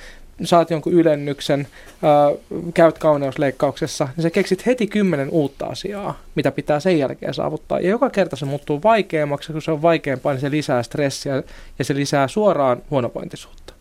saat 0.43 0.71
jonkun 0.71 0.93
ylennyksen, 0.93 1.67
ää, 2.03 2.31
käyt 2.75 2.99
kauneusleikkauksessa, 2.99 4.09
niin 4.17 4.23
sä 4.23 4.31
keksit 4.31 4.67
heti 4.67 4.87
kymmenen 4.87 5.31
uutta 5.31 5.67
asiaa, 5.67 6.19
mitä 6.35 6.51
pitää 6.51 6.81
sen 6.81 6.99
jälkeen 6.99 7.35
saavuttaa. 7.35 7.81
Ja 7.81 7.89
joka 7.89 8.11
kerta 8.11 8.37
se 8.37 8.45
muuttuu 8.45 8.83
vaikeammaksi, 8.83 9.53
kun 9.53 9.63
se 9.63 9.71
on 9.71 9.83
vaikeampaa, 9.83 10.33
niin 10.33 10.41
se 10.41 10.51
lisää 10.51 10.83
stressiä 10.83 11.43
ja 11.79 11.85
se 11.85 11.95
lisää 11.95 12.29
suoraan 12.29 12.83
huonopointisuutta. 12.91 13.75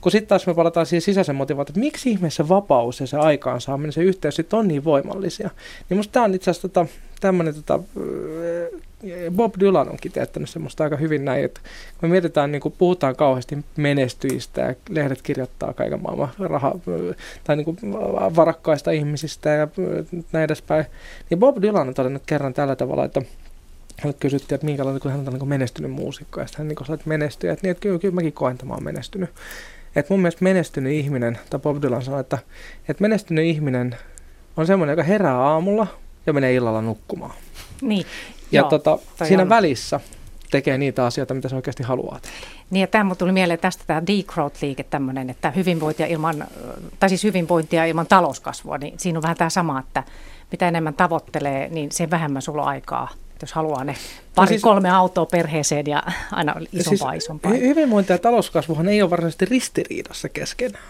Kun 0.00 0.12
sitten 0.12 0.28
taas 0.28 0.46
me 0.46 0.54
palataan 0.54 0.86
siihen 0.86 1.02
sisäisen 1.02 1.36
motivaatioon, 1.36 1.72
että 1.72 1.80
miksi 1.80 2.10
ihmeessä 2.10 2.48
vapaus 2.48 3.00
ja 3.00 3.06
se 3.06 3.16
aikaansaaminen, 3.16 3.92
se 3.92 4.02
yhteys 4.02 4.36
sitten 4.36 4.58
on 4.58 4.68
niin 4.68 4.84
voimallisia. 4.84 5.50
Niin 5.88 5.96
musta 5.96 6.12
tämä 6.12 6.24
on 6.24 6.34
itse 6.34 6.50
asiassa 6.50 6.68
tota, 6.68 6.86
tämmöinen 7.20 7.54
tota, 7.54 7.80
Bob 9.30 9.54
Dylan 9.60 9.88
on 9.88 9.96
kiteyttänyt 10.00 10.50
semmoista 10.50 10.84
aika 10.84 10.96
hyvin 10.96 11.24
näin, 11.24 11.44
että 11.44 11.60
me 12.02 12.08
mietitään, 12.08 12.52
niin 12.52 12.62
kuin 12.62 12.74
puhutaan 12.78 13.16
kauheasti 13.16 13.58
menestyjistä 13.76 14.60
ja 14.60 14.74
lehdet 14.88 15.22
kirjoittaa 15.22 15.72
kaiken 15.72 16.02
maailman 16.02 16.28
raha, 16.38 16.74
tai 17.44 17.56
niin 17.56 17.76
varakkaista 18.36 18.90
ihmisistä 18.90 19.50
ja 19.50 19.68
näin 20.32 20.44
edespäin, 20.44 20.84
niin 21.30 21.38
Bob 21.38 21.62
Dylan 21.62 21.88
on 21.88 21.94
todennut 21.94 22.22
kerran 22.26 22.54
tällä 22.54 22.76
tavalla, 22.76 23.04
että 23.04 23.22
hän 23.98 24.14
kysyttiin, 24.14 24.54
että 24.54 24.64
minkälainen, 24.64 25.00
kun 25.00 25.10
hän 25.10 25.28
on 25.28 25.34
niin 25.34 25.48
menestynyt 25.48 25.90
muusikko, 25.90 26.40
ja 26.40 26.46
sitten 26.46 26.58
hän 26.58 26.68
niin 26.68 26.86
sanoi, 26.86 26.94
että 26.94 27.08
menestyy, 27.08 27.50
että, 27.50 27.66
niin, 27.66 27.70
että 27.70 27.80
kyllä, 27.80 27.98
kyllä 27.98 28.14
mäkin 28.14 28.32
koen, 28.32 28.52
että 28.52 28.66
mä 28.66 28.74
oon 28.74 28.84
menestynyt. 28.84 29.30
Että 29.96 30.14
mun 30.14 30.20
mielestä 30.20 30.44
menestynyt 30.44 30.92
ihminen, 30.92 31.38
tai 31.50 31.60
Bob 31.60 31.82
Dylan 31.82 32.02
sanoi, 32.02 32.20
että, 32.20 32.38
että 32.88 33.02
menestynyt 33.02 33.44
ihminen 33.44 33.96
on 34.56 34.66
semmoinen, 34.66 34.92
joka 34.92 35.02
herää 35.02 35.38
aamulla 35.38 35.86
ja 36.26 36.32
menee 36.32 36.54
illalla 36.54 36.82
nukkumaan. 36.82 37.34
Niin. 37.80 38.06
Ja 38.52 38.60
Joo, 38.60 38.70
tota, 38.70 38.98
siinä 39.24 39.42
on... 39.42 39.48
välissä 39.48 40.00
tekee 40.50 40.78
niitä 40.78 41.06
asioita, 41.06 41.34
mitä 41.34 41.48
se 41.48 41.56
oikeasti 41.56 41.82
haluaa 41.82 42.18
tehdä. 42.22 42.36
Niin 42.70 42.80
ja 42.80 42.86
tämä 42.86 43.14
tuli 43.14 43.32
mieleen 43.32 43.58
tästä 43.58 43.84
tämä 43.86 44.02
decrowth-liike 44.06 44.84
tämmöinen, 44.90 45.30
että 45.30 45.50
hyvinvointia 45.50 46.06
ilman, 46.06 46.44
tai 47.00 47.08
siis 47.08 47.24
hyvinvointia 47.24 47.84
ilman 47.84 48.06
talouskasvua, 48.06 48.78
niin 48.78 48.94
siinä 48.98 49.18
on 49.18 49.22
vähän 49.22 49.36
tämä 49.36 49.50
sama, 49.50 49.80
että 49.80 50.04
mitä 50.50 50.68
enemmän 50.68 50.94
tavoittelee, 50.94 51.68
niin 51.68 51.92
sen 51.92 52.10
vähemmän 52.10 52.42
sulla 52.42 52.64
aikaa 52.64 53.08
jos 53.42 53.52
haluaa 53.52 53.84
ne 53.84 53.94
pari, 54.34 54.48
siis, 54.48 54.62
kolme 54.62 54.90
autoa 54.90 55.26
perheeseen 55.26 55.86
ja 55.86 56.02
aina 56.32 56.54
isompaa, 56.72 57.10
siis 57.10 57.24
isompaa. 57.24 57.52
Hyvinvointi 57.52 58.12
ja 58.12 58.18
talouskasvuhan 58.18 58.88
ei 58.88 59.02
ole 59.02 59.10
varsinaisesti 59.10 59.44
ristiriidassa 59.44 60.28
keskenään. 60.28 60.84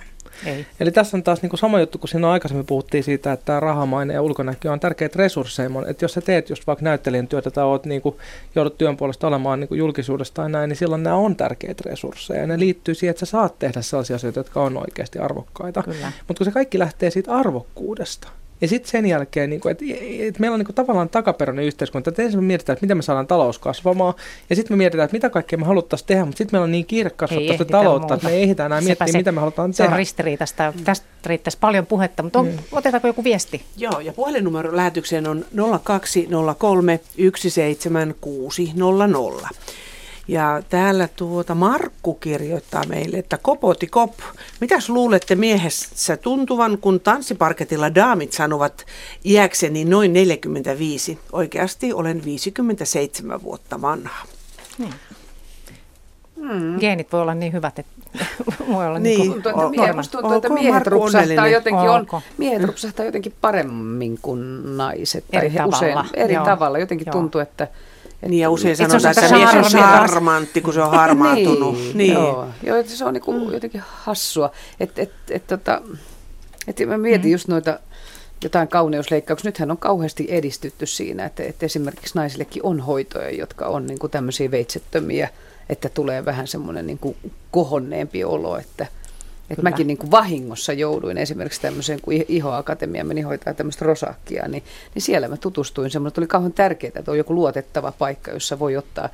Ei. 0.46 0.66
Eli 0.80 0.90
tässä 0.90 1.16
on 1.16 1.22
taas 1.22 1.42
niin 1.42 1.50
kuin 1.50 1.60
sama 1.60 1.80
juttu, 1.80 1.98
kun 1.98 2.08
siinä 2.08 2.30
aikaisemmin 2.30 2.66
puhuttiin 2.66 3.04
siitä, 3.04 3.32
että 3.32 3.46
tämä 3.46 3.60
rahamainen 3.60 4.14
ja 4.14 4.22
ulkonäkö 4.22 4.72
on 4.72 4.80
tärkeitä 4.80 5.18
resursseja. 5.18 5.70
Että 5.86 6.04
jos 6.04 6.12
sä 6.12 6.20
teet 6.20 6.50
just 6.50 6.66
vaikka 6.66 6.84
näyttelijän 6.84 7.28
työtä 7.28 7.50
tai 7.50 7.64
oot, 7.64 7.86
niin 7.86 8.02
kuin, 8.02 8.16
joudut 8.54 8.78
työn 8.78 8.96
puolesta 8.96 9.26
olemaan 9.26 9.60
niin 9.60 9.68
kuin 9.68 9.78
julkisuudesta 9.78 10.34
tai 10.34 10.50
näin, 10.50 10.68
niin 10.68 10.76
silloin 10.76 11.02
nämä 11.02 11.16
on 11.16 11.36
tärkeitä 11.36 11.82
resursseja. 11.86 12.40
Ja 12.40 12.46
ne 12.46 12.58
liittyy 12.58 12.94
siihen, 12.94 13.10
että 13.10 13.26
sä 13.26 13.30
saat 13.30 13.58
tehdä 13.58 13.82
sellaisia 13.82 14.16
asioita, 14.16 14.40
jotka 14.40 14.62
on 14.62 14.76
oikeasti 14.76 15.18
arvokkaita. 15.18 15.82
Mutta 16.28 16.38
kun 16.38 16.44
se 16.44 16.50
kaikki 16.50 16.78
lähtee 16.78 17.10
siitä 17.10 17.32
arvokkuudesta, 17.32 18.28
ja 18.62 18.68
sitten 18.68 18.90
sen 18.90 19.06
jälkeen, 19.06 19.50
niin 19.50 19.60
kuin, 19.60 19.72
että, 19.72 19.84
että 20.18 20.40
meillä 20.40 20.54
on 20.54 20.60
niin 20.60 20.66
kuin, 20.66 20.74
tavallaan 20.74 21.08
takaperäinen 21.08 21.64
yhteiskunta, 21.64 22.10
että 22.10 22.22
ensin 22.22 22.40
me 22.40 22.46
mietitään, 22.46 22.74
että 22.74 22.84
miten 22.84 22.96
me 22.96 23.02
saadaan 23.02 23.26
talous 23.26 23.58
kasvamaan, 23.58 24.14
ja 24.50 24.56
sitten 24.56 24.76
me 24.76 24.78
mietitään, 24.78 25.04
että 25.04 25.16
mitä 25.16 25.30
kaikkea 25.30 25.58
me 25.58 25.64
haluttaisiin 25.64 26.06
tehdä, 26.06 26.24
mutta 26.24 26.38
sitten 26.38 26.54
meillä 26.54 26.64
on 26.64 26.72
niin 26.72 26.86
kiire 26.86 27.10
kasvattaa 27.10 27.52
sitä 27.52 27.64
taloutta, 27.64 28.00
muuta. 28.00 28.14
että 28.14 28.26
me 28.26 28.32
ei 28.32 28.42
ehditä 28.42 28.66
enää 28.66 28.80
miettiä, 28.80 29.06
se, 29.06 29.18
mitä 29.18 29.32
me 29.32 29.40
halutaan 29.40 29.72
se 29.72 29.76
tehdä. 29.76 29.90
Se 29.90 29.94
on 29.94 29.98
ristiriitasta. 29.98 30.72
Tästä 30.84 31.06
riittäisi 31.26 31.58
paljon 31.60 31.86
puhetta, 31.86 32.22
mutta 32.22 32.38
on, 32.38 32.46
mm. 32.46 32.58
otetaanko 32.72 33.08
joku 33.08 33.24
viesti? 33.24 33.62
Joo, 33.76 34.00
ja 34.00 34.12
puhelinnumero 34.12 34.76
lähetykseen 34.76 35.26
on 35.26 35.44
0203 35.84 37.00
17600. 37.34 39.48
Ja 40.28 40.62
täällä 40.68 41.08
tuota 41.16 41.54
Markku 41.54 42.14
kirjoittaa 42.14 42.82
meille, 42.88 43.18
että 43.18 43.38
kopoti 43.38 43.86
kop, 43.86 44.12
mitäs 44.60 44.88
luulette 44.88 45.34
miehessä 45.34 46.16
tuntuvan, 46.16 46.78
kun 46.78 47.00
tanssiparketilla 47.00 47.94
daamit 47.94 48.32
sanovat 48.32 48.86
iäkseni 49.24 49.84
noin 49.84 50.12
45. 50.12 51.18
Oikeasti 51.32 51.92
olen 51.92 52.24
57 52.24 53.42
vuotta 53.42 53.80
vanha. 53.80 54.26
Hmm. 54.78 54.92
Hmm. 56.36 56.78
Geenit 56.80 57.12
voi 57.12 57.20
olla 57.20 57.34
niin 57.34 57.52
hyvät, 57.52 57.78
että 57.78 57.92
voi 58.72 58.86
olla 58.86 58.98
niin, 58.98 59.20
niin 59.20 59.32
tuntuu, 59.32 59.52
että 59.52 59.80
mie, 59.82 59.92
musta 59.92 60.18
tuntuu, 60.18 60.36
että 60.36 60.48
miehet 60.48 60.86
rupsahtaa, 60.86 61.48
jotenkin 61.48 61.90
on, 61.90 62.06
miehet 62.38 62.64
rupsahtaa 62.64 63.06
jotenkin 63.06 63.34
paremmin 63.40 64.18
kuin 64.22 64.76
naiset. 64.76 65.24
Eri 65.32 65.50
tai 65.50 65.56
tavalla. 65.56 66.00
Usein, 66.00 66.24
eri 66.24 66.34
Joo. 66.34 66.44
tavalla. 66.44 66.78
Jotenkin 66.78 67.06
Joo. 67.06 67.12
tuntuu, 67.12 67.40
että 67.40 67.68
niin 68.28 68.40
ja 68.40 68.50
usein 68.50 68.76
sanotaan, 68.76 69.14
että 69.18 69.34
mies 69.34 69.54
on 69.54 69.64
charmantti, 69.64 70.60
kun 70.60 70.74
se 70.74 70.82
on 70.82 70.90
harmaantunut. 70.90 71.74
niin, 71.74 71.96
niin. 71.96 72.12
Joo, 72.12 72.46
joo, 72.62 72.82
se 72.86 73.04
on 73.04 73.14
niinku 73.14 73.32
mm. 73.32 73.52
jotenkin 73.52 73.82
hassua. 73.86 74.52
Että 74.80 75.02
et, 75.02 75.12
et, 75.30 75.46
tota, 75.46 75.82
et 76.66 76.76
mä 76.86 76.98
mietin 76.98 77.26
mm. 77.26 77.32
just 77.32 77.48
noita 77.48 77.78
jotain 78.42 78.68
kauneusleikkauksia. 78.68 79.48
Nythän 79.48 79.70
on 79.70 79.78
kauheasti 79.78 80.26
edistytty 80.28 80.86
siinä, 80.86 81.24
että, 81.24 81.42
että 81.42 81.66
esimerkiksi 81.66 82.14
naisillekin 82.14 82.62
on 82.66 82.80
hoitoja, 82.80 83.30
jotka 83.30 83.66
on 83.66 83.86
niin 83.86 83.98
kuin 83.98 84.10
tämmöisiä 84.10 84.50
veitsettömiä, 84.50 85.28
että 85.68 85.88
tulee 85.88 86.24
vähän 86.24 86.46
semmoinen 86.46 86.86
niin 86.86 86.98
kuin 86.98 87.16
kohonneempi 87.50 88.24
olo, 88.24 88.56
että– 88.56 88.86
et 89.50 89.62
mäkin 89.62 89.86
niin 89.86 89.98
kuin 89.98 90.10
vahingossa 90.10 90.72
jouduin 90.72 91.18
esimerkiksi 91.18 91.60
tämmöiseen, 91.60 92.00
kun 92.00 92.14
Iho-akatemia 92.28 93.04
meni 93.04 93.20
hoitaa 93.20 93.54
tämmöistä 93.54 93.84
rosakkia, 93.84 94.48
niin, 94.48 94.62
niin 94.94 95.02
siellä 95.02 95.28
mä 95.28 95.36
tutustuin 95.36 95.90
semmoinen, 95.90 96.18
oli 96.18 96.26
kauhean 96.26 96.52
tärkeää, 96.52 96.92
että 96.94 97.10
on 97.10 97.18
joku 97.18 97.34
luotettava 97.34 97.92
paikka, 97.92 98.30
jossa 98.30 98.58
voi 98.58 98.76
ottaa 98.76 99.08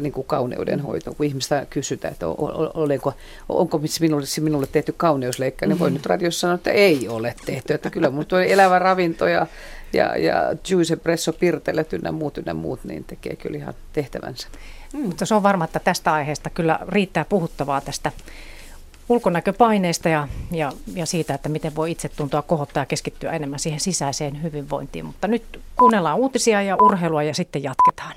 niin 0.00 0.12
kuin 0.12 0.26
kauneudenhoitoa, 0.26 1.14
kun 1.14 1.26
ihmistä 1.26 1.66
kysytään, 1.70 2.12
että 2.12 2.26
olenko, 2.74 3.14
onko 3.48 3.80
minulle, 4.00 4.26
minulle 4.40 4.66
tehty 4.66 4.94
kauneusleikka, 4.96 5.66
niin 5.66 5.78
voi 5.78 5.88
mm-hmm. 5.88 5.94
nyt 5.94 6.06
radiossa 6.06 6.40
sanoa, 6.40 6.54
että 6.54 6.70
ei 6.70 7.08
ole 7.08 7.34
tehty, 7.46 7.74
että 7.74 7.90
kyllä 7.90 8.10
mun 8.10 8.26
tuo 8.26 8.38
elävä 8.38 8.78
ravinto 8.78 9.26
ja, 9.26 9.46
ja, 9.92 10.16
ja 10.16 10.56
juice 10.70 10.96
presso 10.96 11.32
pirtelet 11.32 11.92
ynnä 11.92 12.12
muut 12.12 12.38
ynnä 12.38 12.54
muut, 12.54 12.84
niin 12.84 13.04
tekee 13.04 13.36
kyllä 13.36 13.56
ihan 13.56 13.74
tehtävänsä. 13.92 14.48
Mm. 14.92 15.00
Mutta 15.00 15.26
se 15.26 15.34
on 15.34 15.42
varma, 15.42 15.64
että 15.64 15.80
tästä 15.84 16.12
aiheesta 16.12 16.50
kyllä 16.50 16.78
riittää 16.88 17.24
puhuttavaa 17.24 17.80
tästä 17.80 18.12
ulkonäköpaineista 19.08 20.08
ja, 20.08 20.28
ja, 20.50 20.72
ja 20.94 21.06
siitä, 21.06 21.34
että 21.34 21.48
miten 21.48 21.76
voi 21.76 21.90
itse 21.90 22.08
tuntua 22.08 22.42
kohottaa 22.42 22.82
ja 22.82 22.86
keskittyä 22.86 23.32
enemmän 23.32 23.58
siihen 23.58 23.80
sisäiseen 23.80 24.42
hyvinvointiin. 24.42 25.04
Mutta 25.06 25.28
nyt 25.28 25.60
kuunnellaan 25.76 26.18
uutisia 26.18 26.62
ja 26.62 26.76
urheilua 26.82 27.22
ja 27.22 27.34
sitten 27.34 27.62
jatketaan. 27.62 28.12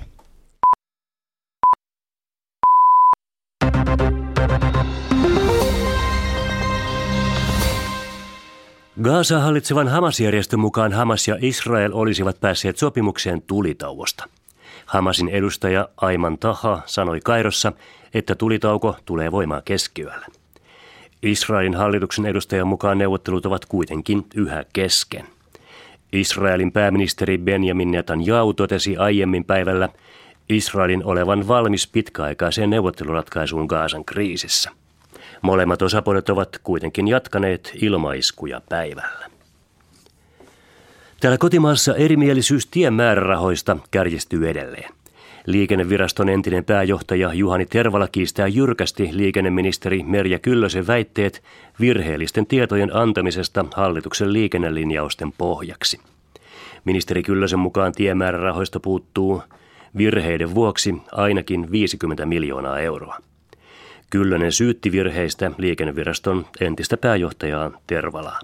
Gaasa 9.02 9.40
hallitsevan 9.40 9.88
Hamas-järjestön 9.88 10.60
mukaan 10.60 10.92
Hamas 10.92 11.28
ja 11.28 11.36
Israel 11.40 11.92
olisivat 11.94 12.40
päässeet 12.40 12.76
sopimukseen 12.76 13.42
tulitauosta. 13.42 14.28
Hamasin 14.86 15.28
edustaja 15.28 15.88
Aiman 15.96 16.38
Taha 16.38 16.82
sanoi 16.86 17.20
Kairossa, 17.20 17.72
että 18.14 18.34
tulitauko 18.34 18.96
tulee 19.04 19.32
voimaan 19.32 19.62
keskiyöllä. 19.64 20.26
Israelin 21.26 21.74
hallituksen 21.74 22.26
edustajan 22.26 22.66
mukaan 22.66 22.98
neuvottelut 22.98 23.46
ovat 23.46 23.66
kuitenkin 23.66 24.26
yhä 24.34 24.64
kesken. 24.72 25.26
Israelin 26.12 26.72
pääministeri 26.72 27.38
Benjamin 27.38 27.90
Netanyahu 27.90 28.54
totesi 28.54 28.96
aiemmin 28.96 29.44
päivällä 29.44 29.88
Israelin 30.48 31.04
olevan 31.04 31.48
valmis 31.48 31.86
pitkäaikaiseen 31.86 32.70
neuvotteluratkaisuun 32.70 33.66
Gaasan 33.66 34.04
kriisissä. 34.04 34.70
Molemmat 35.42 35.82
osapuolet 35.82 36.28
ovat 36.28 36.60
kuitenkin 36.62 37.08
jatkaneet 37.08 37.72
ilmaiskuja 37.82 38.60
päivällä. 38.68 39.30
Täällä 41.20 41.38
kotimaassa 41.38 41.94
erimielisyys 41.94 42.66
tien 42.66 42.94
määrärahoista 42.94 43.76
kärjistyy 43.90 44.50
edelleen. 44.50 44.92
Liikenneviraston 45.46 46.28
entinen 46.28 46.64
pääjohtaja 46.64 47.34
Juhani 47.34 47.66
Tervala 47.66 48.08
kiistää 48.08 48.46
jyrkästi 48.46 49.10
liikenneministeri 49.12 50.02
Merja 50.02 50.38
Kyllösen 50.38 50.86
väitteet 50.86 51.42
virheellisten 51.80 52.46
tietojen 52.46 52.96
antamisesta 52.96 53.64
hallituksen 53.74 54.32
liikennelinjausten 54.32 55.32
pohjaksi. 55.38 56.00
Ministeri 56.84 57.22
Kyllösen 57.22 57.58
mukaan 57.58 57.92
tiemäärärahoista 57.92 58.80
puuttuu 58.80 59.42
virheiden 59.96 60.54
vuoksi 60.54 60.94
ainakin 61.12 61.72
50 61.72 62.26
miljoonaa 62.26 62.80
euroa. 62.80 63.18
Kyllönen 64.10 64.52
syytti 64.52 64.92
virheistä 64.92 65.50
liikenneviraston 65.58 66.46
entistä 66.60 66.96
pääjohtajaa 66.96 67.70
Tervalaa. 67.86 68.40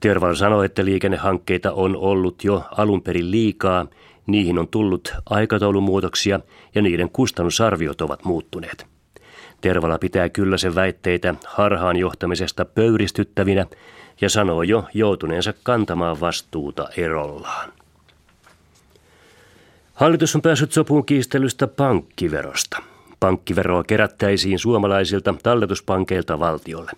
Terval 0.00 0.34
sanoi, 0.34 0.66
että 0.66 0.84
liikennehankkeita 0.84 1.72
on 1.72 1.96
ollut 1.96 2.44
jo 2.44 2.62
alun 2.76 3.02
perin 3.02 3.30
liikaa– 3.30 3.86
Niihin 4.26 4.58
on 4.58 4.68
tullut 4.68 5.14
aikataulumuutoksia 5.30 6.40
ja 6.74 6.82
niiden 6.82 7.10
kustannusarviot 7.10 8.00
ovat 8.00 8.24
muuttuneet. 8.24 8.86
Tervala 9.60 9.98
pitää 9.98 10.28
kyllä 10.28 10.58
sen 10.58 10.74
väitteitä 10.74 11.34
harhaan 11.46 11.96
johtamisesta 11.96 12.64
pöyristyttävinä 12.64 13.66
ja 14.20 14.30
sanoo 14.30 14.62
jo 14.62 14.84
joutuneensa 14.94 15.54
kantamaan 15.62 16.20
vastuuta 16.20 16.88
erollaan. 16.96 17.72
Hallitus 19.94 20.34
on 20.34 20.42
päässyt 20.42 20.72
sopuun 20.72 21.06
kiistelystä 21.06 21.66
pankkiverosta. 21.66 22.82
Pankkiveroa 23.20 23.84
kerättäisiin 23.84 24.58
suomalaisilta 24.58 25.34
talletuspankeilta 25.42 26.38
valtiolle. 26.38 26.92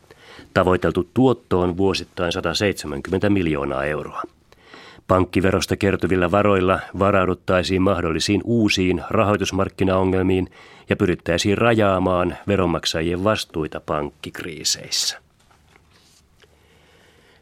Tavoiteltu 0.55 1.11
tuotto 1.15 1.61
on 1.61 1.77
vuosittain 1.77 2.33
170 2.33 3.31
miljoonaa 3.31 3.85
euroa. 3.85 4.23
Pankkiverosta 5.09 5.77
kertyvillä 5.77 6.31
varoilla 6.31 6.81
varauduttaisiin 6.99 7.83
mahdollisiin 7.83 8.41
uusiin 8.45 9.05
rahoitusmarkkinaongelmiin 9.11 10.49
ja 10.89 10.97
pyrittäisiin 10.97 11.59
rajaamaan 11.59 12.37
veronmaksajien 12.47 13.25
vastuita 13.25 13.81
pankkikriiseissä. 13.81 15.19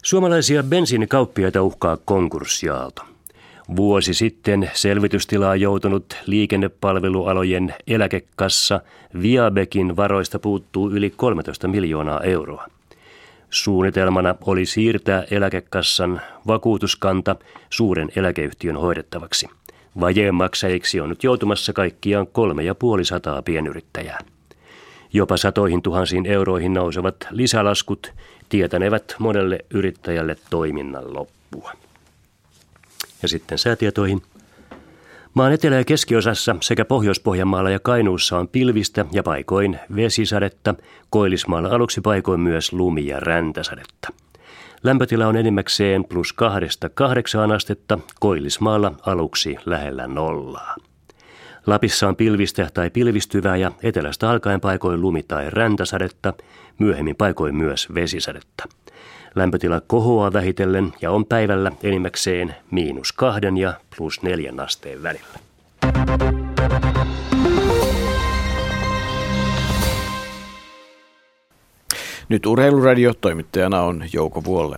Suomalaisia 0.03 0.63
bensiinikauppiaita 0.63 1.63
uhkaa 1.63 1.97
konkurssiaalto. 2.05 3.03
Vuosi 3.77 4.15
sitten 4.15 4.71
selvitystilaa 4.75 5.57
joutunut 5.57 6.17
liikennepalvelualojen 6.27 7.75
eläkekassa 7.87 8.81
Viabekin 9.23 9.97
varoista 9.97 10.39
puuttuu 10.39 10.91
yli 10.91 11.11
13 11.11 11.69
miljoonaa 11.69 12.21
euroa. 12.21 12.67
Suunnitelmana 13.55 14.35
oli 14.47 14.67
siirtää 14.67 15.25
eläkekassan 15.31 16.21
vakuutuskanta 16.47 17.37
suuren 17.71 18.09
eläkeyhtiön 18.17 18.77
hoidettavaksi. 18.77 19.49
Vajeen 20.01 20.35
maksajiksi 20.35 21.01
on 21.01 21.09
nyt 21.09 21.25
joutumassa 21.25 21.73
kaikkiaan 21.73 22.27
kolme 22.27 22.63
ja 22.63 22.75
puoli 22.75 23.05
sataa 23.05 23.43
pienyrittäjää. 23.43 24.19
Jopa 25.13 25.37
satoihin 25.37 25.83
tuhansiin 25.83 26.27
euroihin 26.27 26.75
nousevat 26.75 27.17
lisälaskut 27.31 28.13
tietänevät 28.49 29.15
monelle 29.19 29.59
yrittäjälle 29.71 30.37
toiminnan 30.51 31.15
loppua. 31.15 31.73
Ja 33.23 33.29
sitten 33.29 33.59
säätietoihin. 33.59 34.23
Maan 35.35 35.53
etelä- 35.53 35.77
ja 35.77 35.85
keskiosassa 35.85 36.57
sekä 36.61 36.85
Pohjois-Pohjanmaalla 36.85 37.71
ja 37.71 37.79
Kainuussa 37.81 38.39
on 38.39 38.49
pilvistä 38.49 39.05
ja 39.13 39.23
paikoin 39.23 39.79
vesisadetta, 39.97 40.75
Koillismaalla 41.11 41.69
aluksi 41.69 42.01
paikoin 42.01 42.41
myös 42.41 42.73
lumi- 42.73 43.07
ja 43.07 43.21
räntäsadetta. 43.21 44.09
Lämpötila 44.83 45.27
on 45.27 45.37
enimmäkseen 45.37 46.05
plus 46.05 46.33
kahdesta 46.33 46.89
kahdeksaan 46.89 47.53
astetta, 47.53 47.99
Koillismaalla 48.21 48.93
aluksi 49.07 49.57
lähellä 49.67 50.07
nollaa. 50.07 50.77
Lapissa 51.67 52.09
on 52.09 52.17
pilvistä 52.17 52.69
tai 52.75 52.91
pilvistyvää 52.91 53.57
ja 53.57 53.73
etelästä 53.83 54.31
alkaen 54.31 54.61
paikoin 54.61 55.01
lumi- 55.01 55.23
tai 55.29 55.51
räntäsadetta, 55.51 56.33
myöhemmin 56.79 57.17
paikoin 57.17 57.57
myös 57.57 57.95
vesisadetta. 57.95 58.65
Lämpötila 59.35 59.81
kohoaa 59.81 60.33
vähitellen 60.33 60.93
ja 61.01 61.11
on 61.11 61.27
päivällä 61.27 61.73
enimmäkseen 61.83 62.55
miinus 62.71 63.13
kahden 63.13 63.57
ja 63.57 63.75
plus 63.97 64.23
neljän 64.23 64.61
asteen 64.61 65.03
välillä. 65.03 65.39
Nyt 72.29 72.47
Urheiluradio 72.47 73.15
toimittajana 73.15 73.83
on 73.83 74.05
Jouko 74.13 74.45
Vuolle. 74.45 74.77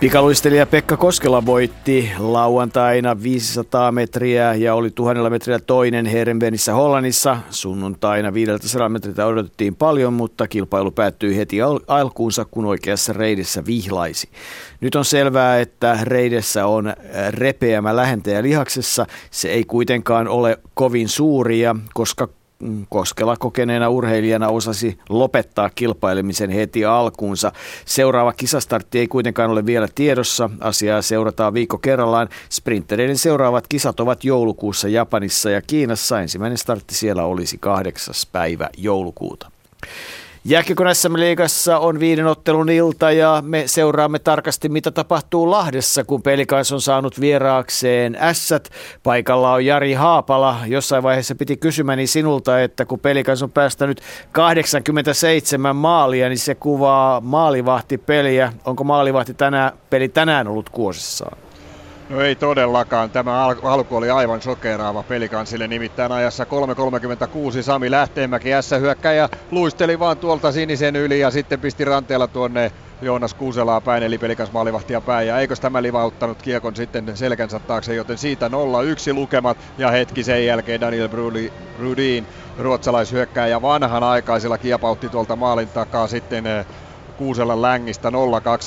Pikaluistelija 0.00 0.66
Pekka 0.66 0.96
Koskela 0.96 1.46
voitti 1.46 2.10
lauantaina 2.18 3.22
500 3.22 3.92
metriä 3.92 4.54
ja 4.54 4.74
oli 4.74 4.90
tuhannella 4.90 5.30
metriä 5.30 5.58
toinen 5.58 6.06
Herenvenissä 6.06 6.72
Hollannissa. 6.72 7.38
Sunnuntaina 7.50 8.34
500 8.34 8.88
metriä 8.88 9.26
odotettiin 9.26 9.76
paljon, 9.76 10.12
mutta 10.12 10.48
kilpailu 10.48 10.90
päättyi 10.90 11.36
heti 11.36 11.62
al- 11.62 11.80
alkuunsa, 11.86 12.44
kun 12.44 12.64
oikeassa 12.64 13.12
reidessä 13.12 13.66
vihlaisi. 13.66 14.28
Nyt 14.80 14.94
on 14.94 15.04
selvää, 15.04 15.60
että 15.60 15.98
reidessä 16.02 16.66
on 16.66 16.92
repeämä 17.30 17.96
lähentäjä 17.96 18.42
lihaksessa. 18.42 19.06
Se 19.30 19.48
ei 19.48 19.64
kuitenkaan 19.64 20.28
ole 20.28 20.58
kovin 20.74 21.08
suuria, 21.08 21.76
koska 21.94 22.28
Koskela 22.88 23.36
kokeneena 23.36 23.88
urheilijana 23.88 24.48
osasi 24.48 24.98
lopettaa 25.08 25.70
kilpailemisen 25.74 26.50
heti 26.50 26.84
alkuunsa. 26.84 27.52
Seuraava 27.84 28.32
kisastartti 28.32 28.98
ei 28.98 29.08
kuitenkaan 29.08 29.50
ole 29.50 29.66
vielä 29.66 29.88
tiedossa. 29.94 30.50
Asiaa 30.60 31.02
seurataan 31.02 31.54
viikko 31.54 31.78
kerrallaan. 31.78 32.28
Sprintereiden 32.50 33.18
seuraavat 33.18 33.68
kisat 33.68 34.00
ovat 34.00 34.24
joulukuussa 34.24 34.88
Japanissa 34.88 35.50
ja 35.50 35.62
Kiinassa. 35.62 36.20
Ensimmäinen 36.20 36.58
startti 36.58 36.94
siellä 36.94 37.24
olisi 37.24 37.58
kahdeksas 37.58 38.26
päivä 38.32 38.70
joulukuuta. 38.76 39.50
Jääkiekon 40.44 40.94
SM-liigassa 40.94 41.78
on 41.78 42.00
viiden 42.00 42.26
ottelun 42.26 42.68
ilta 42.68 43.12
ja 43.12 43.42
me 43.46 43.62
seuraamme 43.66 44.18
tarkasti, 44.18 44.68
mitä 44.68 44.90
tapahtuu 44.90 45.50
Lahdessa, 45.50 46.04
kun 46.04 46.22
Pelikans 46.22 46.72
on 46.72 46.80
saanut 46.80 47.20
vieraakseen 47.20 48.16
ässät. 48.20 48.70
Paikalla 49.02 49.52
on 49.52 49.66
Jari 49.66 49.92
Haapala. 49.92 50.56
Jossain 50.66 51.02
vaiheessa 51.02 51.34
piti 51.34 51.56
kysymäni 51.56 52.06
sinulta, 52.06 52.60
että 52.60 52.84
kun 52.84 53.00
Pelikans 53.00 53.42
on 53.42 53.50
päästänyt 53.50 54.00
87 54.32 55.76
maalia, 55.76 56.28
niin 56.28 56.38
se 56.38 56.54
kuvaa 56.54 57.20
maalivahtipeliä. 57.20 58.52
Onko 58.64 58.84
maalivahti 58.84 59.34
tänään, 59.34 59.72
peli 59.90 60.08
tänään 60.08 60.48
ollut 60.48 60.70
kuosissaan? 60.70 61.49
No 62.10 62.20
ei 62.20 62.36
todellakaan. 62.36 63.10
Tämä 63.10 63.44
al- 63.44 63.60
alku 63.62 63.96
oli 63.96 64.10
aivan 64.10 64.42
sokeraava 64.42 65.02
pelikansille. 65.02 65.68
Nimittäin 65.68 66.12
ajassa 66.12 66.44
3.36 67.56 67.62
Sami 67.62 67.90
Lähteenmäki 67.90 68.48
S-hyökkäjä 68.60 69.28
luisteli 69.50 69.98
vaan 69.98 70.18
tuolta 70.18 70.52
sinisen 70.52 70.96
yli 70.96 71.20
ja 71.20 71.30
sitten 71.30 71.60
pisti 71.60 71.84
ranteella 71.84 72.28
tuonne 72.28 72.70
Joonas 73.02 73.34
Kuuselaa 73.34 73.80
päin, 73.80 74.02
eli 74.02 74.18
pelikas 74.18 74.52
maalivahtia 74.52 75.00
päin. 75.00 75.28
Ja 75.28 75.38
eikös 75.38 75.60
tämä 75.60 75.82
livauttanut 75.82 76.42
kiekon 76.42 76.76
sitten 76.76 77.16
selkänsä 77.16 77.60
taakse, 77.60 77.94
joten 77.94 78.18
siitä 78.18 78.48
0-1 78.48 78.50
lukemat. 79.14 79.58
Ja 79.78 79.90
hetki 79.90 80.24
sen 80.24 80.46
jälkeen 80.46 80.80
Daniel 80.80 81.08
Brudin, 81.76 82.26
ruotsalaishyökkäjä 82.58 83.62
vanhan 83.62 84.02
aikaisella 84.02 84.58
kiepautti 84.58 85.08
tuolta 85.08 85.36
maalin 85.36 85.68
takaa 85.68 86.06
sitten 86.06 86.44
Kuuselan 87.20 87.62
längistä 87.62 88.10
0-2 88.10 88.12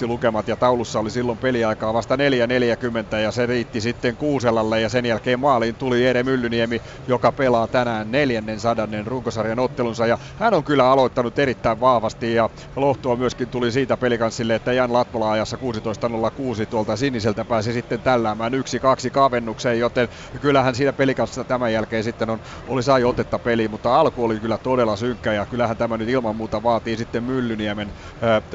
lukemat 0.08 0.48
ja 0.48 0.58
taulussa 0.58 1.00
oli 1.00 1.12
silloin 1.12 1.38
peliaikaa 1.38 1.94
vasta 1.94 2.16
4-40 2.16 3.16
ja 3.16 3.32
se 3.32 3.46
riitti 3.46 3.82
sitten 3.82 4.18
Kuuselalle 4.18 4.82
ja 4.82 4.90
sen 4.90 5.06
jälkeen 5.06 5.40
maaliin 5.40 5.76
tuli 5.76 6.06
Ere 6.06 6.24
Myllyniemi, 6.24 6.82
joka 7.08 7.32
pelaa 7.32 7.68
tänään 7.68 8.12
neljännen 8.12 8.60
sadannen 8.60 9.08
runkosarjan 9.08 9.60
ottelunsa 9.60 10.08
ja 10.08 10.18
hän 10.36 10.54
on 10.54 10.64
kyllä 10.64 10.92
aloittanut 10.92 11.40
erittäin 11.40 11.80
vahvasti 11.80 12.34
ja 12.34 12.50
lohtua 12.76 13.16
myöskin 13.16 13.50
tuli 13.50 13.72
siitä 13.72 13.98
pelikanssille, 13.98 14.56
että 14.56 14.74
Jan 14.74 14.94
Latpola 14.94 15.32
ajassa 15.32 15.58
16.06 15.58 16.66
tuolta 16.70 16.96
siniseltä 16.96 17.46
pääsi 17.46 17.74
sitten 17.74 18.02
tälläämään 18.02 18.54
1-2 18.54 18.58
kavennukseen, 19.12 19.80
joten 19.80 20.08
kyllähän 20.42 20.76
siinä 20.76 20.94
pelikanssissa 20.94 21.44
tämän 21.46 21.74
jälkeen 21.74 22.04
sitten 22.04 22.30
on, 22.30 22.40
oli 22.68 22.84
sai 22.84 23.04
otetta 23.04 23.40
peli, 23.40 23.68
mutta 23.68 24.00
alku 24.00 24.24
oli 24.24 24.40
kyllä 24.40 24.58
todella 24.58 24.96
synkkä 24.96 25.34
ja 25.34 25.46
kyllähän 25.46 25.78
tämä 25.78 25.98
nyt 25.98 26.10
ilman 26.10 26.36
muuta 26.36 26.64
vaatii 26.64 26.98
sitten 26.98 27.24
Myllyniemen 27.24 27.94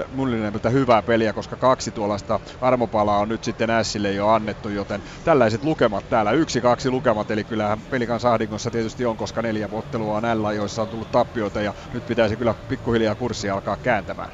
Mullineelta 0.08 0.70
hyvää 0.70 1.02
peliä, 1.02 1.32
koska 1.32 1.56
kaksi 1.56 1.92
tuollaista 1.92 2.40
armopalaa 2.60 3.18
on 3.18 3.28
nyt 3.28 3.44
sitten 3.44 3.70
Ässille 3.70 4.12
jo 4.12 4.28
annettu, 4.28 4.68
joten 4.68 5.02
tällaiset 5.24 5.64
lukemat 5.64 6.08
täällä, 6.08 6.32
yksi 6.32 6.60
kaksi 6.60 6.90
lukemat, 6.90 7.30
eli 7.30 7.44
kyllähän 7.44 7.82
pelikan 7.82 8.20
sahdingossa 8.20 8.70
tietysti 8.70 9.04
on, 9.04 9.16
koska 9.16 9.42
neljä 9.42 9.68
ottelua 9.70 10.16
on 10.16 10.42
L, 10.42 10.50
joissa 10.50 10.82
on 10.82 10.88
tullut 10.90 11.10
tappioita 11.10 11.60
ja 11.62 11.74
nyt 11.92 12.04
pitäisi 12.06 12.36
kyllä 12.36 12.54
pikkuhiljaa 12.68 13.14
kurssia 13.14 13.54
alkaa 13.54 13.76
kääntämään. 13.76 14.32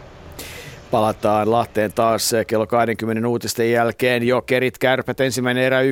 Palataan 0.94 1.50
Lahteen 1.50 1.92
taas 1.92 2.32
kello 2.46 2.66
20 2.66 3.28
uutisten 3.28 3.70
jälkeen. 3.70 4.22
Jokerit 4.22 4.78
kärpät 4.78 5.20
ensimmäinen 5.20 5.64
erä 5.64 5.82
1-0, 5.82 5.84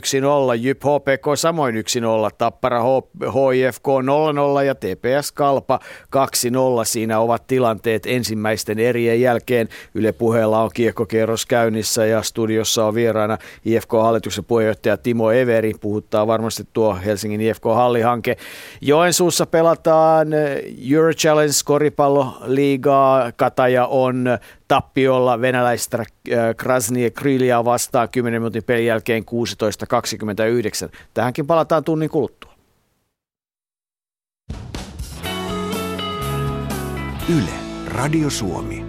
Jyp 0.61 0.82
HPK 0.82 1.26
samoin 1.34 1.74
1-0, 1.74 1.78
Tappara 2.38 2.82
HIFK 3.22 3.86
0-0 4.61 4.64
ja 4.64 4.74
TPS 4.74 5.32
Kalpa 5.32 5.80
2-0. 6.16 6.18
Siinä 6.84 7.18
ovat 7.18 7.46
tilanteet 7.46 8.07
ensimmäisten 8.07 8.78
erien 8.78 9.20
jälkeen. 9.20 9.68
Yle 9.94 10.12
puheella 10.12 10.62
on 10.62 10.70
kiekkokierros 10.74 11.46
käynnissä 11.46 12.07
ja 12.07 12.22
studiossa 12.22 12.84
on 12.84 12.94
vieraana 12.94 13.38
IFK-hallituksen 13.64 14.44
puheenjohtaja 14.44 14.96
Timo 14.96 15.30
Everi. 15.30 15.72
Puhuttaa 15.80 16.26
varmasti 16.26 16.66
tuo 16.72 16.98
Helsingin 17.05 17.40
IFK-hallihanke. 17.40 18.36
Joensuussa 18.80 19.46
pelataan 19.46 20.28
Euro 20.92 21.12
Challenge 21.12 21.53
koripalloliigaa. 21.64 23.32
Kataja 23.36 23.86
on 23.86 24.38
tappiolla 24.72 25.40
venäläistä 25.40 25.98
äh, 25.98 26.06
Krasnia 26.56 27.10
Krylia 27.10 27.64
vastaan 27.64 28.08
10 28.08 28.42
minuutin 28.42 28.64
pelin 28.64 28.86
jälkeen 28.86 29.24
16.29. 30.88 30.96
Tähänkin 31.14 31.46
palataan 31.46 31.84
tunnin 31.84 32.10
kuluttua. 32.10 32.52
Yle, 37.36 37.50
Radio 37.86 38.30
Suomi. 38.30 38.84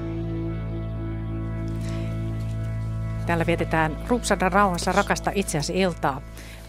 Täällä 3.26 3.46
vietetään 3.46 3.98
Rupsada 4.08 4.50
rauhassa 4.50 4.92
rakasta 4.92 5.32
itseäsi 5.36 5.80
iltaa. 5.80 6.22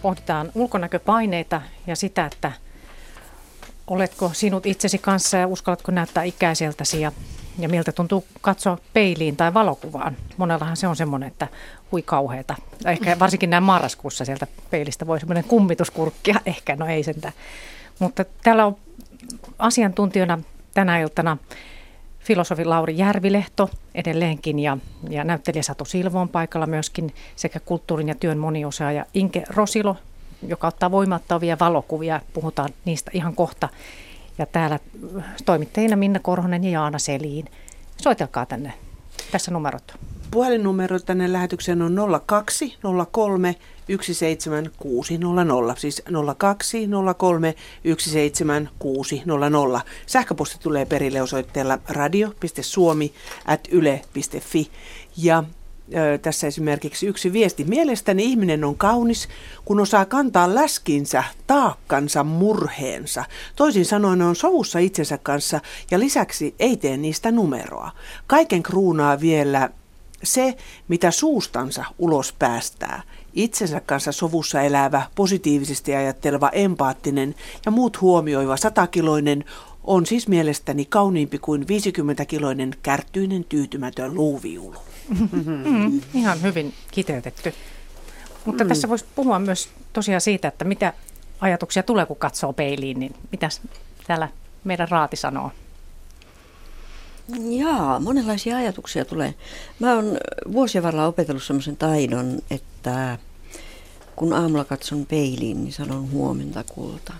Pohditaan 0.02 0.50
ulkonäköpaineita 0.54 1.62
ja 1.86 1.96
sitä, 1.96 2.26
että 2.26 2.52
oletko 3.86 4.30
sinut 4.32 4.66
itsesi 4.66 4.98
kanssa 4.98 5.36
ja 5.36 5.46
uskallatko 5.46 5.92
näyttää 5.92 6.22
ikäiseltäsi 6.22 7.00
ja 7.00 7.12
ja 7.58 7.68
miltä 7.68 7.92
tuntuu 7.92 8.24
katsoa 8.40 8.78
peiliin 8.92 9.36
tai 9.36 9.54
valokuvaan. 9.54 10.16
Monellahan 10.36 10.76
se 10.76 10.88
on 10.88 10.96
semmoinen, 10.96 11.26
että 11.26 11.48
hui 11.92 12.02
kauheeta. 12.02 12.54
Ehkä 12.86 13.18
varsinkin 13.18 13.50
näin 13.50 13.62
marraskuussa 13.62 14.24
sieltä 14.24 14.46
peilistä 14.70 15.06
voi 15.06 15.20
semmoinen 15.20 15.44
kummituskurkkia, 15.44 16.40
ehkä, 16.46 16.76
no 16.76 16.86
ei 16.86 17.02
sentään. 17.02 17.34
Mutta 17.98 18.24
täällä 18.42 18.66
on 18.66 18.76
asiantuntijana 19.58 20.38
tänä 20.74 20.98
iltana 20.98 21.36
filosofi 22.20 22.64
Lauri 22.64 22.98
Järvilehto 22.98 23.70
edelleenkin 23.94 24.58
ja, 24.58 24.78
ja 25.10 25.24
näyttelijä 25.24 25.62
Satu 25.62 25.84
Silvo 25.84 26.20
on 26.20 26.28
paikalla 26.28 26.66
myöskin 26.66 27.14
sekä 27.36 27.60
kulttuurin 27.60 28.08
ja 28.08 28.14
työn 28.14 28.38
moniosaaja 28.38 29.06
Inke 29.14 29.42
Rosilo, 29.48 29.96
joka 30.46 30.66
ottaa 30.66 30.90
voimattavia 30.90 31.56
valokuvia. 31.60 32.20
Puhutaan 32.32 32.70
niistä 32.84 33.10
ihan 33.14 33.34
kohta. 33.34 33.68
Ja 34.38 34.46
täällä 34.46 34.78
toimittajina 35.44 35.96
Minna 35.96 36.18
Korhonen 36.18 36.64
ja 36.64 36.70
Jaana 36.70 36.98
Seliin. 36.98 37.44
Soitelkaa 37.96 38.46
tänne 38.46 38.72
Tässä 39.32 39.50
numerot. 39.50 39.94
Puhelinnumero 40.30 40.98
tänne 40.98 41.32
lähetykseen 41.32 41.82
on 41.82 41.96
02 42.26 42.78
03 43.12 43.56
17600, 44.00 45.76
siis 45.76 46.02
02 46.36 46.88
03 47.16 47.54
17600. 47.98 49.80
Sähköposti 50.06 50.56
tulee 50.62 50.84
perille 50.84 51.22
osoitteella 51.22 51.78
radio.suomi 51.88 53.12
at 53.46 53.60
yle.fi. 53.70 54.70
Ja 55.16 55.44
tässä 56.22 56.46
esimerkiksi 56.46 57.06
yksi 57.06 57.32
viesti. 57.32 57.64
Mielestäni 57.64 58.24
ihminen 58.24 58.64
on 58.64 58.76
kaunis, 58.76 59.28
kun 59.64 59.80
osaa 59.80 60.04
kantaa 60.04 60.54
läskinsä, 60.54 61.24
taakkansa, 61.46 62.24
murheensa. 62.24 63.24
Toisin 63.56 63.84
sanoen 63.84 64.22
on 64.22 64.36
sovussa 64.36 64.78
itsensä 64.78 65.18
kanssa 65.18 65.60
ja 65.90 65.98
lisäksi 65.98 66.54
ei 66.58 66.76
tee 66.76 66.96
niistä 66.96 67.32
numeroa. 67.32 67.90
Kaiken 68.26 68.62
kruunaa 68.62 69.20
vielä 69.20 69.70
se, 70.22 70.56
mitä 70.88 71.10
suustansa 71.10 71.84
ulos 71.98 72.32
päästää. 72.32 73.02
Itsensä 73.34 73.80
kanssa 73.80 74.12
sovussa 74.12 74.62
elävä, 74.62 75.02
positiivisesti 75.14 75.94
ajatteleva, 75.94 76.48
empaattinen 76.48 77.34
ja 77.66 77.72
muut 77.72 78.00
huomioiva 78.00 78.56
satakiloinen 78.56 79.44
on 79.84 80.06
siis 80.06 80.28
mielestäni 80.28 80.84
kauniimpi 80.84 81.38
kuin 81.38 81.62
50-kiloinen 81.62 82.74
kärtyinen 82.82 83.44
tyytymätön 83.44 84.14
luuviulu. 84.14 84.93
Mm, 85.08 86.00
ihan 86.14 86.42
hyvin 86.42 86.74
kiteytetty. 86.90 87.54
Mutta 88.44 88.64
mm. 88.64 88.68
tässä 88.68 88.88
voisi 88.88 89.04
puhua 89.14 89.38
myös 89.38 89.68
tosiaan 89.92 90.20
siitä, 90.20 90.48
että 90.48 90.64
mitä 90.64 90.92
ajatuksia 91.40 91.82
tulee, 91.82 92.06
kun 92.06 92.16
katsoo 92.16 92.52
peiliin, 92.52 93.00
niin 93.00 93.14
mitä 93.32 93.48
täällä 94.06 94.28
meidän 94.64 94.88
raati 94.88 95.16
sanoo? 95.16 95.50
Jaa, 97.50 98.00
monenlaisia 98.00 98.56
ajatuksia 98.56 99.04
tulee. 99.04 99.34
Mä 99.78 99.94
oon 99.94 100.18
vuosien 100.52 100.84
varrella 100.84 101.06
opetellut 101.06 101.42
semmoisen 101.42 101.76
taidon, 101.76 102.38
että 102.50 103.18
kun 104.16 104.32
aamulla 104.32 104.64
katson 104.64 105.06
peiliin, 105.06 105.64
niin 105.64 105.72
sanon 105.72 106.10
huomenta 106.10 106.64
kulta. 106.64 107.12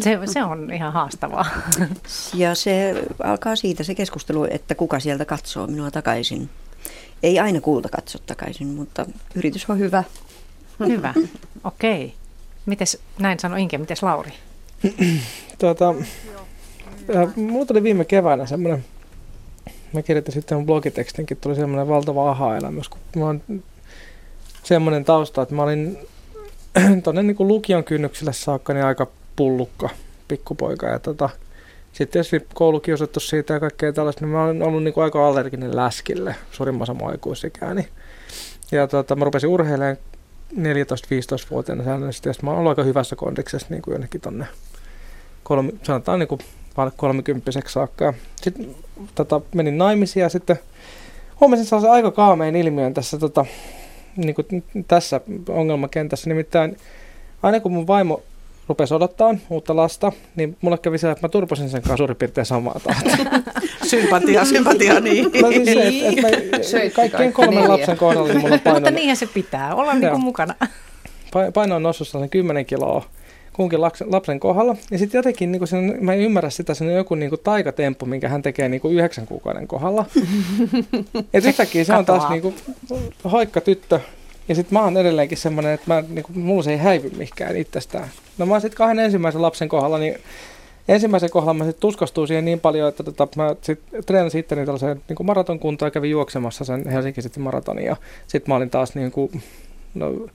Se, 0.00 0.18
se 0.26 0.44
on 0.44 0.72
ihan 0.72 0.92
haastavaa. 0.92 1.46
Ja 2.34 2.54
se 2.54 3.04
alkaa 3.24 3.56
siitä 3.56 3.84
se 3.84 3.94
keskustelu, 3.94 4.46
että 4.50 4.74
kuka 4.74 5.00
sieltä 5.00 5.24
katsoo 5.24 5.66
minua 5.66 5.90
takaisin. 5.90 6.50
Ei 7.22 7.38
aina 7.38 7.60
kulta 7.60 7.88
katso 7.88 8.18
takaisin, 8.26 8.66
mutta 8.66 9.06
yritys 9.34 9.70
on 9.70 9.78
hyvä. 9.78 10.04
Hyvä, 10.86 11.14
okei. 11.64 12.04
Okay. 12.04 12.16
Mites, 12.66 12.98
näin 13.18 13.38
sanoi 13.38 13.62
Inke, 13.62 13.78
mites 13.78 14.02
Lauri? 14.02 14.32
tuota, 15.58 15.94
äh, 17.16 17.36
mulla 17.36 17.66
tuli 17.66 17.82
viime 17.82 18.04
keväänä 18.04 18.46
semmoinen, 18.46 18.84
mä 19.92 20.02
kirjoitin 20.02 20.34
sitten 20.34 20.58
mun 20.58 20.66
blogitekstinkin, 20.66 21.36
tuli 21.36 21.54
semmoinen 21.54 21.88
valtava 21.88 22.30
aha-elämys, 22.30 22.88
kun 22.88 23.00
mä 23.16 23.24
oon 23.24 23.42
semmoinen 24.62 25.04
tausta, 25.04 25.42
että 25.42 25.54
mä 25.54 25.62
olin 25.62 25.98
tuonne 27.04 27.22
niin 27.22 27.36
lukion 27.38 27.84
kynnyksille 27.84 28.32
saakka 28.32 28.74
niin 28.74 28.84
aika 28.84 29.06
pullukka 29.36 29.88
pikkupoika. 30.28 30.86
Ja 30.86 30.98
tota, 30.98 31.30
sitten 31.92 32.12
tietysti 32.12 32.46
koulukiusattu 32.54 33.20
siitä 33.20 33.54
ja 33.54 33.60
kaikkea 33.60 33.92
tällaista, 33.92 34.24
niin 34.24 34.32
mä 34.32 34.44
olen 34.44 34.62
ollut 34.62 34.84
niin 34.84 34.94
kuin 34.94 35.04
aika 35.04 35.28
allerginen 35.28 35.76
läskille 35.76 36.34
suurimmassa 36.50 36.94
mun 36.94 37.10
aikuisikääni. 37.10 37.88
Ja 38.72 38.86
tota, 38.86 39.16
mä 39.16 39.24
rupesin 39.24 39.50
urheilemaan 39.50 39.96
14-15-vuotiaana 40.52 41.84
säännöllisesti, 41.84 42.28
ja 42.28 42.34
mä 42.42 42.50
olen 42.50 42.58
ollut 42.58 42.70
aika 42.70 42.82
hyvässä 42.82 43.16
kondiksessa 43.16 43.66
niin 43.70 43.82
kuin 43.82 43.92
jonnekin 43.92 44.20
tonne, 44.20 44.46
kolmi, 45.42 45.72
sanotaan 45.82 46.18
niin 46.18 46.28
kuin 46.28 46.40
kolmikymppiseksi 46.96 47.72
saakka. 47.72 48.14
Sitten 48.36 48.74
tota, 49.14 49.40
menin 49.54 49.78
naimisiin 49.78 50.22
ja 50.22 50.28
sitten 50.28 50.58
huomasin 51.40 51.66
sellaisen 51.66 51.90
aika 51.90 52.10
kaamein 52.10 52.56
ilmiön 52.56 52.94
tässä, 52.94 53.18
tota, 53.18 53.46
niin 54.16 54.34
kuin 54.34 54.64
tässä 54.88 55.20
ongelmakentässä. 55.48 56.28
Nimittäin 56.28 56.76
aina 57.42 57.60
kun 57.60 57.72
mun 57.72 57.86
vaimo 57.86 58.22
rupesi 58.68 58.94
odottaa 58.94 59.34
uutta 59.50 59.76
lasta, 59.76 60.12
niin 60.36 60.56
mulle 60.60 60.78
kävi 60.78 60.98
se, 60.98 61.10
että 61.10 61.26
mä 61.26 61.28
turposin 61.28 61.68
sen 61.68 61.82
kanssa 61.82 61.96
suurin 61.96 62.16
piirtein 62.16 62.46
samaa 62.46 62.80
tahtia. 62.84 63.26
sympatia, 63.90 64.44
sympatia, 64.44 65.00
niin. 65.00 65.24
No 65.42 65.52
siis 65.52 65.64
se, 65.64 65.82
että, 66.08 66.28
että 66.28 66.56
mä, 66.56 66.90
kaikkien 66.94 67.32
kolmen 67.32 67.68
lapsen 67.68 67.96
kohdalla 67.96 68.28
niin 68.28 68.40
mulla 68.40 68.58
paino... 68.58 68.74
Mutta 68.80 68.90
niinhän 68.90 69.16
se 69.16 69.26
pitää, 69.26 69.74
olla 69.74 69.94
niin 69.94 70.10
kuin 70.10 70.22
mukana. 70.22 70.54
Paino 71.54 71.76
on 71.76 71.82
noussut 71.82 72.08
sellainen 72.08 72.30
10 72.30 72.66
kiloa 72.66 73.04
kunkin 73.52 73.80
lapsen 74.06 74.40
kohdalla. 74.40 74.76
Ja 74.90 74.98
sitten 74.98 75.18
jotenkin, 75.18 75.52
niin 75.52 75.60
kuin 75.60 75.68
sen, 75.68 75.98
mä 76.00 76.12
en 76.12 76.20
ymmärrä 76.20 76.50
sitä, 76.50 76.74
se 76.74 76.84
on 76.84 76.92
joku 76.92 77.14
niin 77.14 77.30
kuin 77.30 77.40
taikatemppu, 77.44 78.06
minkä 78.06 78.28
hän 78.28 78.42
tekee 78.42 78.68
niin 78.68 78.80
kuin 78.80 78.94
yhdeksän 78.94 79.26
kuukauden 79.26 79.68
kohdalla. 79.68 80.04
ja 81.32 81.40
yhtäkkiä 81.44 81.84
se 81.84 81.94
on 81.94 82.04
taas 82.04 82.28
niin 82.28 82.42
kuin, 82.42 82.54
hoikka 83.32 83.60
tyttö, 83.60 84.00
ja 84.48 84.54
sitten 84.54 84.78
mä 84.78 84.84
oon 84.84 84.96
edelleenkin 84.96 85.38
semmoinen, 85.38 85.72
että 85.72 85.94
mä, 85.94 86.02
niin 86.08 86.24
kuin, 86.24 86.38
mulla 86.38 86.62
se 86.62 86.70
ei 86.70 86.78
häivy 86.78 87.10
mihinkään 87.10 87.56
itsestään. 87.56 88.08
No 88.38 88.46
mä 88.46 88.60
sitten 88.60 88.76
kahden 88.76 89.04
ensimmäisen 89.04 89.42
lapsen 89.42 89.68
kohdalla, 89.68 89.98
niin 89.98 90.18
ensimmäisen 90.88 91.30
kohdalla 91.30 91.54
mä 91.54 91.64
sitten 91.64 91.80
tuskastuin 91.80 92.28
siihen 92.28 92.44
niin 92.44 92.60
paljon, 92.60 92.88
että 92.88 93.02
tota, 93.02 93.28
mä 93.36 93.56
sit 93.60 93.80
treenasin 94.06 94.40
itteni 94.40 94.64
tällaiseen 94.64 95.02
niin 95.08 95.26
maratonkuntoon 95.26 95.86
ja 95.86 95.90
kävin 95.90 96.10
juoksemassa 96.10 96.64
sen 96.64 96.88
Helsinki 96.88 97.22
sitten 97.22 97.42
maratonin. 97.42 97.84
Ja 97.84 97.96
sitten 98.26 98.52
mä 98.52 98.56
olin 98.56 98.70
taas 98.70 98.94
niin 98.94 99.10
kuin, 99.10 99.42
no, 99.94 100.26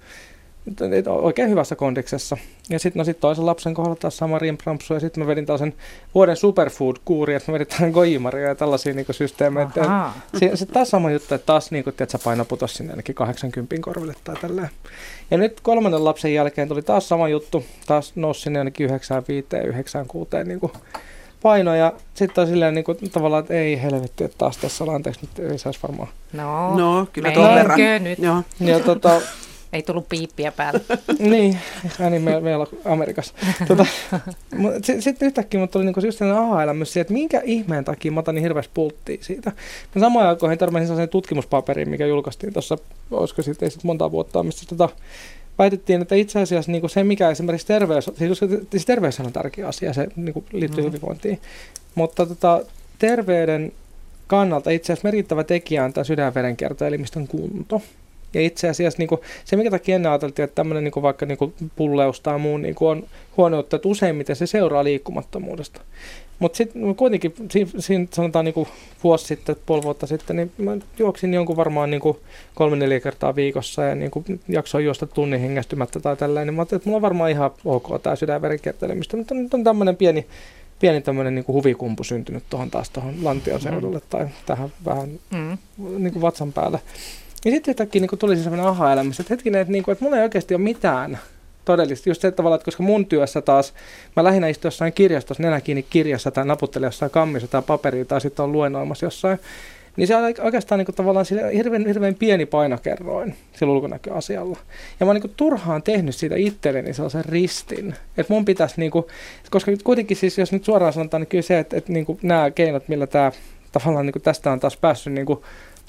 oikein 1.08 1.50
hyvässä 1.50 1.76
kondiksessa. 1.76 2.38
Ja 2.70 2.80
sitten 2.80 3.00
no 3.00 3.04
sit 3.04 3.20
toisen 3.20 3.46
lapsen 3.46 3.74
kohdalla 3.74 3.96
taas 3.96 4.18
sama 4.18 4.40
rimprampsu 4.40 4.94
ja 4.94 5.00
sitten 5.00 5.24
mä 5.24 5.28
vedin 5.28 5.46
taas 5.46 5.60
sen 5.60 5.74
vuoden 6.16 6.36
superfood-kuuri, 6.36 7.34
että 7.34 7.52
mä 7.52 7.54
vedin 7.54 7.68
tähän 7.68 7.92
goimaria 7.92 8.48
ja 8.48 8.56
tällaisia 8.56 8.94
niinku 8.94 9.14
systeemejä. 9.14 9.70
Sitten 10.40 10.68
taas 10.74 10.90
sama 10.90 11.12
juttu, 11.12 11.36
että 11.36 11.46
taas 11.46 11.72
niinku, 11.72 11.92
sä 12.08 12.20
paino 12.24 12.46
putosi 12.46 12.76
sinne 12.76 12.94
ainakin 12.94 13.16
80 13.16 13.76
korville 13.82 14.14
tai 14.24 14.36
tälleen. 14.36 14.70
Ja 15.32 15.38
nyt 15.38 15.60
kolmannen 15.62 16.06
lapsen 16.06 16.34
jälkeen 16.34 16.68
tuli 16.68 16.82
taas 16.82 17.10
sama 17.10 17.30
juttu, 17.30 17.66
taas 17.88 18.12
nousi 18.16 18.42
sinne 18.42 18.60
ainakin 18.60 18.86
95 18.86 19.48
96 19.64 20.30
niinku 20.46 20.72
paino 21.42 21.76
ja 21.76 21.94
sitten 22.14 22.42
on 22.42 22.48
silleen 22.48 22.74
niinku, 22.74 22.94
tavallaan, 23.12 23.42
että 23.42 23.54
ei 23.54 23.82
helvetti, 23.82 24.24
että 24.24 24.38
taas 24.38 24.58
tässä 24.58 24.84
ollaan, 24.84 24.96
anteeksi, 24.96 25.22
nyt 25.22 25.52
ei 25.52 25.58
saisi 25.58 25.80
varmaan. 25.84 26.10
No, 26.34 26.76
no 26.76 27.08
kyllä 27.14 27.32
tuon 27.32 27.56
verran. 27.56 27.80
nyt. 28.04 28.20
Joo. 28.20 28.44
Ja 28.60 28.80
tota, 28.80 29.22
ei 29.74 29.84
tullut 29.84 30.10
piippiä 30.10 30.52
päälle. 30.52 30.82
niin, 31.20 31.60
niin 32.10 32.22
meillä, 32.22 32.42
meillä 32.42 32.62
on 32.62 32.92
Amerikassa. 32.94 33.34
Tota, 33.68 33.86
Sitten 34.76 35.02
sit 35.02 35.22
yhtäkkiä 35.22 35.60
mut 35.60 35.72
tuli 35.72 35.86
niinku 35.86 36.00
just 36.00 36.18
sellainen 36.18 36.44
aha-elämys 36.44 36.98
että 36.98 37.14
minkä 37.14 37.42
ihmeen 37.46 37.86
takia 37.86 38.12
mä 38.12 38.20
otan 38.20 38.36
niin 38.36 38.44
hirveästi 38.44 38.72
pulttia 38.74 39.18
siitä. 39.22 39.52
Mä 39.96 40.00
samaan 40.00 40.28
aikoihin 40.28 40.58
törmäsin 40.58 40.88
sellaisen 40.88 41.10
tutkimuspaperiin, 41.10 41.90
mikä 41.90 42.06
julkaistiin 42.06 42.54
tuossa, 42.54 42.78
olisiko 43.12 43.42
sitten 43.42 43.66
ei 43.66 43.72
sit 43.72 43.84
monta 43.84 44.12
vuotta, 44.12 44.44
missä 44.44 44.66
tota, 44.70 44.90
väitettiin, 45.60 46.02
että 46.02 46.16
itse 46.16 46.40
asiassa 46.40 46.72
niin 46.72 46.90
se, 46.90 47.04
mikä 47.04 47.30
esimerkiksi 47.30 47.68
terveys, 47.68 48.12
siis, 48.18 48.40
siis 48.72 48.86
terveys 48.86 49.20
on 49.20 49.34
tärkeä 49.34 49.68
asia, 49.68 49.94
se 49.94 50.08
niin 50.16 50.34
liittyy 50.52 50.84
mm-hmm. 50.84 50.86
hyvinvointiin, 50.86 51.40
mutta 51.96 52.26
tota, 52.26 52.62
terveyden 53.00 53.72
kannalta 54.28 54.70
itse 54.70 54.94
asiassa 54.94 55.08
merkittävä 55.08 55.44
tekijä 55.44 55.84
on 55.84 55.94
tämä 55.94 56.04
sydänverenkiertoelimistön 56.04 57.28
kunto. 57.28 57.82
Ja 58.34 58.42
itse 58.42 58.70
asiassa 58.70 59.00
niin 59.00 59.08
kuin, 59.08 59.22
se, 59.46 59.56
mikä 59.56 59.72
takia 59.72 59.96
ennen 59.96 60.12
ajateltiin, 60.12 60.44
että 60.44 60.56
tämmöinen 60.56 60.84
niin 60.84 60.92
kuin 60.92 61.04
vaikka 61.04 61.26
niin 61.26 61.38
kuin 61.38 61.54
pulleus 61.76 62.22
tai 62.22 62.40
muu 62.40 62.58
niin 62.58 62.76
kuin 62.76 62.90
on 62.90 63.04
huono 63.38 63.60
että 63.60 63.80
useimmiten 63.86 64.36
se 64.36 64.48
seuraa 64.48 64.84
liikkumattomuudesta. 64.84 65.82
Mutta 66.40 66.58
sitten 66.58 66.96
kuitenkin 66.96 67.34
siinä, 67.52 67.72
siinä 67.80 68.08
sanotaan 68.14 68.46
niin 68.46 68.54
kuin 68.54 68.68
vuosi 69.04 69.26
sitten, 69.26 69.56
puoli 69.66 69.84
vuotta 69.84 70.08
sitten, 70.08 70.36
niin 70.36 70.52
mä 70.58 70.78
juoksin 71.00 71.34
jonkun 71.34 71.56
varmaan 71.56 71.92
niin 71.92 72.02
kuin 72.02 72.18
kolme 72.56 72.76
neljä 72.76 73.00
kertaa 73.00 73.36
viikossa 73.36 73.84
ja 73.84 73.96
niin 73.96 74.12
kuin 74.12 74.40
jaksoin 74.48 74.86
juosta 74.86 75.08
tunnin 75.08 75.42
hengästymättä 75.42 76.00
tai 76.00 76.16
tällainen. 76.16 76.54
Mä 76.54 76.62
ajattelin, 76.62 76.80
että 76.80 76.90
mulla 76.90 76.98
on 76.98 77.02
varmaan 77.02 77.32
ihan 77.32 77.52
ok 77.66 78.04
tämä 78.04 78.16
sydänverenkiertelemistä, 78.16 79.18
mutta 79.18 79.36
nyt 79.36 79.54
on 79.54 79.64
tämmöinen 79.64 79.96
pieni, 79.96 80.26
pieni 80.80 81.02
tämmöinen 81.02 81.36
niin 81.36 81.48
huvikumpu 81.48 82.04
syntynyt 82.04 82.44
tuohon 82.50 82.72
taas 82.72 82.90
tuohon 82.90 83.16
Lantion 83.24 83.62
seudulle 83.62 84.00
mm. 84.00 84.06
tai 84.10 84.28
tähän 84.46 84.70
vähän 84.86 85.10
mm. 85.32 85.58
niin 85.78 86.14
kuin 86.14 86.22
vatsan 86.22 86.54
päälle. 86.54 86.80
Ja 87.48 87.52
sitten 87.52 87.72
yhtäkkiä 87.72 88.02
niin 88.02 88.20
tuli 88.20 88.38
sellainen 88.38 88.66
aha-elämys, 88.66 89.20
että 89.20 89.34
hetkinen, 89.34 89.62
että, 89.62 89.72
niin 89.72 89.84
kuin, 89.84 89.94
että 89.94 90.06
mulla 90.06 90.18
ei 90.18 90.24
oikeasti 90.24 90.56
ole 90.56 90.64
mitään 90.64 91.20
todellista. 91.66 92.10
Just 92.10 92.22
se 92.22 92.32
tavalla, 92.32 92.56
että 92.56 92.66
koska 92.66 92.84
mun 92.84 93.06
työssä 93.06 93.42
taas, 93.42 93.74
mä 94.16 94.24
lähinnä 94.24 94.48
istun 94.48 94.68
jossain 94.68 94.94
kirjastossa, 94.94 95.44
nenä 95.44 95.62
kiinni 95.62 95.86
kirjassa 95.90 96.32
tai 96.32 96.46
naputtelen 96.46 96.88
jossain 96.88 97.12
kammissa 97.12 97.48
tai 97.48 97.62
paperia 97.62 98.06
tai 98.06 98.22
sitten 98.22 98.44
on 98.44 98.52
luennoimassa 98.52 99.06
jossain, 99.06 99.40
niin 99.98 100.08
se 100.08 100.16
on 100.16 100.34
oikeastaan 100.42 100.80
niin 100.80 100.86
kuin, 100.86 100.96
tavallaan 100.96 101.26
hirveän, 101.54 101.86
hirveän 101.88 102.16
pieni 102.16 102.46
painokerroin 102.46 103.36
sillä 103.54 103.74
ulkonäköasialla. 103.74 104.58
Ja 105.00 105.06
mä 105.06 105.12
oon 105.12 105.22
niin 105.22 105.34
turhaan 105.38 105.84
tehnyt 105.84 106.16
siitä 106.16 106.36
itselleni 106.36 106.94
sellaisen 106.94 107.26
ristin, 107.26 107.96
että 108.18 108.34
mun 108.34 108.46
pitäisi, 108.46 108.76
niin 108.78 108.92
kuin, 108.92 109.06
koska 109.50 109.72
kuitenkin 109.84 110.18
siis, 110.18 110.38
jos 110.38 110.52
nyt 110.52 110.66
suoraan 110.66 110.94
sanotaan, 110.94 111.22
niin 111.22 111.28
kyllä 111.28 111.42
se, 111.42 111.60
että, 111.60 111.78
että 111.78 111.94
niin 111.94 112.06
kuin 112.06 112.20
nämä 112.22 112.52
keinot, 112.52 112.88
millä 112.88 113.08
tämä 113.08 113.32
tavallaan 113.72 114.06
niin 114.06 114.14
kuin 114.14 114.24
tästä 114.24 114.52
on 114.52 114.60
taas 114.60 114.78
päässyt 114.78 115.14
niin 115.14 115.26
kuin 115.26 115.40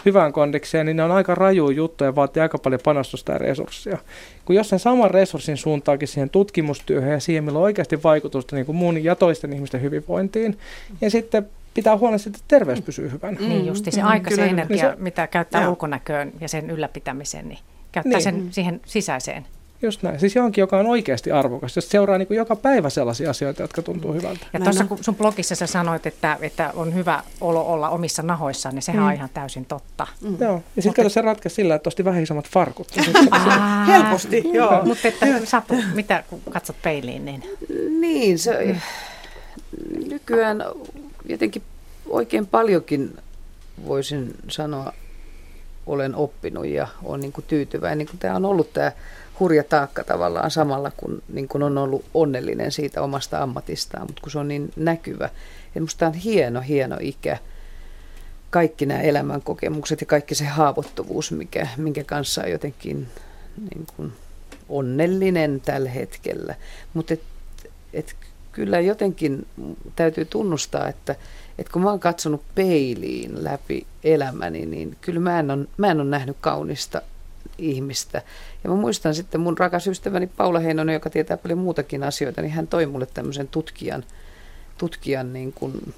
hyvään 0.04 0.32
kondikseen, 0.32 0.86
niin 0.86 0.96
ne 0.96 1.02
on 1.04 1.10
aika 1.12 1.34
raju 1.34 1.70
juttu 1.70 2.04
ja 2.04 2.14
vaatii 2.14 2.40
aika 2.40 2.58
paljon 2.58 2.80
panostusta 2.84 3.32
ja 3.32 3.38
resursseja. 3.38 3.98
Kun 4.44 4.56
jos 4.56 4.68
sen 4.68 4.78
saman 4.78 5.10
resurssin 5.10 5.56
suuntaakin 5.56 6.08
siihen 6.08 6.30
tutkimustyöhön 6.30 7.10
ja 7.12 7.20
siihen, 7.20 7.44
millä 7.44 7.58
on 7.58 7.64
oikeasti 7.64 8.02
vaikutusta 8.02 8.56
niin 8.56 8.66
kuin 8.66 8.76
mun 8.76 9.04
ja 9.04 9.14
toisten 9.16 9.52
ihmisten 9.52 9.82
hyvinvointiin, 9.82 10.58
ja 11.00 11.10
sitten 11.10 11.46
pitää 11.74 11.96
huolen 11.96 12.18
siitä, 12.18 12.36
että 12.36 12.44
terveys 12.48 12.80
pysyy 12.80 13.10
hyvänä. 13.12 13.40
Niin 13.40 13.66
justi 13.66 13.90
se 13.90 14.00
Mm, 14.02 14.08
aika, 14.08 14.30
se 14.30 14.44
energia, 14.46 14.86
Niin 14.88 14.96
se- 14.96 15.02
mitä 15.02 15.26
käyttää 15.26 15.60
Joo. 15.62 15.70
ulkonäköön 15.70 16.32
ja 16.40 16.48
sen 16.48 16.70
ylläpitämiseen, 16.70 17.48
niin 17.48 17.58
käyttää 17.92 18.12
Niin. 18.12 18.22
sen 18.22 18.48
siihen 18.50 18.80
sisäiseen. 18.86 19.46
Just 19.82 20.02
näin. 20.02 20.20
Siis 20.20 20.34
johonkin, 20.36 20.62
joka 20.62 20.78
on 20.78 20.86
oikeasti 20.86 21.32
arvokas. 21.32 21.76
Jos 21.76 21.88
seuraa 21.90 22.18
niin 22.18 22.26
kuin 22.28 22.38
joka 22.38 22.56
päivä 22.56 22.90
sellaisia 22.90 23.30
asioita, 23.30 23.62
jotka 23.62 23.82
tuntuu 23.82 24.12
hyvältä. 24.14 24.46
Ja 24.52 24.60
tuossa 24.60 24.84
kun 24.84 24.98
sun 25.04 25.14
blogissa 25.16 25.54
sä 25.54 25.66
sanoit, 25.66 26.06
että, 26.06 26.38
että 26.40 26.70
on 26.74 26.94
hyvä 26.94 27.22
olo 27.40 27.62
olla 27.72 27.88
omissa 27.88 28.22
nahoissaan, 28.22 28.74
niin 28.74 28.82
sehän 28.82 29.02
Mm. 29.02 29.06
on 29.08 29.12
ihan 29.14 29.28
täysin 29.34 29.64
totta. 29.64 30.06
Mm. 30.20 30.36
Joo. 30.40 30.62
Ja 30.76 30.82
sitten 30.82 30.94
kato, 31.04 31.08
se 31.08 31.22
ratkaisi 31.22 31.54
sillä, 31.54 31.74
että 31.74 31.88
osti 31.88 32.04
vähän 32.04 32.22
isommat 32.22 32.48
farkut. 32.48 32.88
Helposti, 33.88 34.42
joo. 34.52 34.84
Mutta 34.84 35.08
että 35.08 35.26
Satu, 35.44 35.74
mitä 35.94 36.24
kun 36.30 36.40
katsot 36.50 36.76
peiliin, 36.82 37.24
niin 37.24 37.42
Niin, 38.00 38.38
se 38.38 38.76
nykyään 40.08 40.64
jotenkin 41.24 41.62
oikein 42.08 42.46
paljonkin 42.46 43.16
voisin 43.86 44.34
sanoa, 44.48 44.92
olen 45.86 46.14
oppinut 46.14 46.66
ja 46.66 46.88
olen 47.04 47.20
niin 47.20 47.32
kuin 47.32 47.44
tyytyväinen. 47.48 47.98
Niin 47.98 48.08
kuin 48.08 48.18
tämä 48.18 48.36
on 48.36 48.44
ollut 48.44 48.72
tämä 48.72 48.92
hurja 49.40 49.64
taakka 49.64 50.04
tavallaan 50.04 50.50
samalla, 50.50 50.90
kun, 50.96 51.22
niin 51.28 51.48
kuin 51.48 51.62
on 51.62 51.78
ollut 51.78 52.04
onnellinen 52.14 52.72
siitä 52.72 53.02
omasta 53.02 53.42
ammatistaan, 53.42 54.06
mutta 54.06 54.22
kun 54.22 54.30
se 54.30 54.38
on 54.38 54.48
niin 54.48 54.72
näkyvä. 54.76 55.30
Ja 55.74 55.80
musta 55.80 56.06
on 56.06 56.14
hieno, 56.14 56.60
hieno 56.60 56.96
ikä. 57.00 57.38
Kaikki 58.50 58.86
nämä 58.86 59.00
elämänkokemukset 59.00 60.00
ja 60.00 60.06
kaikki 60.06 60.34
se 60.34 60.44
haavoittuvuus, 60.44 61.32
mikä, 61.32 61.68
minkä 61.76 62.04
kanssa 62.04 62.42
on 62.42 62.50
jotenkin 62.50 63.08
niin 63.70 63.86
kuin 63.96 64.12
onnellinen 64.68 65.62
tällä 65.64 65.90
hetkellä. 65.90 66.54
Mutta 66.94 67.14
et, 67.14 67.22
et 67.92 68.16
kyllä 68.52 68.80
jotenkin 68.80 69.46
täytyy 69.96 70.24
tunnustaa, 70.24 70.88
että, 70.88 71.14
että 71.58 71.72
kun 71.72 71.82
mä 71.82 71.90
oon 71.90 72.00
katsonut 72.00 72.42
peiliin 72.54 73.44
läpi 73.44 73.86
elämäni, 74.04 74.66
niin 74.66 74.96
kyllä 75.00 75.20
mä 75.20 75.38
en 75.90 76.00
ole 76.00 76.04
nähnyt 76.04 76.36
kaunista 76.40 77.02
ihmistä. 77.58 78.22
Ja 78.64 78.70
mä 78.70 78.76
muistan 78.76 79.14
sitten 79.14 79.40
mun 79.40 79.58
rakas 79.58 79.86
ystäväni 79.86 80.26
Paula 80.26 80.58
Heinonen, 80.58 80.92
joka 80.92 81.10
tietää 81.10 81.36
paljon 81.36 81.58
muutakin 81.58 82.04
asioita, 82.04 82.42
niin 82.42 82.52
hän 82.52 82.66
toi 82.66 82.86
mulle 82.86 83.06
tämmöisen 83.06 83.48
tutkijan, 83.48 84.04
tutkijan 84.78 85.32
niin 85.32 85.52
kuin 85.52 85.94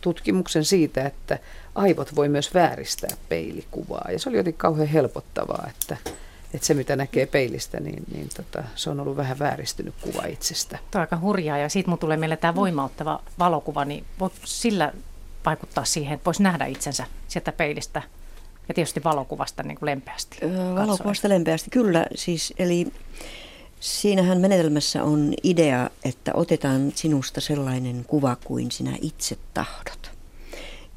tutkimuksen 0.00 0.64
siitä, 0.64 1.06
että 1.06 1.38
aivot 1.74 2.16
voi 2.16 2.28
myös 2.28 2.54
vääristää 2.54 3.16
peilikuvaa. 3.28 4.08
Ja 4.12 4.18
se 4.18 4.28
oli 4.28 4.36
jotenkin 4.36 4.58
kauhean 4.58 4.88
helpottavaa, 4.88 5.68
että, 5.70 5.96
että 6.54 6.66
se 6.66 6.74
mitä 6.74 6.96
näkee 6.96 7.26
peilistä, 7.26 7.80
niin, 7.80 8.04
niin 8.12 8.28
tota, 8.36 8.64
se 8.74 8.90
on 8.90 9.00
ollut 9.00 9.16
vähän 9.16 9.38
vääristynyt 9.38 9.94
kuva 10.00 10.26
itsestä. 10.26 10.78
Tuo 10.90 10.98
on 10.98 11.00
aika 11.00 11.18
hurjaa 11.20 11.58
ja 11.58 11.68
siitä 11.68 11.90
mun 11.90 11.98
tulee 11.98 12.16
meille 12.16 12.36
tämä 12.36 12.54
voimauttava 12.54 13.22
valokuva, 13.38 13.84
niin 13.84 14.04
voiko 14.20 14.36
sillä 14.44 14.92
vaikuttaa 15.46 15.84
siihen, 15.84 16.14
että 16.14 16.24
voisi 16.24 16.42
nähdä 16.42 16.66
itsensä 16.66 17.04
sieltä 17.28 17.52
peilistä 17.52 18.02
ja 18.68 18.74
tietysti 18.74 19.04
valokuvasta 19.04 19.62
niin 19.62 19.78
kuin 19.78 19.86
lempeästi. 19.86 20.38
Öö. 20.42 20.74
Valokuvasta 20.74 21.28
lempeästi, 21.28 21.70
kyllä. 21.70 22.06
Siis, 22.14 22.54
eli 22.58 22.86
siinähän 23.80 24.40
menetelmässä 24.40 25.04
on 25.04 25.34
idea, 25.42 25.90
että 26.04 26.30
otetaan 26.34 26.92
sinusta 26.94 27.40
sellainen 27.40 28.04
kuva 28.06 28.36
kuin 28.44 28.70
sinä 28.70 28.96
itse 29.00 29.36
tahdot. 29.54 30.10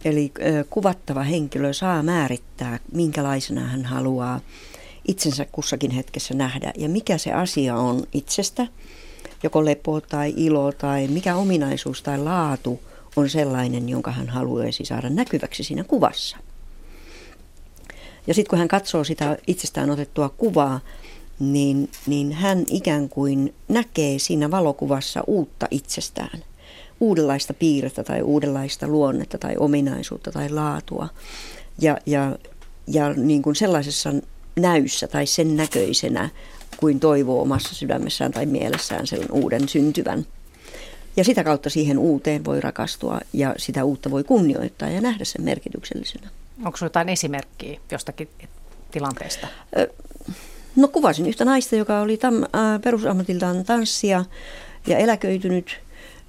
Eli 0.05 0.31
ö, 0.39 0.65
kuvattava 0.69 1.23
henkilö 1.23 1.73
saa 1.73 2.03
määrittää, 2.03 2.79
minkälaisena 2.91 3.61
hän 3.61 3.85
haluaa 3.85 4.39
itsensä 5.07 5.45
kussakin 5.51 5.91
hetkessä 5.91 6.33
nähdä 6.33 6.73
ja 6.77 6.89
mikä 6.89 7.17
se 7.17 7.33
asia 7.33 7.75
on 7.75 8.03
itsestä, 8.13 8.67
joko 9.43 9.65
lepo 9.65 10.01
tai 10.01 10.33
ilo 10.37 10.71
tai 10.71 11.07
mikä 11.07 11.35
ominaisuus 11.35 12.03
tai 12.03 12.17
laatu 12.17 12.79
on 13.15 13.29
sellainen, 13.29 13.89
jonka 13.89 14.11
hän 14.11 14.29
haluaisi 14.29 14.85
saada 14.85 15.09
näkyväksi 15.09 15.63
siinä 15.63 15.83
kuvassa. 15.83 16.37
Ja 18.27 18.33
sitten 18.33 18.49
kun 18.49 18.59
hän 18.59 18.67
katsoo 18.67 19.03
sitä 19.03 19.37
itsestään 19.47 19.89
otettua 19.89 20.29
kuvaa, 20.29 20.79
niin, 21.39 21.89
niin 22.07 22.31
hän 22.31 22.63
ikään 22.69 23.09
kuin 23.09 23.53
näkee 23.67 24.19
siinä 24.19 24.51
valokuvassa 24.51 25.23
uutta 25.27 25.67
itsestään. 25.71 26.43
Uudenlaista 26.99 27.53
piirrettä 27.53 28.03
tai 28.03 28.21
uudenlaista 28.21 28.87
luonnetta 28.87 29.37
tai 29.37 29.55
ominaisuutta 29.59 30.31
tai 30.31 30.49
laatua. 30.49 31.09
Ja, 31.79 31.97
ja, 32.05 32.37
ja 32.87 33.13
niin 33.13 33.41
kuin 33.41 33.55
sellaisessa 33.55 34.13
näyssä 34.55 35.07
tai 35.07 35.25
sen 35.25 35.57
näköisenä 35.57 36.29
kuin 36.77 36.99
toivoo 36.99 37.41
omassa 37.41 37.75
sydämessään 37.75 38.31
tai 38.31 38.45
mielessään 38.45 39.07
sen 39.07 39.31
uuden 39.31 39.69
syntyvän. 39.69 40.25
Ja 41.17 41.23
sitä 41.23 41.43
kautta 41.43 41.69
siihen 41.69 41.99
uuteen 41.99 42.45
voi 42.45 42.61
rakastua 42.61 43.19
ja 43.33 43.55
sitä 43.57 43.83
uutta 43.83 44.11
voi 44.11 44.23
kunnioittaa 44.23 44.89
ja 44.89 45.01
nähdä 45.01 45.25
sen 45.25 45.45
merkityksellisenä. 45.45 46.29
Onko 46.65 46.77
sinulla 46.77 46.89
jotain 46.89 47.09
esimerkkiä 47.09 47.79
jostakin 47.91 48.29
tilanteesta? 48.91 49.47
No 50.75 50.87
kuvasin 50.87 51.27
yhtä 51.27 51.45
naista, 51.45 51.75
joka 51.75 51.99
oli 51.99 52.17
tam, 52.17 52.43
äh, 52.43 52.81
perusammatiltaan 52.83 53.65
tanssia 53.65 54.25
ja 54.87 54.97
eläköitynyt. 54.97 55.79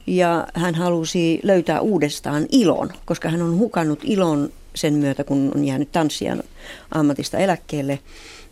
Ja 0.07 0.47
hän 0.55 0.75
halusi 0.75 1.41
löytää 1.43 1.81
uudestaan 1.81 2.47
ilon, 2.53 2.93
koska 3.05 3.29
hän 3.29 3.43
on 3.43 3.59
hukannut 3.59 4.01
ilon 4.03 4.53
sen 4.75 4.95
myötä, 4.95 5.25
kun 5.25 5.53
on 5.55 5.65
jäänyt 5.65 5.93
tanssijan 5.93 6.43
ammatista 6.95 7.39
eläkkeelle. 7.39 7.99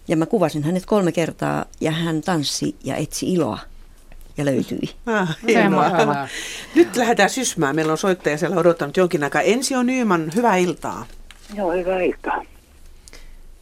Ja 0.09 0.17
mä 0.17 0.27
kuvasin 0.27 0.63
hänet 0.63 0.87
kolme 0.87 1.13
kertaa 1.13 1.65
ja 1.81 1.91
hän 1.91 2.21
tanssi 2.21 2.77
ja 2.85 2.97
etsi 2.97 3.33
iloa 3.33 3.59
ja 4.37 4.45
löytyi. 4.45 4.79
Ah, 5.07 5.37
on. 6.09 6.29
Nyt 6.75 6.97
lähdetään 6.97 7.31
sysmään. 7.31 7.77
Meillä 7.77 7.93
on 7.93 7.99
soittaja 7.99 8.39
siellä 8.39 8.57
odottanut 8.57 8.97
jonkin 8.97 9.25
aikaa. 9.25 9.43
Ensio 9.43 9.83
Nyyman, 9.83 10.31
hyvää 10.35 10.57
iltaa. 10.57 11.07
Joo, 11.55 11.73
hyvää 11.73 12.01
iltaa. 12.01 12.43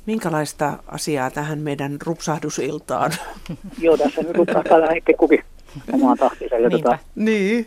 Minkälaista 0.07 0.79
asiaa 0.87 1.31
tähän 1.31 1.59
meidän 1.59 1.99
rupsahdusiltaan? 2.07 3.13
Joo, 3.83 3.97
tässä 3.97 4.23
nyt 4.23 4.37
rupsahtaa 4.37 4.81
vähän 4.81 4.97
itse 4.97 5.13
kukin 5.13 5.45
omaan 5.93 6.19
Niinpä. 6.41 6.71
tota, 6.71 6.99
niin. 7.15 7.67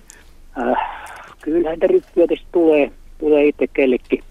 äh, 0.60 0.78
kyllähän 1.42 1.74
niitä 1.74 1.88
ryppyjä 1.88 2.28
tietysti 2.28 2.48
tulee, 2.52 2.92
tulee 3.18 3.48
itse 3.48 3.68
kellekin. 3.68 4.24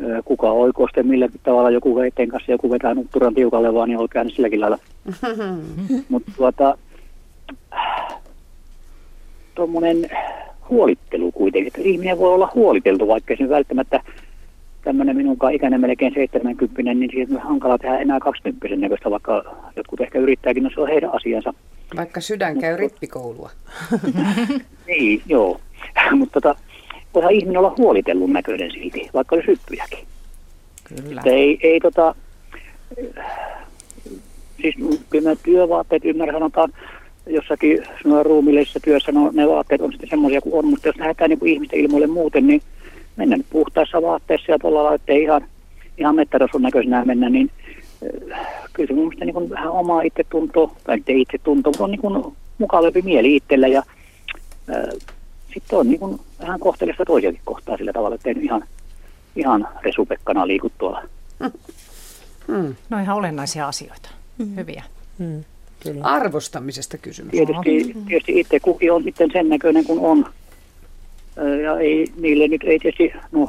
Äh, 0.00 0.24
kuka 0.24 0.50
oikoo 0.50 0.86
sitten 0.86 1.06
milläkin 1.06 1.40
tavalla 1.42 1.70
joku 1.70 1.96
veiten 1.96 2.28
kanssa, 2.28 2.52
joku 2.52 2.70
vetää 2.70 2.94
nutturan 2.94 3.34
tiukalle 3.34 3.74
vaan, 3.74 3.88
niin 3.88 3.98
on 3.98 4.08
käynyt 4.08 4.34
silläkin 4.34 4.60
lailla. 4.60 4.78
Mutta 6.08 6.32
tuota, 6.36 6.78
tuommoinen 9.54 10.10
huolittelu 10.70 11.32
kuitenkin, 11.32 11.66
että 11.66 11.88
ihminen 11.88 12.18
voi 12.18 12.34
olla 12.34 12.50
huoliteltu, 12.54 13.08
vaikka 13.08 13.34
se 13.38 13.48
välttämättä 13.48 14.02
tämmöinen 14.88 15.16
minunkaan 15.16 15.54
ikäinen 15.54 15.80
melkein 15.80 16.14
70, 16.14 16.94
niin 16.94 17.10
siitä 17.10 17.34
on 17.34 17.40
hankala 17.40 17.78
tehdä 17.78 17.98
enää 17.98 18.20
20 18.20 18.76
näköistä, 18.76 19.10
vaikka 19.10 19.44
jotkut 19.76 20.00
ehkä 20.00 20.18
yrittääkin, 20.18 20.62
no 20.62 20.70
se 20.74 20.80
on 20.80 20.88
heidän 20.88 21.14
asiansa. 21.14 21.54
Vaikka 21.96 22.20
sydän 22.20 22.58
käy 22.58 22.76
rippikoulua. 22.76 23.50
Niin, 24.86 25.22
joo. 25.26 25.60
Mutta 26.18 26.40
tota, 26.40 26.60
voihan 27.14 27.32
ihminen 27.32 27.58
olla 27.58 27.74
huolitellun 27.78 28.32
näköinen 28.32 28.70
silti, 28.70 29.10
vaikka 29.14 29.34
olisi 29.34 29.48
hyppyjäkin. 29.48 29.98
Kyllä. 30.84 31.20
Että 31.20 31.30
ei, 31.30 31.58
ei 31.62 31.80
tota, 31.80 32.14
siis 34.62 34.74
kyllä 35.10 35.36
työvaatteet 35.42 36.04
ymmärrän, 36.04 36.34
sanotaan 36.34 36.72
jossakin 37.26 37.82
ruumillisessa 38.22 38.80
työssä, 38.80 39.12
no 39.12 39.30
ne 39.34 39.48
vaatteet 39.48 39.80
on 39.80 39.92
sitten 39.92 40.10
semmoisia 40.10 40.40
kuin 40.40 40.54
on, 40.54 40.66
mutta 40.66 40.88
jos 40.88 40.96
lähdetään 40.96 41.30
niin 41.30 41.38
kuin 41.38 41.52
ihmisten 41.52 41.80
ilmoille 41.80 42.06
muuten, 42.06 42.46
niin 42.46 42.62
mennään 43.18 43.38
nyt 43.38 43.46
puhtaissa 43.50 44.02
vaatteissa 44.02 44.52
ja 44.52 44.58
tuolla 44.58 44.78
lailla, 44.78 44.94
ettei 44.94 45.22
ihan, 45.22 45.44
ihan 45.98 46.14
mettätason 46.14 46.62
näköisenä 46.62 47.04
mennä, 47.04 47.28
niin 47.30 47.50
äh, 48.32 48.40
kyllä 48.72 48.86
se 48.86 48.94
mun 48.94 49.04
mielestä 49.04 49.24
niin 49.24 49.34
kuin 49.34 49.50
vähän 49.50 49.70
omaa 49.70 50.02
itse 50.02 50.24
tuntuu, 50.30 50.72
tai 50.84 50.96
nyt 50.96 51.08
ei 51.08 51.20
itse 51.20 51.38
tuntuu, 51.38 51.72
mutta 51.72 51.84
on 51.84 51.90
niin 51.90 52.00
kuin 52.00 52.36
mukavampi 52.58 53.02
mieli 53.02 53.36
itsellä 53.36 53.68
ja 53.68 53.82
äh, 54.70 54.98
sitten 55.54 55.78
on 55.78 55.88
niin 55.88 56.00
kuin 56.00 56.20
vähän 56.40 56.60
kohteellista 56.60 57.04
toisiakin 57.04 57.40
kohtaa 57.44 57.76
sillä 57.76 57.92
tavalla, 57.92 58.14
että 58.14 58.28
ei 58.28 58.34
nyt 58.34 58.44
ihan, 58.44 58.64
ihan 59.36 59.68
resupekkana 59.82 60.46
liiku 60.46 60.72
tuolla. 60.78 61.02
Hmm. 62.48 62.74
No 62.90 62.98
ihan 62.98 63.16
olennaisia 63.16 63.68
asioita. 63.68 64.10
Hyviä. 64.56 64.84
Mm, 65.18 65.44
kyllä. 65.80 66.04
Arvostamisesta 66.04 66.98
kysymys. 66.98 67.30
Tietysti, 67.30 67.96
tietysti 68.08 68.40
itse 68.40 68.60
kukin 68.60 68.92
on 68.92 69.02
sitten 69.02 69.30
sen 69.32 69.48
näköinen 69.48 69.84
kuin 69.84 70.00
on. 70.00 70.26
Ja 71.62 71.78
ei, 71.78 72.06
niille 72.20 72.48
nyt 72.48 72.62
ei 72.64 72.78
tietysti, 72.78 73.12
no 73.32 73.48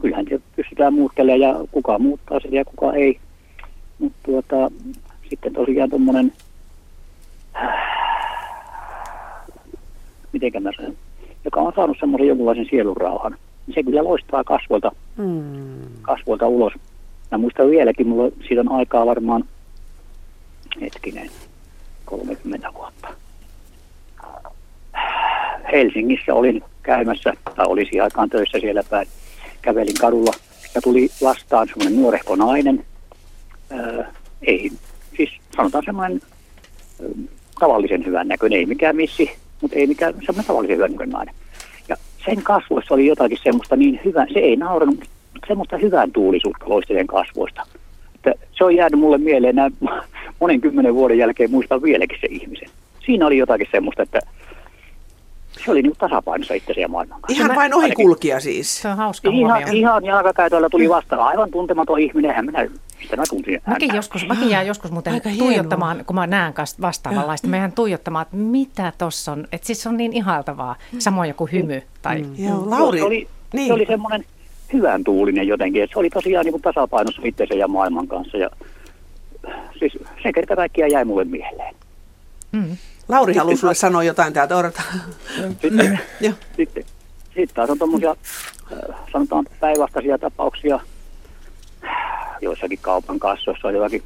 kyllähän 0.00 0.24
te 0.24 0.40
pystytään 0.56 0.94
muuttelemaan 0.94 1.40
ja 1.40 1.54
kuka 1.72 1.98
muuttaa 1.98 2.40
sitä 2.40 2.56
ja 2.56 2.64
kuka 2.64 2.92
ei. 2.92 3.18
Mutta 3.98 4.18
tuota, 4.22 4.70
sitten 5.30 5.52
tosiaan 5.52 5.90
tuommoinen, 5.90 6.32
mitenkä 10.32 10.60
mä 10.60 10.70
sanon, 10.76 10.96
joka 11.44 11.60
on 11.60 11.72
saanut 11.76 11.96
semmoisen 12.00 12.28
jonkunlaisen 12.28 12.66
sielunrauhan, 12.70 13.36
niin 13.66 13.74
se 13.74 13.82
kyllä 13.82 14.04
loistaa 14.04 14.44
kasvoilta, 14.44 14.92
Hmm. 15.16 15.86
kasvoilta 16.02 16.48
ulos. 16.48 16.72
Mä 17.30 17.38
muistan 17.38 17.70
vieläkin, 17.70 18.06
mulla 18.08 18.30
siitä 18.48 18.60
on 18.60 18.72
aikaa 18.72 19.06
varmaan, 19.06 19.44
hetkinen, 20.80 21.30
30 22.04 22.74
vuotta. 22.74 23.08
Helsingissä 25.72 26.34
olin 26.34 26.62
käymässä, 26.82 27.32
tai 27.56 27.66
olisi 27.68 28.00
aikaan 28.00 28.30
töissä 28.30 28.58
siellä 28.60 28.82
päin. 28.90 29.08
Kävelin 29.62 29.98
kadulla 30.00 30.32
ja 30.74 30.80
tuli 30.82 31.08
vastaan 31.22 31.68
semmoinen 31.68 32.02
nuorehko 32.02 32.36
nainen. 32.36 32.84
Öö, 33.72 34.04
ei, 34.42 34.70
siis 35.16 35.30
sanotaan 35.56 35.84
semmoinen 35.84 36.20
ö, 37.00 37.08
tavallisen 37.60 38.06
hyvän 38.06 38.28
näköinen, 38.28 38.58
ei 38.58 38.66
mikään 38.66 38.96
missi, 38.96 39.30
mutta 39.60 39.76
ei 39.76 39.86
mikään 39.86 40.14
semmoinen 40.14 40.46
tavallisen 40.46 40.76
hyvän 40.76 40.90
näköinen 40.90 41.12
nainen. 41.12 41.34
Ja 41.88 41.96
sen 42.24 42.42
kasvoissa 42.42 42.94
oli 42.94 43.06
jotakin 43.06 43.38
semmoista 43.42 43.76
niin 43.76 44.00
hyvää, 44.04 44.26
se 44.32 44.38
ei 44.38 44.56
nauranut, 44.56 45.04
semmoista 45.48 45.76
hyvän 45.76 46.12
tuulisuutta 46.12 46.68
loistelen 46.68 47.06
kasvoista. 47.06 47.66
Että 48.14 48.34
se 48.52 48.64
on 48.64 48.76
jäänyt 48.76 49.00
mulle 49.00 49.18
mieleen 49.18 49.56
näin 49.56 49.72
monen 50.40 50.60
kymmenen 50.60 50.94
vuoden 50.94 51.18
jälkeen, 51.18 51.50
muistan 51.50 51.82
vieläkin 51.82 52.18
se 52.20 52.26
ihmisen. 52.30 52.68
Siinä 53.06 53.26
oli 53.26 53.38
jotakin 53.38 53.68
semmoista, 53.72 54.02
että 54.02 54.20
se 55.64 55.70
oli 55.70 55.82
niin 55.82 55.92
tasapainossa 55.98 56.54
itsensä 56.54 56.88
maailman 56.88 57.20
kanssa. 57.20 57.42
Ihan 57.44 57.56
vain 57.56 57.74
ohikulkija 57.74 58.40
siis. 58.40 58.82
Se 58.82 58.88
on 58.88 58.96
hauska 58.96 59.30
Ihan, 59.30 59.62
huomio. 59.62 59.72
ihan 59.80 60.04
jalkakäytöllä 60.04 60.68
tuli 60.70 60.88
vastaan. 60.88 61.20
Aivan 61.28 61.50
tuntematon 61.50 61.98
ihminen. 62.00 62.30
Eihän 62.30 62.46
minä, 62.46 62.66
mistä 62.98 63.16
mä 63.16 63.22
tunsin 63.30 63.60
Mäkin 63.66 63.94
joskus, 63.94 64.26
mäkin 64.26 64.50
jään 64.50 64.66
joskus 64.66 64.90
muuten 64.90 65.12
Aika 65.12 65.28
hienoa. 65.28 65.46
tuijottamaan, 65.48 66.04
kun 66.06 66.16
mä 66.16 66.26
näen 66.26 66.54
vastaavanlaista, 66.80 67.48
mä 67.48 67.56
jään 67.56 67.72
tuijottamaan, 67.72 68.22
että 68.22 68.36
mitä 68.36 68.92
tossa 68.98 69.32
on. 69.32 69.46
Että 69.52 69.66
siis 69.66 69.82
se 69.82 69.88
on 69.88 69.96
niin 69.96 70.12
ihailtavaa, 70.12 70.76
samoin 70.98 71.28
joku 71.28 71.46
hymy. 71.52 71.82
Tai, 72.02 72.24
Joo, 72.38 72.70
Lauri. 72.70 72.98
Se 72.98 73.04
oli, 73.04 73.28
niin. 73.52 73.66
se 73.66 73.72
oli 73.72 73.86
semmoinen 73.86 74.24
hyvän 74.72 75.04
tuulinen 75.04 75.48
jotenkin. 75.48 75.82
että 75.82 75.94
Se 75.94 75.98
oli 75.98 76.10
tosiaan 76.10 76.44
niin 76.44 76.52
kuin 76.52 76.62
tasapainossa 76.62 77.22
itsensä 77.24 77.54
ja 77.54 77.68
maailman 77.68 78.08
kanssa. 78.08 78.36
Ja, 78.38 78.50
siis 79.78 79.92
se 80.22 80.32
kerta 80.32 80.56
kaikkiaan 80.56 80.90
jäi 80.90 81.04
mulle 81.04 81.24
mieleen. 81.24 81.74
mm. 82.52 82.76
Lauri 83.08 83.34
haluaa 83.34 83.56
sulle 83.56 83.74
sanoa 83.74 84.02
jotain 84.02 84.32
täältä, 84.32 84.56
odota. 84.56 84.82
Sitten, 85.62 86.00
Joo. 86.20 86.34
sitten, 86.56 86.84
sitten 87.24 87.54
taas 87.54 87.70
on 87.70 87.78
tuommoisia, 87.78 88.16
sanotaan 89.12 89.46
päinvastaisia 89.60 90.18
tapauksia. 90.18 90.80
Joissakin 92.40 92.78
kaupan 92.82 93.18
kassoissa 93.18 93.68
on 93.68 93.74
jotakin, 93.74 94.02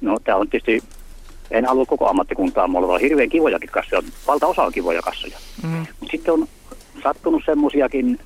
no 0.00 0.18
tämä 0.24 0.38
on 0.38 0.48
tietysti, 0.48 0.82
en 1.50 1.64
halua 1.64 1.86
koko 1.86 2.08
ammattikuntaa 2.08 2.68
mulla 2.68 2.94
on 2.94 3.00
hirveän 3.00 3.28
kivojakin 3.28 3.70
kassoja, 3.70 4.02
valtaosa 4.26 4.62
on 4.62 4.72
kivoja 4.72 5.02
kassoja. 5.02 5.38
Mm. 5.62 5.86
Mutta 6.00 6.10
sitten 6.10 6.34
on 6.34 6.48
sattunut 7.02 7.42
semmoisiakin 7.46 8.18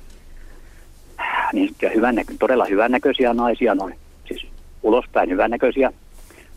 niin 1.53 1.67
sanottuja 1.67 1.91
hyvännäkö, 1.91 2.33
todella 2.39 2.65
hyvännäköisiä 2.65 3.33
naisia, 3.33 3.75
noin, 3.75 3.95
siis 4.27 4.47
ulospäin 4.83 5.29
hyvännäköisiä, 5.29 5.91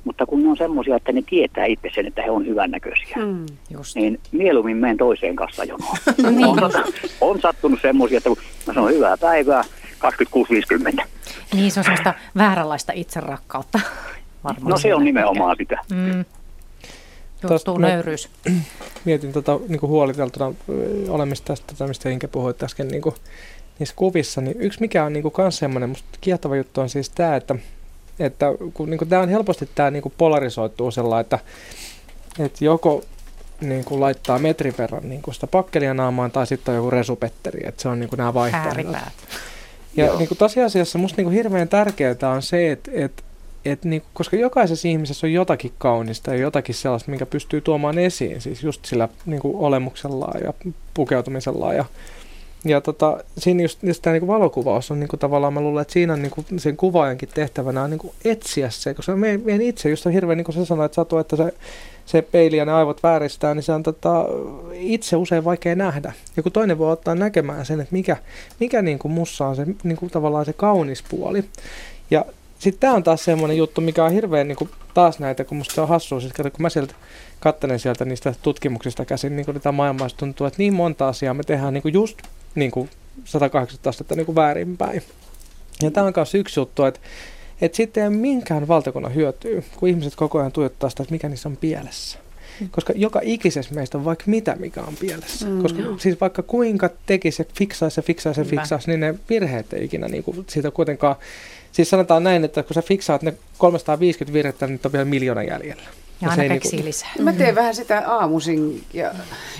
mutta 0.08 0.26
kun 0.26 0.42
ne 0.42 0.48
on 0.48 0.56
semmoisia, 0.56 0.96
että 0.96 1.12
ne 1.12 1.22
tietää 1.22 1.64
itse 1.64 1.90
sen, 1.94 2.06
että 2.06 2.22
he 2.22 2.30
on 2.30 2.46
hyvännäköisiä, 2.46 3.16
Mm. 3.16 3.46
Just. 3.70 3.96
niin 3.96 4.20
mieluummin 4.32 4.76
menen 4.76 4.96
toiseen 4.96 5.36
kassajonoon. 5.36 5.96
niin 6.30 6.46
on, 6.46 6.58
on 7.20 7.40
sattunut 7.40 7.80
semmoisia, 7.82 8.16
että 8.18 8.28
kun 8.28 8.38
mä 8.66 8.74
sanon 8.74 8.90
hyvää 8.90 9.16
päivää, 9.16 9.62
26.50. 11.00 11.04
Niin, 11.54 11.70
se 11.70 11.80
on 11.80 11.84
semmoista 11.84 12.14
vääränlaista 12.36 12.92
itserakkautta. 12.92 13.80
Varmaan 14.44 14.70
No 14.72 14.78
se 14.78 14.94
on 14.94 15.04
nimenomaan 15.04 15.56
sitä. 15.56 15.78
Mm. 15.90 16.24
Mä- 17.78 17.88
nöyryys. 17.88 18.28
mietin 19.04 19.32
tota, 19.32 19.60
niin 19.68 19.80
kuin 19.80 19.90
huoliteltuna 19.90 20.52
olemista 21.08 21.46
tästä, 21.46 21.66
tätä, 21.66 21.86
mistä 21.88 22.08
Inke 22.10 22.26
puhui 22.26 22.54
äsken 22.62 22.88
niin 22.88 23.02
kuin, 23.02 23.14
niissä 23.78 23.94
kuvissa, 23.96 24.40
niin 24.40 24.56
yksi 24.60 24.80
mikä 24.80 25.04
on 25.04 25.12
niin 25.12 25.22
kuin, 25.22 25.32
kans 25.32 25.58
semmoinen 25.58 25.88
musta 25.88 26.08
kiehtova 26.20 26.56
juttu 26.56 26.80
on 26.80 26.88
siis 26.88 27.10
tämä, 27.10 27.36
että, 27.36 27.54
että 28.18 28.46
kun 28.74 28.90
niin 28.90 28.98
kuin, 28.98 29.08
tämä 29.08 29.22
on 29.22 29.28
helposti 29.28 29.68
tämä 29.74 29.90
niin 29.90 30.02
kuin 30.02 30.14
polarisoituu 30.18 30.90
sellainen, 30.90 31.20
että, 31.20 31.38
että 32.38 32.64
joko 32.64 33.04
niin 33.60 33.84
kuin 33.84 34.00
laittaa 34.00 34.38
metrin 34.38 34.74
verran 34.78 35.08
niin 35.08 35.22
kuin 35.22 35.34
sitä 35.34 35.46
pakkelia 35.46 35.94
naamaan 35.94 36.30
tai 36.30 36.46
sitten 36.46 36.72
on 36.72 36.76
joku 36.76 36.90
resupetteri, 36.90 37.60
että 37.68 37.82
se 37.82 37.88
on 37.88 38.00
niin 38.00 38.08
kuin 38.08 38.18
nämä 38.18 38.34
vaihtoehdot. 38.34 38.96
Ja 39.96 40.14
niin 40.18 40.28
kuin 40.28 40.38
tosiasiassa 40.38 40.98
musta 40.98 41.16
niin 41.16 41.24
kuin 41.24 41.34
hirveän 41.34 41.68
tärkeää 41.68 42.30
on 42.34 42.42
se, 42.42 42.72
että, 42.72 42.90
että, 42.94 43.22
että 43.64 43.88
niin 43.88 44.02
kuin, 44.02 44.10
koska 44.14 44.36
jokaisessa 44.36 44.88
ihmisessä 44.88 45.26
on 45.26 45.32
jotakin 45.32 45.72
kaunista 45.78 46.34
ja 46.34 46.40
jotakin 46.40 46.74
sellaista, 46.74 47.10
minkä 47.10 47.26
pystyy 47.26 47.60
tuomaan 47.60 47.98
esiin, 47.98 48.40
siis 48.40 48.62
just 48.62 48.84
sillä 48.84 49.08
niin 49.26 49.40
kuin 49.40 49.56
olemuksellaan 49.56 50.40
ja 50.44 50.52
pukeutumisellaan 50.94 51.76
ja 51.76 51.84
ja 52.64 52.80
tota, 52.80 53.18
siinä 53.38 53.62
just, 53.62 53.82
just 53.82 54.02
tämä 54.02 54.12
niinku 54.12 54.26
valokuvaus 54.26 54.90
on 54.90 55.00
niinku 55.00 55.16
tavallaan, 55.16 55.52
mä 55.52 55.60
luulen, 55.60 55.82
että 55.82 55.92
siinä 55.92 56.12
on 56.12 56.22
niinku 56.22 56.44
sen 56.56 56.76
kuvaajankin 56.76 57.28
tehtävänä 57.34 57.82
on 57.82 57.90
niinku 57.90 58.14
etsiä 58.24 58.70
se, 58.70 58.94
koska 58.94 59.16
me, 59.16 59.38
meidän 59.44 59.62
itse, 59.62 59.90
just 59.90 60.06
on 60.06 60.12
hirveän, 60.12 60.38
niin 60.38 60.44
kuin 60.44 60.54
sä 60.54 60.64
sanoit, 60.64 60.94
Satu, 60.94 61.18
että 61.18 61.36
se, 61.36 61.54
se 62.06 62.22
peili 62.22 62.56
ja 62.56 62.64
ne 62.64 62.72
aivot 62.72 63.02
vääristää, 63.02 63.54
niin 63.54 63.62
se 63.62 63.72
on 63.72 63.82
tota, 63.82 64.24
itse 64.72 65.16
usein 65.16 65.44
vaikea 65.44 65.74
nähdä. 65.74 66.12
Ja 66.36 66.42
kun 66.42 66.52
toinen 66.52 66.78
voi 66.78 66.92
ottaa 66.92 67.14
näkemään 67.14 67.66
sen, 67.66 67.80
että 67.80 67.92
mikä, 67.92 68.16
mikä 68.60 68.82
niinku 68.82 69.08
mussa 69.08 69.46
on 69.46 69.56
se 69.56 69.66
niinku 69.82 70.08
tavallaan 70.08 70.44
se 70.44 70.52
kaunis 70.52 71.04
puoli. 71.10 71.44
Ja 72.10 72.24
sitten 72.58 72.80
tämä 72.80 72.94
on 72.94 73.02
taas 73.02 73.24
semmoinen 73.24 73.56
juttu, 73.56 73.80
mikä 73.80 74.04
on 74.04 74.12
hirveän 74.12 74.48
niinku, 74.48 74.68
taas 74.94 75.18
näitä, 75.18 75.44
kun 75.44 75.58
musta 75.58 75.74
se 75.74 75.80
on 75.80 75.88
hassua, 75.88 76.20
siis 76.20 76.32
kun 76.32 76.50
mä 76.58 76.68
sieltä 76.68 76.94
kattelen 77.40 77.78
sieltä 77.78 78.04
niistä 78.04 78.34
tutkimuksista 78.42 79.04
käsin, 79.04 79.36
niin 79.36 79.44
kuin 79.44 79.54
tätä 79.54 79.72
maailmasta 79.72 80.18
tuntuu, 80.18 80.46
että 80.46 80.58
niin 80.58 80.74
monta 80.74 81.08
asiaa 81.08 81.34
me 81.34 81.42
tehdään 81.42 81.74
niin 81.74 81.82
kuin 81.82 81.94
just 81.94 82.18
niin 82.58 82.70
kuin 82.70 82.90
180 83.24 83.90
astetta 83.90 84.14
niin 84.14 84.26
kuin 84.26 84.36
väärinpäin. 84.36 85.02
Ja 85.82 85.90
tämä 85.90 86.06
on 86.06 86.12
myös 86.16 86.34
yksi 86.34 86.60
juttu, 86.60 86.84
että, 86.84 87.00
että 87.60 87.76
sitten 87.76 88.02
ei 88.02 88.08
ole 88.08 88.16
minkään 88.16 88.68
valtakunnan 88.68 89.14
hyötyä, 89.14 89.62
kun 89.76 89.88
ihmiset 89.88 90.16
koko 90.16 90.38
ajan 90.38 90.52
tuijottaa 90.52 90.90
sitä, 90.90 91.02
että 91.02 91.12
mikä 91.12 91.28
niissä 91.28 91.48
on 91.48 91.56
pielessä. 91.56 92.18
Koska 92.70 92.92
joka 92.96 93.20
ikisessä 93.22 93.74
meistä 93.74 93.98
on 93.98 94.04
vaikka 94.04 94.24
mitä, 94.26 94.56
mikä 94.56 94.80
on 94.82 94.94
pielessä. 95.00 95.46
Mm. 95.46 95.62
Koska 95.62 95.82
siis 95.98 96.20
vaikka 96.20 96.42
kuinka 96.42 96.90
tekisi 97.06 97.42
ja 97.42 97.46
fiksaisi 97.54 97.98
ja 97.98 98.02
fiksaisi 98.02 98.40
ja 98.40 98.44
fiksaisi, 98.44 98.90
niin 98.90 99.00
ne 99.00 99.14
virheet 99.30 99.72
ei 99.72 99.84
ikinä 99.84 100.08
niin 100.08 100.24
kuin 100.24 100.44
siitä 100.48 100.70
kuitenkaan... 100.70 101.16
Siis 101.72 101.90
sanotaan 101.90 102.24
näin, 102.24 102.44
että 102.44 102.62
kun 102.62 102.74
sä 102.74 102.82
fiksaat 102.82 103.22
ne 103.22 103.34
350 103.58 104.32
virhettä, 104.32 104.66
niin 104.66 104.80
on 104.84 104.92
vielä 104.92 105.04
miljoona 105.04 105.42
jäljellä. 105.42 105.82
Ja 106.20 106.30
aina 106.30 106.54
keksii 106.54 106.72
niinku- 106.72 106.86
lisää. 106.86 107.10
Mä 107.20 107.32
teen 107.32 107.54
vähän 107.54 107.74
sitä 107.74 108.02
aamuisin 108.06 108.82
ja 108.94 109.14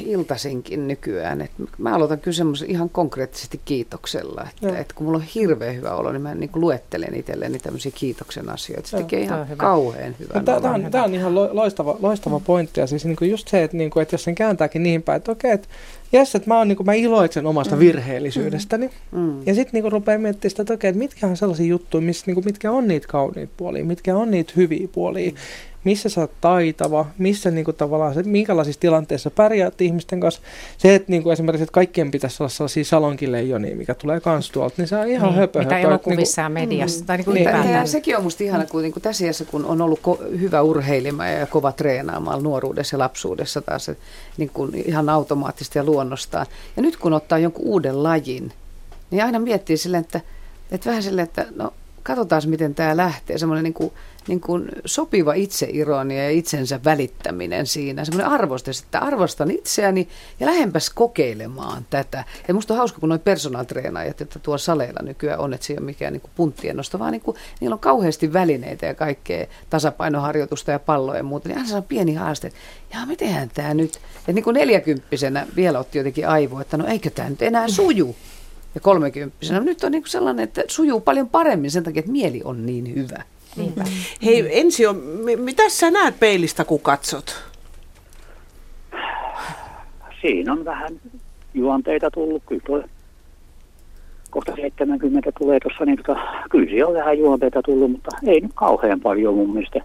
iltaisinkin 0.07 0.89
nykyään. 0.89 1.41
Et 1.41 1.51
mä 1.79 1.95
aloitan 1.95 2.21
kyllä 2.21 2.35
semmoisen 2.35 2.71
ihan 2.71 2.91
konkreettisesti 2.91 3.61
kiitoksella. 3.65 4.47
Että, 4.51 4.79
et 4.79 4.93
kun 4.93 5.07
mulla 5.07 5.19
on 5.19 5.25
hirveän 5.35 5.77
hyvä 5.77 5.95
olo, 5.95 6.13
niin 6.13 6.23
mä 6.23 6.35
niin 6.35 6.51
luettelen 6.55 7.15
itselleni 7.15 7.59
tämmöisiä 7.59 7.93
kiitoksen 7.95 8.49
asioita. 8.51 8.89
Se 8.89 8.97
Joo, 8.97 9.03
tekee 9.03 9.21
ihan 9.21 9.49
hyvä. 9.49 9.57
kauhean 9.57 10.17
hyvän 10.19 10.45
Tämä 10.45 10.59
olon. 10.59 10.85
on, 10.85 10.91
tää 10.91 11.05
on 11.05 11.15
ihan 11.15 11.35
lo- 11.35 11.51
loistava, 11.53 11.97
loistava 12.01 12.41
pointti. 12.41 12.81
Ja 12.81 12.87
siis 12.87 13.05
niinku 13.05 13.25
just 13.25 13.49
se, 13.49 13.63
että, 13.63 13.77
niinku, 13.77 14.01
että 14.01 14.15
jos 14.15 14.25
sen 14.25 14.35
kääntääkin 14.35 14.83
niin 14.83 15.03
päin, 15.03 15.17
että 15.17 15.33
okei, 15.33 15.51
että 15.51 15.69
jes, 16.13 16.35
että 16.35 16.49
mä, 16.49 16.59
oon, 16.59 16.69
niinku, 16.69 16.85
mä 16.85 16.95
iloitsen 16.95 17.47
omasta 17.47 17.75
mm. 17.75 17.81
virheellisyydestäni. 17.81 18.91
Mm. 19.13 19.47
Ja 19.47 19.55
sitten 19.55 19.73
niinku 19.73 19.91
rupeaa 19.91 20.19
miettimään 20.19 20.51
sitä, 20.51 20.63
että 20.63 20.75
okei, 20.75 20.89
että 20.89 20.99
mitkä 20.99 21.27
on 21.27 21.37
sellaisia 21.37 21.67
juttuja, 21.67 22.01
missä, 22.01 22.25
niinku, 22.27 22.43
mitkä 22.45 22.71
on 22.71 22.89
niitä 22.89 23.09
kauniita 23.09 23.53
puolia, 23.57 23.85
mitkä 23.85 24.17
on 24.17 24.31
niitä 24.31 24.53
hyviä 24.57 24.89
puolia, 24.93 25.33
missä 25.89 26.09
sä 26.09 26.21
oot 26.21 26.31
taitava, 26.41 27.07
missä 27.19 27.51
niinku, 27.51 27.73
tavallaan 27.73 28.15
se, 28.15 28.23
minkälaisissa 28.23 28.81
tilanteissa 28.81 29.31
pärjäät 29.31 29.81
ihmisten 29.81 30.21
kanssa. 30.21 30.41
Se, 30.79 30.95
että 30.95 31.11
niinku, 31.11 31.31
esimerkiksi 31.31 31.63
että 31.63 31.73
kaikkien 31.73 32.11
pitäisi 32.11 32.43
olla 32.43 32.51
sellaisia 32.51 32.85
salonkileijonia, 32.85 33.77
mikä 33.77 33.95
tulee 33.95 34.21
kans 34.21 34.51
tuolta, 34.51 34.75
niin 34.79 34.89
se 34.89 34.97
on 34.97 35.07
ihan 35.07 35.29
Niin, 35.29 35.39
höpö, 35.39 35.59
mitä 35.59 35.75
höpö, 35.75 35.77
että 35.77 35.89
elokuvissa 35.89 36.43
ja 36.43 36.49
mediassa, 36.49 37.07
tai 37.07 37.17
niin 37.17 37.25
kuin 37.25 37.35
Niin. 37.35 37.45
Ja 37.45 37.51
ylipäätään. 37.51 37.89
sekin 37.89 38.17
on 38.17 38.23
musta 38.23 38.45
ihana, 38.45 38.67
kun, 38.67 38.83
niin 38.83 38.93
kuin 38.93 39.03
tässä 39.03 39.25
iässä, 39.25 39.45
kun 39.45 39.65
on 39.65 39.83
ollut 39.83 39.99
ko- 39.99 40.39
hyvä 40.41 40.63
urheilija 40.63 41.31
ja 41.31 41.47
kova 41.47 41.73
treenaamaan 41.73 42.43
nuoruudessa 42.43 42.95
ja 42.95 42.99
lapsuudessa 42.99 43.61
taas 43.61 43.91
niin 44.37 44.51
kuin 44.51 44.75
ihan 44.75 45.09
automaattisesti 45.09 45.79
ja 45.79 45.85
luonnostaan. 45.85 46.47
Ja 46.77 46.83
nyt 46.83 46.97
kun 46.97 47.13
ottaa 47.13 47.39
jonkun 47.39 47.65
uuden 47.65 48.03
lajin, 48.03 48.53
niin 49.11 49.25
aina 49.25 49.39
miettii 49.39 49.77
silleen, 49.77 50.01
että, 50.01 50.21
että 50.71 50.91
vähän 50.91 51.03
silleen, 51.03 51.25
että 51.25 51.47
no 51.57 51.73
katsotaan 52.03 52.43
miten 52.47 52.75
tämä 52.75 52.97
lähtee. 52.97 53.39
Semmoinen 53.39 53.65
niin 53.65 53.75
kuin, 53.75 53.93
niin 54.29 54.41
kuin 54.41 54.69
sopiva 54.85 55.35
itseironia 55.35 56.25
ja 56.25 56.31
itsensä 56.31 56.81
välittäminen 56.85 57.67
siinä. 57.67 58.05
Semmoinen 58.05 58.33
arvostus, 58.33 58.81
että 58.83 58.99
arvostan 58.99 59.51
itseäni 59.51 60.09
ja 60.41 60.47
lähempäs 60.47 60.91
kokeilemaan 60.91 61.87
tätä. 61.91 62.25
Ja 62.49 62.55
musta 62.55 62.75
on 62.75 62.79
hauska, 62.79 63.01
kun 63.01 63.09
nuo 63.09 63.19
personal 63.19 63.65
treenaajat, 63.65 64.21
että 64.21 64.39
tuo 64.39 64.59
saleilla 64.59 65.03
nykyään 65.03 65.41
on, 65.41 65.55
että 65.55 65.67
se 65.67 65.73
ei 65.73 65.79
ole 65.79 65.87
mikään 65.87 66.13
niin 66.13 66.23
punttien 66.37 66.77
nosto, 66.77 66.99
vaan 66.99 67.13
niin 67.13 67.21
kuin, 67.21 67.37
niillä 67.61 67.75
on 67.75 67.81
kauheasti 67.81 68.33
välineitä 68.33 68.87
ja 68.87 68.95
kaikkea 68.95 69.47
tasapainoharjoitusta 69.71 70.71
ja 70.71 70.79
palloja 70.79 71.19
ja 71.19 71.23
muuta. 71.23 71.49
Niin 71.49 71.59
aina 71.59 71.71
saa 71.71 71.83
pieni 71.83 72.15
haaste, 72.15 72.53
jaa, 72.93 73.07
mitenhän 73.07 73.51
tämä 73.55 73.75
nyt, 73.75 73.97
että 74.19 74.33
niin 74.33 74.45
kuin 74.45 74.55
neljäkymppisenä 74.55 75.47
vielä 75.57 75.79
otti 75.79 75.99
jotenkin 75.99 76.29
aivo, 76.29 76.61
että 76.61 76.77
no 76.77 76.87
eikö 76.87 77.11
tämä 77.11 77.31
nyt 77.31 77.43
enää 77.43 77.69
suju. 77.69 78.17
Ja 78.75 78.81
kolmekymppisenä. 78.81 79.61
Nyt 79.61 79.85
on 79.85 79.93
niin 79.93 80.03
sellainen, 80.07 80.43
että 80.43 80.63
sujuu 80.69 81.01
paljon 81.01 81.29
paremmin 81.29 81.71
sen 81.71 81.85
takia, 81.85 82.01
että 82.01 82.13
mieli 82.13 82.41
on 82.45 82.67
niin 82.67 82.95
hyvä. 82.95 83.23
Niinpä. 83.59 83.85
Hei 84.25 84.61
Ensio, 84.61 84.93
mi- 84.93 85.37
mitä 85.37 85.69
sä 85.69 85.91
näet 85.91 86.21
peilistä, 86.21 86.65
kun 86.65 86.81
katsot? 86.81 87.45
Siinä 90.21 90.53
on 90.53 90.65
vähän 90.65 91.01
juonteita 91.55 92.11
tullut. 92.11 92.43
Kyllä 92.47 92.63
toi 92.67 92.85
kohta 94.31 94.53
70 94.57 95.33
tulee 95.39 95.61
tuossa, 95.61 95.85
niin 95.85 95.97
tota, 95.97 96.21
kyllä 96.51 96.71
siellä 96.71 96.89
on 96.89 96.95
vähän 96.95 97.19
juonteita 97.19 97.63
tullut, 97.63 97.91
mutta 97.91 98.11
ei 98.27 98.41
nyt 98.41 98.51
kauhean 98.55 99.01
paljon 99.01 99.35
mun 99.35 99.53
mielestä. 99.53 99.81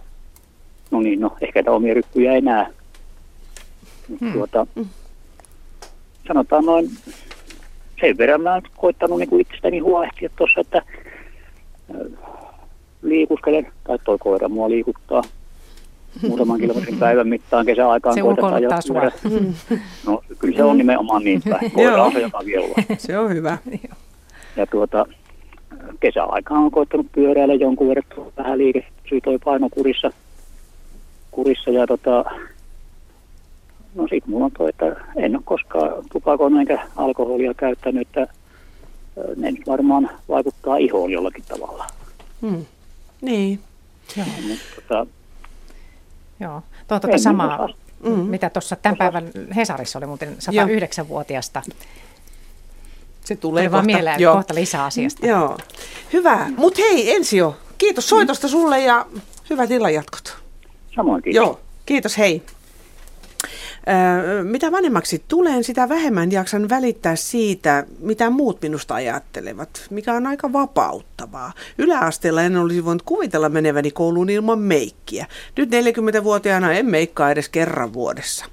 No 0.90 1.00
niin, 1.00 1.20
no 1.20 1.36
ehkä 1.40 1.60
niitä 1.60 1.72
omia 1.72 1.94
rykkyjä 1.94 2.32
ei 2.32 2.40
näe. 2.40 2.66
Hmm. 4.20 4.32
Tuota, 4.32 4.66
sanotaan 6.28 6.64
noin 6.64 6.90
sen 8.00 8.18
verran 8.18 8.40
mä 8.40 8.52
oon 8.52 8.62
koittanut 8.76 9.18
niin 9.18 9.28
kuin 9.28 9.40
itsestäni 9.40 9.78
huolehtia 9.78 10.30
tuossa, 10.36 10.60
että 10.60 10.82
liikuskelen, 13.04 13.66
tai 13.84 13.98
toi 14.04 14.18
koira 14.18 14.48
mua 14.48 14.70
liikuttaa 14.70 15.22
muutaman 16.22 16.60
kilometrin 16.60 16.98
päivän 16.98 17.28
mittaan 17.28 17.66
kesäaikaan. 17.66 18.14
Se 18.14 18.22
ulkoiluttaa 18.22 18.80
sua. 18.80 19.02
No 20.06 20.22
kyllä 20.38 20.56
se 20.56 20.64
on 20.64 20.78
nimenomaan 20.78 21.24
niin 21.24 21.42
päin. 21.50 21.70
Koira 21.70 22.04
on 22.04 22.12
se, 22.12 22.20
joka 22.20 22.40
viellaa. 22.44 22.76
Se 22.98 23.18
on 23.18 23.30
hyvä. 23.30 23.58
Ja 24.56 24.66
tuota, 24.66 25.06
kesäaikaan 26.00 26.64
on 26.64 26.70
koittanut 26.70 27.06
pyöräillä 27.12 27.54
jonkun 27.54 27.88
verran, 27.88 28.04
vähän 28.36 28.58
liike, 28.58 28.86
toi 29.24 29.38
paino 29.44 29.68
kurissa, 29.70 30.10
kurissa 31.30 31.70
ja 31.70 31.86
tota, 31.86 32.24
no 33.94 34.08
sit 34.08 34.26
mulla 34.26 34.44
on 34.44 34.50
toi, 34.58 34.68
että 34.68 34.96
en 35.16 35.36
ole 35.36 35.42
koskaan 35.44 35.92
tupakoinut 36.12 36.60
enkä 36.60 36.86
alkoholia 36.96 37.54
käyttänyt, 37.54 38.08
että 38.08 38.34
ne 39.36 39.50
nyt 39.50 39.66
varmaan 39.66 40.10
vaikuttaa 40.28 40.76
ihoon 40.76 41.10
jollakin 41.10 41.44
tavalla. 41.48 41.86
Hmm. 42.42 42.64
Niin. 43.24 43.60
Joo. 44.16 44.26
Tota, 44.88 45.06
Joo. 46.40 46.62
Tuo 46.88 46.94
on 46.94 47.00
tuota 47.00 47.18
samaa, 47.18 47.58
minusta. 47.58 47.84
Mm. 48.02 48.10
mitä 48.18 48.50
tuossa 48.50 48.76
tämän 48.76 48.96
päivän 48.96 49.30
Hesarissa 49.56 49.98
oli 49.98 50.06
muuten 50.06 50.36
109-vuotiaasta. 50.38 51.62
Se 53.24 53.36
tulee 53.36 53.68
kohta. 53.68 53.82
mieleen 53.82 54.20
Joo. 54.20 54.34
kohta 54.34 54.54
lisää 54.54 54.84
asiasta. 54.84 55.26
Joo. 55.26 55.58
Hyvä. 56.12 56.46
Mutta 56.56 56.82
hei 56.82 57.14
Ensio, 57.16 57.56
kiitos 57.78 58.08
soitosta 58.08 58.48
sulle 58.48 58.80
ja 58.80 59.06
hyvät 59.50 59.70
illanjatkot. 59.70 60.36
samoin 60.96 61.22
kiitos. 61.22 61.36
Joo, 61.46 61.60
kiitos, 61.86 62.18
hei. 62.18 62.42
Mitä 64.42 64.72
vanhemmaksi 64.72 65.24
tulen, 65.28 65.64
sitä 65.64 65.88
vähemmän 65.88 66.32
jaksan 66.32 66.68
välittää 66.68 67.16
siitä, 67.16 67.86
mitä 67.98 68.30
muut 68.30 68.62
minusta 68.62 68.94
ajattelevat, 68.94 69.86
mikä 69.90 70.14
on 70.14 70.26
aika 70.26 70.52
vapauttavaa. 70.52 71.52
Yläasteella 71.78 72.42
en 72.42 72.56
olisi 72.56 72.84
voinut 72.84 73.02
kuvitella 73.02 73.48
meneväni 73.48 73.90
kouluun 73.90 74.30
ilman 74.30 74.58
meikkiä. 74.58 75.26
Nyt 75.56 75.68
40-vuotiaana 75.70 76.72
en 76.72 76.86
meikkaa 76.86 77.30
edes 77.30 77.48
kerran 77.48 77.92
vuodessa. 77.92 78.44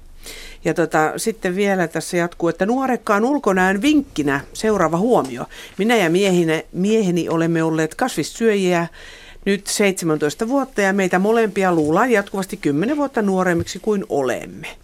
Ja 0.64 0.74
tota, 0.74 1.12
sitten 1.16 1.56
vielä 1.56 1.88
tässä 1.88 2.16
jatkuu, 2.16 2.48
että 2.48 2.66
nuorekkaan 2.66 3.24
ulkonäön 3.24 3.82
vinkkinä 3.82 4.40
seuraava 4.52 4.98
huomio. 4.98 5.44
Minä 5.78 5.96
ja 5.96 6.10
miehine, 6.10 6.66
mieheni 6.72 7.28
olemme 7.28 7.62
olleet 7.62 7.94
kasvissyöjiä 7.94 8.86
nyt 9.44 9.66
17 9.66 10.48
vuotta 10.48 10.80
ja 10.80 10.92
meitä 10.92 11.18
molempia 11.18 11.74
luullaan 11.74 12.10
jatkuvasti 12.10 12.56
10 12.56 12.96
vuotta 12.96 13.22
nuoremmiksi 13.22 13.78
kuin 13.78 14.04
olemme. 14.08 14.81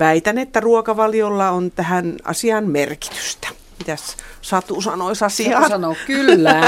Väitän, 0.00 0.38
että 0.38 0.60
ruokavaliolla 0.60 1.50
on 1.50 1.70
tähän 1.70 2.16
asiaan 2.24 2.70
merkitystä. 2.70 3.48
Mitäs 3.78 4.16
Satu 4.42 4.80
sanoisi 4.80 5.24
asiaan? 5.24 5.62
Satu 5.62 5.72
sanoo 5.72 5.96
kyllä. 6.06 6.60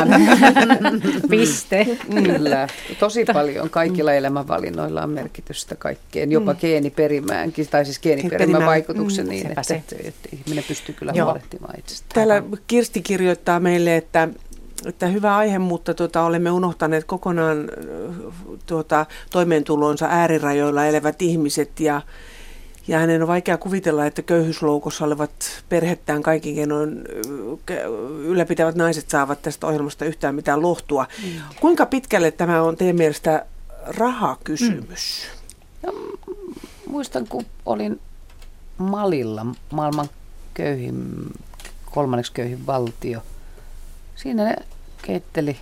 Piste. 1.30 1.98
Kyllä. 2.24 2.68
Tosi 2.98 3.24
paljon 3.32 3.70
kaikilla 3.70 4.12
elämänvalinnoilla 4.12 5.02
on 5.02 5.10
merkitystä 5.10 5.76
kaikkeen, 5.76 6.32
jopa 6.32 6.54
geeniperimäänkin, 6.54 7.68
tai 7.68 7.84
siis 7.84 8.00
geeniperimän 8.00 8.66
vaikutuksen 8.66 9.26
Mm, 9.26 9.30
niin, 9.30 9.46
että, 9.46 9.62
se. 9.62 9.82
että 10.04 10.28
ihminen 10.32 10.64
pystyy 10.68 10.94
kyllä 10.94 11.12
Joo. 11.14 11.24
huolehtimaan 11.24 11.78
itsestään. 11.78 12.14
Täällä 12.14 12.42
Kirsti 12.66 13.02
kirjoittaa 13.02 13.60
meille, 13.60 13.96
että, 13.96 14.28
että 14.86 15.06
hyvä 15.06 15.36
aihe, 15.36 15.58
mutta 15.58 15.94
tuota, 15.94 16.22
olemme 16.22 16.50
unohtaneet 16.50 17.04
kokonaan 17.04 17.68
tuota, 18.66 19.06
toimeentulonsa 19.30 20.06
äärirajoilla 20.10 20.86
elävät 20.86 21.22
ihmiset 21.22 21.80
ja 21.80 22.02
ja 22.90 22.98
hänen 22.98 23.22
on 23.22 23.28
vaikea 23.28 23.58
kuvitella, 23.58 24.06
että 24.06 24.22
köyhyysloukossa 24.22 25.04
olevat 25.04 25.64
perhettään 25.68 26.22
kaikin 26.22 26.54
keinoin 26.54 27.04
ylläpitävät 28.24 28.74
naiset 28.74 29.10
saavat 29.10 29.42
tästä 29.42 29.66
ohjelmasta 29.66 30.04
yhtään 30.04 30.34
mitään 30.34 30.62
lohtua. 30.62 31.06
Mm. 31.22 31.30
Kuinka 31.60 31.86
pitkälle 31.86 32.30
tämä 32.30 32.62
on 32.62 32.76
teidän 32.76 32.96
mielestä 32.96 33.46
rahakysymys? 33.86 35.26
No, 35.82 35.92
muistan, 36.86 37.26
kun 37.26 37.46
olin 37.66 38.00
Malilla, 38.78 39.46
maailman 39.72 40.08
köyhin, 40.54 41.26
kolmanneksi 41.90 42.32
köyhin 42.32 42.66
valtio. 42.66 43.22
Siinä 44.16 44.44
ne 44.44 44.56
keitteli 45.02 45.56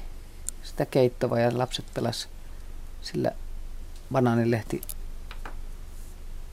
sitä 0.62 0.86
keittoa 0.86 1.40
ja 1.40 1.59
lapset 1.59 1.84
pelas 1.94 2.28
sillä 3.02 3.30
banaanilehti 4.12 4.80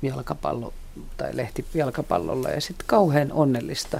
jalkapallo 0.05 0.73
tai 1.17 1.37
lehti 1.37 1.65
jalkapallolla 1.73 2.49
ja 2.49 2.61
sitten 2.61 2.87
kauhean 2.87 3.31
onnellista 3.31 3.99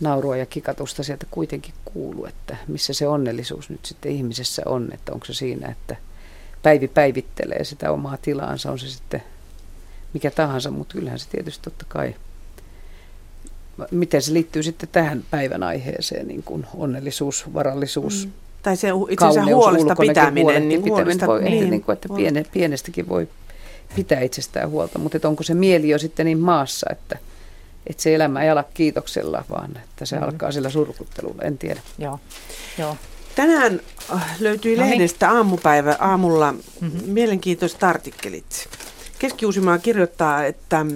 naurua 0.00 0.36
ja 0.36 0.46
kikatusta 0.46 1.02
sieltä 1.02 1.26
kuitenkin 1.30 1.74
kuuluu, 1.84 2.26
että 2.26 2.56
missä 2.68 2.92
se 2.92 3.08
onnellisuus 3.08 3.70
nyt 3.70 3.84
sitten 3.84 4.12
ihmisessä 4.12 4.62
on, 4.66 4.90
että 4.94 5.12
onko 5.12 5.26
se 5.26 5.34
siinä, 5.34 5.68
että 5.68 5.96
päivi 6.62 6.88
päivittelee 6.88 7.64
sitä 7.64 7.92
omaa 7.92 8.16
tilaansa, 8.16 8.70
on 8.70 8.78
se 8.78 8.88
sitten 8.88 9.22
mikä 10.12 10.30
tahansa, 10.30 10.70
mutta 10.70 10.92
kyllähän 10.92 11.18
se 11.18 11.28
tietysti 11.28 11.64
totta 11.64 11.84
kai, 11.88 12.14
miten 13.90 14.22
se 14.22 14.32
liittyy 14.32 14.62
sitten 14.62 14.88
tähän 14.92 15.24
päivän 15.30 15.62
aiheeseen, 15.62 16.28
niin 16.28 16.42
kuin 16.42 16.66
onnellisuus, 16.74 17.54
varallisuus, 17.54 18.26
mm. 18.26 18.32
Tai 18.62 18.76
se 18.76 18.88
itse 19.08 19.26
asiassa 19.26 19.54
huolesta 19.54 19.96
pitäminen. 19.96 20.68
Niin 20.68 20.82
pitäminen 20.82 21.04
huolesta, 21.04 21.26
voi, 21.26 21.38
että, 21.38 21.50
niin, 21.50 21.70
niin 21.70 21.82
kuin, 21.82 21.92
että 21.92 22.08
piene, 22.16 22.44
pienestäkin 22.52 23.08
voi 23.08 23.28
pitää 23.96 24.20
itsestään 24.20 24.70
huolta, 24.70 24.98
mutta 24.98 25.16
että 25.16 25.28
onko 25.28 25.42
se 25.42 25.54
mieli 25.54 25.88
jo 25.88 25.98
sitten 25.98 26.26
niin 26.26 26.38
maassa, 26.38 26.86
että, 26.92 27.18
että 27.86 28.02
se 28.02 28.14
elämä 28.14 28.42
ei 28.42 28.50
ala 28.50 28.64
kiitoksella, 28.74 29.44
vaan 29.50 29.70
että 29.84 30.04
se 30.06 30.16
Mm. 30.16 30.22
alkaa 30.22 30.52
sillä 30.52 30.70
surkuttelulla, 30.70 31.42
en 31.42 31.58
tiedä. 31.58 31.80
Joo. 31.98 32.20
Joo. 32.78 32.96
Tänään 33.34 33.80
äh, 34.14 34.36
löytyi 34.40 34.76
No 34.76 34.82
niin. 34.82 34.90
lehdestä 34.90 35.30
aamupäivä 35.30 35.96
aamulla 35.98 36.52
mm-hmm. 36.52 37.00
mielenkiintoiset 37.06 37.84
artikkelit. 37.84 38.68
Keski-Uusimaa 39.18 39.78
kirjoittaa, 39.78 40.44
että 40.44 40.86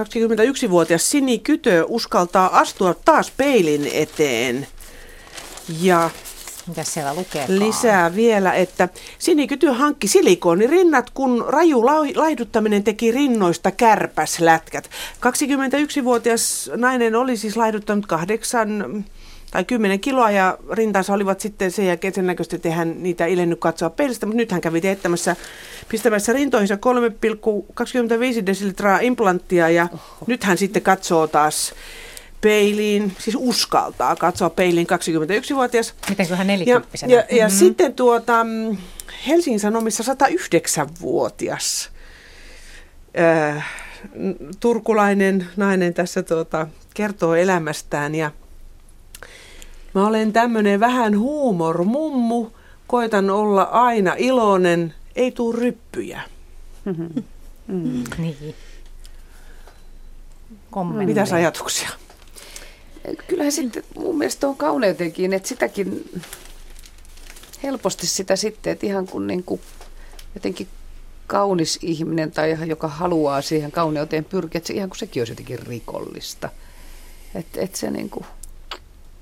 21-vuotias 0.00 1.10
Sini 1.10 1.38
Kytö 1.38 1.84
uskaltaa 1.88 2.58
astua 2.58 2.94
taas 3.04 3.32
peilin 3.36 3.90
eteen. 3.92 4.66
Ja 5.80 6.10
Mitä 6.68 6.84
siellä 6.84 7.14
lukee? 7.14 7.44
lisää 7.48 8.14
vielä, 8.14 8.52
että 8.52 8.88
Sini 9.18 9.46
Kytö 9.46 9.72
hankki 9.72 10.08
silikonirinnat, 10.08 11.10
kun 11.10 11.44
raju 11.48 11.86
laiduttaminen 12.14 12.84
teki 12.84 13.10
rinnoista 13.10 13.70
kärpäslätkät. 13.70 14.90
21-vuotias 15.16 16.70
nainen 16.76 17.14
oli 17.14 17.36
siis 17.36 17.56
laiduttanut 17.56 18.06
kahdeksan 18.06 19.04
tai 19.50 19.64
10 19.64 20.00
kiloa 20.00 20.30
ja 20.30 20.58
rintansa 20.72 21.14
olivat 21.14 21.40
sitten 21.40 21.70
sen 21.70 21.86
jälkeen 21.86 22.14
sen 22.14 22.26
näköistä, 22.26 22.56
että 22.56 22.70
hän 22.70 23.02
niitä 23.02 23.26
ilennyt 23.26 23.60
katsoa 23.60 23.90
peilistä, 23.90 24.26
mutta 24.26 24.36
nyt 24.36 24.52
hän 24.52 24.60
kävi 24.60 24.80
teettämässä, 24.80 25.36
pistämässä 25.88 26.32
rintoihinsa 26.32 26.74
3,25 28.40 28.46
desilitraa 28.46 29.00
implanttia 29.00 29.68
ja 29.68 29.88
Oho. 29.92 30.24
nyt 30.26 30.44
hän 30.44 30.58
sitten 30.58 30.82
katsoo 30.82 31.26
taas 31.26 31.74
peiliin, 32.40 33.12
siis 33.18 33.36
uskaltaa 33.40 34.16
katsoa 34.16 34.50
peiliin 34.50 34.86
21-vuotias. 34.86 35.94
Mitenköhän 36.08 36.46
Ja, 36.46 36.52
nelikymppisenä? 36.52 37.12
ja, 37.12 37.24
ja 37.30 37.46
mm-hmm. 37.46 37.58
sitten 37.58 37.94
tuota, 37.94 38.44
mm, 38.44 38.76
Helsingin 39.26 39.60
Sanomissa 39.60 40.04
109-vuotias 40.12 41.90
äh, 43.20 43.66
turkulainen 44.60 45.46
nainen 45.56 45.94
tässä 45.94 46.22
tuota, 46.22 46.66
kertoo 46.94 47.34
elämästään 47.34 48.14
ja 48.14 48.30
mä 49.94 50.06
olen 50.06 50.32
tämmöinen 50.32 50.80
vähän 50.80 51.18
huumormummu, 51.18 52.50
koitan 52.86 53.30
olla 53.30 53.62
aina 53.62 54.14
iloinen, 54.18 54.94
ei 55.16 55.32
tuu 55.32 55.52
ryppyjä. 55.52 56.20
Mm. 56.84 58.04
Niin. 58.18 58.54
Kommentti. 60.70 61.06
Mitäs 61.06 61.32
ajatuksia? 61.32 61.88
Kyllähän 63.16 63.52
sitten 63.52 63.82
mun 63.98 64.18
mielestä 64.18 64.48
on 64.48 64.56
kauneutenkin, 64.56 65.32
että 65.32 65.48
sitäkin 65.48 66.20
helposti 67.62 68.06
sitä 68.06 68.36
sitten, 68.36 68.72
että 68.72 68.86
ihan 68.86 69.06
kun 69.06 69.26
niin 69.26 69.44
kuin 69.44 69.60
jotenkin 70.34 70.68
kaunis 71.26 71.78
ihminen 71.82 72.32
tai 72.32 72.56
joka 72.66 72.88
haluaa 72.88 73.42
siihen 73.42 73.72
kauneuteen 73.72 74.24
pyrkiä, 74.24 74.58
että 74.58 74.66
se, 74.66 74.74
ihan 74.74 74.88
kuin 74.88 74.98
sekin 74.98 75.20
olisi 75.20 75.32
jotenkin 75.32 75.58
rikollista. 75.58 76.48
Että 77.34 77.60
et 77.60 77.74
se 77.74 77.90
niin 77.90 78.10
kuin, 78.10 78.26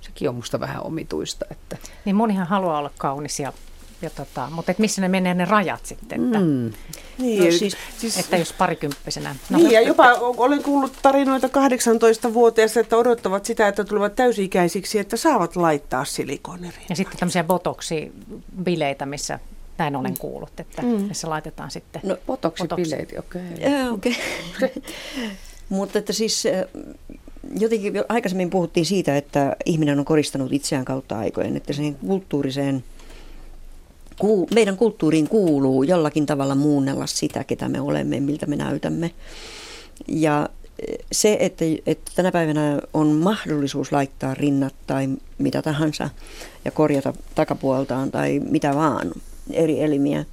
sekin 0.01 0.29
on 0.29 0.35
musta 0.35 0.61
vähän 0.61 0.83
omituista. 0.83 1.47
Että. 1.51 1.77
Niin 2.05 2.17
monihan 2.17 2.47
haluaa 2.47 2.79
olla 2.79 2.91
kaunis 2.99 3.41
ja, 3.41 3.53
ja 4.03 4.11
tota, 4.11 4.49
mutta 4.51 4.71
et 4.73 4.79
missä 4.79 5.01
ne 5.01 5.09
menee 5.09 5.35
ne 5.35 5.45
rajat 5.45 5.87
sitten, 5.87 6.25
että, 6.25 6.39
Mm. 6.39 6.73
Niin, 7.19 7.45
no, 7.45 7.51
siis, 7.51 7.77
siis, 7.99 8.19
että 8.19 8.37
jos 8.37 8.53
parikymppisenä. 8.53 9.37
No, 9.51 9.59
niin, 9.59 9.71
ja 9.71 9.81
jopa 9.81 10.13
olen 10.15 10.63
kuullut 10.63 10.93
tarinoita 11.03 11.47
18-vuotiaista, 11.47 12.81
että 12.81 12.97
odottavat 12.97 13.45
sitä, 13.45 13.69
että 13.69 13.85
tulevat 13.85 14.15
täysi-ikäisiksi, 14.15 14.99
että 14.99 15.17
saavat 15.17 15.57
laittaa 15.57 16.05
silikoneriin. 16.05 16.87
Ja 16.89 16.97
sitten 16.97 17.19
tämmöisiä 17.19 17.45
botoksibileitä, 17.45 19.07
missä 19.07 19.39
näin 19.79 19.97
olen 19.97 20.19
kuullut, 20.19 20.61
että 20.61 20.83
mm. 20.83 20.89
missä 20.89 21.31
laitetaan 21.31 21.71
sitten 21.71 22.03
No, 22.05 22.17
botoksibileet, 22.27 23.15
okei. 23.19 23.43
Okei. 23.93 24.17
Okay. 24.57 24.71
Mutta 25.69 25.99
että 25.99 26.13
siis 26.13 26.45
jotenkin 27.61 27.95
jo 27.95 28.05
aikaisemmin 28.09 28.51
puhuttiin 28.51 28.87
siitä, 28.87 29.17
että 29.17 29.57
ihminen 29.67 29.99
on 29.99 30.05
koristanut 30.05 30.53
itseään 30.53 30.85
kautta 30.85 31.19
aikojen, 31.19 31.57
että 31.57 31.73
sen 31.73 31.95
kulttuuriseen, 31.95 32.85
meidän 34.55 34.77
kulttuuriin 34.77 35.29
kuuluu 35.29 35.83
jollakin 35.83 36.27
tavalla 36.27 36.55
muunnella 36.55 37.07
sitä, 37.07 37.45
ketä 37.45 37.69
me 37.69 37.81
olemme, 37.81 38.21
miltä 38.21 38.47
me 38.47 38.57
näytämme. 38.57 39.11
Ja 40.09 40.49
se, 41.13 41.37
että, 41.41 41.65
että 41.87 42.13
tänä 42.15 42.33
päivänä 42.33 42.81
on 42.95 43.07
mahdollisuus 43.07 43.93
laittaa 43.93 44.35
rinnat 44.35 44.75
tai 44.87 45.09
mitä 45.39 45.63
tahansa 45.63 46.11
ja 46.65 46.71
korjata 46.71 47.13
takapuoltaan 47.35 48.11
tai 48.11 48.41
mitä 48.51 48.75
vaan, 48.75 49.13
eri 49.51 49.81
elimiä. 49.81 50.25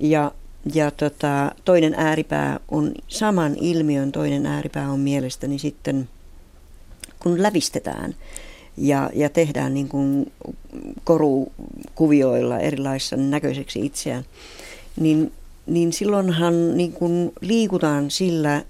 Ja, 0.00 0.32
ja 0.74 0.90
tota, 0.90 1.52
toinen 1.64 1.94
ääripää 1.96 2.60
on 2.68 2.92
saman 3.08 3.56
ilmiön, 3.60 4.12
toinen 4.12 4.46
ääripää 4.46 4.90
on 4.90 5.00
mielestäni 5.00 5.58
sitten, 5.58 6.08
kun 7.18 7.42
lävistetään 7.42 8.14
ja, 8.76 9.10
ja 9.14 9.28
tehdään 9.28 9.74
niin 9.74 9.88
kuin 9.88 10.32
korukuvioilla 11.04 12.58
erilaisissa 12.58 13.16
näköiseksi 13.16 13.86
itseään, 13.86 14.24
niin, 15.00 15.32
niin 15.66 15.92
silloinhan 15.92 16.76
niin 16.76 16.92
kuin 16.92 17.32
liikutaan 17.40 18.10
sillä 18.10 18.62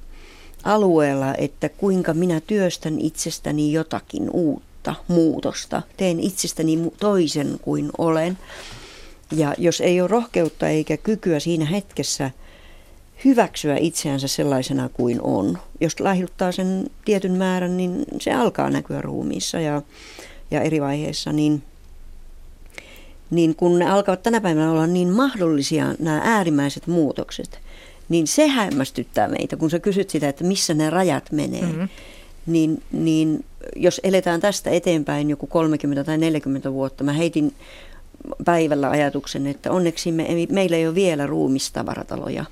alueella, 0.65 1.35
että 1.35 1.69
kuinka 1.69 2.15
minä 2.15 2.41
työstän 2.41 3.01
itsestäni 3.01 3.73
jotakin 3.73 4.31
uutta, 4.31 4.95
muutosta. 5.09 5.83
Teen 5.97 6.21
itsestäni 6.21 6.79
toisen 7.01 7.59
kuin 7.63 7.91
olen. 7.99 8.39
Ja 9.37 9.55
jos 9.59 9.81
ei 9.81 10.01
ole 10.01 10.09
rohkeutta 10.09 10.69
eikä 10.69 10.97
kykyä 10.97 11.41
siinä 11.41 11.65
hetkessä 11.65 12.31
hyväksyä 13.25 13.77
itseänsä 13.81 14.29
sellaisena 14.29 14.89
kuin 14.89 15.21
on, 15.23 15.59
jos 15.81 16.01
lähduttaa 16.01 16.53
sen 16.53 16.91
tietyn 17.05 17.33
määrän, 17.33 17.77
niin 17.77 18.05
se 18.21 18.33
alkaa 18.33 18.71
näkyä 18.71 19.01
ruumiissa 19.01 19.61
ja, 19.61 19.83
ja 20.51 20.61
eri 20.61 20.81
vaiheissa, 20.81 21.33
niin, 21.33 21.63
niin 23.31 23.55
kun 23.55 23.79
ne 23.79 23.91
alkavat 23.91 24.23
tänä 24.23 24.41
päivänä 24.41 24.71
olla 24.71 24.87
niin 24.87 25.09
mahdollisia 25.09 25.95
nämä 25.99 26.21
äärimmäiset 26.25 26.87
muutokset, 26.87 27.61
niin 28.09 28.27
se 28.27 28.49
hämmästyttää 28.49 29.29
meitä, 29.29 29.57
kun 29.57 29.71
sä 29.71 29.79
kysyt 29.79 30.11
sitä, 30.11 30.29
että 30.29 30.45
missä 30.45 30.75
ne 30.75 30.91
rajat 30.91 31.33
menee. 31.33 31.63
Mm-hmm. 31.63 31.89
Niin, 32.47 32.83
niin 32.93 33.45
jos 33.77 34.01
eletään 34.05 34.41
tästä 34.41 34.71
eteenpäin 34.71 35.31
joku 35.31 35.47
30 35.47 36.05
tai 36.05 36.19
40 36.19 36.73
vuotta, 36.73 37.05
mä 37.05 37.13
heitin 37.13 37.55
päivällä 38.45 38.91
ajatuksen, 38.91 39.47
että 39.47 39.73
onneksi 39.73 40.13
me, 40.13 40.27
meillä 40.51 40.77
ei 40.77 40.87
ole 40.87 40.95
vielä 40.95 41.27
ruumistavarataloja. 41.27 42.45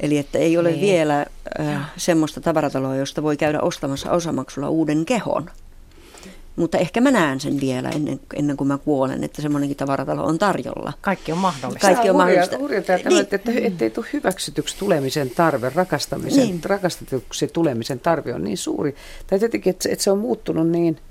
Eli 0.00 0.18
että 0.18 0.38
ei 0.38 0.58
ole 0.58 0.70
niin. 0.70 0.80
vielä 0.80 1.26
äh, 1.60 1.90
semmoista 1.96 2.40
tavarataloa, 2.40 2.96
josta 2.96 3.22
voi 3.22 3.36
käydä 3.36 3.60
ostamassa 3.60 4.10
osamaksulla 4.10 4.68
uuden 4.68 5.04
kehon. 5.04 5.50
Mutta 6.56 6.78
ehkä 6.78 7.00
mä 7.00 7.10
näen 7.10 7.40
sen 7.40 7.60
vielä 7.60 7.90
ennen, 7.90 8.20
ennen 8.34 8.56
kuin 8.56 8.68
mä 8.68 8.78
kuolen, 8.78 9.24
että 9.24 9.42
semmoinenkin 9.42 9.76
tavaratalo 9.76 10.24
on 10.24 10.38
tarjolla. 10.38 10.92
Kaikki 11.00 11.32
on 11.32 11.38
mahdollista. 11.38 11.86
Kaikki 11.86 12.10
on 12.10 12.16
mahdollista. 12.16 12.58
Hurja, 12.58 12.80
hurja 12.80 12.96
niin. 12.96 13.20
että, 13.20 13.36
että, 13.36 13.52
että 13.56 13.84
ei 13.84 13.90
tule 13.90 14.06
hyväksytyksi 14.12 14.76
tulemisen 14.78 15.30
tarve, 15.30 15.72
rakastamisen, 15.74 16.44
niin. 16.44 16.60
rakastetuksi 16.64 17.48
tulemisen 17.48 18.00
tarve 18.00 18.34
on 18.34 18.44
niin 18.44 18.58
suuri. 18.58 18.94
Tai 19.26 19.38
jotenkin, 19.42 19.70
että, 19.70 19.88
että 19.88 20.04
se 20.04 20.10
on 20.10 20.18
muuttunut 20.18 20.68
niin– 20.68 20.98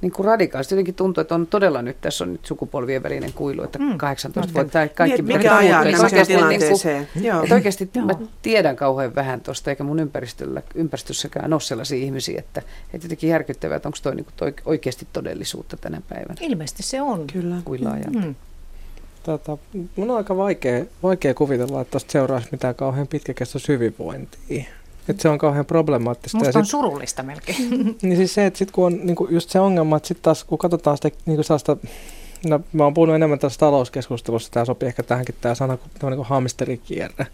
niin 0.00 0.12
kuin 0.12 0.26
radikaalisti. 0.26 0.74
Jotenkin 0.74 0.94
tuntuu, 0.94 1.20
että 1.20 1.34
on 1.34 1.46
todella 1.46 1.82
nyt, 1.82 2.00
tässä 2.00 2.24
on 2.24 2.32
nyt 2.32 2.46
sukupolvien 2.46 3.02
välinen 3.02 3.32
kuilu, 3.32 3.62
että 3.62 3.78
mm. 3.78 3.98
18 3.98 4.54
vuotta 4.54 4.72
tai 4.72 4.88
kaikki. 4.88 5.22
Mikä, 5.22 5.38
mikä 5.38 5.56
ajaa 5.56 5.80
oikeasti, 5.80 6.36
niin 6.36 6.60
kuin, 6.82 7.24
Joo. 7.24 7.42
Että 7.42 7.54
oikeasti 7.54 7.90
Joo. 7.94 8.06
mä 8.06 8.14
tiedän 8.42 8.76
kauhean 8.76 9.14
vähän 9.14 9.40
tuosta, 9.40 9.70
eikä 9.70 9.84
mun 9.84 10.00
ympäristöllä, 10.00 10.62
ympäristössäkään 10.74 11.52
ole 11.52 11.60
sellaisia 11.60 11.98
ihmisiä, 11.98 12.38
että, 12.38 12.62
että 12.94 13.04
jotenkin 13.04 13.30
järkyttävää, 13.30 13.76
että 13.76 13.88
onko 13.88 13.98
toi, 14.02 14.14
niin 14.14 14.24
kuin 14.24 14.34
toi 14.36 14.54
oikeasti 14.64 15.06
todellisuutta 15.12 15.76
tänä 15.76 16.02
päivänä. 16.08 16.34
Ilmeisesti 16.40 16.82
se 16.82 17.02
on. 17.02 17.26
Kyllä. 17.26 17.56
Kuilla 17.64 17.90
mm. 18.10 18.34
Tota, 19.22 19.58
mun 19.96 20.10
on 20.10 20.16
aika 20.16 20.36
vaikea, 20.36 20.84
vaikea 21.02 21.34
kuvitella, 21.34 21.80
että 21.80 21.90
tuosta 21.90 22.12
seuraisi 22.12 22.48
mitään 22.52 22.74
kauhean 22.74 23.06
pitkäkestoista 23.06 23.72
hyvinvointia. 23.72 24.64
Että 25.10 25.22
se 25.22 25.28
on 25.28 25.38
kauhean 25.38 25.66
problemaattista. 25.66 26.38
Musta 26.38 26.58
on 26.58 26.64
sit, 26.64 26.70
surullista 26.70 27.22
melkein. 27.22 27.70
niin 28.02 28.16
siis 28.16 28.34
se, 28.34 28.46
että 28.46 28.58
sit 28.58 28.70
kun 28.70 28.86
on 28.86 29.00
niinku 29.04 29.28
just 29.30 29.50
se 29.50 29.60
ongelma, 29.60 29.96
että 29.96 30.08
sitten 30.08 30.22
taas 30.22 30.44
kun 30.44 30.58
katsotaan 30.58 30.96
sitä 30.96 31.10
niinku 31.26 31.42
sellaista, 31.42 31.76
no 32.46 32.60
mä 32.72 32.84
oon 32.84 32.94
puhunut 32.94 33.16
enemmän 33.16 33.38
tässä 33.38 33.58
talouskeskustelussa, 33.58 34.50
tämä 34.52 34.64
sopii 34.64 34.86
ehkä 34.86 35.02
tähänkin 35.02 35.34
tämä 35.40 35.54
sana, 35.54 35.78
tämä 35.98 36.10
niinku 36.10 36.26
hamsterikierre. 36.28 37.26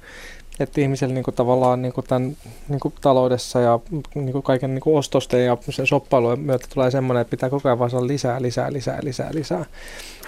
Että 0.61 0.81
ihmisellä 0.81 1.15
niinku 1.15 1.33
tavallaan 1.33 1.83
niinku 1.83 2.03
tämän 2.03 2.37
niinku 2.69 2.93
taloudessa 3.01 3.61
ja 3.61 3.81
niinku 4.15 4.43
kaiken 4.43 4.75
niinku 4.75 4.97
ostosten 4.97 5.45
ja 5.45 5.57
sen 5.71 5.87
shoppailujen 5.87 6.41
myötä 6.41 6.67
tulee 6.75 6.91
semmoinen, 6.91 7.21
että 7.21 7.31
pitää 7.31 7.51
koko 7.51 7.69
ajan 7.69 7.79
vaan 7.79 7.91
saada 7.91 8.07
lisää, 8.07 8.43
lisää, 8.43 8.73
lisää, 8.73 8.99
lisää, 9.03 9.31
lisää. 9.33 9.65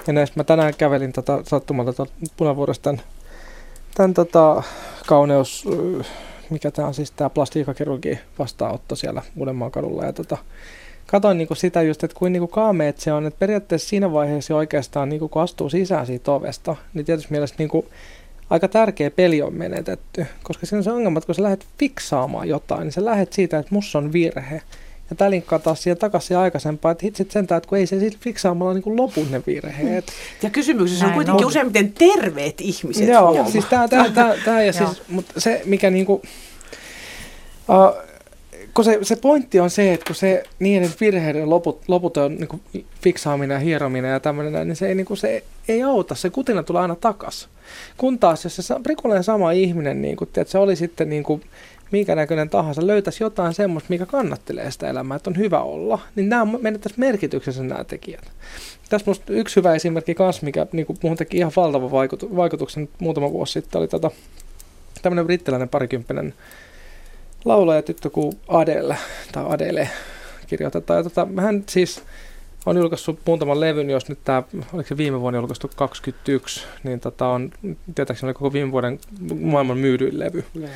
Ja 0.07 0.13
näistä 0.13 0.41
mä 0.41 0.45
tänään 0.45 0.75
kävelin 0.79 1.13
tota, 1.13 1.41
sattumalta 1.47 2.07
punavuorosta 2.37 2.83
tämän, 2.83 3.01
tämän 3.95 4.15
tota, 4.15 4.63
kauneus 5.07 5.65
mikä 6.51 6.71
tämä 6.71 6.89
on 6.89 6.95
siis 6.95 7.11
tämä 7.11 7.31
plastiikkakirurgi 7.31 8.19
vastaanotto 8.39 8.97
siellä 8.97 9.23
Uudenmaan 9.37 9.71
kadulla. 9.71 10.05
Ja 10.05 10.13
tota, 10.13 10.39
katoin 11.07 11.39
niinku 11.39 11.55
sitä 11.55 11.83
just, 11.83 12.05
että 12.05 12.17
kuin 12.19 12.33
niinku 12.33 12.47
kaameet 12.49 12.99
se 12.99 13.13
on, 13.13 13.27
että 13.27 13.39
periaatteessa 13.39 13.89
siinä 13.89 14.13
vaiheessa 14.13 14.57
oikeastaan 14.57 15.09
niinku, 15.09 15.29
kun 15.29 15.43
astuu 15.43 15.71
sisään 15.71 16.07
siitä 16.07 16.33
ovesta, 16.33 16.77
niin 16.95 17.05
tietysti 17.05 17.33
mielestä 17.33 17.57
niinku, 17.59 17.87
aika 18.51 18.69
tärkeä 18.69 19.11
peli 19.11 19.43
on 19.43 19.55
menetetty, 19.55 20.27
koska 20.43 20.67
siinä 20.67 20.79
on 20.79 20.85
se 20.85 20.91
ongelma, 20.91 21.19
että 21.19 21.27
kun 21.27 21.35
sä 21.35 21.43
lähdet 21.43 21.67
fiksaamaan 21.79 22.49
jotain, 22.49 22.81
niin 22.81 22.93
sä 22.93 23.05
lähdet 23.05 23.33
siitä, 23.33 23.59
että 23.59 23.75
mussa 23.75 23.99
on 23.99 24.13
virhe. 24.13 24.63
Ja 25.11 25.17
tämä 25.17 25.31
linkkaa 25.31 25.59
taas 25.59 25.83
siihen 25.83 25.99
takaisin 25.99 26.37
aikaisempaan, 26.37 26.93
että 26.93 27.07
hitsit 27.07 27.31
sen 27.31 27.45
että 27.45 27.61
kun 27.67 27.79
ei 27.79 27.87
se 27.87 28.01
sitten 28.01 28.21
fiksaamalla 28.21 28.75
niin 28.75 28.97
lopun 28.97 29.31
ne 29.31 29.43
virheet. 29.47 30.13
Ja 30.43 30.51
kysymyksessä 30.51 31.07
on 31.07 31.13
kuitenkin 31.13 31.45
on. 31.45 31.49
useimmiten 31.49 31.93
terveet 31.93 32.61
ihmiset. 32.61 33.09
Joo, 33.09 33.33
huomaa. 33.33 33.51
siis 33.51 33.65
tämä, 33.65 33.89
tämä, 33.89 34.11
tämä, 34.11 34.35
tämä 34.45 34.63
ja 34.63 34.73
siis, 34.79 35.03
mutta 35.09 35.41
se 35.41 35.63
mikä 35.65 35.91
niinku, 35.91 36.13
uh, 37.69 38.09
kun 38.75 38.85
se, 38.85 38.99
se 39.03 39.17
pointti 39.17 39.61
on 39.61 39.71
se, 39.71 39.93
että 39.93 40.07
kun 40.07 40.17
se 40.17 40.43
niiden 40.59 40.91
virheiden 41.01 41.51
loput, 41.51 41.83
loput 41.89 42.17
on 42.17 42.35
niin 42.35 42.49
kuin 42.49 42.63
fiksaaminen 43.03 43.55
ja 43.55 43.59
hierominen 43.59 44.11
ja 44.11 44.21
tämmöinen, 44.21 44.69
niin 44.69 44.77
se 44.77 44.89
ei, 44.89 44.95
niin 44.95 45.07
kuin, 45.07 45.19
se 45.19 45.45
ei 45.69 45.83
auta. 45.83 46.15
Se 46.15 46.31
kutina 46.31 46.63
tulee 46.63 46.83
aina 46.83 46.97
takas. 46.97 47.49
Kun 47.97 48.19
taas, 48.19 48.45
jos 48.45 48.57
se 48.57 48.75
prikulleen 48.83 49.25
sama 49.25 49.51
ihminen, 49.53 50.03
niin 50.03 50.17
kuin, 50.17 50.29
että 50.29 50.53
se 50.53 50.59
oli 50.59 50.77
sitten 50.77 51.09
niin 51.09 51.23
kuin, 51.23 51.43
minkä 51.91 52.15
näköinen 52.15 52.51
tahansa, 52.51 52.87
löytäisi 52.87 53.25
jotain 53.25 53.55
semmoista, 53.55 53.87
mikä 53.91 54.07
kannattelee 54.07 54.71
sitä 54.71 54.91
elämää, 54.91 55.17
että 55.17 55.31
on 55.31 55.37
hyvä 55.37 55.61
olla, 55.61 55.99
niin 56.17 56.29
nämä 56.29 56.59
menettäisi 56.61 57.01
merkityksensä 57.01 57.63
nämä 57.63 57.85
tekijät. 57.85 58.31
Tässä 58.89 59.11
musta 59.11 59.33
yksi 59.33 59.57
hyvä 59.57 59.75
esimerkki 59.75 60.15
kanssa, 60.15 60.45
mikä 60.45 60.67
niin 60.73 60.87
kuin, 60.87 61.17
teki 61.17 61.37
ihan 61.37 61.53
valtavan 61.57 61.91
vaikutu- 61.91 62.37
vaikutuksen 62.37 62.89
muutama 62.99 63.33
vuosi 63.33 63.53
sitten, 63.53 63.79
oli 63.79 63.89
tota, 63.89 64.11
tämmöinen 65.03 65.27
brittiläinen 65.27 65.69
parikymppinen 65.69 66.35
laulaja 67.45 67.83
tyttö 67.83 68.11
kuin 68.11 68.33
Adele, 68.49 68.97
tai 69.33 69.45
Adele 69.49 69.89
kirjoitetaan. 70.47 71.05
Tota, 71.05 71.29
hän 71.37 71.65
siis 71.69 72.03
on 72.67 72.77
julkaissut 72.77 73.21
muutaman 73.27 73.61
levyn, 73.61 73.91
jos 73.91 74.09
nyt 74.09 74.19
tämä, 74.25 74.43
oliko 74.73 74.89
se 74.89 74.97
viime 74.97 75.21
vuonna 75.21 75.39
julkaistu 75.39 75.71
21, 75.77 76.65
niin 76.83 77.01
tota 77.01 77.29
on, 77.29 77.51
tietääkseni 77.95 78.29
oli 78.29 78.35
koko 78.35 78.53
viime 78.53 78.73
vuoden 78.73 78.99
maailman 79.41 79.79
myydyin 79.79 80.19
levy. 80.19 80.45
Yeah 80.61 80.71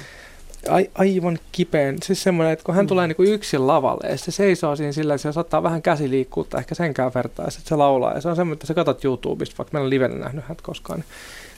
ai, 0.69 0.91
aivan 0.95 1.39
kipeän. 1.53 1.97
Siis 2.03 2.23
semmoinen, 2.23 2.53
että 2.53 2.65
kun 2.65 2.75
hän 2.75 2.85
mm. 2.85 2.89
tulee 2.89 3.07
niin 3.07 3.17
yksin 3.19 3.67
lavalle 3.67 4.09
ja 4.09 4.19
se 4.19 4.31
seisoo 4.31 4.77
siinä 4.77 4.93
sillä, 4.93 5.15
että 5.15 5.23
se 5.23 5.33
saattaa 5.33 5.63
vähän 5.63 5.83
käsi 5.83 6.11
liikkuutta, 6.11 6.59
ehkä 6.59 6.75
senkään 6.75 7.13
vertaa, 7.15 7.45
ja 7.45 7.51
sitten 7.51 7.69
se 7.69 7.77
laulaa. 7.77 8.15
Ja 8.15 8.21
se 8.21 8.29
on 8.29 8.37
semmoinen, 8.37 8.57
että 8.57 8.67
sä 8.67 8.75
katsot 8.75 9.05
YouTubesta, 9.05 9.55
vaikka 9.59 9.73
meillä 9.73 9.87
on 9.87 9.91
livenä 9.91 10.15
nähnyt 10.15 10.45
hän 10.45 10.57
koskaan. 10.63 10.99
Niin 10.99 11.09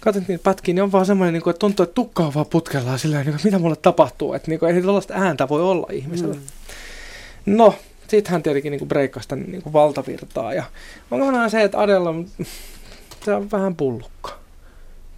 katsot 0.00 0.28
niitä 0.28 0.42
pätkiä, 0.42 0.74
niin 0.74 0.82
on 0.82 0.92
vaan 0.92 1.06
semmoinen, 1.06 1.32
niin 1.32 1.50
että 1.50 1.58
tuntuu, 1.58 1.84
että 1.84 1.94
tukka 1.94 2.22
on 2.22 2.34
vaan 2.34 2.46
putkellaan 2.46 2.98
sillä 2.98 3.24
niin 3.24 3.36
mitä 3.44 3.58
mulle 3.58 3.76
tapahtuu. 3.76 4.32
Että 4.32 4.50
niin 4.50 4.60
kuin, 4.60 4.74
ei 4.74 4.82
tällaista 4.82 5.14
ääntä 5.14 5.48
voi 5.48 5.62
olla 5.62 5.86
ihmisellä. 5.92 6.34
Mm. 6.34 7.56
No, 7.56 7.74
sitten 8.08 8.32
hän 8.32 8.42
tietenkin 8.42 8.70
niin 8.70 8.88
breikkasi 8.88 9.28
tämän 9.28 9.44
niin 9.48 9.72
valtavirtaa. 9.72 10.54
Ja 10.54 10.64
ongelmana 11.10 11.44
on 11.44 11.50
se, 11.50 11.62
että 11.62 11.80
Adella 11.80 12.10
on, 12.10 12.26
se 13.24 13.34
on 13.34 13.50
vähän 13.50 13.76
pullukka 13.76 14.43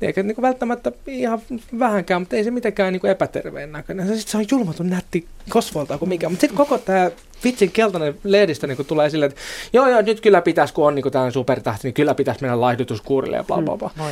eikä 0.00 0.22
niin 0.22 0.34
kuin 0.34 0.42
välttämättä 0.42 0.92
ihan 1.06 1.40
vähänkään, 1.78 2.22
mutta 2.22 2.36
ei 2.36 2.44
se 2.44 2.50
mitenkään 2.50 2.92
niin 2.92 3.00
kuin 3.00 3.10
epäterveen 3.10 3.72
näköinen. 3.72 4.06
Sitten 4.06 4.30
se 4.30 4.36
on 4.36 4.44
julmatun 4.50 4.90
nätti 4.90 5.26
kosvolta 5.48 5.98
kuin 5.98 6.08
mikä. 6.08 6.28
Mutta 6.28 6.40
sitten 6.40 6.56
koko 6.56 6.78
tämä 6.78 7.10
vitsin 7.44 7.72
keltainen 7.72 8.14
lehdistö 8.24 8.66
niin 8.66 8.86
tulee 8.86 9.10
silleen, 9.10 9.30
että 9.30 9.40
joo 9.72 9.88
joo, 9.88 10.00
nyt 10.00 10.20
kyllä 10.20 10.42
pitäisi, 10.42 10.74
kun 10.74 10.86
on 10.86 10.94
niin 10.94 11.12
tällainen 11.12 11.32
supertähti, 11.32 11.88
niin 11.88 11.94
kyllä 11.94 12.14
pitäisi 12.14 12.40
mennä 12.40 12.60
laihdutuskuurille 12.60 13.36
ja 13.36 13.44
bla 13.44 13.62
bla 13.62 13.76
bla. 13.76 13.90
Mm, 13.96 14.02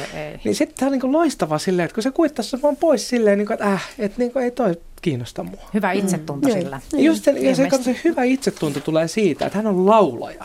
niin 0.45 0.55
sitten 0.55 0.77
tämä 0.79 0.93
on 0.93 0.99
niin 0.99 1.13
loistava 1.13 1.59
silleen, 1.59 1.85
että 1.85 1.95
kun 1.95 2.03
se 2.03 2.11
kuittaisi 2.11 2.63
vaan 2.63 2.77
pois 2.77 3.09
silleen, 3.09 3.39
niin 3.39 3.47
kuin, 3.47 3.55
että 3.55 3.73
äh, 3.73 3.89
että 3.99 4.19
niin 4.19 4.33
kuin, 4.33 4.45
ei 4.45 4.51
toi 4.51 4.75
kiinnosta 5.03 5.43
mua. 5.43 5.71
Hyvä 5.75 5.93
itsetunto 5.93 6.49
mm. 6.49 6.55
sillä. 6.55 6.81
Ja, 6.93 7.01
just 7.01 7.25
se, 7.25 7.31
ja 7.31 7.55
se, 7.55 7.69
se 7.83 7.97
hyvä 8.05 8.23
itsetunto 8.23 8.81
tulee 8.81 9.09
siitä, 9.09 9.47
että 9.47 9.59
hän 9.59 9.67
on 9.67 9.87
laulaja 9.87 10.45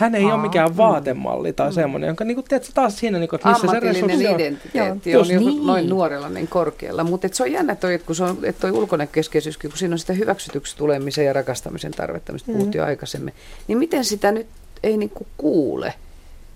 Hän 0.00 0.14
ei 0.14 0.24
Aa, 0.24 0.34
ole 0.34 0.42
mikään 0.42 0.76
vaatemalli 0.76 1.52
tai 1.52 1.68
mm. 1.68 1.74
semmoinen, 1.74 2.08
jonka 2.08 2.24
niin 2.24 2.34
kuin, 2.34 2.44
tiedät, 2.48 2.70
taas 2.74 2.98
siinä, 2.98 3.18
niin 3.18 3.28
kuin, 3.28 3.38
että 3.38 3.48
missä 3.48 3.66
se 3.70 3.80
resurssi 3.80 4.26
on. 4.26 4.40
identiteetti 4.40 5.16
on, 5.16 5.20
on 5.20 5.28
niin. 5.28 5.66
noin 5.66 5.88
nuorella 5.88 6.28
niin 6.28 6.48
korkealla. 6.48 7.04
Mutta 7.04 7.28
se 7.32 7.42
on 7.42 7.52
jännä 7.52 7.74
toi, 7.74 7.94
että 7.94 8.06
kun 8.06 8.16
se 8.16 8.24
on, 8.24 8.38
että 8.42 8.60
toi 8.60 8.70
ulkonäkökeskeisyys, 8.70 9.58
kun 9.58 9.70
siinä 9.74 9.94
on 9.94 9.98
sitä 9.98 10.12
hyväksytyksi 10.12 10.76
tulemisen 10.76 11.24
ja 11.24 11.32
rakastamisen 11.32 11.92
tarvetta, 11.92 12.32
mistä 12.32 12.52
mm. 12.52 12.58
puhuttiin 12.58 12.80
jo 12.80 12.84
aikaisemmin, 12.84 13.34
niin 13.68 13.78
miten 13.78 14.04
sitä 14.04 14.32
nyt 14.32 14.46
ei 14.82 14.96
niin 14.96 15.10
kuin 15.10 15.28
kuule? 15.36 15.94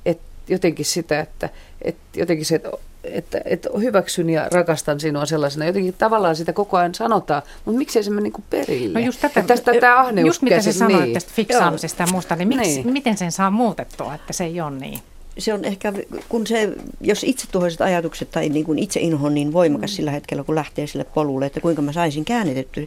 Että 0.06 0.24
jotenkin 0.48 0.86
sitä, 0.86 1.20
että, 1.20 1.48
että 1.82 2.20
jotenkin 2.20 2.46
se, 2.46 2.54
että 2.54 2.70
että, 3.04 3.40
että 3.44 3.68
hyväksyn 3.80 4.30
ja 4.30 4.48
rakastan 4.52 5.00
sinua 5.00 5.26
sellaisena. 5.26 5.66
Jotenkin 5.66 5.94
tavallaan 5.98 6.36
sitä 6.36 6.52
koko 6.52 6.76
ajan 6.76 6.94
sanotaan, 6.94 7.42
mutta 7.64 7.78
miksei 7.78 8.02
se 8.02 8.10
mene 8.10 8.22
niin 8.22 8.44
perille? 8.50 9.00
No 9.00 9.06
just 9.06 9.20
tätä, 9.20 9.42
tästä 9.42 9.72
tämä 9.80 10.00
ahneus 10.00 10.26
Just 10.26 10.42
mitä 10.42 10.60
sä 10.60 10.72
sanoit 10.72 11.02
niin. 11.02 11.14
tästä 11.14 11.32
fiksaamisesta 11.34 12.02
ja 12.02 12.06
muusta, 12.12 12.36
niin, 12.36 12.48
miksi, 12.48 12.82
niin 12.82 12.92
miten 12.92 13.16
sen 13.16 13.32
saa 13.32 13.50
muutettua, 13.50 14.14
että 14.14 14.32
se 14.32 14.44
ei 14.44 14.60
ole 14.60 14.70
niin? 14.70 15.00
se 15.38 15.54
on 15.54 15.64
ehkä, 15.64 15.92
kun 16.28 16.46
se, 16.46 16.72
jos 17.00 17.24
itsetuhoiset 17.24 17.80
ajatukset 17.80 18.30
tai 18.30 18.48
niin 18.48 18.64
kuin 18.64 18.78
itse 18.78 19.00
inho 19.00 19.26
on 19.26 19.34
niin 19.34 19.52
voimakas 19.52 19.90
mm. 19.90 19.94
sillä 19.94 20.10
hetkellä, 20.10 20.44
kun 20.44 20.54
lähtee 20.54 20.86
sille 20.86 21.04
polulle, 21.04 21.46
että 21.46 21.60
kuinka 21.60 21.82
mä 21.82 21.92
saisin 21.92 22.24
käännytettyä, 22.24 22.84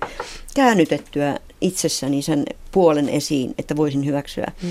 käännytettyä 0.56 1.40
itsessäni 1.62 2.22
sen 2.22 2.46
puolen 2.72 3.10
esiin, 3.10 3.56
että 3.58 3.76
voisin 3.76 4.06
hyväksyä. 4.06 4.52
Mm. 4.64 4.70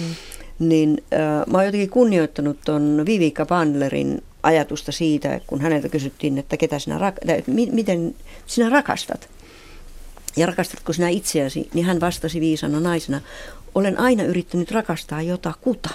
Niin 0.58 1.02
äh, 1.12 1.46
mä 1.46 1.58
oon 1.58 1.66
jotenkin 1.66 1.90
kunnioittanut 1.90 2.58
ton 2.64 3.02
Vivika 3.06 3.46
Bandlerin 3.46 4.22
ajatusta 4.46 4.92
siitä, 4.92 5.40
kun 5.46 5.60
häneltä 5.60 5.88
kysyttiin, 5.88 6.38
että 6.38 6.56
ketä 6.56 6.78
sinä, 6.78 6.98
rak- 6.98 7.44
miten 7.72 8.14
sinä 8.46 8.68
rakastat. 8.68 9.28
Ja 10.36 10.46
rakastatko 10.46 10.92
sinä 10.92 11.08
itseäsi, 11.08 11.68
niin 11.74 11.86
hän 11.86 12.00
vastasi 12.00 12.40
viisana 12.40 12.80
naisena, 12.80 13.20
olen 13.74 14.00
aina 14.00 14.22
yrittänyt 14.22 14.70
rakastaa 14.70 15.22
jotakuta. 15.22 15.90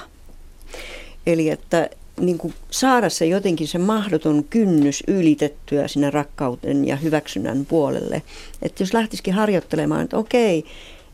Eli 1.25 1.49
että 1.49 1.89
niin 2.19 2.37
kuin 2.37 2.53
saada 2.71 3.09
se 3.09 3.25
jotenkin 3.25 3.67
se 3.67 3.77
mahdoton 3.77 4.43
kynnys 4.43 5.03
ylitettyä 5.07 5.87
sinne 5.87 6.09
rakkauden 6.09 6.87
ja 6.87 6.95
hyväksynnän 6.95 7.65
puolelle. 7.65 8.21
Että 8.61 8.83
jos 8.83 8.93
lähtisikin 8.93 9.33
harjoittelemaan, 9.33 10.03
että 10.03 10.17
okei, 10.17 10.65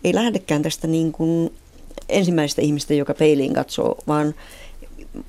ei 0.03 0.15
lähdekään 0.15 0.61
tästä 0.61 0.87
niin 0.87 1.11
kuin 1.11 1.53
ensimmäisestä 2.09 2.61
ihmistä, 2.61 2.93
joka 2.93 3.13
peiliin 3.13 3.53
katsoo, 3.53 3.97
vaan 4.07 4.35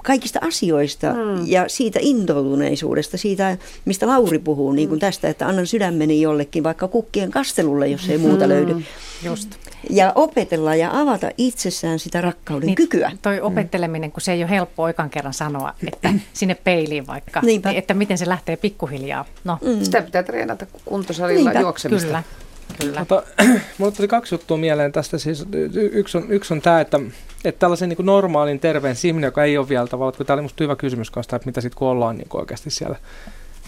kaikista 0.05 0.39
asioista 0.43 1.13
mm. 1.13 1.47
ja 1.47 1.65
siitä 1.69 1.99
intoutuneisuudesta, 2.03 3.17
siitä 3.17 3.57
mistä 3.85 4.07
Lauri 4.07 4.39
puhuu, 4.39 4.73
niin 4.73 4.89
kuin 4.89 4.97
mm. 4.97 5.01
tästä, 5.01 5.29
että 5.29 5.47
annan 5.47 5.67
sydämeni 5.67 6.21
jollekin 6.21 6.63
vaikka 6.63 6.89
kukkien 6.89 7.31
kastelulle, 7.31 7.89
jos 7.89 8.09
ei 8.09 8.19
muuta 8.19 8.45
mm. 8.45 8.49
löydy. 8.49 8.77
Just. 9.25 9.51
Ja 9.91 10.13
opetella 10.15 10.75
ja 10.75 11.01
avata 11.01 11.31
itsessään 11.39 11.99
sitä 11.99 12.21
rakkauden 12.21 12.67
niin, 12.67 12.75
kykyä. 12.75 13.13
Toi 13.23 13.41
opetteleminen, 13.41 14.13
kun 14.13 14.21
se 14.21 14.33
ei 14.33 14.43
ole 14.43 14.51
helppo 14.51 14.83
oikan 14.83 15.11
kerran 15.11 15.35
sanoa, 15.35 15.75
että 15.87 16.15
sinne 16.33 16.55
peiliin 16.55 17.07
vaikka, 17.07 17.41
Niinpä. 17.41 17.71
että 17.71 17.95
miten 17.95 18.19
se 18.19 18.29
lähtee 18.29 18.57
pikkuhiljaa. 18.57 19.25
No. 19.45 19.59
Mm. 19.63 19.85
Sitä 19.85 20.03
pitää 20.03 20.23
treenata 20.23 20.67
kuntosalilla 20.85 21.51
Niinpä. 21.51 21.61
juoksemista. 21.61 22.07
Kyllä. 22.07 22.23
Kyllä. 22.81 22.99
Mutta 22.99 23.23
mulle 23.79 23.93
tuli 23.93 24.09
kaksi 24.09 24.35
juttua 24.35 24.57
mieleen 24.57 24.93
tästä. 24.93 25.19
Siis, 25.19 25.47
yksi 25.75 26.19
on, 26.19 26.25
yksi 26.29 26.55
on 26.55 26.63
tämä, 26.63 26.81
että, 26.81 27.01
että 27.45 27.59
tällaisen 27.59 27.89
niin 27.89 28.07
normaalin 28.07 28.61
terveen 28.61 28.97
ihminen, 29.05 29.29
joka 29.29 29.45
ei 29.45 29.59
ole 29.59 29.69
vielä 29.69 29.87
tavallaan, 29.87 30.17
kun 30.17 30.27
tämä 30.27 30.35
oli 30.35 30.43
musta 30.43 30.65
hyvä 30.65 30.77
kysymys 30.77 31.11
kanssa, 31.11 31.37
että 31.37 31.47
mitä 31.47 31.61
sitten 31.61 31.79
kun 31.79 31.89
ollaan 31.89 32.17
niin 32.17 32.29
oikeasti 32.35 32.71
siellä 32.71 32.97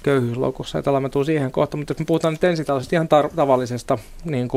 köyhyysloukussa. 0.03 0.79
Ja 0.79 0.83
tällä 0.83 1.01
mä 1.01 1.09
tuun 1.09 1.25
siihen 1.25 1.51
kohta, 1.51 1.77
mutta 1.77 1.95
me 1.99 2.05
puhutaan 2.05 2.35
nyt 2.35 2.45
ensin 2.45 2.67
tällaisesta 2.67 2.97
ihan 2.97 3.09
tar- 3.09 3.35
tavallisesta 3.37 3.99
niin 4.25 4.49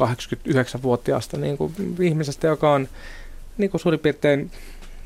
20-89-vuotiaasta 0.00 1.36
niin 1.36 1.56
kuin 1.56 1.74
ihmisestä, 2.00 2.46
joka 2.46 2.72
on 2.72 2.88
niin 3.58 3.70
kuin 3.70 3.80
suurin 3.80 4.00
piirtein 4.00 4.50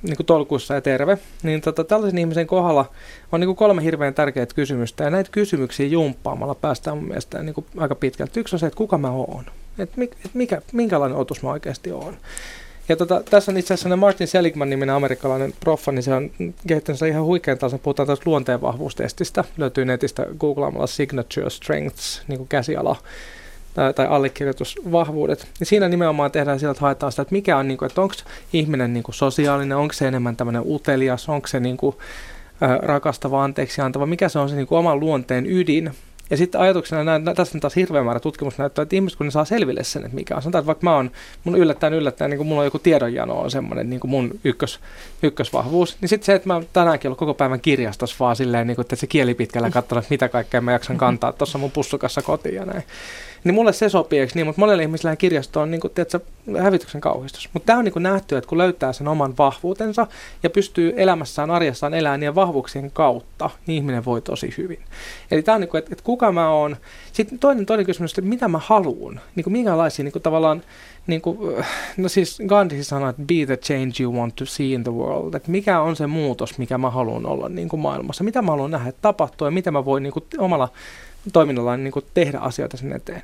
niin 0.03 0.17
kuin 0.17 0.27
tolkuissa 0.27 0.75
ja 0.75 0.81
terve, 0.81 1.19
niin 1.43 1.61
tota, 1.61 1.85
tällaisen 1.85 2.19
ihmisen 2.19 2.47
kohdalla 2.47 2.91
on 3.33 3.41
niin 3.41 3.49
kuin 3.49 3.57
kolme 3.57 3.83
hirveän 3.83 4.15
tärkeää 4.15 4.47
kysymystä. 4.47 5.05
Ja 5.05 5.11
näitä 5.11 5.31
kysymyksiä 5.33 5.87
jumppaamalla 5.87 6.55
päästään 6.55 6.97
mun 6.97 7.07
mielestä 7.07 7.43
niin 7.43 7.55
kuin 7.55 7.67
aika 7.77 7.95
pitkälti. 7.95 8.41
Yksi 8.41 8.57
on 8.57 8.61
se, 8.61 8.67
että 8.67 8.77
kuka 8.77 8.99
mä 8.99 9.11
oon. 9.11 9.45
Että 9.79 10.03
et 10.25 10.35
mikä, 10.35 10.63
minkälainen 10.73 11.19
otus 11.19 11.43
mä 11.43 11.51
oikeasti 11.51 11.93
oon. 11.93 12.17
Ja 12.89 12.97
tota, 12.97 13.23
tässä 13.31 13.53
on 13.53 13.57
itse 13.57 13.75
asiassa 13.75 13.97
Martin 13.97 14.29
Seligman 14.29 14.71
niminen 14.71 14.95
amerikkalainen 14.95 15.53
proffa, 15.61 15.93
niin 15.93 16.03
se 16.03 16.15
on 16.15 16.31
kehittänyt 16.67 17.03
ihan 17.03 17.25
huikean 17.25 17.59
tason. 17.59 17.81
Puhutaan 17.81 18.07
tästä 18.07 18.23
luonteenvahvuustestistä. 18.27 19.45
Löytyy 19.57 19.85
netistä 19.85 20.27
googlaamalla 20.39 20.87
Signature 20.87 21.51
Strengths, 21.51 22.23
niin 22.29 22.39
kuin 22.39 22.49
käsiala 22.49 22.97
tai, 23.75 23.95
tai 23.95 24.07
allekirjoitusvahvuudet. 24.07 25.49
Ja 25.61 25.67
siinä 25.67 25.89
nimenomaan 25.89 26.31
tehdään 26.31 26.59
sillä, 26.59 26.71
että 26.71 26.81
haetaan 26.81 27.13
sitä, 27.13 27.23
että 27.23 27.33
mikä 27.33 27.57
on, 27.57 27.69
niin 27.69 27.79
kuin, 27.79 27.87
että 27.87 28.01
onko 28.01 28.15
ihminen 28.53 28.93
niin 28.93 29.03
kuin 29.03 29.15
sosiaalinen, 29.15 29.77
onko 29.77 29.93
se 29.93 30.09
enemmän 30.09 30.37
tämmöinen 30.37 30.63
utelias, 30.67 31.29
onko 31.29 31.47
se 31.47 31.61
niin 31.61 31.77
kuin, 31.77 31.97
rakastava, 32.83 33.45
anteeksi 33.45 33.81
antava, 33.81 34.07
mikä 34.07 34.29
se 34.29 34.39
on 34.39 34.49
se 34.49 34.57
niin 34.57 34.67
kuin 34.67 34.79
oman 34.79 35.01
luonteen 35.01 35.47
ydin. 35.47 35.93
Ja 36.31 36.37
sitten 36.37 36.61
ajatuksena, 36.61 37.19
nää, 37.19 37.35
tässä 37.35 37.57
on 37.57 37.61
taas 37.61 37.77
hirveän 37.77 38.05
määrä 38.05 38.21
tutkimus 38.21 38.59
näyttää, 38.59 38.83
että 38.83 38.97
ihmiset 38.97 39.19
kun 39.19 39.27
ne 39.27 39.31
saa 39.31 39.45
selville 39.45 39.85
sen, 39.85 40.05
että 40.05 40.15
mikä 40.15 40.37
on. 40.37 40.43
Sanotaan, 40.43 40.61
että 40.61 40.67
vaikka 40.67 40.85
mä 40.85 40.97
oon, 40.97 41.11
mun 41.45 41.57
yllättäen 41.57 41.95
yllättäen, 41.95 42.31
niin 42.31 42.39
kun 42.39 42.47
mulla 42.47 42.61
on 42.61 42.67
joku 42.67 42.79
tiedonjano 42.79 43.41
on 43.41 43.51
semmoinen 43.51 43.91
niin 43.91 44.01
kuin 44.01 44.11
mun 44.11 44.41
ykkös, 44.45 44.81
ykkösvahvuus, 45.23 45.97
niin 46.01 46.09
sitten 46.09 46.27
se, 46.27 46.35
että 46.35 46.49
mä 46.49 46.63
tänäänkin 46.73 47.09
ollut 47.09 47.19
koko 47.19 47.35
päivän 47.35 47.61
kirjastossa 47.61 48.17
vaan 48.21 48.37
silleen, 48.37 48.67
niin 48.67 48.75
kuin, 48.75 48.85
että 48.85 48.97
se 48.97 49.07
kieli 49.07 49.35
pitkällä 49.35 49.71
katsonut, 49.71 50.11
mitä 50.11 50.29
kaikkea 50.29 50.61
mä 50.61 50.73
jaksan 50.73 50.99
kantaa 50.99 51.33
tuossa 51.33 51.59
mun 51.59 51.71
pussukassa 51.71 52.23
kotiin 52.23 52.55
ja 52.55 52.65
näin. 52.65 52.83
Niin 53.45 53.55
mulle 53.55 53.73
se 53.73 53.89
sopii, 53.89 54.19
eikö 54.19 54.33
niin? 54.35 54.47
Mutta 54.47 54.61
monelle 54.61 54.83
ihmiselle 54.83 55.17
kirjasto 55.17 55.61
on 55.61 55.71
niin 55.71 55.81
kuin, 55.81 55.93
tiedätkö, 55.95 56.21
hävityksen 56.63 57.01
kauhistus. 57.01 57.49
Mutta 57.53 57.67
tämä 57.67 57.79
on 57.79 57.85
niin 57.85 57.93
kuin 57.93 58.03
nähty, 58.03 58.37
että 58.37 58.49
kun 58.49 58.59
löytää 58.59 58.93
sen 58.93 59.09
oman 59.09 59.35
vahvuutensa 59.39 60.07
ja 60.43 60.51
pystyy 60.51 60.95
elämässään, 60.97 61.51
arjessaan 61.51 61.95
elämään 61.95 62.21
niiden 62.21 62.35
vahvuuksien 62.35 62.91
kautta, 62.91 63.51
niin 63.67 63.77
ihminen 63.77 64.05
voi 64.05 64.21
tosi 64.21 64.55
hyvin. 64.59 64.79
Eli 65.31 65.43
tämä 65.43 65.55
on 65.55 65.61
niin 65.61 65.69
kuin, 65.69 65.79
että, 65.79 65.89
että 65.93 66.05
kuka 66.05 66.33
mä 66.33 66.51
oon. 66.51 66.77
Sitten 67.13 67.39
toinen, 67.39 67.67
toinen 67.67 67.87
kysymys, 67.87 68.11
että 68.11 68.21
mitä 68.23 68.49
mä 68.49 68.59
haluan. 68.59 69.21
Niin 69.37 69.45
kuin 69.45 69.53
minkälaisia 69.53 70.05
niin 70.05 70.13
kuin 70.13 70.23
tavallaan 70.23 70.63
niin 71.07 71.21
kuin, 71.21 71.39
no 71.97 72.09
siis 72.09 72.39
Gandhi 72.47 72.85
sanoi, 72.85 73.11
että 73.11 73.23
be 73.23 73.47
the 73.47 73.57
change 73.57 74.03
you 74.03 74.15
want 74.15 74.37
to 74.37 74.47
see 74.47 74.73
in 74.73 74.85
the 74.85 74.93
world. 74.93 75.35
Että 75.35 75.51
mikä 75.51 75.81
on 75.81 75.97
se 75.97 76.07
muutos, 76.07 76.59
mikä 76.59 76.79
mä 76.79 76.91
haluan 76.91 77.27
olla 77.27 77.49
niin 77.49 77.69
kuin 77.69 77.81
maailmassa. 77.81 78.25
Mitä 78.25 78.43
mä 78.43 78.51
haluan 78.51 78.71
nähdä 78.71 78.93
tapahtua 79.03 79.47
ja 79.47 79.51
mitä 79.53 79.71
mä 79.71 79.85
voin 79.85 80.03
niin 80.03 80.13
kuin 80.13 80.25
omalla 80.39 80.69
toiminnallaan 81.33 81.85
niin 81.85 81.93
kuin 81.93 82.05
tehdä 82.15 82.39
asioita 82.39 82.77
sen 82.77 82.93
eteen. 82.93 83.23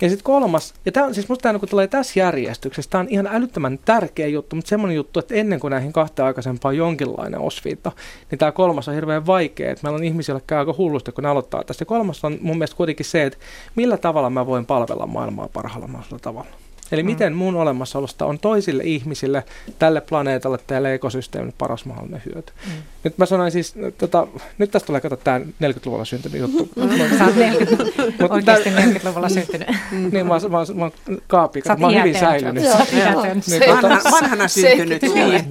Ja 0.00 0.08
sitten 0.08 0.24
kolmas, 0.24 0.74
ja 0.84 0.92
tämä, 0.92 1.12
siis 1.12 1.28
musta 1.28 1.42
tämä 1.42 1.52
niin 1.52 1.70
tulee 1.70 1.86
tässä 1.86 2.20
järjestyksessä, 2.20 2.90
tämä 2.90 3.00
on 3.00 3.08
ihan 3.10 3.26
älyttömän 3.26 3.78
tärkeä 3.84 4.26
juttu, 4.26 4.56
mutta 4.56 4.68
semmoinen 4.68 4.96
juttu, 4.96 5.20
että 5.20 5.34
ennen 5.34 5.60
kuin 5.60 5.70
näihin 5.70 5.92
kahteen 5.92 6.26
aikaisempaan 6.26 6.76
jonkinlainen 6.76 7.40
osviitta, 7.40 7.92
niin 8.30 8.38
tämä 8.38 8.52
kolmas 8.52 8.88
on 8.88 8.94
hirveän 8.94 9.26
vaikea, 9.26 9.70
että 9.70 9.82
meillä 9.82 9.96
on 9.96 10.04
ihmisiä, 10.04 10.40
käy 10.46 10.58
aika 10.58 10.74
hullusti, 10.78 11.12
kun 11.12 11.24
ne 11.24 11.30
aloittaa 11.30 11.64
tästä. 11.64 11.82
Ja 11.82 11.86
kolmas 11.86 12.24
on 12.24 12.38
mun 12.40 12.58
mielestä 12.58 12.76
kuitenkin 12.76 13.06
se, 13.06 13.24
että 13.24 13.38
millä 13.74 13.96
tavalla 13.96 14.30
mä 14.30 14.46
voin 14.46 14.66
palvella 14.66 15.06
maailmaa 15.06 15.48
parhaalla 15.52 15.86
mahdollisella 15.86 16.18
tavalla. 16.18 16.67
Eli 16.92 17.02
mm. 17.02 17.06
miten 17.06 17.32
mun 17.32 17.56
olemassaolosta 17.56 18.26
on 18.26 18.38
toisille 18.38 18.82
ihmisille, 18.82 19.44
tälle 19.78 20.00
planeetalle, 20.00 20.58
tälle 20.66 20.94
ekosysteemille 20.94 21.54
paras 21.58 21.84
mahdollinen 21.84 22.22
hyöty. 22.26 22.52
Mm. 22.66 22.72
Nyt 23.04 23.18
mä 23.18 23.26
sanoin 23.26 23.52
siis, 23.52 23.74
tota, 23.98 24.26
nyt 24.58 24.70
tästä 24.70 24.86
tulee 24.86 25.00
katsoa 25.00 25.18
tämä 25.24 25.38
40-luvulla 25.38 26.04
syntynyt 26.04 26.40
juttu. 26.40 26.68
Mm. 26.76 26.88
Sä 27.18 27.24
oot 27.24 27.36
40, 27.36 27.84
oikeasti 28.30 28.70
40-luvulla 28.70 29.28
syntynyt. 29.28 29.68
niin, 30.12 30.26
mä, 30.26 30.34
mä, 30.34 30.74
mä, 30.74 30.84
mä 30.84 30.90
kaapi, 31.26 31.62
mä 31.78 31.86
oon 31.86 31.94
hyvin 31.94 32.18
säilynyt. 32.18 32.64
Sä 32.64 32.78
oot 32.78 32.92
niin, 32.92 33.82
Vanha, 33.82 34.00
vanhana 34.10 34.48
syntynyt. 34.48 35.02
Niin. 35.18 35.44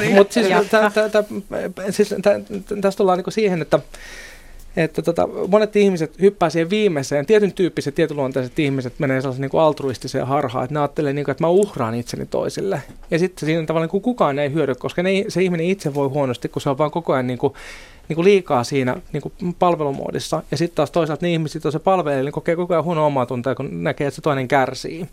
niin. 0.00 0.14
Mutta 0.14 0.34
siis, 0.34 0.46
siis 1.90 2.14
tästä 2.80 2.96
tullaan 2.96 3.18
niinku 3.18 3.30
siihen, 3.30 3.62
että 3.62 3.78
että 4.76 5.02
tota, 5.02 5.28
monet 5.48 5.76
ihmiset 5.76 6.20
hyppää 6.20 6.50
siihen 6.50 6.70
viimeiseen, 6.70 7.26
tietyn 7.26 7.52
tyyppiset, 7.52 7.94
tietynluonteiset 7.94 8.58
ihmiset 8.58 8.98
menee 8.98 9.20
sellaisen 9.20 9.42
niin 9.42 9.50
kuin 9.50 9.60
altruistiseen 9.60 10.26
harhaan, 10.26 10.64
että 10.64 10.74
ne 10.74 10.80
ajattelee, 10.80 11.12
niin 11.12 11.24
kuin, 11.24 11.32
että 11.32 11.44
mä 11.44 11.48
uhraan 11.48 11.94
itseni 11.94 12.26
toisille. 12.26 12.82
Ja 13.10 13.18
sitten 13.18 13.46
siinä 13.46 13.66
tavallaan 13.66 13.90
niin 13.92 14.02
kukaan 14.02 14.38
ei 14.38 14.52
hyödy, 14.52 14.74
koska 14.74 15.02
ne, 15.02 15.24
se 15.28 15.42
ihminen 15.42 15.66
itse 15.66 15.94
voi 15.94 16.08
huonosti, 16.08 16.48
kun 16.48 16.62
se 16.62 16.70
on 16.70 16.78
vaan 16.78 16.90
koko 16.90 17.12
ajan 17.12 17.26
niin 17.26 17.38
kuin, 17.38 17.52
niin 18.08 18.14
kuin 18.14 18.24
liikaa 18.24 18.64
siinä 18.64 18.96
niin 19.12 19.22
kuin 19.22 19.54
palvelumuodissa. 19.58 20.42
Ja 20.50 20.56
sitten 20.56 20.76
taas 20.76 20.90
toisaalta 20.90 21.26
ne 21.26 21.32
ihmiset, 21.32 21.64
joita 21.64 21.78
se 21.78 21.84
palvelee, 21.84 22.22
niin 22.22 22.32
kokee 22.32 22.56
koko 22.56 22.74
ajan 22.74 22.84
huono 22.84 23.06
omaa 23.06 23.26
tuntea, 23.26 23.54
kun 23.54 23.84
näkee, 23.84 24.06
että 24.06 24.16
se 24.16 24.22
toinen 24.22 24.48
kärsii. 24.48 25.06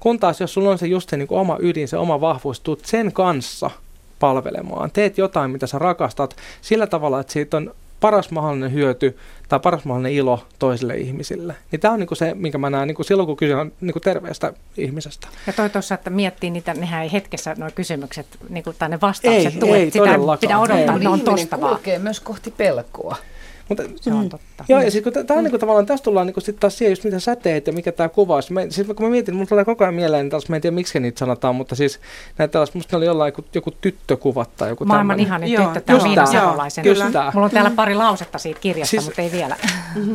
Kun 0.00 0.18
taas, 0.18 0.40
jos 0.40 0.54
sulla 0.54 0.70
on 0.70 0.78
se 0.78 0.86
just 0.86 1.10
se 1.10 1.16
niin 1.16 1.28
kuin 1.28 1.40
oma 1.40 1.56
ydin, 1.60 1.88
se 1.88 1.96
oma 1.96 2.20
vahvuus, 2.20 2.60
tuut 2.60 2.84
sen 2.84 3.12
kanssa 3.12 3.70
palvelemaan. 4.18 4.90
Teet 4.90 5.18
jotain, 5.18 5.50
mitä 5.50 5.66
sä 5.66 5.78
rakastat, 5.78 6.36
sillä 6.62 6.86
tavalla, 6.86 7.20
että 7.20 7.32
siitä 7.32 7.56
on 7.56 7.74
paras 8.00 8.30
mahdollinen 8.30 8.72
hyöty 8.72 9.18
tai 9.48 9.60
paras 9.60 9.84
mahdollinen 9.84 10.12
ilo 10.12 10.46
toisille 10.58 10.96
ihmisille. 10.96 11.54
Niin 11.72 11.80
tämä 11.80 11.94
on 11.94 12.00
niinku 12.00 12.14
se, 12.14 12.34
minkä 12.34 12.58
mä 12.58 12.70
näen 12.70 12.88
niinku 12.88 13.04
silloin, 13.04 13.26
kun 13.26 13.36
kyse 13.36 13.56
on 13.56 13.72
niinku 13.80 14.00
terveestä 14.00 14.52
ihmisestä. 14.76 15.28
Ja 15.46 15.52
toi 15.52 15.70
tuossa, 15.70 15.94
että 15.94 16.10
miettii 16.10 16.50
niitä, 16.50 16.74
nehän 16.74 17.02
ei 17.02 17.12
hetkessä 17.12 17.54
nuo 17.58 17.68
kysymykset 17.74 18.26
niinku, 18.48 18.72
tai 18.72 18.88
ne 18.88 19.00
vastaukset 19.00 19.54
ei, 19.54 19.60
tule. 19.60 19.76
Ei, 19.76 19.90
Sitä 19.90 20.18
pitää 20.40 20.58
odottaa, 20.58 20.94
ei. 20.94 21.00
ne 21.00 21.08
on 21.08 21.20
tosta 21.20 21.58
kulkee 21.58 21.98
myös 21.98 22.20
kohti 22.20 22.50
pelkoa. 22.50 23.16
Mutta, 23.68 23.82
Se 24.00 24.12
on 24.12 24.28
totta. 24.28 24.64
Joo, 24.68 24.80
ja 24.80 24.90
sitten 24.90 25.12
kun 25.12 25.26
tämä 25.26 25.38
on 25.38 25.44
niin 25.44 25.50
kuin, 25.50 25.60
tavallaan, 25.60 25.86
tästä 25.86 26.04
tullaan 26.04 26.26
niin 26.26 26.34
sitten 26.38 26.60
taas 26.60 26.78
siihen, 26.78 26.92
just 26.92 27.04
mitä 27.04 27.20
sä 27.20 27.36
teet 27.36 27.66
ja 27.66 27.72
mikä 27.72 27.92
tämä 27.92 28.08
kuvaus. 28.08 28.50
Mä, 28.50 28.60
siis 28.68 28.86
kun 28.86 29.06
mä 29.06 29.10
mietin, 29.10 29.34
mulla 29.34 29.46
tulee 29.46 29.64
koko 29.64 29.84
ajan 29.84 29.94
mieleen, 29.94 30.30
taas, 30.30 30.48
mä 30.48 30.56
en 30.56 30.62
tiedä 30.62 30.74
miksi 30.74 31.00
niitä 31.00 31.18
sanotaan, 31.18 31.54
mutta 31.56 31.74
siis 31.74 32.00
näitä 32.38 32.52
tällaista, 32.52 32.78
musta 32.78 32.96
ne 32.96 32.98
oli 32.98 33.06
jollain 33.06 33.28
joku, 33.28 33.44
joku 33.54 33.70
tyttökuvat 33.70 34.50
tai 34.56 34.68
joku 34.68 34.84
Maailman 34.84 35.16
tämmöinen. 35.16 35.48
ihanin 35.48 35.72
tyttö, 35.72 35.80
tämä 35.80 35.98
on 35.98 36.02
Miina 36.08 36.24
tää. 36.24 36.32
Savolaisen. 36.40 36.84
Mulla 37.34 37.44
on 37.44 37.50
täällä 37.50 37.70
pari 37.70 37.94
lausetta 37.94 38.38
siitä 38.38 38.60
kirjasta, 38.60 38.90
Siis- 38.90 39.04
mutta 39.04 39.22
ei 39.22 39.32
vielä. 39.32 39.56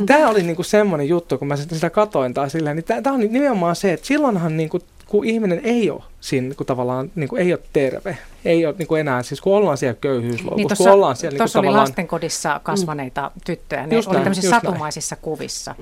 Tämä 0.06 0.28
oli 0.28 0.42
niinku 0.42 0.62
semmoinen 0.62 1.08
juttu, 1.08 1.38
kun 1.38 1.48
mä 1.48 1.56
sitä, 1.56 1.74
sitä 1.74 1.90
katoin 1.90 2.34
taas 2.34 2.52
silleen, 2.52 2.76
niin 2.76 3.02
tämä 3.02 3.14
on 3.14 3.20
nimenomaan 3.20 3.76
se, 3.76 3.92
että 3.92 4.06
silloinhan 4.06 4.56
niinku, 4.56 4.78
kun 5.12 5.24
ihminen 5.24 5.60
ei 5.64 5.90
ole 5.90 6.02
siinä 6.20 6.54
kun 6.54 6.66
tavallaan 6.66 7.10
niinku, 7.14 7.36
ei 7.36 7.52
ole 7.52 7.60
terve, 7.72 8.18
ei 8.44 8.66
ole 8.66 8.74
niinku 8.78 8.94
enää, 8.94 9.22
siis 9.22 9.40
kun 9.40 9.56
ollaan 9.56 9.78
siellä 9.78 9.96
köyhyysloukussa, 10.00 10.56
Niin 10.56 10.76
kun 10.76 10.88
ollaan 10.88 11.16
siellä 11.16 11.32
niinku, 11.32 11.38
tuossa 11.42 11.58
oli 11.58 11.66
tavallaan... 11.66 11.82
lastenkodissa 11.88 12.60
kasvaneita 12.62 13.30
tyttöjä. 13.44 13.86
Ne 13.86 13.96
Just 13.96 14.08
oli 14.08 14.14
näin, 14.14 14.24
tämmöisissä 14.24 14.46
just 14.48 14.62
näin. 14.62 14.72
satumaisissa 14.72 15.16
kuvissa. 15.16 15.74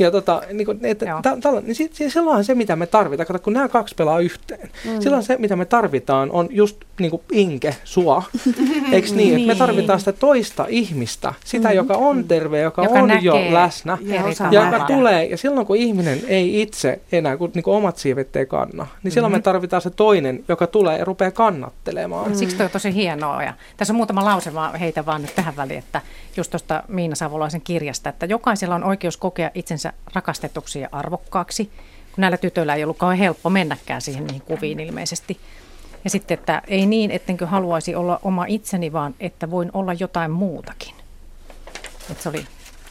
Ja 0.00 0.10
tota, 0.10 0.42
niin 0.52 0.64
kuin, 0.66 0.78
että, 0.82 1.04
Joo. 1.04 1.22
ta, 1.22 1.36
tällä, 1.40 1.60
niin 1.60 1.74
sit, 1.74 1.94
siis 1.94 2.12
silloinhan 2.12 2.44
se, 2.44 2.54
mitä 2.54 2.76
me 2.76 2.86
tarvitaan, 2.86 3.26
kato, 3.26 3.38
kun 3.38 3.52
nämä 3.52 3.68
kaksi 3.68 3.94
pelaa 3.94 4.18
yhteen, 4.20 4.70
mm. 4.84 5.00
silloin 5.00 5.22
se, 5.22 5.36
mitä 5.38 5.56
me 5.56 5.64
tarvitaan, 5.64 6.30
on 6.30 6.48
just 6.50 6.76
niin 6.98 7.10
kuin 7.10 7.22
Inke, 7.32 7.76
sua, 7.84 8.22
eikö 8.92 9.08
niin? 9.14 9.28
Että 9.34 9.46
me 9.46 9.52
Niin. 9.52 9.56
tarvitaan 9.58 9.98
sitä 9.98 10.12
toista 10.12 10.66
ihmistä, 10.68 11.34
sitä, 11.44 11.68
mm. 11.68 11.74
joka 11.74 11.94
on 11.94 12.24
terve, 12.24 12.60
joka, 12.60 12.82
Joka 12.82 12.94
on 13.00 13.22
jo 13.22 13.34
näkee 13.34 13.52
läsnä, 13.54 13.98
eri 14.08 14.16
ja 14.16 14.34
tavalla. 14.38 14.64
joka 14.76 14.84
tulee, 14.86 15.24
ja 15.24 15.36
silloin 15.36 15.66
kun 15.66 15.76
ihminen 15.76 16.20
ei 16.28 16.62
itse 16.62 17.00
enää, 17.12 17.36
kun 17.36 17.50
niin 17.54 17.62
kuin 17.62 17.76
omat 17.76 17.96
siivet 17.96 18.36
ei 18.36 18.46
kanna, 18.46 18.86
niin 19.02 19.12
silloin 19.12 19.32
Mhm. 19.32 19.38
me 19.38 19.42
tarvitaan 19.42 19.82
se 19.82 19.90
toinen, 19.90 20.44
joka 20.48 20.66
tulee 20.66 20.98
ja 20.98 21.04
rupeaa 21.04 21.30
kannattelemaan. 21.30 22.36
Siksi 22.36 22.56
toi 22.56 22.64
on 22.66 22.72
tosi 22.72 22.94
hienoa. 22.94 23.42
Ja 23.42 23.54
tässä 23.76 23.92
on 23.92 23.96
muutama 23.96 24.24
lause, 24.24 24.54
vaan 24.54 24.74
heitä 24.74 25.06
vaan 25.06 25.22
nyt 25.22 25.34
tähän 25.34 25.56
väliin, 25.56 25.78
että 25.78 26.00
just 26.36 26.50
tuosta 26.50 26.82
Miina 26.88 27.14
Savolaisen 27.14 27.60
kirjasta, 27.60 28.08
että 28.10 28.26
jokaisella 28.26 28.74
on 28.74 28.84
oikeus 28.84 29.16
kokea 29.16 29.50
itsensä 29.54 29.89
rakastetuksi 30.14 30.80
ja 30.80 30.88
arvokkaaksi, 30.92 31.64
kun 32.12 32.22
näillä 32.22 32.36
tytöillä 32.36 32.74
ei 32.74 32.84
ollut 32.84 32.98
kauhean 32.98 33.18
helppo 33.18 33.50
mennäkään 33.50 34.00
siihen 34.00 34.26
niihin 34.26 34.42
kuviin 34.42 34.80
ilmeisesti. 34.80 35.40
Ja 36.04 36.10
sitten, 36.10 36.38
että 36.38 36.62
ei 36.68 36.86
niin, 36.86 37.10
ettenkö 37.10 37.46
haluaisi 37.46 37.94
olla 37.94 38.20
oma 38.22 38.44
itseni, 38.48 38.92
vaan 38.92 39.14
että 39.20 39.50
voin 39.50 39.70
olla 39.72 39.92
jotain 39.92 40.30
muutakin. 40.30 40.94
Et 42.10 42.20
se 42.20 42.28
oli 42.28 42.46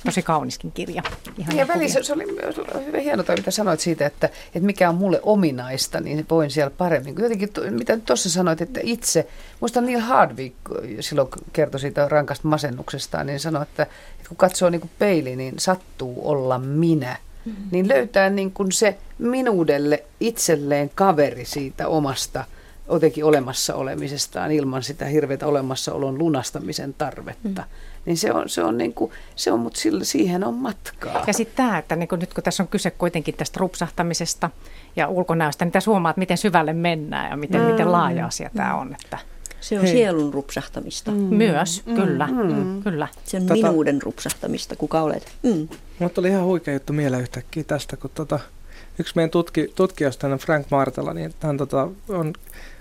tosi 0.06 0.22
kauniskin 0.22 0.72
kirja. 0.72 1.04
Ihan 1.38 1.58
Ja 1.58 1.68
välissä 1.68 2.04
se 2.04 2.14
oli 2.14 2.26
myös 2.26 2.62
hyvin 2.86 3.04
hieno 3.04 3.24
toi, 3.24 3.36
mitä 3.36 3.52
sanoit 3.52 3.80
siitä, 3.80 4.06
että, 4.06 4.30
että 4.46 4.66
mikä 4.66 4.90
on 4.90 4.96
mulle 4.96 5.20
ominaista, 5.24 6.00
niin 6.00 6.26
voin 6.30 6.52
siellä 6.52 6.72
paremmin. 6.78 7.16
Jotenkin, 7.20 7.50
mitä 7.70 7.98
tuossa 7.98 8.30
sanoit, 8.30 8.62
että 8.62 8.80
itse, 8.84 9.28
muista 9.60 9.82
Neil 9.82 10.00
Hardwick 10.00 10.56
silloin 11.00 11.30
kertoi 11.54 11.80
siitä 11.80 12.10
rankasta 12.10 12.48
masennuksestaan, 12.48 13.28
niin 13.28 13.40
sanoi, 13.40 13.64
että, 13.64 13.84
että 13.84 14.28
kun 14.28 14.38
katsoo 14.38 14.70
niin 14.70 14.82
kuin 14.82 14.92
peiliin, 15.00 15.38
niin 15.38 15.54
sattuu 15.58 16.30
olla 16.30 16.60
minä. 16.60 17.18
Mm-hmm. 17.46 17.68
Niin 17.72 17.88
löytää 17.88 18.30
niin 18.30 18.52
kuin 18.52 18.72
se 18.72 18.98
minuudelle 19.18 20.04
itselleen 20.20 20.92
kaveri 20.96 21.46
siitä 21.46 21.88
omasta 21.88 22.46
jotenkin 22.90 23.26
olemassa 23.26 23.76
olemisestaan 23.76 24.52
ilman 24.52 24.84
sitä 24.84 25.06
hirveätä 25.06 25.48
olemassaolon 25.48 26.18
lunastamisen 26.18 26.94
tarvetta. 26.98 27.62
Mm. 27.62 27.68
Niin 28.06 28.18
se 28.18 28.34
on, 28.34 28.50
se 28.50 28.64
on, 28.64 28.78
niin 28.78 28.94
kuin, 28.94 29.12
se 29.36 29.52
on 29.52 29.60
mutta 29.60 29.80
sillä, 29.80 30.04
siihen 30.04 30.44
on 30.44 30.54
matkaa. 30.54 31.24
Ja 31.28 31.34
sitten 31.34 31.56
tämä, 31.66 31.78
että 31.78 31.96
niin 31.96 32.10
kun 32.10 32.20
nyt 32.20 32.34
kun 32.34 32.44
tässä 32.44 32.64
on 32.64 32.68
kyse 32.68 32.92
kuitenkin 32.92 33.36
tästä 33.36 33.60
rupsahtamisesta 33.60 34.50
ja 34.96 35.08
ulkonäöstä, 35.08 35.66
niin 35.66 35.72
tässä 35.72 35.92
huomaat, 35.92 36.18
miten 36.18 36.38
syvälle 36.38 36.74
mennään 36.74 37.32
ja 37.32 37.38
miten, 37.38 37.62
mm. 37.62 37.68
miten 37.68 37.92
laaja 37.92 38.26
asia 38.26 38.50
tämä 38.56 38.76
on. 38.76 38.96
Että 39.04 39.18
Se 39.62 39.76
on 39.76 39.82
Hei. 39.86 39.92
sielun 39.92 40.34
rupsahtamista. 40.34 41.12
mm. 41.12 41.18
Myös, 41.18 41.84
mm. 41.86 41.96
kyllä, 41.96 42.28
mm. 42.28 42.84
kyllä. 42.84 43.08
Se 43.24 43.38
on 43.38 43.44
Tota- 43.44 43.54
minuuden 43.54 44.02
rupsahtamista, 44.02 44.76
kuka 44.76 45.02
olet. 45.02 45.32
Mm. 45.44 45.68
Mulla 46.00 46.14
tuli 46.14 46.28
ihan 46.28 46.44
huikea 46.44 46.74
juttu 46.74 46.94
mieleen 46.94 47.22
yhtäkkiä 47.22 47.64
tästä, 47.64 47.98
kun 47.98 48.12
tota, 48.14 48.40
yksi 49.00 49.14
meidän 49.16 49.30
tutki, 49.76 50.06
on 50.32 50.40
Frank 50.40 50.68
Martela, 50.72 51.14
niin 51.14 51.34
hän 51.40 51.58
tota, 51.58 51.88
on 52.10 52.34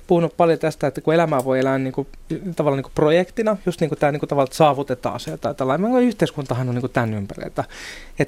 puhunut 0.08 0.36
paljon 0.36 0.58
tästä, 0.58 0.86
että 0.86 1.00
kun 1.00 1.14
elämää 1.14 1.44
voi 1.44 1.58
elää 1.58 1.78
niin 1.78 1.92
kuin, 1.92 2.08
tavallaan 2.56 2.76
niin 2.76 2.82
kuin 2.82 2.92
projektina, 2.94 3.56
just 3.66 3.80
niin 3.80 3.88
kuin 3.88 3.98
tämä 3.98 4.12
niin 4.12 4.20
kuin 4.20 4.28
tavallaan, 4.28 4.54
saavutetaan 4.54 5.20
se 5.20 5.36
tai 5.36 5.54
tällainen. 5.54 6.02
Yhteiskuntahan 6.02 6.68
on 6.68 6.74
niin 6.74 6.80
kuin 6.82 6.92
tämän 6.92 7.14
ympäri, 7.14 7.46
että, 7.46 7.64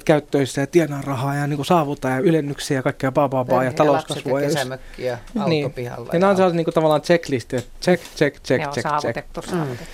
käy 0.05 0.21
töissä 0.21 0.61
ja 0.61 0.67
tienaa 0.67 1.01
rahaa 1.01 1.35
ja 1.35 1.47
niin 1.47 1.57
kuin 1.57 1.65
saavuttaa 1.65 2.11
ja 2.11 2.19
ylennyksiä 2.19 2.77
ja 2.77 2.83
kaikkea 2.83 3.11
baa, 3.11 3.29
baa, 3.29 3.45
baa 3.45 3.63
ja 3.63 3.71
Perhe, 3.71 3.89
lapset 3.91 4.07
talouskasvua. 4.07 4.39
ja 4.39 4.47
ja- 4.47 4.53
kesämökki 4.53 5.03
ja 5.03 5.17
auto 5.37 5.49
niin. 5.49 5.73
pihalla. 5.73 6.09
Ja 6.13 6.19
nämä 6.19 6.29
on 6.29 6.35
sellaisia 6.35 6.57
niin 6.57 6.65
kuin, 6.65 6.73
tavallaan 6.73 7.01
checklisti, 7.01 7.55
että 7.55 7.71
check, 7.81 8.03
check, 8.15 8.43
check, 8.43 8.63
Joo, 8.63 8.73
check, 8.73 8.87
check. 8.87 9.01
saavutettu, 9.01 9.41
saavutettu. 9.41 9.85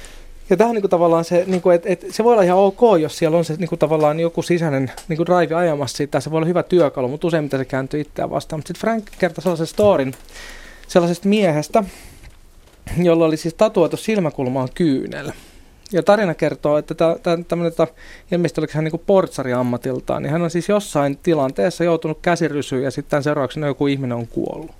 Ja 0.49 0.57
tämä 0.57 0.67
on 0.69 0.73
niinku 0.73 0.87
tavallaan 0.87 1.25
se, 1.25 1.43
niinku, 1.47 1.69
että 1.69 1.89
et 1.89 2.05
se 2.09 2.23
voi 2.23 2.33
olla 2.33 2.43
ihan 2.43 2.57
ok, 2.57 2.81
jos 3.01 3.17
siellä 3.17 3.37
on 3.37 3.45
se 3.45 3.55
niinku 3.57 3.77
tavallaan 3.77 4.19
joku 4.19 4.41
sisäinen 4.41 4.91
niinku 5.07 5.25
drive 5.25 5.55
ajamassa 5.55 5.97
sitä. 5.97 6.19
Se 6.19 6.31
voi 6.31 6.37
olla 6.37 6.47
hyvä 6.47 6.63
työkalu, 6.63 7.07
mutta 7.07 7.27
useimmiten 7.27 7.59
se 7.59 7.65
kääntyy 7.65 8.01
itseään 8.01 8.29
vastaan. 8.29 8.59
Mutta 8.59 8.67
sitten 8.67 8.81
Frank 8.81 9.03
kertoi 9.19 9.43
sellaisen 9.43 9.67
storin 9.67 10.13
sellaisesta 10.87 11.27
miehestä, 11.27 11.83
jolla 12.97 13.25
oli 13.25 13.37
siis 13.37 13.53
tatuoitu 13.53 13.97
silmäkulmaan 13.97 14.69
kyynel. 14.73 15.31
Ja 15.91 16.03
tarina 16.03 16.33
kertoo, 16.33 16.77
että 16.77 16.95
tämmöinen, 17.47 17.73
ilmeisesti 18.31 18.61
oliko 18.61 18.73
hän 18.75 18.83
niin 18.83 19.01
portsari 19.05 19.53
ammatiltaan, 19.53 20.23
niin 20.23 20.31
hän 20.31 20.41
on 20.41 20.49
siis 20.49 20.69
jossain 20.69 21.17
tilanteessa 21.17 21.83
joutunut 21.83 22.19
käsirysyyn 22.21 22.83
ja 22.83 22.91
sitten 22.91 23.09
tämän 23.09 23.23
seurauksena 23.23 23.67
joku 23.67 23.87
ihminen 23.87 24.17
on 24.17 24.27
kuollut. 24.27 24.75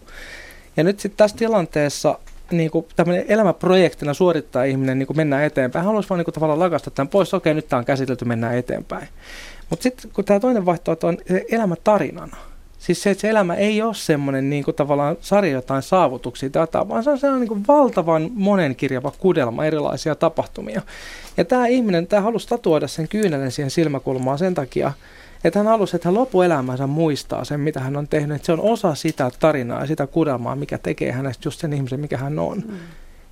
Ja 0.78 0.84
nyt 0.84 1.00
sitten 1.00 1.18
tässä 1.18 1.38
tilanteessa 1.38 2.20
niin 2.52 2.72
kuin 2.72 2.86
tämmöinen 2.96 3.26
elämäprojektina 3.28 4.14
suorittaa 4.14 4.64
ihminen 4.64 5.00
niin 5.00 5.08
kuin 5.08 5.18
mennään 5.18 5.44
eteenpäin. 5.44 5.82
Hän 5.82 5.88
haluaisi 5.88 6.10
vaan 6.10 6.18
niin 6.18 6.26
kuin 6.26 6.34
tavallaan 6.34 6.60
lakastaa 6.60 6.94
tämän 6.96 7.08
pois, 7.08 7.34
okei 7.34 7.54
nyt 7.54 7.68
tämä 7.68 7.78
on 7.78 7.86
käsitelty, 7.86 8.26
mennään 8.26 8.58
eteenpäin. 8.58 9.08
Mutta 9.70 9.84
sitten 9.84 10.12
kun 10.12 10.26
tämä 10.26 10.40
toinen 10.40 10.66
vaihtoehto 10.66 11.08
on 11.08 11.18
elämä 11.52 11.76
tarinana. 11.84 12.38
Siis 12.80 13.04
se, 13.04 13.10
että 13.10 13.22
se 13.22 13.30
elämä 13.30 13.56
ei 13.56 13.82
ole 13.82 13.94
semmoinen 13.94 14.50
niin 14.50 14.64
kuin 14.64 14.76
tavallaan 14.76 15.18
sarja 15.22 15.52
jotain 15.52 15.82
saavutuksia 15.82 16.50
tai 16.50 16.64
jotain, 16.64 16.90
vaan 16.90 17.04
se 17.04 17.10
on 17.10 17.20
sellainen 17.20 17.42
niin 17.42 17.48
kuin 17.48 17.68
valtavan 17.68 18.32
monenkirjava 18.34 19.12
kudelma 19.12 19.66
erilaisia 19.66 20.16
tapahtumia. 20.16 20.82
Ja 21.38 21.46
tämä 21.46 21.68
ihminen, 21.68 22.08
tämä 22.08 22.22
halusi 22.22 22.48
tatuoida 22.48 22.88
sen 22.88 23.08
kyynelen 23.08 23.52
siihen 23.52 23.72
silmäkulmaan 23.72 24.38
sen 24.38 24.54
takia, 24.54 24.92
että 25.44 25.60
hän 25.60 25.68
halusi, 25.68 25.96
että 25.96 26.08
hän 26.08 26.16
loppuelämänsä 26.16 26.88
muistaa 26.88 27.44
sen, 27.44 27.60
mitä 27.60 27.80
hän 27.80 27.98
on 27.98 28.08
tehnyt. 28.08 28.36
Että 28.36 28.46
se 28.46 28.52
on 28.52 28.62
osa 28.62 28.96
sitä 28.96 29.32
tarinaa 29.40 29.82
ja 29.82 29.88
sitä 29.88 30.08
kudelmaa, 30.08 30.56
mikä 30.56 30.78
tekee 30.78 31.12
hänestä 31.12 31.48
just 31.48 31.60
sen 31.60 31.74
ihmisen, 31.74 32.00
mikä 32.00 32.18
hän 32.18 32.40
on. 32.40 32.58
Mm. 32.58 32.78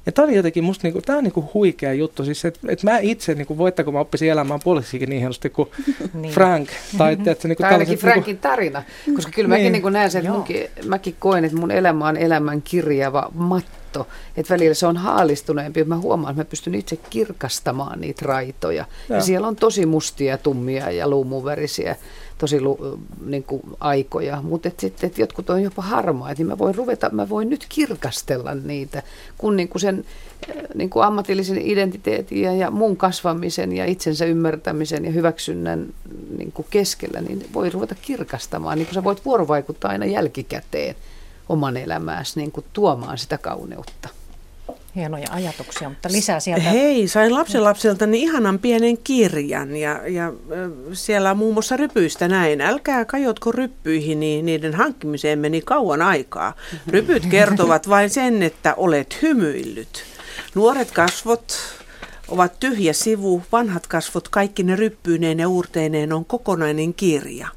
Ja 0.06 0.12
tämä 0.12 0.24
oli 0.28 0.36
jotenkin 0.36 0.64
musta, 0.64 0.88
niinku, 0.88 1.02
tämä 1.02 1.18
on 1.18 1.24
niinku 1.24 1.50
huikea 1.54 1.94
juttu. 1.94 2.26
Siis, 2.26 2.46
että 2.46 2.60
et 2.68 2.84
mä 2.84 2.98
itse, 2.98 3.36
niinku, 3.36 3.58
voittako 3.58 3.92
mä 3.92 4.00
oppisin 4.00 4.30
elämään 4.30 4.60
puoliksikin 4.64 5.10
niin 5.10 5.20
hienosti 5.20 5.50
kuin 5.50 5.70
Niin. 6.14 6.34
Frank. 6.34 6.70
Tai, 6.98 7.16
mm-hmm. 7.16 7.32
että, 7.32 7.48
niinku, 7.48 7.64
Tai 7.64 7.72
ainakin 7.72 8.00
tällaiset, 8.00 8.14
Frankin 8.14 8.38
tarina, 8.38 8.84
koska 9.16 9.32
kyllä 9.32 9.50
mäkin 9.50 9.72
Niin. 9.72 9.84
niin. 9.84 9.94
näen 9.94 10.12
sen, 10.12 10.20
että 10.20 10.32
munkin, 10.32 10.68
mäkin 10.86 11.16
koen, 11.20 11.46
että 11.46 11.58
mun 11.58 11.72
elämä 11.72 12.08
on 12.08 12.18
elämän 12.18 12.62
kirjava 12.62 13.30
matto. 13.34 14.08
Että 14.38 14.54
välillä 14.54 14.74
se 14.74 14.88
on 14.88 14.98
haalistuneempi, 14.98 15.84
mä 15.84 15.98
huomaan, 15.98 16.32
että 16.32 16.42
mä 16.42 16.46
pystyn 16.46 16.76
itse 16.76 16.96
kirkastamaan 17.10 18.02
niitä 18.02 18.26
raitoja. 18.26 18.86
Ja, 19.10 19.16
Joo. 19.16 19.22
siellä 19.22 19.48
on 19.48 19.56
tosi 19.56 19.86
mustia, 19.86 20.38
tummia 20.38 20.92
ja 20.92 21.08
luumuvärisiä 21.08 21.96
tosi 22.38 22.58
niin 23.26 23.44
kuin 23.44 23.62
aikoja, 23.80 24.42
mutta 24.42 24.68
et 24.68 24.80
sitten 24.80 25.08
et 25.08 25.18
jotkut 25.18 25.50
on 25.50 25.64
jopa 25.64 25.82
harmaita, 25.82 26.40
niin 26.40 26.48
mä 26.48 26.58
voin 26.58 26.76
ruveta, 26.76 27.10
mä 27.10 27.30
voin 27.30 27.50
nyt 27.50 27.66
kirkastella 27.70 28.56
niitä, 28.56 29.04
kun 29.38 29.56
niin 29.56 29.70
kuin 29.70 29.82
sen 29.82 30.06
eh, 30.48 30.64
niin 30.76 30.90
kuin 30.90 31.06
ammatillisen 31.06 31.62
identiteetin 31.62 32.42
ja, 32.42 32.54
ja 32.54 32.72
muun 32.72 32.98
kasvamisen 32.98 33.72
ja 33.72 33.86
itsensä 33.86 34.26
ymmärtämisen 34.26 35.06
ja 35.06 35.12
hyväksynnän 35.12 35.88
niin 36.38 36.52
kuin 36.52 36.68
keskellä, 36.70 37.22
niin 37.22 37.46
voi 37.54 37.70
ruveta 37.70 37.96
kirkastamaan, 38.02 38.78
niin 38.78 38.86
kuin 38.86 38.96
sä 38.96 39.04
voit 39.04 39.26
vuorovaikuttaa 39.26 39.92
aina 39.92 40.06
jälkikäteen 40.06 40.96
oman 41.50 41.78
elämääsi 41.78 42.40
niin 42.40 42.52
kuin 42.52 42.66
tuomaan 42.74 43.18
sitä 43.18 43.38
kauneutta. 43.38 44.10
Hienoja 44.96 45.28
ajatuksia, 45.32 45.90
mutta 45.90 46.10
lisää 46.12 46.40
sieltä. 46.40 46.70
Hei, 46.70 47.08
sain 47.08 47.34
lapsenlapsiltani 47.34 48.22
ihanan 48.22 48.60
pienen 48.60 48.98
kirjan 48.98 49.76
ja, 49.76 50.08
ja 50.08 50.34
siellä 50.94 51.32
on 51.32 51.38
muun 51.38 51.54
muassa 51.54 51.78
rypyistä 51.78 52.28
näin. 52.28 52.62
Älkää 52.62 53.06
kajotko 53.06 53.52
ryppyihin, 53.52 54.20
niin 54.20 54.46
niiden 54.46 54.74
hankkimiseen 54.74 55.40
meni 55.40 55.62
kauan 55.62 56.02
aikaa. 56.02 56.54
Rypyt 56.88 57.26
kertovat 57.26 57.90
vain 57.90 58.10
sen, 58.10 58.44
että 58.44 58.74
olet 58.76 59.22
hymyillyt. 59.22 60.04
Nuoret 60.56 60.92
kasvot 60.92 61.58
ovat 62.28 62.60
tyhjä 62.60 62.94
sivu, 62.94 63.44
vanhat 63.52 63.88
kasvot 63.88 64.28
kaikki 64.28 64.64
ne 64.64 64.76
ryppyineen 64.76 65.40
ja 65.40 65.50
uurteineen 65.50 66.14
on 66.14 66.26
kokonainen 66.26 66.94
kirja. 66.94 67.48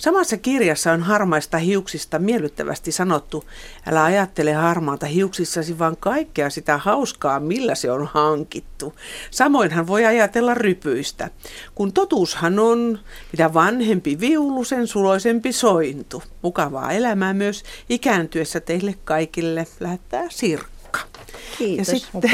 Samassa 0.00 0.36
kirjassa 0.36 0.92
on 0.92 1.02
harmaista 1.02 1.58
hiuksista 1.58 2.18
miellyttävästi 2.18 2.92
sanottu, 2.92 3.44
älä 3.86 4.04
ajattele 4.04 4.52
harmaata 4.52 5.06
hiuksissasi, 5.06 5.78
vaan 5.78 5.96
kaikkea 5.96 6.50
sitä 6.50 6.78
hauskaa, 6.78 7.40
millä 7.40 7.74
se 7.74 7.92
on 7.92 8.06
hankittu. 8.06 8.94
Samoinhan 9.30 9.86
voi 9.86 10.06
ajatella 10.06 10.54
rypyistä, 10.54 11.30
kun 11.74 11.92
totuushan 11.92 12.58
on, 12.58 12.98
mitä 13.32 13.54
vanhempi 13.54 14.20
viulu, 14.20 14.64
sen 14.64 14.86
suloisempi 14.86 15.52
sointu. 15.52 16.22
Mukavaa 16.42 16.92
elämää 16.92 17.34
myös 17.34 17.62
ikääntyessä 17.88 18.60
teille 18.60 18.94
kaikille 19.04 19.66
lähettää 19.80 20.24
Sirkka. 20.30 21.09
Kiitos. 21.58 21.88
Ja 21.88 21.94
sitten 21.94 22.30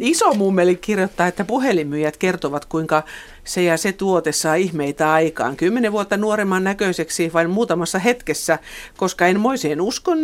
iso 0.00 0.34
mummeli 0.34 0.76
kirjoittaa, 0.76 1.26
että 1.26 1.44
puhelinmyyjät 1.44 2.16
kertovat, 2.16 2.64
kuinka 2.64 3.02
se 3.44 3.62
ja 3.62 3.76
se 3.76 3.92
tuote 3.92 4.32
saa 4.32 4.54
ihmeitä 4.54 5.12
aikaan. 5.12 5.56
Kymmenen 5.56 5.92
vuotta 5.92 6.16
nuoremman 6.16 6.64
näköiseksi 6.64 7.32
vain 7.32 7.50
muutamassa 7.50 7.98
hetkessä, 7.98 8.58
koska 8.96 9.26
en 9.26 9.40
moiseen 9.40 9.80
uskon, 9.80 10.18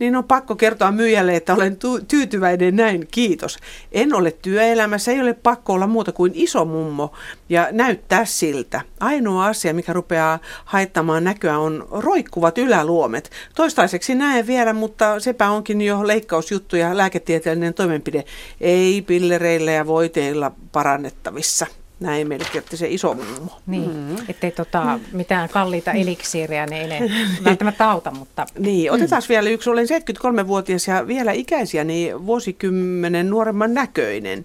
niin 0.00 0.16
on 0.16 0.24
pakko 0.24 0.56
kertoa 0.56 0.92
myyjälle, 0.92 1.36
että 1.36 1.54
olen 1.54 1.76
tyytyväinen 2.08 2.76
näin, 2.76 3.08
kiitos. 3.10 3.58
En 3.92 4.14
ole 4.14 4.30
työelämässä, 4.30 5.12
ei 5.12 5.20
ole 5.20 5.32
pakko 5.32 5.72
olla 5.72 5.86
muuta 5.86 6.12
kuin 6.12 6.32
iso 6.34 6.64
mummo 6.64 7.12
ja 7.48 7.68
näyttää 7.72 8.24
siltä. 8.24 8.80
Ainoa 9.00 9.46
asia, 9.46 9.74
mikä 9.74 9.92
rupeaa 9.92 10.38
haittamaan 10.64 11.24
näköä, 11.24 11.58
on 11.58 11.86
roikkuvat 11.90 12.58
yläluomet. 12.58 13.30
Toistaiseksi 13.54 14.14
näen 14.14 14.46
vielä, 14.46 14.72
mutta 14.72 15.20
sepä 15.20 15.50
onkin 15.50 15.80
jo 15.80 16.06
leikkausjuttu 16.06 16.76
ja 16.76 16.96
lääketieteellinen 17.04 17.74
toimenpide. 17.74 18.24
Ei 18.60 19.02
pillereillä 19.02 19.72
ja 19.72 19.86
voiteilla 19.86 20.52
parannettavissa. 20.72 21.66
Näin 22.00 22.28
meille 22.28 22.46
kertoi 22.52 22.78
se 22.78 22.88
iso 22.88 23.14
mummo. 23.14 23.60
Niin, 23.66 23.96
mm. 23.96 24.16
ettei 24.28 24.50
tota, 24.50 25.00
mitään 25.12 25.48
kalliita 25.48 25.92
eliksiiriä, 25.92 26.66
niin 26.66 26.92
ei 26.92 27.00
ne 27.00 27.10
välttämättä 27.44 27.90
auta, 27.90 28.10
mutta... 28.10 28.46
Niin, 28.58 28.92
otetaan 28.92 29.22
mm. 29.22 29.28
vielä 29.28 29.48
yksi. 29.48 29.70
Olen 29.70 29.86
73-vuotias 29.86 30.88
ja 30.88 31.06
vielä 31.06 31.32
ikäisiä, 31.32 31.84
niin 31.84 32.26
vuosikymmenen 32.26 33.30
nuoremman 33.30 33.74
näköinen. 33.74 34.44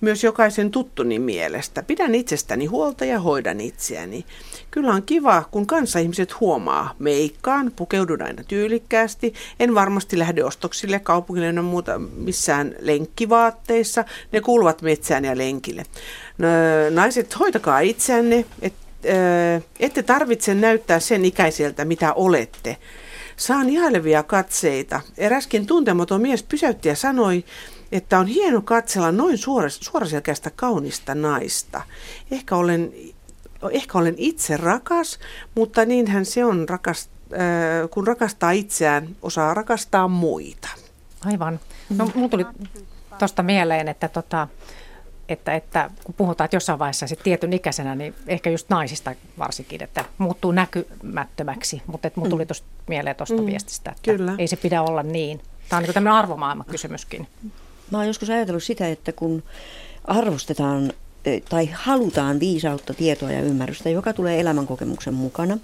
Myös 0.00 0.24
jokaisen 0.24 0.70
tuttuni 0.70 1.18
mielestä. 1.18 1.82
Pidän 1.82 2.14
itsestäni 2.14 2.66
huolta 2.66 3.04
ja 3.04 3.20
hoidan 3.20 3.60
itseäni. 3.60 4.24
Kyllä 4.70 4.92
on 4.92 5.02
kiva, 5.02 5.44
kun 5.50 5.66
ihmiset 6.00 6.40
huomaa. 6.40 6.94
Meikkaan, 6.98 7.72
pukeudun 7.76 8.22
aina 8.22 8.42
tyylikkäästi. 8.48 9.34
En 9.60 9.74
varmasti 9.74 10.18
lähde 10.18 10.44
ostoksille 10.44 10.98
kaupungille 10.98 11.46
ja 11.46 11.62
muuta 11.62 11.98
missään 11.98 12.74
lenkkivaatteissa. 12.80 14.04
Ne 14.32 14.40
kuuluvat 14.40 14.82
metsään 14.82 15.24
ja 15.24 15.38
lenkille. 15.38 15.84
No, 16.38 16.48
naiset, 16.90 17.38
hoitakaa 17.38 17.80
itseänne, 17.80 18.44
et, 18.62 18.74
äh, 19.06 19.62
ette 19.80 20.02
tarvitse 20.02 20.54
näyttää 20.54 21.00
sen 21.00 21.24
ikäiseltä, 21.24 21.84
mitä 21.84 22.12
olette. 22.12 22.76
Saan 23.36 23.68
ihailevia 23.68 24.22
katseita. 24.22 25.00
Eräskin 25.18 25.66
tuntematon 25.66 26.22
mies 26.22 26.42
pysäytti 26.42 26.88
ja 26.88 26.96
sanoi, 26.96 27.44
että 27.92 28.18
on 28.18 28.26
hieno 28.26 28.62
katsella 28.62 29.12
noin 29.12 29.38
suoras, 29.38 29.78
suoraselkäistä 29.82 30.50
kaunista 30.50 31.14
naista. 31.14 31.82
Ehkä 32.30 32.56
olen, 32.56 32.92
ehkä 33.70 33.98
olen 33.98 34.14
itse 34.16 34.56
rakas, 34.56 35.18
mutta 35.54 35.84
niinhän 35.84 36.24
se 36.24 36.44
on, 36.44 36.68
rakas, 36.68 37.10
äh, 37.32 37.90
kun 37.90 38.06
rakastaa 38.06 38.50
itseään, 38.50 39.08
osaa 39.22 39.54
rakastaa 39.54 40.08
muita. 40.08 40.68
Aivan. 41.24 41.60
No, 41.96 42.10
mulla 42.14 42.28
tuli 42.28 42.46
tuosta 43.18 43.42
mieleen, 43.42 43.88
että 43.88 44.08
tota, 44.08 44.48
että, 45.28 45.54
että 45.54 45.90
kun 46.04 46.14
puhutaan, 46.14 46.44
että 46.44 46.56
jossain 46.56 46.78
vaiheessa 46.78 47.06
sitten 47.06 47.24
tietyn 47.24 47.52
ikäisenä, 47.52 47.94
niin 47.94 48.14
ehkä 48.26 48.50
just 48.50 48.68
naisista 48.68 49.14
varsinkin, 49.38 49.82
että 49.82 50.04
muuttuu 50.18 50.52
näkymättömäksi. 50.52 51.82
Mutta 51.86 52.10
mun 52.14 52.30
tuli 52.30 52.46
tuosta 52.46 52.66
mieleen 52.88 53.16
tuosta 53.16 53.36
mm, 53.36 53.46
viestistä, 53.46 53.90
että 53.90 54.12
kyllä. 54.16 54.34
ei 54.38 54.46
se 54.46 54.56
pidä 54.56 54.82
olla 54.82 55.02
niin. 55.02 55.40
Tämä 55.68 55.78
on 55.78 55.82
niin 55.82 55.94
tämmöinen 55.94 56.18
arvomaailmakysymyskin. 56.18 57.28
Mä 57.90 57.98
oon 57.98 58.06
joskus 58.06 58.30
ajatellut 58.30 58.62
sitä, 58.62 58.88
että 58.88 59.12
kun 59.12 59.42
arvostetaan 60.04 60.92
e, 61.24 61.40
tai 61.40 61.68
halutaan 61.72 62.40
viisautta, 62.40 62.94
tietoa 62.94 63.32
ja 63.32 63.42
ymmärrystä, 63.42 63.90
joka 63.90 64.12
tulee 64.12 64.40
elämänkokemuksen 64.40 65.14
mukana. 65.14 65.58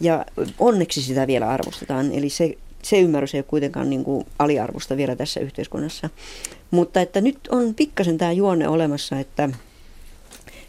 Ja 0.00 0.24
onneksi 0.58 1.02
sitä 1.02 1.26
vielä 1.26 1.48
arvostetaan, 1.48 2.12
eli 2.12 2.30
se 2.30 2.56
se 2.86 3.00
ymmärrys 3.00 3.34
ei 3.34 3.38
ole 3.38 3.44
kuitenkaan 3.48 3.90
niin 3.90 4.04
kuin 4.04 4.26
aliarvosta 4.38 4.96
vielä 4.96 5.16
tässä 5.16 5.40
yhteiskunnassa. 5.40 6.10
Mutta 6.70 7.00
että 7.00 7.20
nyt 7.20 7.38
on 7.50 7.74
pikkasen 7.74 8.18
tämä 8.18 8.32
juonne 8.32 8.68
olemassa, 8.68 9.18
että 9.18 9.48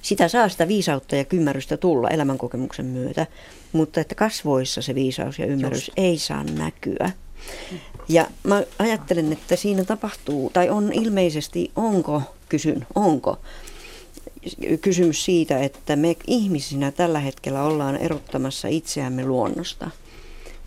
sitä 0.01 0.27
saa 0.27 0.49
sitä 0.49 0.67
viisautta 0.67 1.15
ja 1.15 1.25
ymmärrystä 1.33 1.77
tulla 1.77 2.09
elämänkokemuksen 2.09 2.85
myötä, 2.85 3.27
mutta 3.71 4.01
että 4.01 4.15
kasvoissa 4.15 4.81
se 4.81 4.95
viisaus 4.95 5.39
ja 5.39 5.45
ymmärrys 5.45 5.87
Just. 5.87 5.99
ei 5.99 6.17
saa 6.17 6.43
näkyä. 6.43 7.11
Ja 8.09 8.27
mä 8.43 8.63
ajattelen, 8.79 9.33
että 9.33 9.55
siinä 9.55 9.83
tapahtuu, 9.83 10.49
tai 10.53 10.69
on 10.69 10.93
ilmeisesti, 10.93 11.71
onko, 11.75 12.21
kysyn, 12.49 12.87
onko, 12.95 13.37
kysymys 14.81 15.25
siitä, 15.25 15.59
että 15.59 15.95
me 15.95 16.15
ihmisinä 16.27 16.91
tällä 16.91 17.19
hetkellä 17.19 17.63
ollaan 17.63 17.97
erottamassa 17.97 18.67
itseämme 18.67 19.25
luonnosta– 19.25 19.89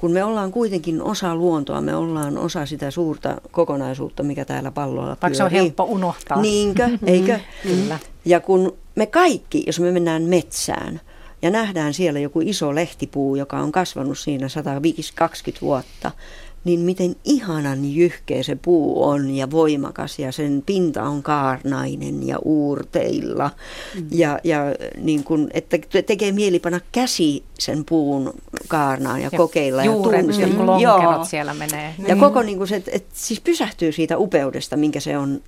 kun 0.00 0.12
me 0.12 0.24
ollaan 0.24 0.52
kuitenkin 0.52 1.02
osa 1.02 1.34
luontoa, 1.34 1.80
me 1.80 1.94
ollaan 1.94 2.38
osa 2.38 2.66
sitä 2.66 2.90
suurta 2.90 3.40
kokonaisuutta, 3.50 4.22
mikä 4.22 4.44
täällä 4.44 4.70
pallolla 4.70 5.02
pyörii. 5.02 5.22
Vaikka 5.22 5.36
se 5.36 5.44
on 5.44 5.50
helppo 5.50 5.84
unohtaa. 5.84 6.40
Niinkö, 6.40 6.88
eikö? 7.06 7.40
Kyllä. 7.62 7.98
Ja 8.24 8.40
kun 8.40 8.76
me 8.94 9.06
kaikki, 9.06 9.64
jos 9.66 9.80
me 9.80 9.92
mennään 9.92 10.22
metsään 10.22 11.00
ja 11.42 11.50
nähdään 11.50 11.94
siellä 11.94 12.20
joku 12.20 12.40
iso 12.40 12.74
lehtipuu, 12.74 13.36
joka 13.36 13.58
on 13.58 13.72
kasvanut 13.72 14.18
siinä 14.18 14.48
120 14.48 15.60
vuotta, 15.60 16.10
niin 16.64 16.80
miten 16.80 17.16
ihanan 17.24 17.94
jyhkeä 17.94 18.42
se 18.42 18.56
puu 18.62 19.04
on 19.04 19.30
ja 19.30 19.50
voimakas 19.50 20.18
ja 20.18 20.32
sen 20.32 20.62
pinta 20.66 21.02
on 21.02 21.22
kaarnainen 21.22 22.26
ja 22.26 22.38
uurteilla. 22.44 23.50
Mm. 23.94 24.06
Ja, 24.10 24.38
ja 24.44 24.60
niin 24.96 25.24
kun, 25.24 25.50
että 25.54 25.78
tekee 26.06 26.32
mieli 26.32 26.58
panna 26.58 26.80
käsi 26.92 27.44
sen 27.58 27.84
puun 27.84 28.34
kaarnaan 28.68 29.20
ja, 29.20 29.28
ja 29.32 29.38
kokeilla 29.38 29.84
juuret, 29.84 30.26
ja 30.26 30.46
tuntea. 30.46 30.80
Joo. 30.80 31.24
siellä 31.24 31.54
menee. 31.54 31.94
Ja 32.08 32.14
mm. 32.14 32.20
koko 32.20 32.42
niin 32.42 32.58
kun 32.58 32.68
se, 32.68 32.76
että 32.76 32.90
et, 32.94 33.06
siis 33.12 33.40
pysähtyy 33.40 33.92
siitä 33.92 34.18
upeudesta, 34.18 34.76
minkä 34.76 35.00
se 35.00 35.18
on 35.18 35.40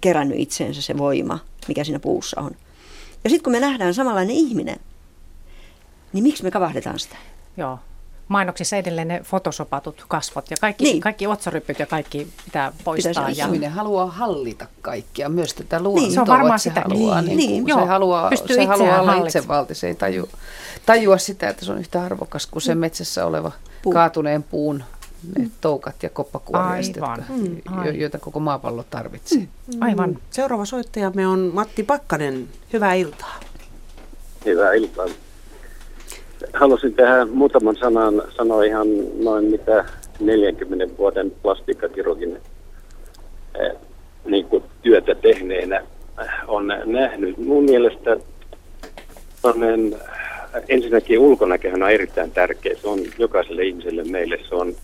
kerännyt 0.00 0.38
itseensä 0.40 0.82
se 0.82 0.98
voima, 0.98 1.38
mikä 1.68 1.84
siinä 1.84 1.98
puussa 1.98 2.40
on. 2.40 2.50
Ja 3.24 3.30
sitten 3.30 3.44
kun 3.44 3.52
me 3.52 3.60
nähdään 3.60 3.94
samanlainen 3.94 4.36
ihminen, 4.36 4.76
niin 6.12 6.22
miksi 6.22 6.42
me 6.42 6.50
kavahdetaan 6.50 6.98
sitä? 6.98 7.16
Joo 7.56 7.78
mainoksissa 8.28 8.76
edelleen 8.76 9.08
ne 9.08 9.20
fotosopatut 9.24 10.04
kasvot 10.08 10.50
ja 10.50 10.56
kaikki, 10.60 10.84
niin. 10.84 11.00
kaikki 11.00 11.26
otsaryppyt 11.26 11.78
ja 11.78 11.86
kaikki 11.86 12.28
pitää 12.44 12.72
poistaa. 12.84 13.30
Ja... 13.30 13.46
Ihminen 13.46 13.70
haluaa 13.70 14.06
hallita 14.06 14.66
kaikkia, 14.82 15.28
myös 15.28 15.54
tätä 15.54 15.80
luontoa. 15.82 16.02
Niin, 16.02 16.14
se 16.14 16.20
on 16.20 16.26
varmaan 16.26 16.58
sitä. 16.58 16.80
Haluaa, 16.80 17.22
niin, 17.22 17.36
niin, 17.36 17.64
niin, 17.64 17.78
se 17.78 17.84
haluaa, 17.84 18.30
se 18.46 18.64
haluaa 18.64 19.00
olla 19.00 19.14
itsevalti, 19.14 19.74
se 19.74 19.88
ei 19.88 19.94
tajua, 19.94 20.28
tajua 20.86 21.18
sitä, 21.18 21.48
että 21.48 21.64
se 21.64 21.72
on 21.72 21.78
yhtä 21.78 22.02
arvokas 22.02 22.46
kuin 22.46 22.62
se 22.62 22.74
mm. 22.74 22.80
metsässä 22.80 23.26
oleva 23.26 23.52
Puu. 23.82 23.92
kaatuneen 23.92 24.42
puun 24.42 24.84
ne 25.36 25.44
mm. 25.44 25.50
toukat 25.60 26.02
ja 26.02 26.10
koppakuoriaiset, 26.10 26.96
jotka, 26.96 27.22
mm, 27.28 27.94
joita 27.94 28.18
koko 28.18 28.40
maapallo 28.40 28.84
tarvitsee. 28.90 29.38
Mm. 29.38 29.48
Aivan. 29.80 30.18
Seuraava 30.30 30.64
soittajamme 30.64 31.26
on 31.26 31.50
Matti 31.54 31.82
Pakkanen. 31.82 32.48
Hyvää 32.72 32.94
iltaa. 32.94 33.40
Hyvää 34.44 34.72
iltaa 34.72 35.06
halusin 36.52 36.94
tehdä 36.94 37.24
muutaman 37.24 37.76
sanan, 37.76 38.22
sanoa 38.36 38.64
ihan 38.64 38.86
noin 39.24 39.44
mitä 39.44 39.84
40 40.20 40.98
vuoden 40.98 41.32
plastiikkakirurgin 41.42 42.38
eh, 43.60 43.72
niin 44.24 44.44
kuin 44.44 44.62
työtä 44.82 45.14
tehneenä 45.14 45.82
on 46.46 46.66
nähnyt. 46.84 47.38
Mun 47.38 47.64
mielestä 47.64 48.16
tonnen, 49.42 49.96
ensinnäkin 50.68 51.18
ulkonäköhän 51.18 51.82
on 51.82 51.90
erittäin 51.90 52.30
tärkeä. 52.30 52.74
Se 52.82 52.88
on 52.88 52.98
jokaiselle 53.18 53.64
ihmiselle 53.64 54.04
meille. 54.04 54.38
Se 54.48 54.54
on 54.54 54.74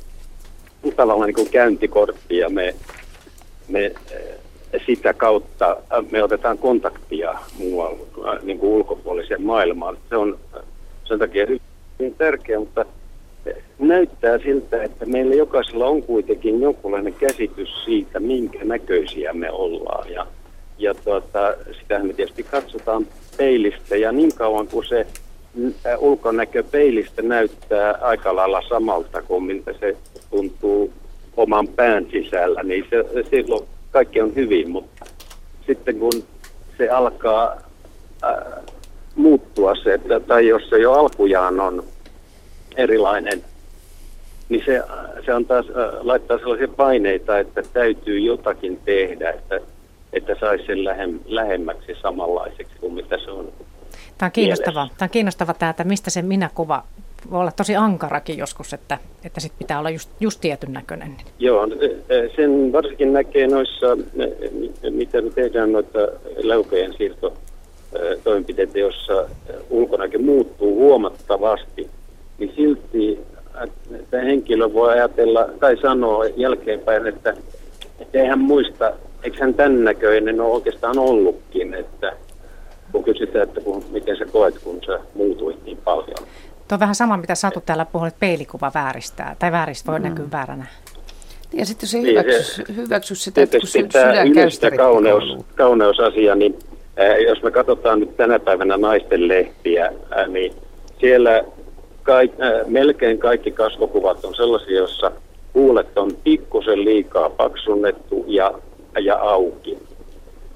tavallaan 0.96 1.26
niin 1.26 1.34
kuin 1.34 1.50
käyntikortti 1.50 2.36
ja 2.36 2.48
me, 2.50 2.74
me 3.68 3.84
eh, 3.84 4.40
sitä 4.86 5.14
kautta 5.14 5.76
me 6.10 6.22
otetaan 6.22 6.58
kontaktia 6.58 7.34
muualla 7.58 7.98
niin 8.42 8.58
kuin 8.58 8.72
ulkopuoliseen 8.72 9.42
maailmaan. 9.42 9.98
Se 10.08 10.16
on 10.16 10.38
sen 11.10 11.18
takia 11.18 11.46
hyvin 11.46 12.14
tärkeä, 12.18 12.58
mutta 12.58 12.84
näyttää 13.78 14.38
siltä, 14.38 14.82
että 14.82 15.06
meillä 15.06 15.34
jokaisella 15.34 15.86
on 15.86 16.02
kuitenkin 16.02 16.60
jonkunlainen 16.60 17.14
käsitys 17.14 17.84
siitä, 17.84 18.20
minkä 18.20 18.64
näköisiä 18.64 19.32
me 19.32 19.50
ollaan. 19.50 20.10
Ja, 20.10 20.26
ja 20.78 20.94
tuota, 20.94 21.54
sitähän 21.80 22.06
me 22.06 22.12
tietysti 22.12 22.42
katsotaan 22.42 23.06
peilistä 23.36 23.96
ja 23.96 24.12
niin 24.12 24.34
kauan 24.34 24.68
kuin 24.68 24.86
se 24.86 25.06
ulkonäkö 25.98 26.62
peilistä 26.70 27.22
näyttää 27.22 27.98
aika 28.00 28.36
lailla 28.36 28.62
samalta 28.68 29.22
kuin 29.22 29.44
miltä 29.44 29.72
se 29.80 29.96
tuntuu 30.30 30.92
oman 31.36 31.68
pään 31.68 32.06
sisällä, 32.10 32.62
niin 32.62 32.86
se, 32.90 33.04
silloin 33.30 33.64
kaikki 33.90 34.20
on 34.20 34.34
hyvin, 34.34 34.70
mutta 34.70 35.06
sitten 35.66 35.98
kun 35.98 36.12
se 36.78 36.88
alkaa 36.88 37.56
muuttua 39.20 39.74
se, 39.74 39.94
että, 39.94 40.20
tai 40.20 40.48
jos 40.48 40.68
se 40.70 40.78
jo 40.78 40.92
alkujaan 40.92 41.60
on 41.60 41.84
erilainen, 42.76 43.44
niin 44.48 44.62
se, 44.64 44.82
se 45.26 45.34
on 45.34 45.44
taas, 45.44 45.66
äh, 45.66 46.06
laittaa 46.06 46.38
sellaisia 46.38 46.68
paineita, 46.68 47.38
että 47.38 47.62
täytyy 47.72 48.18
jotakin 48.18 48.80
tehdä, 48.84 49.30
että, 49.30 49.60
että 50.12 50.36
saisi 50.40 50.66
sen 50.66 50.84
lähem, 50.84 51.20
lähemmäksi 51.24 51.92
samanlaiseksi 52.02 52.74
kuin 52.80 52.94
mitä 52.94 53.18
se 53.24 53.30
on. 53.30 53.52
Tämä 54.18 54.26
on 54.26 54.32
kiinnostavaa. 54.32 54.88
Tämä 54.98 55.06
on 55.06 55.10
kiinnostava 55.10 55.54
tämä, 55.54 55.70
että 55.70 55.84
mistä 55.84 56.10
se 56.10 56.22
minäkuva 56.22 56.82
voi 57.30 57.40
olla 57.40 57.52
tosi 57.52 57.76
ankarakin 57.76 58.38
joskus, 58.38 58.72
että, 58.72 58.98
että 59.24 59.40
sit 59.40 59.52
pitää 59.58 59.78
olla 59.78 59.90
just, 59.90 60.10
just 60.20 60.40
tietyn 60.40 60.72
näköinen. 60.72 61.16
Joo, 61.38 61.68
sen 62.36 62.72
varsinkin 62.72 63.12
näkee 63.12 63.46
noissa, 63.46 63.86
mitä 64.90 65.22
me 65.22 65.30
tehdään 65.30 65.72
noita 65.72 65.98
leukojen 66.42 66.94
siirtotoimenpiteitä, 67.90 68.78
jossa 68.78 69.26
ulkonäkö 69.70 70.18
muuttuu 70.18 70.74
huomattavasti, 70.74 71.90
niin 72.38 72.52
silti 72.56 73.18
että 74.00 74.20
henkilö 74.20 74.72
voi 74.72 74.92
ajatella 74.92 75.48
tai 75.60 75.76
sanoa 75.76 76.26
jälkeenpäin, 76.26 77.06
että, 77.06 77.34
että 78.00 78.18
ei 78.18 78.26
hän 78.26 78.38
muista, 78.38 78.92
eikö 79.22 79.36
hän 79.40 79.54
tämän 79.54 79.84
näköinen 79.84 80.40
ole 80.40 80.52
oikeastaan 80.52 80.98
ollutkin, 80.98 81.74
että 81.74 82.12
kun 82.92 83.04
kysytään, 83.04 83.48
että 83.48 83.60
kun, 83.60 83.84
miten 83.90 84.16
sä 84.16 84.24
koet, 84.24 84.58
kun 84.64 84.80
sä 84.86 85.00
muutuit 85.14 85.64
niin 85.64 85.78
paljon. 85.84 86.18
Tuo 86.68 86.76
on 86.76 86.80
vähän 86.80 86.94
sama, 86.94 87.16
mitä 87.16 87.34
Satu 87.34 87.60
täällä 87.60 87.84
puhui, 87.84 88.08
että 88.08 88.20
peilikuva 88.20 88.70
vääristää, 88.74 89.36
tai 89.38 89.52
vääristä 89.52 89.92
voi 89.92 90.00
mm. 90.00 90.04
näkyä 90.08 90.24
vääränä. 90.32 90.66
Ja 91.52 91.66
sitten 91.66 91.86
jos 91.86 91.94
ei 91.94 92.02
niin, 92.02 92.18
hyväksy, 92.18 92.64
hyväksy 92.76 93.14
sitä, 93.14 93.42
että 93.42 93.58
kun 93.58 93.68
sydän 93.68 94.76
kauneus, 94.76 95.44
kauneusasia, 95.56 96.34
niin 96.34 96.58
jos 97.28 97.42
me 97.42 97.50
katsotaan 97.50 98.00
nyt 98.00 98.16
tänä 98.16 98.38
päivänä 98.38 98.76
naisten 98.76 99.28
lehtiä, 99.28 99.92
niin 100.26 100.52
siellä 101.00 101.44
kaik, 102.02 102.32
melkein 102.66 103.18
kaikki 103.18 103.50
kasvokuvat 103.50 104.24
on 104.24 104.34
sellaisia, 104.34 104.76
joissa 104.76 105.12
huulet 105.54 105.98
on 105.98 106.10
pikkusen 106.24 106.84
liikaa 106.84 107.30
paksunnettu 107.30 108.24
ja, 108.28 108.52
ja 109.00 109.16
auki. 109.16 109.78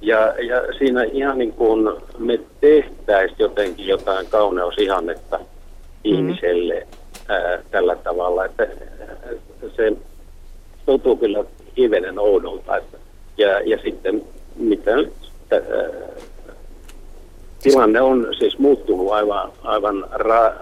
Ja, 0.00 0.18
ja 0.20 0.72
siinä 0.78 1.04
ihan 1.04 1.38
niin 1.38 1.52
kuin 1.52 1.88
me 2.18 2.40
tehtäisiin 2.60 3.36
jotenkin 3.38 3.86
jotain 3.86 4.26
kauneusihannetta 4.26 5.38
mm. 5.38 5.44
ihmiselle 6.04 6.86
ää, 7.28 7.58
tällä 7.70 7.96
tavalla, 7.96 8.44
että 8.44 8.66
se 9.76 9.92
tuntuu 10.86 11.16
kyllä 11.16 11.44
hivenen 11.76 12.18
oudolta. 12.18 12.76
Että, 12.76 12.98
ja, 13.38 13.60
ja 13.60 13.78
sitten 13.84 14.22
mitä 14.56 14.96
nyt, 14.96 15.12
tilanne 17.62 18.00
on 18.00 18.26
siis 18.38 18.58
muuttunut 18.58 19.12
aivan, 19.12 19.52
aivan 19.62 20.06
ra, 20.12 20.52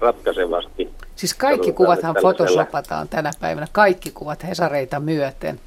ratkaisevasti. 0.00 0.90
Siis 1.16 1.34
kaikki 1.34 1.72
kuvathan 1.72 2.14
photoshopataan 2.20 3.08
tänä 3.08 3.30
päivänä, 3.40 3.66
kaikki 3.72 4.10
kuvat 4.10 4.44
hesareita 4.44 5.00
myöten. 5.00 5.60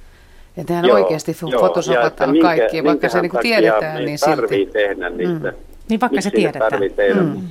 Ja 0.57 0.63
tehän 0.63 0.85
joo, 0.85 0.97
oikeasti 0.97 1.37
fotosopataan 1.59 2.39
kaikki, 2.41 2.83
vaikka 2.83 3.09
se 3.09 3.21
niin 3.21 3.31
tiedetään, 3.41 4.05
niin 4.05 4.17
silti. 4.17 4.65
tehdä 4.65 5.09
niistä. 5.09 5.51
Mm. 5.51 5.57
Niin 5.89 6.01
vaikka 6.01 6.21
se 6.21 6.31
tiedetään. 6.31 6.71
Tarvii 6.71 6.89
tehdä 6.89 7.21
mm. 7.21 7.41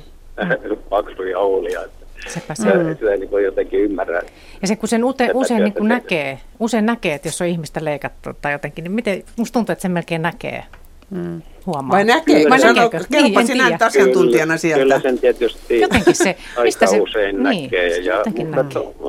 paksuja 0.91 1.39
oulia. 1.39 1.81
Sepä 2.29 2.55
se. 2.55 2.75
Mm. 2.75 2.89
Sitä 2.89 3.11
ei 3.11 3.19
niin 3.19 3.45
jotenkin 3.45 3.81
ymmärrä. 3.81 4.23
Ja 4.63 4.69
se 4.69 4.77
kun 4.77 4.89
sen 4.89 5.05
ute, 5.05 5.31
usein 5.35 5.65
niin 5.65 5.73
kuin 5.73 5.89
näkee, 5.89 6.41
usein 6.61 6.87
näkee, 6.87 7.15
että 7.15 7.29
jos 7.29 7.41
on 7.41 7.47
ihmistä 7.47 7.85
leikattu 7.85 8.31
tai 8.43 8.53
jotenkin, 8.53 8.85
niin 8.85 8.93
miten, 8.93 9.23
musta 9.37 9.53
tuntuu, 9.53 9.73
että 9.73 9.83
se 9.83 9.89
melkein 9.89 10.23
näkee. 10.23 10.65
Mm. 11.11 11.43
Huomaa. 11.67 11.97
Vai 11.97 12.05
näkeekö? 12.05 12.51
Vai 12.51 12.59
näkeekö? 12.59 13.05
Kerropa 13.13 13.41
niin, 13.41 13.47
sinä 13.47 13.79
asiantuntijana 13.87 14.57
sieltä. 14.57 14.83
Kyllä 14.83 15.01
sen 15.01 15.19
tietysti 15.19 15.81
Jotenkin 15.81 16.15
se, 16.15 16.37
mistä 16.63 16.87
se, 16.87 17.01
usein 17.01 17.43
niin, 17.43 17.63
näkee. 17.63 17.97
Ja, 17.99 18.23
näkee. 18.27 18.47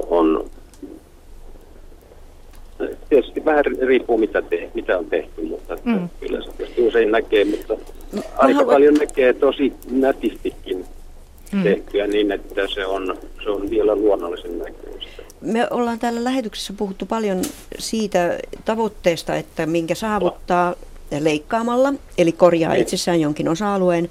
on, 0.09 0.49
tietysti 3.09 3.45
vähän 3.45 3.65
riippuu 3.65 4.17
mitä, 4.17 4.41
te, 4.41 4.69
mitä 4.73 4.97
on 4.97 5.05
tehty, 5.05 5.41
mutta 5.41 5.77
mm. 5.83 6.09
kyllä 6.19 6.41
se 6.41 6.51
tietysti 6.57 6.81
usein 6.81 7.11
näkee, 7.11 7.45
mutta 7.45 7.73
no, 8.13 8.21
aika 8.37 8.53
haluan... 8.53 8.73
paljon 8.73 8.93
näkee 8.93 9.33
tosi 9.33 9.73
nätistikin 9.91 10.85
mm. 11.51 11.63
tehtyä 11.63 12.07
niin, 12.07 12.31
että 12.31 12.67
se 12.73 12.85
on, 12.85 13.17
se 13.43 13.49
on 13.49 13.69
vielä 13.69 13.95
luonnollisen 13.95 14.59
näköistä. 14.59 15.21
Me 15.41 15.67
ollaan 15.69 15.99
täällä 15.99 16.23
lähetyksessä 16.23 16.73
puhuttu 16.77 17.05
paljon 17.05 17.41
siitä 17.79 18.39
tavoitteesta, 18.65 19.35
että 19.35 19.65
minkä 19.65 19.95
saavuttaa 19.95 20.75
leikkaamalla, 21.19 21.93
eli 22.17 22.31
korjaa 22.31 22.71
niin. 22.71 22.81
itsessään 22.81 23.21
jonkin 23.21 23.49
osa-alueen 23.49 24.09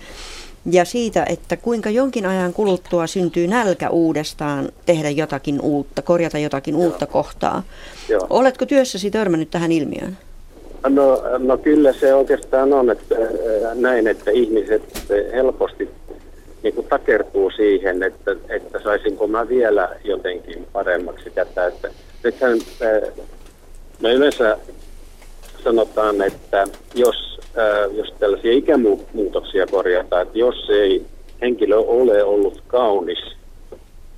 ja 0.67 0.85
siitä, 0.85 1.27
että 1.29 1.57
kuinka 1.57 1.91
jonkin 1.91 2.27
ajan 2.27 2.53
kuluttua 2.53 3.07
syntyy 3.07 3.47
nälkä 3.47 3.91
uudestaan 3.91 4.69
tehdä 4.87 5.11
jotakin 5.11 5.61
uutta, 5.61 6.03
korjata 6.03 6.39
jotakin 6.39 6.75
Joo. 6.75 6.83
uutta 6.85 7.07
kohtaa. 7.07 7.63
Joo. 8.09 8.27
Oletko 8.31 8.67
työssäsi 8.67 9.11
törmännyt 9.11 9.51
tähän 9.51 9.73
ilmiöön? 9.73 10.19
No, 10.89 11.23
no 11.39 11.59
kyllä 11.59 11.93
se 11.93 12.15
oikeastaan 12.15 12.73
on 12.73 12.91
että 12.91 13.15
äh, 13.15 13.75
näin, 13.75 14.07
että 14.07 14.31
ihmiset 14.31 14.83
helposti 15.33 15.89
niin 16.63 16.75
kuin 16.75 16.87
takertuu 16.87 17.51
siihen, 17.51 18.03
että, 18.03 18.37
että 18.49 18.81
saisinko 18.83 19.27
mä 19.27 19.49
vielä 19.49 19.89
jotenkin 20.05 20.67
paremmaksi 20.73 21.31
tätä. 21.31 21.67
Että 21.67 21.91
nythän 22.25 22.59
äh, 22.83 23.27
me 24.01 24.13
yleensä 24.13 24.59
sanotaan, 25.65 26.23
että 26.23 26.65
jos 26.95 27.31
jos 27.93 28.15
tällaisia 28.19 28.53
ikämuutoksia 28.53 29.67
korjataan, 29.67 30.23
että 30.23 30.39
jos 30.39 30.71
ei 30.71 31.07
henkilö 31.41 31.77
ole 31.77 32.25
ollut 32.25 32.63
kaunis, 32.67 33.19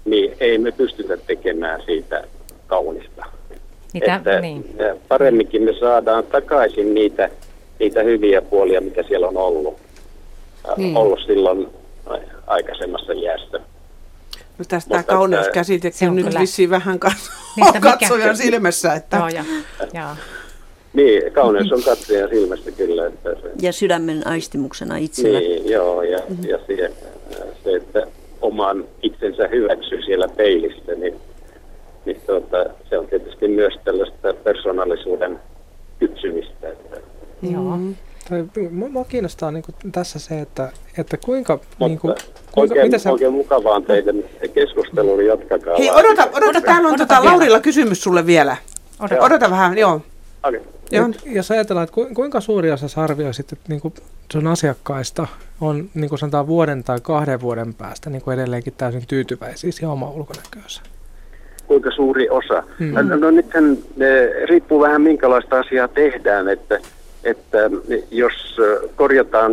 niin 0.05 0.36
ei 0.40 0.59
me 0.59 0.73
pystytä 0.73 1.16
tekemään 1.16 1.82
siitä 1.86 2.24
kaunista. 2.66 3.24
Niitä, 3.93 4.14
että 4.14 4.40
niin. 4.40 4.64
Paremminkin 5.09 5.62
me 5.62 5.73
saadaan 5.81 6.24
takaisin 6.24 6.94
niitä, 6.94 7.31
niitä 7.78 8.02
hyviä 8.02 8.43
puolia, 8.43 8.81
mitä 8.81 9.02
siellä 9.02 9.28
on 9.28 9.36
ollut, 9.36 9.77
niin. 10.77 10.97
ollut 10.97 11.20
silloin 11.27 11.69
aikaisemmassa 12.47 13.12
iässä. 13.12 13.60
No 14.59 14.64
tästä 14.69 14.90
tämä 14.90 15.02
kauneuskäsitekin 15.02 16.09
on 16.09 16.16
nyt 16.16 16.39
vissiin 16.40 16.70
vähän 16.70 16.98
niin, 17.56 17.82
katsojan 17.90 18.36
silmässä. 18.36 18.94
Että... 18.94 19.16
Joo, 19.16 19.28
ja, 19.28 19.44
ja. 19.93 20.16
Niin, 20.93 21.32
kauneus 21.32 21.73
on 21.73 21.82
katsojan 21.82 22.28
silmästä 22.28 22.70
kyllä. 22.70 23.06
Että 23.06 23.31
se, 23.35 23.51
ja 23.60 23.73
sydämen 23.73 24.27
aistimuksena 24.27 24.97
itsellä. 24.97 25.39
Niin, 25.39 25.70
joo, 25.70 26.02
ja, 26.02 26.19
mm-hmm. 26.19 26.48
ja 26.48 26.59
se, 26.66 26.93
se, 27.64 27.77
että 27.77 28.06
oman 28.40 28.85
itsensä 29.02 29.48
hyväksyy 29.48 30.02
siellä 30.02 30.28
peilissä, 30.36 30.94
niin, 30.97 31.14
niin 32.05 32.20
tuota, 32.27 32.64
se 32.90 32.98
on 32.98 33.06
tietysti 33.06 33.48
myös 33.48 33.74
tällaista 33.85 34.35
persoonallisuuden 34.44 35.39
kypsymistä. 35.98 36.69
Että. 36.69 36.97
Joo. 37.43 37.77
Mm-hmm. 37.77 37.94
Tai, 38.28 38.69
mua 38.70 39.05
kiinnostaa 39.05 39.51
niin 39.51 39.62
kuin, 39.62 39.93
tässä 39.93 40.19
se, 40.19 40.40
että, 40.40 40.73
että 40.98 41.16
kuinka... 41.16 41.55
Mutta 41.55 41.89
niin 41.89 41.98
kuin, 41.98 42.14
kuinka 42.52 42.74
oikein, 42.74 42.86
mitä 42.86 42.98
sä... 42.98 43.12
oikein 43.12 43.32
mukavaa 43.32 43.74
on 43.74 43.85
teidän 43.85 44.24
keskustelu, 44.55 45.16
niin 45.16 45.27
jatkakaa. 45.27 45.77
Hei, 45.77 45.90
odota, 45.90 46.28
odota, 46.32 46.60
täällä 46.60 46.89
on 46.89 46.98
tota, 46.98 47.24
Laurilla 47.24 47.60
kysymys 47.60 48.02
sulle 48.02 48.27
vielä. 48.27 48.56
Odota, 49.01 49.24
odota 49.24 49.51
vähän, 49.51 49.78
joo. 49.78 50.01
Okay. 50.44 50.60
Joo. 50.93 51.09
jos 51.24 51.51
ajatellaan, 51.51 51.85
että 51.85 52.14
kuinka 52.14 52.40
suuri 52.40 52.70
osa 52.70 52.89
sä 52.89 53.02
arvioisit, 53.02 53.52
että 53.52 53.64
niin 53.69 53.81
kuin 53.81 53.94
sun 54.32 54.47
asiakkaista 54.47 55.27
on 55.60 55.90
niin 55.94 56.09
kuin 56.09 56.19
sanotaan 56.19 56.47
vuoden 56.47 56.85
tai 56.85 56.98
kahden 57.02 57.40
vuoden 57.40 57.74
päästä 57.74 58.10
niin 58.10 58.23
kuin 58.23 58.35
edelleenkin 58.35 58.74
täysin 58.77 59.06
tyytyväisiä 59.09 59.73
siihen 59.73 59.90
omaan 59.90 60.12
ulkonäköönsä? 60.12 60.82
Kuinka 61.66 61.90
suuri 61.90 62.28
osa? 62.28 62.62
Hmm. 62.78 62.94
No, 62.94 63.16
no 63.16 63.31
nythän 63.31 63.78
ne, 63.97 64.31
riippuu 64.48 64.81
vähän 64.81 65.02
minkälaista 65.02 65.59
asiaa 65.59 65.89
tehdään, 65.89 66.48
että, 66.48 66.81
että 67.24 67.59
jos 68.10 68.56
korjataan 68.97 69.52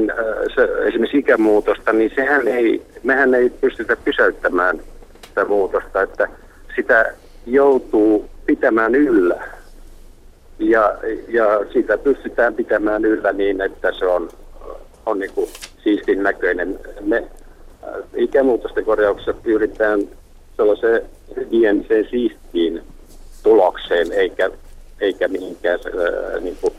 se, 0.56 0.88
esimerkiksi 0.88 1.18
ikämuutosta, 1.18 1.94
niin 1.94 2.12
sehän 2.16 2.48
ei, 2.48 2.82
mehän 3.04 3.34
ei 3.34 3.50
pystytä 3.50 3.96
pysäyttämään 3.96 4.80
sitä 5.28 5.46
muutosta, 5.46 6.02
että 6.02 6.28
sitä 6.76 7.14
joutuu 7.46 8.30
pitämään 8.46 8.96
yllä 8.96 9.59
ja, 10.60 10.98
ja 11.28 11.46
sitä 11.74 11.98
pystytään 11.98 12.54
pitämään 12.54 13.06
yllä 13.06 13.34
niin, 13.34 13.62
että 13.62 13.92
se 14.00 14.06
on, 14.06 14.30
on 15.06 15.20
niin 15.20 15.32
kuin 15.36 15.50
siistin 15.84 16.24
näköinen. 16.24 16.80
Me 17.02 17.18
äh, 17.18 17.94
ikämuutosten 18.16 18.86
korjauksessa 18.86 19.34
pyritään 19.34 20.02
sellaiseen 20.58 21.02
hygieniseen 21.36 22.08
siistiin 22.10 22.82
tulokseen, 23.44 24.12
eikä, 24.12 24.50
eikä 25.00 25.28
mihinkään 25.28 25.80
äh, 25.86 26.42
niin 26.42 26.58
kuin 26.62 26.74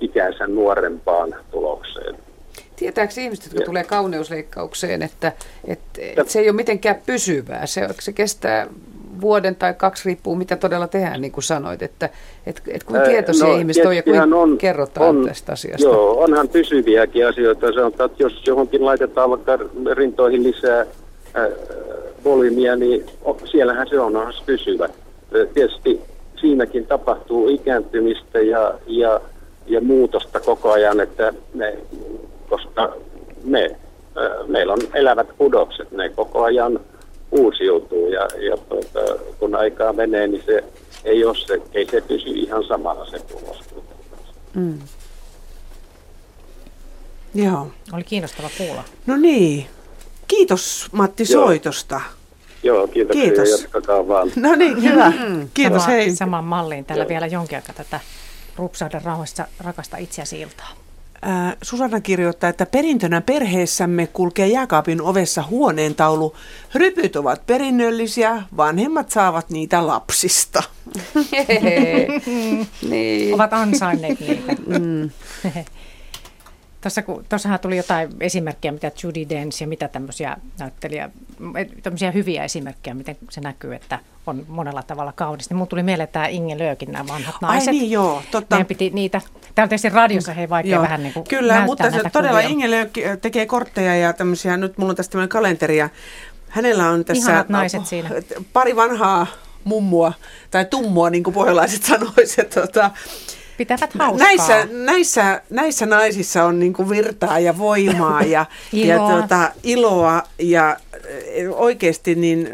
ikänsä 0.00 0.46
nuorempaan 0.46 1.34
tulokseen. 1.50 2.16
Tietääkö 2.76 3.20
ihmiset, 3.20 3.44
jotka 3.44 3.60
ja. 3.60 3.66
tulee 3.66 3.84
kauneusleikkaukseen, 3.84 5.02
että, 5.02 5.32
että, 5.64 6.00
että 6.02 6.32
se 6.32 6.38
ei 6.40 6.48
ole 6.48 6.56
mitenkään 6.56 7.02
pysyvää? 7.06 7.66
Se, 7.66 7.88
se 8.00 8.12
kestää 8.12 8.66
vuoden 9.20 9.56
tai 9.56 9.74
kaksi, 9.74 10.02
riippuu 10.08 10.36
mitä 10.36 10.56
todella 10.56 10.88
tehdään, 10.88 11.20
niin 11.20 11.32
kuin 11.32 11.44
sanoit, 11.44 11.82
että 11.82 12.08
et, 12.46 12.62
et 12.68 12.84
kuin 12.84 13.00
tietoisia 13.00 13.48
no, 13.48 13.56
ihmiset 13.56 13.86
on 13.86 13.96
ja 13.96 14.02
kuin 14.02 14.34
on, 14.34 14.58
kerrotaan 14.58 15.08
on, 15.08 15.24
tästä 15.26 15.52
asiasta. 15.52 15.86
Joo, 15.86 16.22
onhan 16.22 16.48
pysyviäkin 16.48 17.26
asioita. 17.26 17.72
Sanotaan, 17.72 18.10
että 18.10 18.22
jos 18.22 18.46
johonkin 18.46 18.84
laitetaan 18.84 19.30
vaikka 19.30 19.58
rintoihin 19.94 20.42
lisää 20.42 20.80
äh, 20.80 20.86
volyymia, 22.24 22.76
niin 22.76 23.06
siellähän 23.44 23.88
se 23.88 24.00
on, 24.00 24.16
onhan 24.16 24.32
se 24.32 24.42
pysyvä. 24.46 24.88
Tietysti 25.54 26.00
siinäkin 26.40 26.86
tapahtuu 26.86 27.48
ikääntymistä 27.48 28.40
ja, 28.40 28.74
ja, 28.86 29.20
ja 29.66 29.80
muutosta 29.80 30.40
koko 30.40 30.72
ajan, 30.72 31.00
että 31.00 31.32
me, 31.54 31.78
koska 32.48 32.92
me, 33.44 33.76
meillä 34.46 34.72
on 34.72 34.78
elävät 34.94 35.32
kudokset, 35.38 35.92
ne 35.92 36.08
koko 36.08 36.42
ajan 36.42 36.80
uusiutuu 37.34 38.08
ja, 38.08 38.20
ja 38.20 38.56
tuota, 38.56 39.00
kun 39.38 39.54
aikaa 39.54 39.92
menee, 39.92 40.26
niin 40.26 40.42
se 40.46 40.64
ei, 41.04 41.24
ole 41.24 41.36
se, 41.46 41.60
ei 41.72 41.86
se 41.90 42.00
pysy 42.00 42.28
ihan 42.30 42.64
samana 42.64 43.06
se 43.06 43.18
tulos. 43.18 43.60
Mm. 44.54 44.78
Joo. 47.34 47.70
Oli 47.92 48.04
kiinnostava 48.04 48.48
kuulla. 48.58 48.84
No 49.06 49.16
niin. 49.16 49.66
Kiitos 50.28 50.88
Matti 50.92 51.24
Joo. 51.30 51.44
soitosta. 51.44 52.00
Joo, 52.62 52.86
kiitos. 52.86 53.16
Kiitos. 53.16 53.50
Jatkakaa 53.62 54.08
vaan. 54.08 54.32
No 54.36 54.54
niin, 54.54 54.82
hyvä. 54.82 55.12
Mm. 55.28 55.48
Kiitos, 55.54 55.82
Sama, 55.82 55.94
hei. 55.94 56.16
Samaan 56.16 56.44
malliin. 56.44 56.84
Täällä 56.84 57.04
Joo. 57.04 57.08
vielä 57.08 57.26
jonkin 57.26 57.56
aikaa 57.58 57.74
tätä 57.74 58.00
rupsahden 58.56 59.02
rauhassa 59.04 59.46
rakasta 59.64 59.96
itseäsi 59.96 60.40
iltaa. 60.40 60.83
Susanna 61.62 62.00
kirjoittaa, 62.00 62.50
että 62.50 62.66
perintönä 62.66 63.20
perheessämme 63.20 64.06
kulkee 64.06 64.46
jääkaapin 64.46 65.02
ovessa 65.02 65.42
huoneentaulu. 65.42 66.34
Rypyt 66.74 67.16
ovat 67.16 67.46
perinnöllisiä, 67.46 68.42
vanhemmat 68.56 69.10
saavat 69.10 69.50
niitä 69.50 69.86
lapsista. 69.86 70.62
niin. 72.90 73.34
Ovat 73.34 73.52
ansainneet 73.52 74.20
niitä. 74.20 74.52
Mm. 74.66 75.10
Tuossa, 76.84 77.02
kun, 77.02 77.24
tuossahan 77.28 77.60
tuli 77.60 77.76
jotain 77.76 78.08
esimerkkejä, 78.20 78.72
mitä 78.72 78.90
Judy 79.02 79.28
Dench 79.28 79.60
ja 79.62 79.66
mitä 79.66 79.88
tämmöisiä 79.88 80.36
näyttelijä, 80.58 81.10
tämmöisiä 81.82 82.10
hyviä 82.10 82.44
esimerkkejä, 82.44 82.94
miten 82.94 83.16
se 83.30 83.40
näkyy, 83.40 83.74
että 83.74 83.98
on 84.26 84.44
monella 84.48 84.82
tavalla 84.82 85.12
kaunis. 85.12 85.50
Niin 85.50 85.56
mun 85.56 85.68
tuli 85.68 85.82
mieleen 85.82 86.08
tämä 86.12 86.26
Inge 86.26 86.58
Löökin, 86.58 86.92
nämä 86.92 87.06
vanhat 87.08 87.34
naiset. 87.40 87.68
Ai 87.68 87.74
niin, 87.74 87.90
joo, 87.90 88.22
totta. 88.30 88.56
Meidän 88.56 88.66
piti 88.66 88.90
niitä, 88.90 89.20
täällä 89.54 89.68
tietysti 89.68 89.88
radiossa 89.88 90.32
hei 90.32 90.48
vaikea 90.48 90.72
joo, 90.72 90.82
vähän 90.82 91.02
niin 91.02 91.12
kuin 91.12 91.24
Kyllä, 91.28 91.64
mutta 91.64 91.90
se 91.90 92.00
todella 92.12 92.40
kuvia. 92.40 92.52
Inge 92.52 92.70
Löökki 92.70 93.02
tekee 93.22 93.46
kortteja 93.46 93.96
ja 93.96 94.12
tämmöisiä, 94.12 94.56
nyt 94.56 94.78
mulla 94.78 94.90
on 94.90 94.96
tästä 94.96 95.12
tämmöinen 95.12 95.28
kalenteri 95.28 95.76
ja 95.76 95.88
hänellä 96.48 96.90
on 96.90 97.04
tässä 97.04 97.30
Ihanat 97.30 97.48
naiset 97.48 97.86
siinä. 97.86 98.10
pari 98.52 98.76
vanhaa 98.76 99.26
mummua 99.64 100.12
tai 100.50 100.64
tummua, 100.64 101.10
niin 101.10 101.24
kuin 101.24 101.34
pohjalaiset 101.34 101.82
sanoisivat. 101.92 102.50
Tota, 102.50 102.90
pitävät 103.56 103.94
hauskaa. 103.98 104.26
Näissä, 104.26 104.68
näissä, 104.70 105.42
näissä 105.50 105.86
naisissa 105.86 106.44
on 106.44 106.58
niin 106.58 106.72
kuin 106.72 106.88
virtaa 106.88 107.38
ja 107.38 107.58
voimaa 107.58 108.22
ja, 108.22 108.46
iloa. 108.72 108.86
ja 108.86 108.98
tuota, 108.98 109.50
iloa 109.62 110.22
ja 110.38 110.76
oikeasti 111.54 112.14
niin 112.14 112.48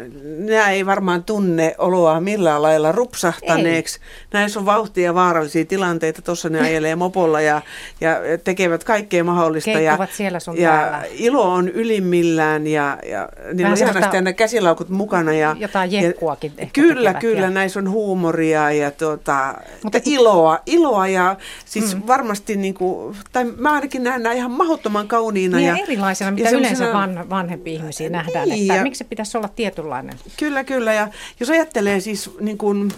nämä 0.47 0.69
ei 0.69 0.85
varmaan 0.85 1.23
tunne 1.23 1.75
oloa 1.77 2.19
millään 2.19 2.61
lailla 2.61 2.91
rupsahtaneeksi. 2.91 3.99
Ei. 3.99 4.27
Näissä 4.33 4.59
on 4.59 4.65
vauhtia 4.65 5.03
ja 5.03 5.13
vaarallisia 5.13 5.65
tilanteita. 5.65 6.21
Tuossa 6.21 6.49
ne 6.49 6.59
ajelee 6.59 6.95
mopolla 6.95 7.41
ja, 7.41 7.61
ja 8.01 8.17
tekevät 8.43 8.83
kaikkea 8.83 9.23
mahdollista. 9.23 9.69
ja, 9.69 10.07
siellä 10.11 10.39
sun 10.39 10.57
ja 10.57 10.69
täällä. 10.69 11.03
ilo 11.11 11.53
on 11.53 11.69
ylimmillään 11.69 12.67
ja, 12.67 12.97
ja 13.09 13.29
niillä 13.53 13.71
on 13.71 13.77
ihanasti 13.77 14.17
aina 14.17 14.33
käsilaukut 14.33 14.89
mukana. 14.89 15.33
Ja, 15.33 15.55
jotain 15.59 15.91
jekkuakin 15.91 16.53
ja, 16.57 16.67
Kyllä, 16.73 17.13
tekevät, 17.13 17.19
kyllä. 17.19 17.41
Ja... 17.41 17.49
Näissä 17.49 17.79
on 17.79 17.89
huumoria 17.89 18.71
ja 18.71 18.91
tuota, 18.91 19.55
Mutta 19.83 19.99
iloa, 20.05 20.59
iloa 20.65 21.07
ja 21.07 21.35
siis 21.65 21.95
mm. 21.95 22.01
varmasti, 22.07 22.55
niin 22.55 22.73
kuin, 22.73 23.15
tai 23.31 23.43
mä 23.43 23.71
ainakin 23.71 24.03
näen 24.03 24.23
nämä 24.23 24.33
ihan 24.33 24.51
mahdottoman 24.51 25.07
kauniina. 25.07 25.57
Niin 25.57 25.67
ja, 25.67 25.77
ja 25.77 25.83
erilaisena, 25.83 26.31
mitä 26.31 26.49
ja 26.49 26.57
yleensä 26.57 26.93
van, 26.93 27.29
vanhempi 27.29 27.73
ihmisiä 27.73 28.09
nähdään. 28.09 28.40
Niin, 28.49 28.61
että 28.61 28.73
ja, 28.73 28.83
miksi 28.83 28.97
se 28.97 29.03
pitäisi 29.03 29.37
olla 29.37 29.47
tietynlainen? 29.47 30.19
Kyllä, 30.37 30.63
kyllä. 30.63 30.93
Ja 30.93 31.07
jos 31.39 31.49
ajattelee 31.49 31.99
siis 31.99 32.29
niin 32.39 32.57
kuin, 32.57 32.91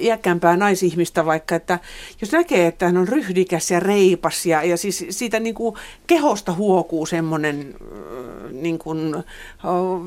iäkkäämpää 0.00 0.56
naisihmistä 0.56 1.26
vaikka, 1.26 1.54
että 1.54 1.78
jos 2.20 2.32
näkee, 2.32 2.66
että 2.66 2.86
hän 2.86 2.96
on 2.96 3.08
ryhdikäs 3.08 3.70
ja 3.70 3.80
reipas 3.80 4.46
ja, 4.46 4.62
ja 4.62 4.76
siis 4.76 5.06
siitä 5.10 5.40
niin 5.40 5.54
kuin 5.54 5.76
kehosta 6.06 6.52
huokuu 6.52 7.06
semmoinen 7.06 7.74
niin 8.52 8.78
kuin, 8.78 9.24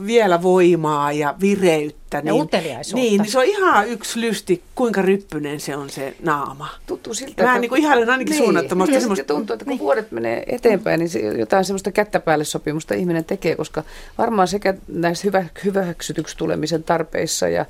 vielä 0.06 0.42
voimaa 0.42 1.12
ja 1.12 1.36
vireyttä. 1.42 2.18
Ja 2.18 2.22
niin, 2.22 2.42
uteliaisuutta. 2.42 3.02
Niin, 3.02 3.22
niin 3.22 3.32
se 3.32 3.40
on 3.40 3.46
ihan 3.46 3.88
yksi 3.88 4.22
lysti, 4.22 4.64
kuinka 4.76 5.02
ryppynen 5.02 5.60
se 5.60 5.76
on 5.76 5.90
se 5.90 6.14
naama. 6.24 6.70
Tuntuu 6.86 7.14
siltä, 7.14 7.44
Mä 7.44 7.60
niin 7.60 7.78
ihailen 7.78 8.10
ainakin 8.10 8.32
niin, 8.32 8.44
suunnattomasti. 8.44 8.94
Ja 8.96 9.00
semmoista... 9.00 9.26
tuntuu, 9.26 9.54
että 9.54 9.66
kun 9.66 9.72
niin. 9.72 9.80
vuodet 9.80 10.12
menee 10.12 10.44
eteenpäin, 10.48 11.00
niin 11.00 11.10
se 11.10 11.20
jotain 11.20 11.66
semmoista 11.66 11.92
kättä 11.92 12.20
päälle 12.20 12.44
sopimusta 12.44 12.94
ihminen 12.94 13.26
tekee, 13.26 13.56
koska 13.56 13.84
varmaan 14.18 14.48
sekä 14.48 14.74
näissä 14.88 15.28
hyvä, 15.28 15.46
hyväksytyksi 15.66 16.38
tulemisen 16.38 16.84
tarpeissa 16.84 17.48
ja 17.48 17.66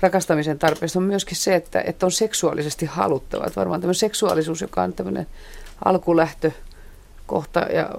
rakastamisen 0.00 0.58
tarpeesta 0.58 0.98
on 0.98 1.02
myöskin 1.02 1.36
se, 1.36 1.54
että, 1.54 1.80
että 1.86 2.06
on 2.06 2.12
seksuaalisesti 2.12 2.86
haluttava. 2.86 3.44
Että 3.46 3.60
varmaan 3.60 3.80
tämmöinen 3.80 3.94
seksuaalisuus, 3.94 4.60
joka 4.60 4.82
on 4.82 4.92
tämmöinen 4.92 5.26
alkulähtö 5.84 6.50
kohta 7.26 7.60
ja 7.60 7.90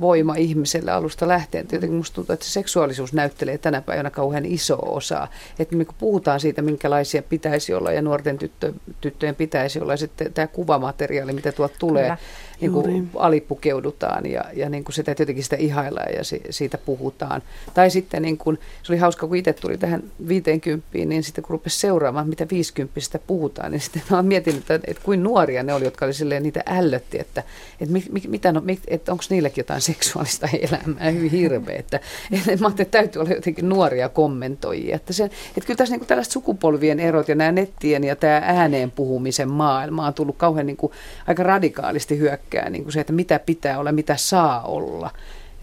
voima 0.00 0.34
ihmiselle 0.34 0.90
alusta 0.90 1.28
lähtien. 1.28 1.66
Jotenkin 1.72 1.98
musta 1.98 2.14
tuntuu, 2.14 2.32
että 2.32 2.46
se 2.46 2.52
seksuaalisuus 2.52 3.12
näyttelee 3.12 3.58
tänä 3.58 3.82
päivänä 3.82 4.10
kauhean 4.10 4.44
iso 4.44 4.78
osa. 4.82 5.28
Että 5.58 5.76
me 5.76 5.84
kun 5.84 5.94
puhutaan 5.98 6.40
siitä, 6.40 6.62
minkälaisia 6.62 7.22
pitäisi 7.22 7.74
olla 7.74 7.92
ja 7.92 8.02
nuorten 8.02 8.38
tyttö, 8.38 8.72
tyttöjen 9.00 9.34
pitäisi 9.34 9.80
olla, 9.80 9.92
ja 9.92 9.96
sitten 9.96 10.32
tämä 10.32 10.46
kuvamateriaali, 10.46 11.32
mitä 11.32 11.52
tuolta 11.52 11.76
tulee, 11.78 12.02
Kyllä 12.02 12.16
niin 12.60 12.72
kuin 12.72 13.10
alipukeudutaan 13.14 14.26
ja, 14.26 14.44
ja 14.52 14.68
niin 14.68 14.84
kuin 14.84 14.94
sitä 14.94 15.10
jotenkin 15.10 15.44
sitä 15.44 15.56
ihaillaan 15.56 16.14
ja 16.14 16.24
si, 16.24 16.40
siitä 16.50 16.78
puhutaan. 16.78 17.42
Tai 17.74 17.90
sitten 17.90 18.22
niin 18.22 18.38
kuin, 18.38 18.58
se 18.82 18.92
oli 18.92 18.98
hauska, 19.00 19.26
kun 19.26 19.36
itse 19.36 19.52
tuli 19.52 19.78
tähän 19.78 20.02
50, 20.28 20.86
niin 20.92 21.22
sitten 21.22 21.42
kun 21.42 21.50
rupesi 21.50 21.78
seuraamaan, 21.78 22.28
mitä 22.28 22.46
50 22.50 23.18
puhutaan, 23.26 23.72
niin 23.72 23.80
sitten 23.80 24.02
mä 24.10 24.16
oon 24.16 24.26
miettinyt, 24.26 24.60
että, 24.60 24.80
että 24.86 25.02
kuin 25.02 25.22
nuoria 25.22 25.62
ne 25.62 25.74
oli, 25.74 25.84
jotka 25.84 26.04
oli 26.04 26.14
silleen, 26.14 26.42
niitä 26.42 26.62
ällötti, 26.66 27.20
että, 27.20 27.42
että, 27.80 27.92
mit, 27.92 28.28
mitä, 28.28 28.52
no, 28.52 28.62
että 28.88 29.12
onko 29.12 29.24
niilläkin 29.30 29.62
jotain 29.62 29.80
seksuaalista 29.80 30.48
elämää, 30.70 31.10
hyvin 31.10 31.30
hirveä. 31.30 31.76
Että, 31.76 32.00
että 32.48 32.64
mä 32.64 32.68
että 32.68 32.84
täytyy 32.84 33.20
olla 33.20 33.32
jotenkin 33.32 33.68
nuoria 33.68 34.08
kommentoijia. 34.08 34.96
Että, 34.96 35.12
se, 35.12 35.24
että 35.24 35.66
kyllä 35.66 35.76
tässä 35.76 35.92
niin 35.92 36.00
kuin 36.00 36.08
tällaiset 36.08 36.32
sukupolvien 36.32 37.00
erot 37.00 37.28
ja 37.28 37.34
nämä 37.34 37.52
nettien 37.52 38.04
ja 38.04 38.16
tämä 38.16 38.42
ääneen 38.44 38.90
puhumisen 38.90 39.50
maailma 39.50 40.06
on 40.06 40.14
tullut 40.14 40.36
kauhean 40.36 40.66
niin 40.66 40.76
kuin, 40.76 40.92
aika 41.26 41.42
radikaalisti 41.42 42.18
hyökkää 42.18 42.49
tykkää, 42.50 42.70
niin 42.70 42.82
kuin 42.82 42.92
se, 42.92 43.00
että 43.00 43.12
mitä 43.12 43.38
pitää 43.38 43.78
olla, 43.78 43.92
mitä 43.92 44.16
saa 44.16 44.62
olla. 44.62 45.10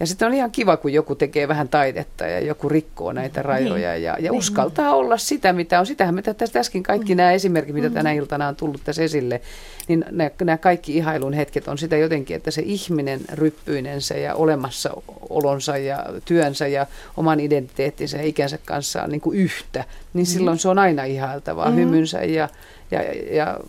Ja 0.00 0.06
sitten 0.06 0.28
on 0.28 0.34
ihan 0.34 0.50
kiva, 0.50 0.76
kun 0.76 0.92
joku 0.92 1.14
tekee 1.14 1.48
vähän 1.48 1.68
taidetta 1.68 2.26
ja 2.26 2.40
joku 2.40 2.68
rikkoo 2.68 3.12
näitä 3.12 3.42
rajoja 3.42 3.92
niin. 3.92 4.02
ja, 4.02 4.16
ja 4.18 4.30
niin. 4.30 4.32
uskaltaa 4.32 4.94
olla 4.94 5.16
sitä, 5.16 5.52
mitä 5.52 5.80
on. 5.80 5.86
Sitähän 5.86 6.14
me 6.14 6.22
tästä 6.22 6.60
äsken 6.60 6.82
kaikki 6.82 7.14
mm. 7.14 7.16
nämä 7.16 7.32
esimerkit, 7.32 7.74
mitä 7.74 7.90
tänä 7.90 8.10
mm. 8.10 8.18
iltana 8.18 8.48
on 8.48 8.56
tullut 8.56 8.80
tässä 8.84 9.02
esille, 9.02 9.40
niin 9.88 10.04
nämä, 10.10 10.30
nämä 10.44 10.58
kaikki 10.58 10.96
ihailun 10.96 11.32
hetket 11.32 11.68
on 11.68 11.78
sitä 11.78 11.96
jotenkin, 11.96 12.36
että 12.36 12.50
se 12.50 12.62
ihminen 12.64 13.20
ryppyinensä 13.32 14.14
ja 14.14 14.34
olemassaolonsa 14.34 15.76
ja 15.76 16.06
työnsä 16.24 16.66
ja 16.66 16.86
oman 17.16 17.40
identiteettinsä 17.40 18.16
ja 18.16 18.24
ikänsä 18.24 18.58
kanssa 18.64 19.02
on 19.02 19.10
niin 19.10 19.20
kuin 19.20 19.38
yhtä, 19.38 19.84
niin 20.14 20.26
mm. 20.26 20.30
silloin 20.30 20.58
se 20.58 20.68
on 20.68 20.78
aina 20.78 21.04
ihailtavaa, 21.04 21.70
mm. 21.70 21.76
hymynsä 21.76 22.18
ja, 22.18 22.48
ja, 22.90 23.02
ja 23.36 23.60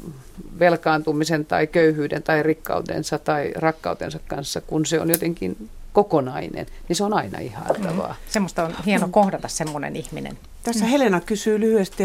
velkaantumisen 0.60 1.46
tai 1.46 1.68
köyhyyden 1.68 2.24
tai 2.24 2.44
rikkautensa 2.44 3.18
tai 3.18 3.52
rakkautensa 3.56 4.20
kanssa, 4.28 4.62
kun 4.62 4.86
se 4.86 5.00
on 5.00 5.10
jotenkin 5.10 5.70
kokonainen, 5.94 6.66
niin 6.88 6.96
se 6.96 7.04
on 7.04 7.14
aina 7.14 7.40
ihailtavaa. 7.40 8.08
Mm. 8.08 8.30
Semmoista 8.30 8.64
on 8.64 8.76
hieno 8.86 9.08
kohdata 9.12 9.48
semmoinen 9.48 9.96
ihminen. 9.96 10.38
Tässä 10.64 10.86
mm. 10.86 10.92
Helena 10.92 11.22
kysyy 11.22 11.60
lyhyesti, 11.60 12.04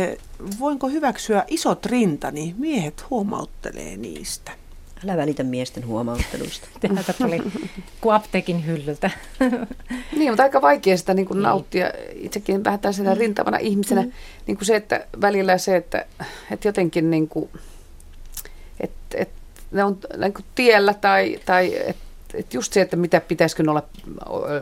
voinko 0.61 0.89
hyväksyä 0.89 1.45
isot 1.49 1.87
rintani? 1.87 2.55
Miehet 2.59 3.05
huomauttelee 3.11 3.97
niistä. 3.97 4.53
Älä 5.05 5.17
välitä 5.17 5.43
miesten 5.43 5.87
huomautteluista. 5.87 6.69
Täältä 6.81 7.13
tuli 7.13 7.43
kuin 8.01 8.15
apteekin 8.15 8.67
hyllyltä. 8.67 9.11
niin, 10.19 10.31
mutta 10.31 10.43
aika 10.43 10.63
vaikea 10.63 10.97
sitä 10.97 11.15
niin 11.15 11.27
kuin 11.27 11.37
niin. 11.37 11.43
nauttia 11.43 11.91
itsekin 12.15 12.65
vähän 12.65 12.81
tällaisena 12.81 13.15
mm. 13.15 13.19
rintavana 13.19 13.59
ihmisenä. 13.59 14.03
Mm. 14.03 14.13
Niin 14.47 14.57
kuin 14.57 14.67
se, 14.67 14.77
että 14.77 15.07
välillä 15.21 15.59
se, 15.59 15.77
että, 15.77 16.07
että 16.51 16.69
jotenkin 16.69 17.11
niin 17.11 17.29
kuin, 17.29 17.51
että, 18.81 19.19
että 19.19 19.35
ne 19.71 19.85
on 19.85 19.99
niin 20.17 20.35
kuin 20.35 20.45
tiellä 20.55 20.95
tai, 20.95 21.41
tai 21.45 21.79
että 21.79 22.04
että 22.35 22.57
just 22.57 22.73
se, 22.73 22.81
että 22.81 22.97
mitä 22.97 23.21
pitäisikö 23.21 23.63
olla, 23.69 23.83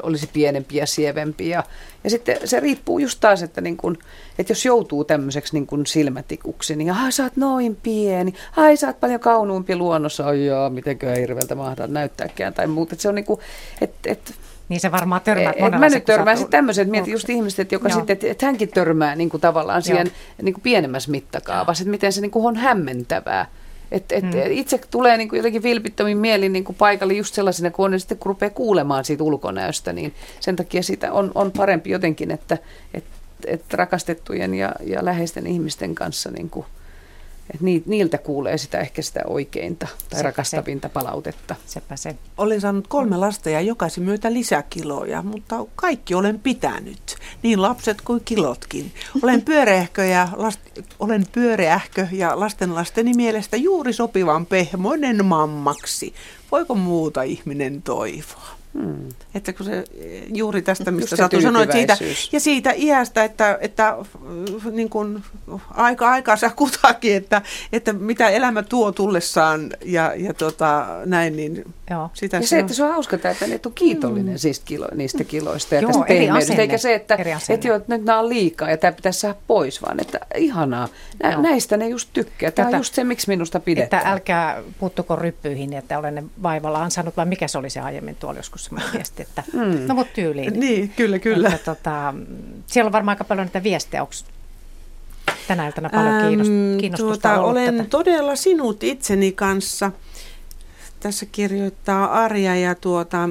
olisi 0.03 0.29
pienempi 0.33 0.77
ja 0.77 0.87
sievempi. 0.87 1.49
Ja, 1.49 1.65
ja 2.05 2.11
sitten 2.11 2.37
se 2.45 2.61
riippuu 2.61 2.99
just 2.99 3.21
taas, 3.21 3.43
että, 3.43 3.61
niin 3.61 3.77
kun, 3.77 3.99
että 4.39 4.51
jos 4.51 4.65
joutuu 4.65 5.05
tämmöiseksi 5.05 5.55
niin 5.55 5.67
kun 5.67 5.87
silmätikuksi, 5.87 6.77
niin 6.77 6.91
ai 6.91 7.13
sä 7.13 7.23
oot 7.23 7.37
noin 7.37 7.77
pieni, 7.83 8.35
ai 8.57 8.77
sä 8.77 8.87
oot 8.87 9.01
paljon 9.01 9.21
kaunuumpi 9.21 9.77
luonnossa, 9.77 10.27
ai 10.27 10.47
jaa, 10.47 10.71
mitenkö 10.71 11.15
hirveältä 11.15 11.55
mahdaa 11.55 11.87
näyttääkään 11.87 12.55
tai 12.55 12.67
muuta. 12.67 12.95
Että 12.95 13.03
se 13.03 13.09
on 13.09 13.15
niin 13.15 13.25
kuin, 13.25 13.41
että, 13.81 14.13
että 14.13 14.33
niin 14.69 14.81
se 14.81 14.93
varmaan 14.93 15.21
törmää 15.21 15.53
et, 15.57 15.79
Mä 15.79 15.89
nyt 15.89 16.05
törmään 16.05 16.37
sitten 16.37 16.59
tämmöiset, 16.59 16.89
mietin 16.89 17.13
just 17.13 17.31
ihmiset, 17.31 17.59
että, 17.59 17.75
joka 17.75 17.89
sitten, 17.89 18.15
että, 18.15 18.27
että 18.27 18.47
hänkin 18.47 18.69
törmää 18.69 19.17
niin 19.17 19.29
kuin 19.29 19.41
tavallaan 19.41 19.83
siihen 19.83 20.11
niin 20.43 20.55
kuin 20.55 20.63
pienemmässä 20.63 21.11
mittakaavassa, 21.11 21.83
että 21.83 21.91
miten 21.91 22.13
se 22.13 22.21
niin 22.21 22.31
kuin 22.31 22.47
on 22.47 22.57
hämmentävää. 22.57 23.47
Et, 23.93 24.13
et, 24.13 24.25
mm. 24.25 24.31
Itse 24.51 24.81
tulee 24.91 25.17
niin 25.17 25.29
kuin 25.29 25.37
jotenkin 25.37 25.63
vilpittömin 25.63 26.19
mielin 26.19 26.53
niin 26.53 26.65
kuin 26.65 26.77
paikalle 26.77 27.15
just 27.15 27.35
sellaisena, 27.35 27.71
kun 27.71 27.95
on 27.95 28.01
sitten 28.01 28.19
kun 28.19 28.31
rupeaa 28.31 28.51
kuulemaan 28.51 29.05
siitä 29.05 29.25
ulkonäöstä, 29.25 29.93
niin 29.93 30.15
sen 30.41 30.57
takia 30.57 30.83
sitä 30.83 31.13
on, 31.13 31.33
on 31.35 31.53
parempi 31.53 31.91
jotenkin, 31.91 32.31
että 32.31 32.59
et, 32.95 33.05
et 33.47 33.75
rakastettujen 33.75 34.55
ja, 34.55 34.73
ja 34.85 35.05
läheisten 35.05 35.47
ihmisten 35.47 35.95
kanssa 35.95 36.31
niin 36.31 36.51
kuin 36.51 36.67
että 37.51 37.65
niiltä 37.87 38.19
kuulee 38.19 38.59
sitä 38.59 38.79
ehkä 38.79 39.03
sitä 39.03 39.21
oikeinta 39.27 39.87
tai 39.87 40.19
Sepä 40.19 40.23
rakastavinta 40.23 40.89
se. 40.89 40.93
palautetta. 40.93 41.57
Sepä 41.67 41.97
se. 41.97 42.17
Olen 42.39 42.61
saanut 42.61 42.87
kolme 42.89 43.17
lasta 43.17 43.51
ja 43.51 43.61
jokaisen 43.61 44.05
myötä 44.05 44.33
lisäkiloja, 44.33 45.23
mutta 45.23 45.67
kaikki 45.77 46.15
olen 46.15 46.41
pitänyt, 46.41 47.17
niin 47.43 47.63
lapset 47.63 48.01
kuin 48.01 48.23
kilotkin. 48.25 48.93
Olen 49.23 49.43
pyöreähkö 49.53 50.05
ja, 50.05 50.29
last, 50.37 50.61
olen 50.99 51.27
pyöreähkö 51.33 52.07
ja 52.13 52.41
lastenlasteni 52.41 53.15
mielestä 53.15 53.57
juuri 53.57 53.93
sopivan 53.93 54.47
pehmoinen 54.47 55.25
mammaksi. 55.25 56.15
Voiko 56.53 56.75
muuta 56.75 57.23
ihminen 57.23 57.83
toivoa? 57.83 58.62
Hmm. 58.75 59.09
Että 59.35 59.53
kun 59.53 59.67
se 59.67 59.85
juuri 60.35 60.63
tästä, 60.63 60.91
mistä 60.91 61.17
Satu 61.17 61.41
sanoit 61.41 61.73
siitä, 61.73 61.97
ja 62.33 62.41
siitä 62.41 62.73
iästä, 62.77 63.25
että, 63.25 63.59
että 63.61 63.89
äh, 63.89 63.97
niin 64.73 64.89
kuin 64.89 65.23
aika 65.71 66.11
aikansa 66.11 66.51
kutakin, 66.57 67.17
että, 67.17 67.43
että 67.73 67.93
mitä 67.93 68.29
elämä 68.29 68.63
tuo 68.63 68.93
tullessaan 68.93 69.71
ja, 69.85 70.15
ja 70.17 70.35
tota, 70.35 70.87
näin, 71.07 71.37
niin 71.37 71.65
Joo. 71.91 72.11
sitä 72.15 72.37
ja 72.37 72.47
se, 72.47 72.57
on... 72.57 72.61
että 72.61 72.75
se 72.75 72.85
on 72.85 72.91
hauska, 72.91 73.17
että 73.17 73.47
ne 73.47 73.61
on 73.67 73.73
kiitollinen 73.75 74.35
mm. 74.35 74.39
siis 74.39 74.61
kilo, 74.65 74.89
niistä 74.95 75.25
kiloista 75.25 75.75
ja 75.75 75.81
Joo, 75.81 75.93
tästä 75.93 76.05
pehmeydestä, 76.09 76.63
eikä 76.63 76.79
se, 76.79 76.95
että, 76.95 77.19
että, 77.49 77.69
jo, 77.69 77.77
että 77.77 77.97
nyt 77.97 78.05
nämä 78.05 78.19
on 78.19 78.29
liikaa 78.29 78.71
ja 78.71 78.77
tämä 78.77 78.93
pitäisi 78.93 79.21
saada 79.21 79.39
pois, 79.47 79.83
vaan 79.83 80.01
että 80.01 80.21
ihanaa, 80.37 80.89
Nä, 81.23 81.43
näistä 81.43 81.77
ne 81.77 81.89
just 81.89 82.09
tykkää. 82.13 82.51
Tämä 82.51 82.67
Tätä, 82.67 82.77
on 82.77 82.81
just 82.81 82.95
se, 82.95 83.05
miksi 83.05 83.29
minusta 83.29 83.61
pidetään. 83.61 84.01
Että 84.01 84.13
älkää 84.13 84.63
puuttuko 84.81 85.17
ryppyihin, 85.17 85.73
että 85.73 85.99
olen 85.99 86.15
ne 86.15 86.25
vaivalla 86.43 86.83
ansainnut, 86.83 87.17
vai 87.17 87.27
mikä 87.27 87.49
se 87.49 87.59
oli 87.59 87.71
se 87.71 87.81
aiemmin 87.81 88.17
tuolla 88.17 88.39
joskus 88.39 88.62
se 88.63 88.71
viesti, 88.93 89.23
että 89.23 89.43
mm. 89.53 89.87
no 89.87 89.95
mut 89.95 90.13
tyyliin. 90.13 90.61
Niin, 90.61 90.89
kyllä, 90.97 91.19
kyllä. 91.19 91.49
Että, 91.49 91.75
tota, 91.75 92.15
siellä 92.67 92.89
on 92.89 92.93
varmaan 92.93 93.15
aika 93.15 93.25
paljon 93.25 93.47
näitä 93.47 93.63
viestejä, 93.63 94.03
onko 94.03 94.15
tänä 95.49 95.67
iltana 95.67 95.91
paljon 95.91 96.79
kiinnostusta 96.81 97.29
tuota, 97.29 97.43
Olen 97.43 97.77
tätä? 97.77 97.89
todella 97.89 98.37
sinut 98.37 98.83
itseni 98.83 99.33
kanssa. 99.33 99.93
Tässä 101.01 101.27
kirjoittaa 101.27 102.13
Arja 102.13 102.57
ja 102.57 102.75
tuota, 102.75 103.29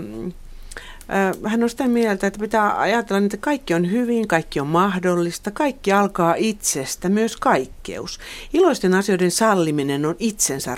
hän 1.45 1.63
on 1.63 1.69
sitä 1.69 1.87
mieltä, 1.87 2.27
että 2.27 2.39
pitää 2.39 2.79
ajatella, 2.79 3.25
että 3.25 3.37
kaikki 3.37 3.73
on 3.73 3.91
hyvin, 3.91 4.27
kaikki 4.27 4.59
on 4.59 4.67
mahdollista, 4.67 5.51
kaikki 5.51 5.91
alkaa 5.91 6.35
itsestä, 6.37 7.09
myös 7.09 7.37
kaikkeus. 7.37 8.19
Iloisten 8.53 8.93
asioiden 8.93 9.31
salliminen 9.31 10.05
on 10.05 10.15
itsensä 10.19 10.75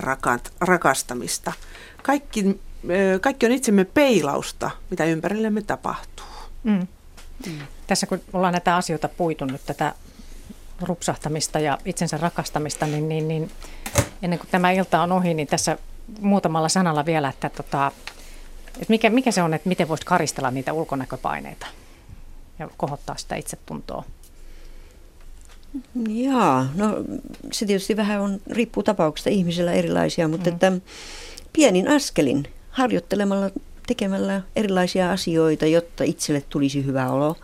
rakastamista. 0.61 1.51
Kaikki, 2.03 2.59
kaikki 3.21 3.45
on 3.45 3.51
itsemme 3.51 3.85
peilausta, 3.85 4.71
mitä 4.89 5.05
ympärillemme 5.05 5.61
tapahtuu. 5.61 6.25
Mm. 6.63 6.87
Mm. 7.45 7.59
Tässä 7.87 8.07
kun 8.07 8.21
ollaan 8.33 8.53
näitä 8.53 8.75
asioita 8.75 9.09
puitu 9.09 9.45
nyt, 9.45 9.61
tätä 9.65 9.93
rupsahtamista 10.81 11.59
ja 11.59 11.77
itsensä 11.85 12.17
rakastamista, 12.17 12.85
niin, 12.85 13.09
niin, 13.09 13.27
niin 13.27 13.51
ennen 14.21 14.39
kuin 14.39 14.49
tämä 14.51 14.71
ilta 14.71 15.01
on 15.01 15.11
ohi, 15.11 15.33
niin 15.33 15.47
tässä 15.47 15.77
muutamalla 16.21 16.69
sanalla 16.69 17.05
vielä, 17.05 17.29
että, 17.29 17.49
tota, 17.49 17.91
että 18.73 18.85
mikä, 18.89 19.09
mikä 19.09 19.31
se 19.31 19.43
on, 19.43 19.53
että 19.53 19.69
miten 19.69 19.87
voisi 19.87 20.05
karistella 20.05 20.51
niitä 20.51 20.73
ulkonäköpaineita 20.73 21.67
ja 22.59 22.69
kohottaa 22.77 23.17
sitä 23.17 23.35
itsetuntoa? 23.35 24.03
Jaa, 26.09 26.67
no 26.75 26.87
se 27.51 27.65
tietysti 27.65 27.97
vähän 27.97 28.21
on, 28.21 28.41
riippuu 28.49 28.83
tapauksesta 28.83 29.29
ihmisillä 29.29 29.73
erilaisia, 29.73 30.27
mutta 30.27 30.49
mm. 30.49 30.53
että 30.53 30.71
pienin 31.53 31.87
askelin 31.87 32.47
harjoittelemalla, 32.73 33.49
tekemällä 33.87 34.41
erilaisia 34.55 35.11
asioita, 35.11 35.65
jotta 35.65 36.03
itselle 36.03 36.43
tulisi 36.49 36.85
hyvä 36.85 37.11
olo 37.11 37.35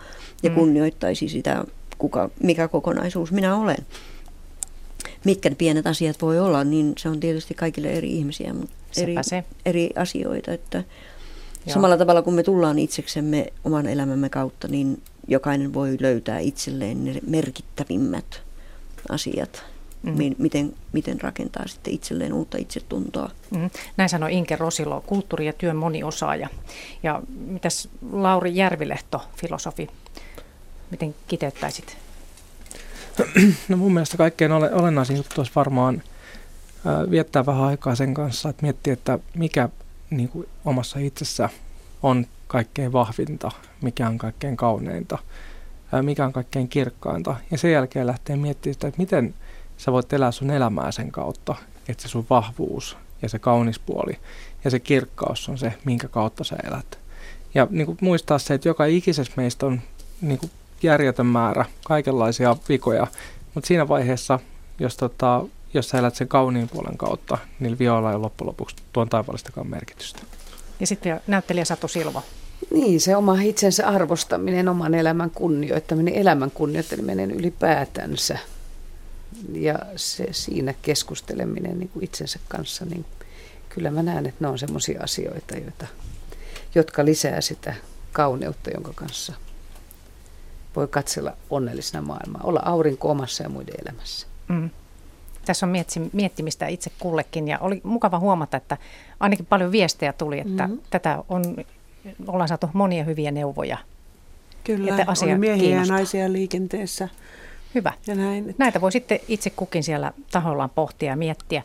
ja 0.44 0.50
mm. 0.50 0.56
kunnioittaisi 0.56 1.30
sitä, 1.30 1.64
kuka, 1.98 2.30
mikä 2.44 2.68
kokonaisuus 2.68 3.32
minä 3.32 3.56
olen 3.56 3.86
mitkä 5.24 5.52
pienet 5.58 5.88
asiat 5.88 6.22
voi 6.22 6.40
olla, 6.40 6.64
niin 6.64 6.94
se 6.98 7.10
on 7.10 7.20
tietysti 7.20 7.54
kaikille 7.54 7.88
eri 7.88 8.12
ihmisiä, 8.18 8.54
mutta 8.54 8.76
eri, 8.98 9.16
se. 9.22 9.44
eri 9.66 9.90
asioita. 9.96 10.52
Että 10.52 10.78
Joo. 10.78 11.74
samalla 11.74 11.98
tavalla 11.98 12.22
kun 12.22 12.34
me 12.34 12.44
tullaan 12.44 12.80
itseksemme 12.80 13.48
oman 13.64 13.86
elämämme 13.86 14.30
kautta, 14.30 14.68
niin 14.68 15.02
jokainen 15.28 15.74
voi 15.74 15.98
löytää 16.00 16.40
itselleen 16.40 17.06
ne 17.06 17.20
merkittävimmät 17.28 18.42
asiat, 19.10 19.64
mm. 20.04 20.36
miten, 20.38 20.74
miten 20.94 21.22
rakentaa 21.22 21.68
sitten 21.68 21.94
itselleen 21.94 22.34
uutta 22.34 22.58
itsetuntoa. 22.58 23.32
Mm. 23.52 23.70
Näin 23.98 24.10
sanoi 24.10 24.34
Inke 24.34 24.56
Rosilo, 24.56 25.04
kulttuuri- 25.08 25.46
ja 25.46 25.54
työn 25.54 25.76
moniosaaja. 25.76 26.50
Ja 27.04 27.22
mitäs 27.48 27.90
Lauri 28.12 28.56
Järvilehto, 28.56 29.22
filosofi, 29.38 29.90
miten 30.92 31.16
kiteyttäisit 31.28 31.98
No 33.70 33.78
mun 33.78 33.94
mielestä 33.94 34.18
kaikkein 34.18 34.52
ole, 34.52 34.74
olennaisin 34.74 35.18
juttu 35.18 35.42
olisi 35.42 35.52
varmaan 35.56 36.04
ää, 36.86 37.12
viettää 37.12 37.46
vähän 37.46 37.64
aikaa 37.64 37.96
sen 37.96 38.14
kanssa, 38.14 38.50
että 38.50 38.62
miettiä, 38.62 38.94
että 38.94 39.20
mikä 39.36 39.70
niin 40.10 40.30
kuin 40.30 40.48
omassa 40.66 41.00
itsessä 41.00 41.50
on 42.04 42.28
kaikkein 42.48 42.94
vahvinta, 42.94 43.52
mikä 43.82 44.08
on 44.08 44.18
kaikkein 44.18 44.58
kauneinta, 44.58 45.18
ää, 45.92 46.02
mikä 46.04 46.26
on 46.26 46.34
kaikkein 46.34 46.70
kirkkainta. 46.70 47.36
Ja 47.52 47.58
sen 47.58 47.72
jälkeen 47.72 48.08
lähtee 48.08 48.36
miettimään 48.36 48.74
sitä, 48.74 48.88
että 48.88 49.02
miten 49.02 49.34
sä 49.80 49.92
voit 49.92 50.14
elää 50.14 50.32
sun 50.32 50.52
elämää 50.52 50.92
sen 50.92 51.12
kautta, 51.12 51.56
että 51.88 52.04
se 52.04 52.10
sun 52.10 52.26
vahvuus 52.30 52.98
ja 53.22 53.30
se 53.30 53.40
kaunis 53.40 53.80
puoli 53.80 54.14
ja 54.64 54.72
se 54.72 54.80
kirkkaus 54.80 55.50
on 55.50 55.58
se, 55.58 55.74
minkä 55.86 56.08
kautta 56.08 56.44
sä 56.44 56.56
elät. 56.64 57.00
Ja 57.54 57.68
niin 57.70 57.86
kuin 57.86 57.98
muistaa 58.02 58.40
se, 58.40 58.54
että 58.54 58.68
joka 58.68 58.86
ikisessä 58.86 59.34
meistä 59.36 59.66
on 59.66 59.82
niin 60.22 60.40
kuin 60.40 60.52
järjetön 60.84 61.26
määrä 61.26 61.66
kaikenlaisia 61.86 62.56
vikoja, 62.70 63.08
mutta 63.54 63.68
siinä 63.68 63.88
vaiheessa, 63.88 64.40
jos, 64.80 64.98
tota, 64.98 65.46
jos 65.74 65.90
sä 65.90 65.98
elät 65.98 66.16
sen 66.16 66.28
kauniin 66.28 66.70
puolen 66.70 66.98
kautta, 66.98 67.38
niin 67.60 67.80
vioilla 67.80 68.12
ei 68.12 68.18
loppujen 68.18 68.48
lopuksi 68.48 68.76
tuon 68.94 69.10
taivaallistakaan 69.10 69.68
merkitystä. 69.68 70.20
Ja 70.80 70.88
sitten 70.88 71.22
näyttelijä 71.28 71.66
Satu 71.66 71.88
Silva. 71.88 72.22
Niin, 72.74 73.02
se 73.02 73.16
oma 73.16 73.42
itsensä 73.42 73.88
arvostaminen, 73.88 74.70
oman 74.70 74.94
elämän 74.94 75.30
kunnioittaminen, 75.30 76.14
elämän 76.14 76.52
kunnioittaminen 76.52 77.32
ylipäätänsä 77.32 78.40
ja 79.54 79.80
se, 79.96 80.28
siinä 80.32 80.74
keskusteleminen 80.82 81.80
niin 81.80 81.90
kuin 81.90 82.04
itsensä 82.04 82.40
kanssa, 82.48 82.86
niin 82.86 83.06
kyllä 83.70 83.92
mä 83.92 84.04
näen, 84.04 84.26
että 84.26 84.38
ne 84.40 84.48
on 84.48 84.60
sellaisia 84.60 85.04
asioita, 85.04 85.58
joita, 85.58 85.88
jotka 86.76 87.06
lisää 87.06 87.42
sitä 87.42 87.74
kauneutta, 88.12 88.70
jonka 88.70 88.92
kanssa 88.96 89.34
voi 90.76 90.88
katsella 90.88 91.34
onnellisena 91.50 92.02
maailmaa, 92.02 92.42
olla 92.44 92.62
aurinko 92.66 93.10
omassa 93.10 93.44
ja 93.44 93.50
muiden 93.50 93.76
elämässä. 93.86 94.28
Mm. 94.48 94.70
Tässä 95.46 95.66
on 95.66 95.74
miettimistä 96.14 96.68
itse 96.68 96.92
kullekin 97.00 97.48
ja 97.48 97.60
oli 97.60 97.82
mukava 97.84 98.20
huomata, 98.20 98.58
että 98.58 98.78
ainakin 99.20 99.46
paljon 99.46 99.72
viestejä 99.72 100.14
tuli, 100.14 100.40
että 100.40 100.68
mm-hmm. 100.68 100.82
tätä 100.90 101.24
on, 101.30 101.44
ollaan 102.28 102.48
saatu 102.48 102.70
monia 102.74 103.04
hyviä 103.04 103.32
neuvoja. 103.32 103.78
Kyllä, 104.64 104.90
että 104.90 105.12
asia 105.12 105.34
on 105.34 105.40
miehiä 105.40 105.64
kiinnostaa. 105.64 105.96
ja 105.96 106.00
naisia 106.00 106.34
liikenteessä. 106.34 107.10
Hyvä. 107.76 107.94
Ja 108.08 108.16
näin, 108.16 108.50
että... 108.50 108.64
Näitä 108.64 108.82
voi 108.82 108.92
sitten 108.92 109.20
itse 109.28 109.50
kukin 109.50 109.84
siellä 109.84 110.14
tahollaan 110.32 110.70
pohtia 110.70 111.10
ja 111.10 111.16
miettiä. 111.16 111.64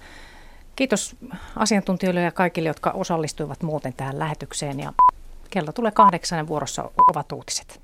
Kiitos 0.77 1.17
asiantuntijoille 1.57 2.23
ja 2.23 2.33
kaikille, 2.33 2.69
jotka 2.69 2.91
osallistuivat 2.91 3.63
muuten 3.63 3.93
tähän 3.93 4.19
lähetykseen. 4.19 4.81
Ja 4.81 4.93
kello 5.51 5.73
tulee 5.73 5.91
kahdeksan 5.91 6.49
vuorossa 6.49 6.91
ovat 7.11 7.33
uutiset. 7.33 7.84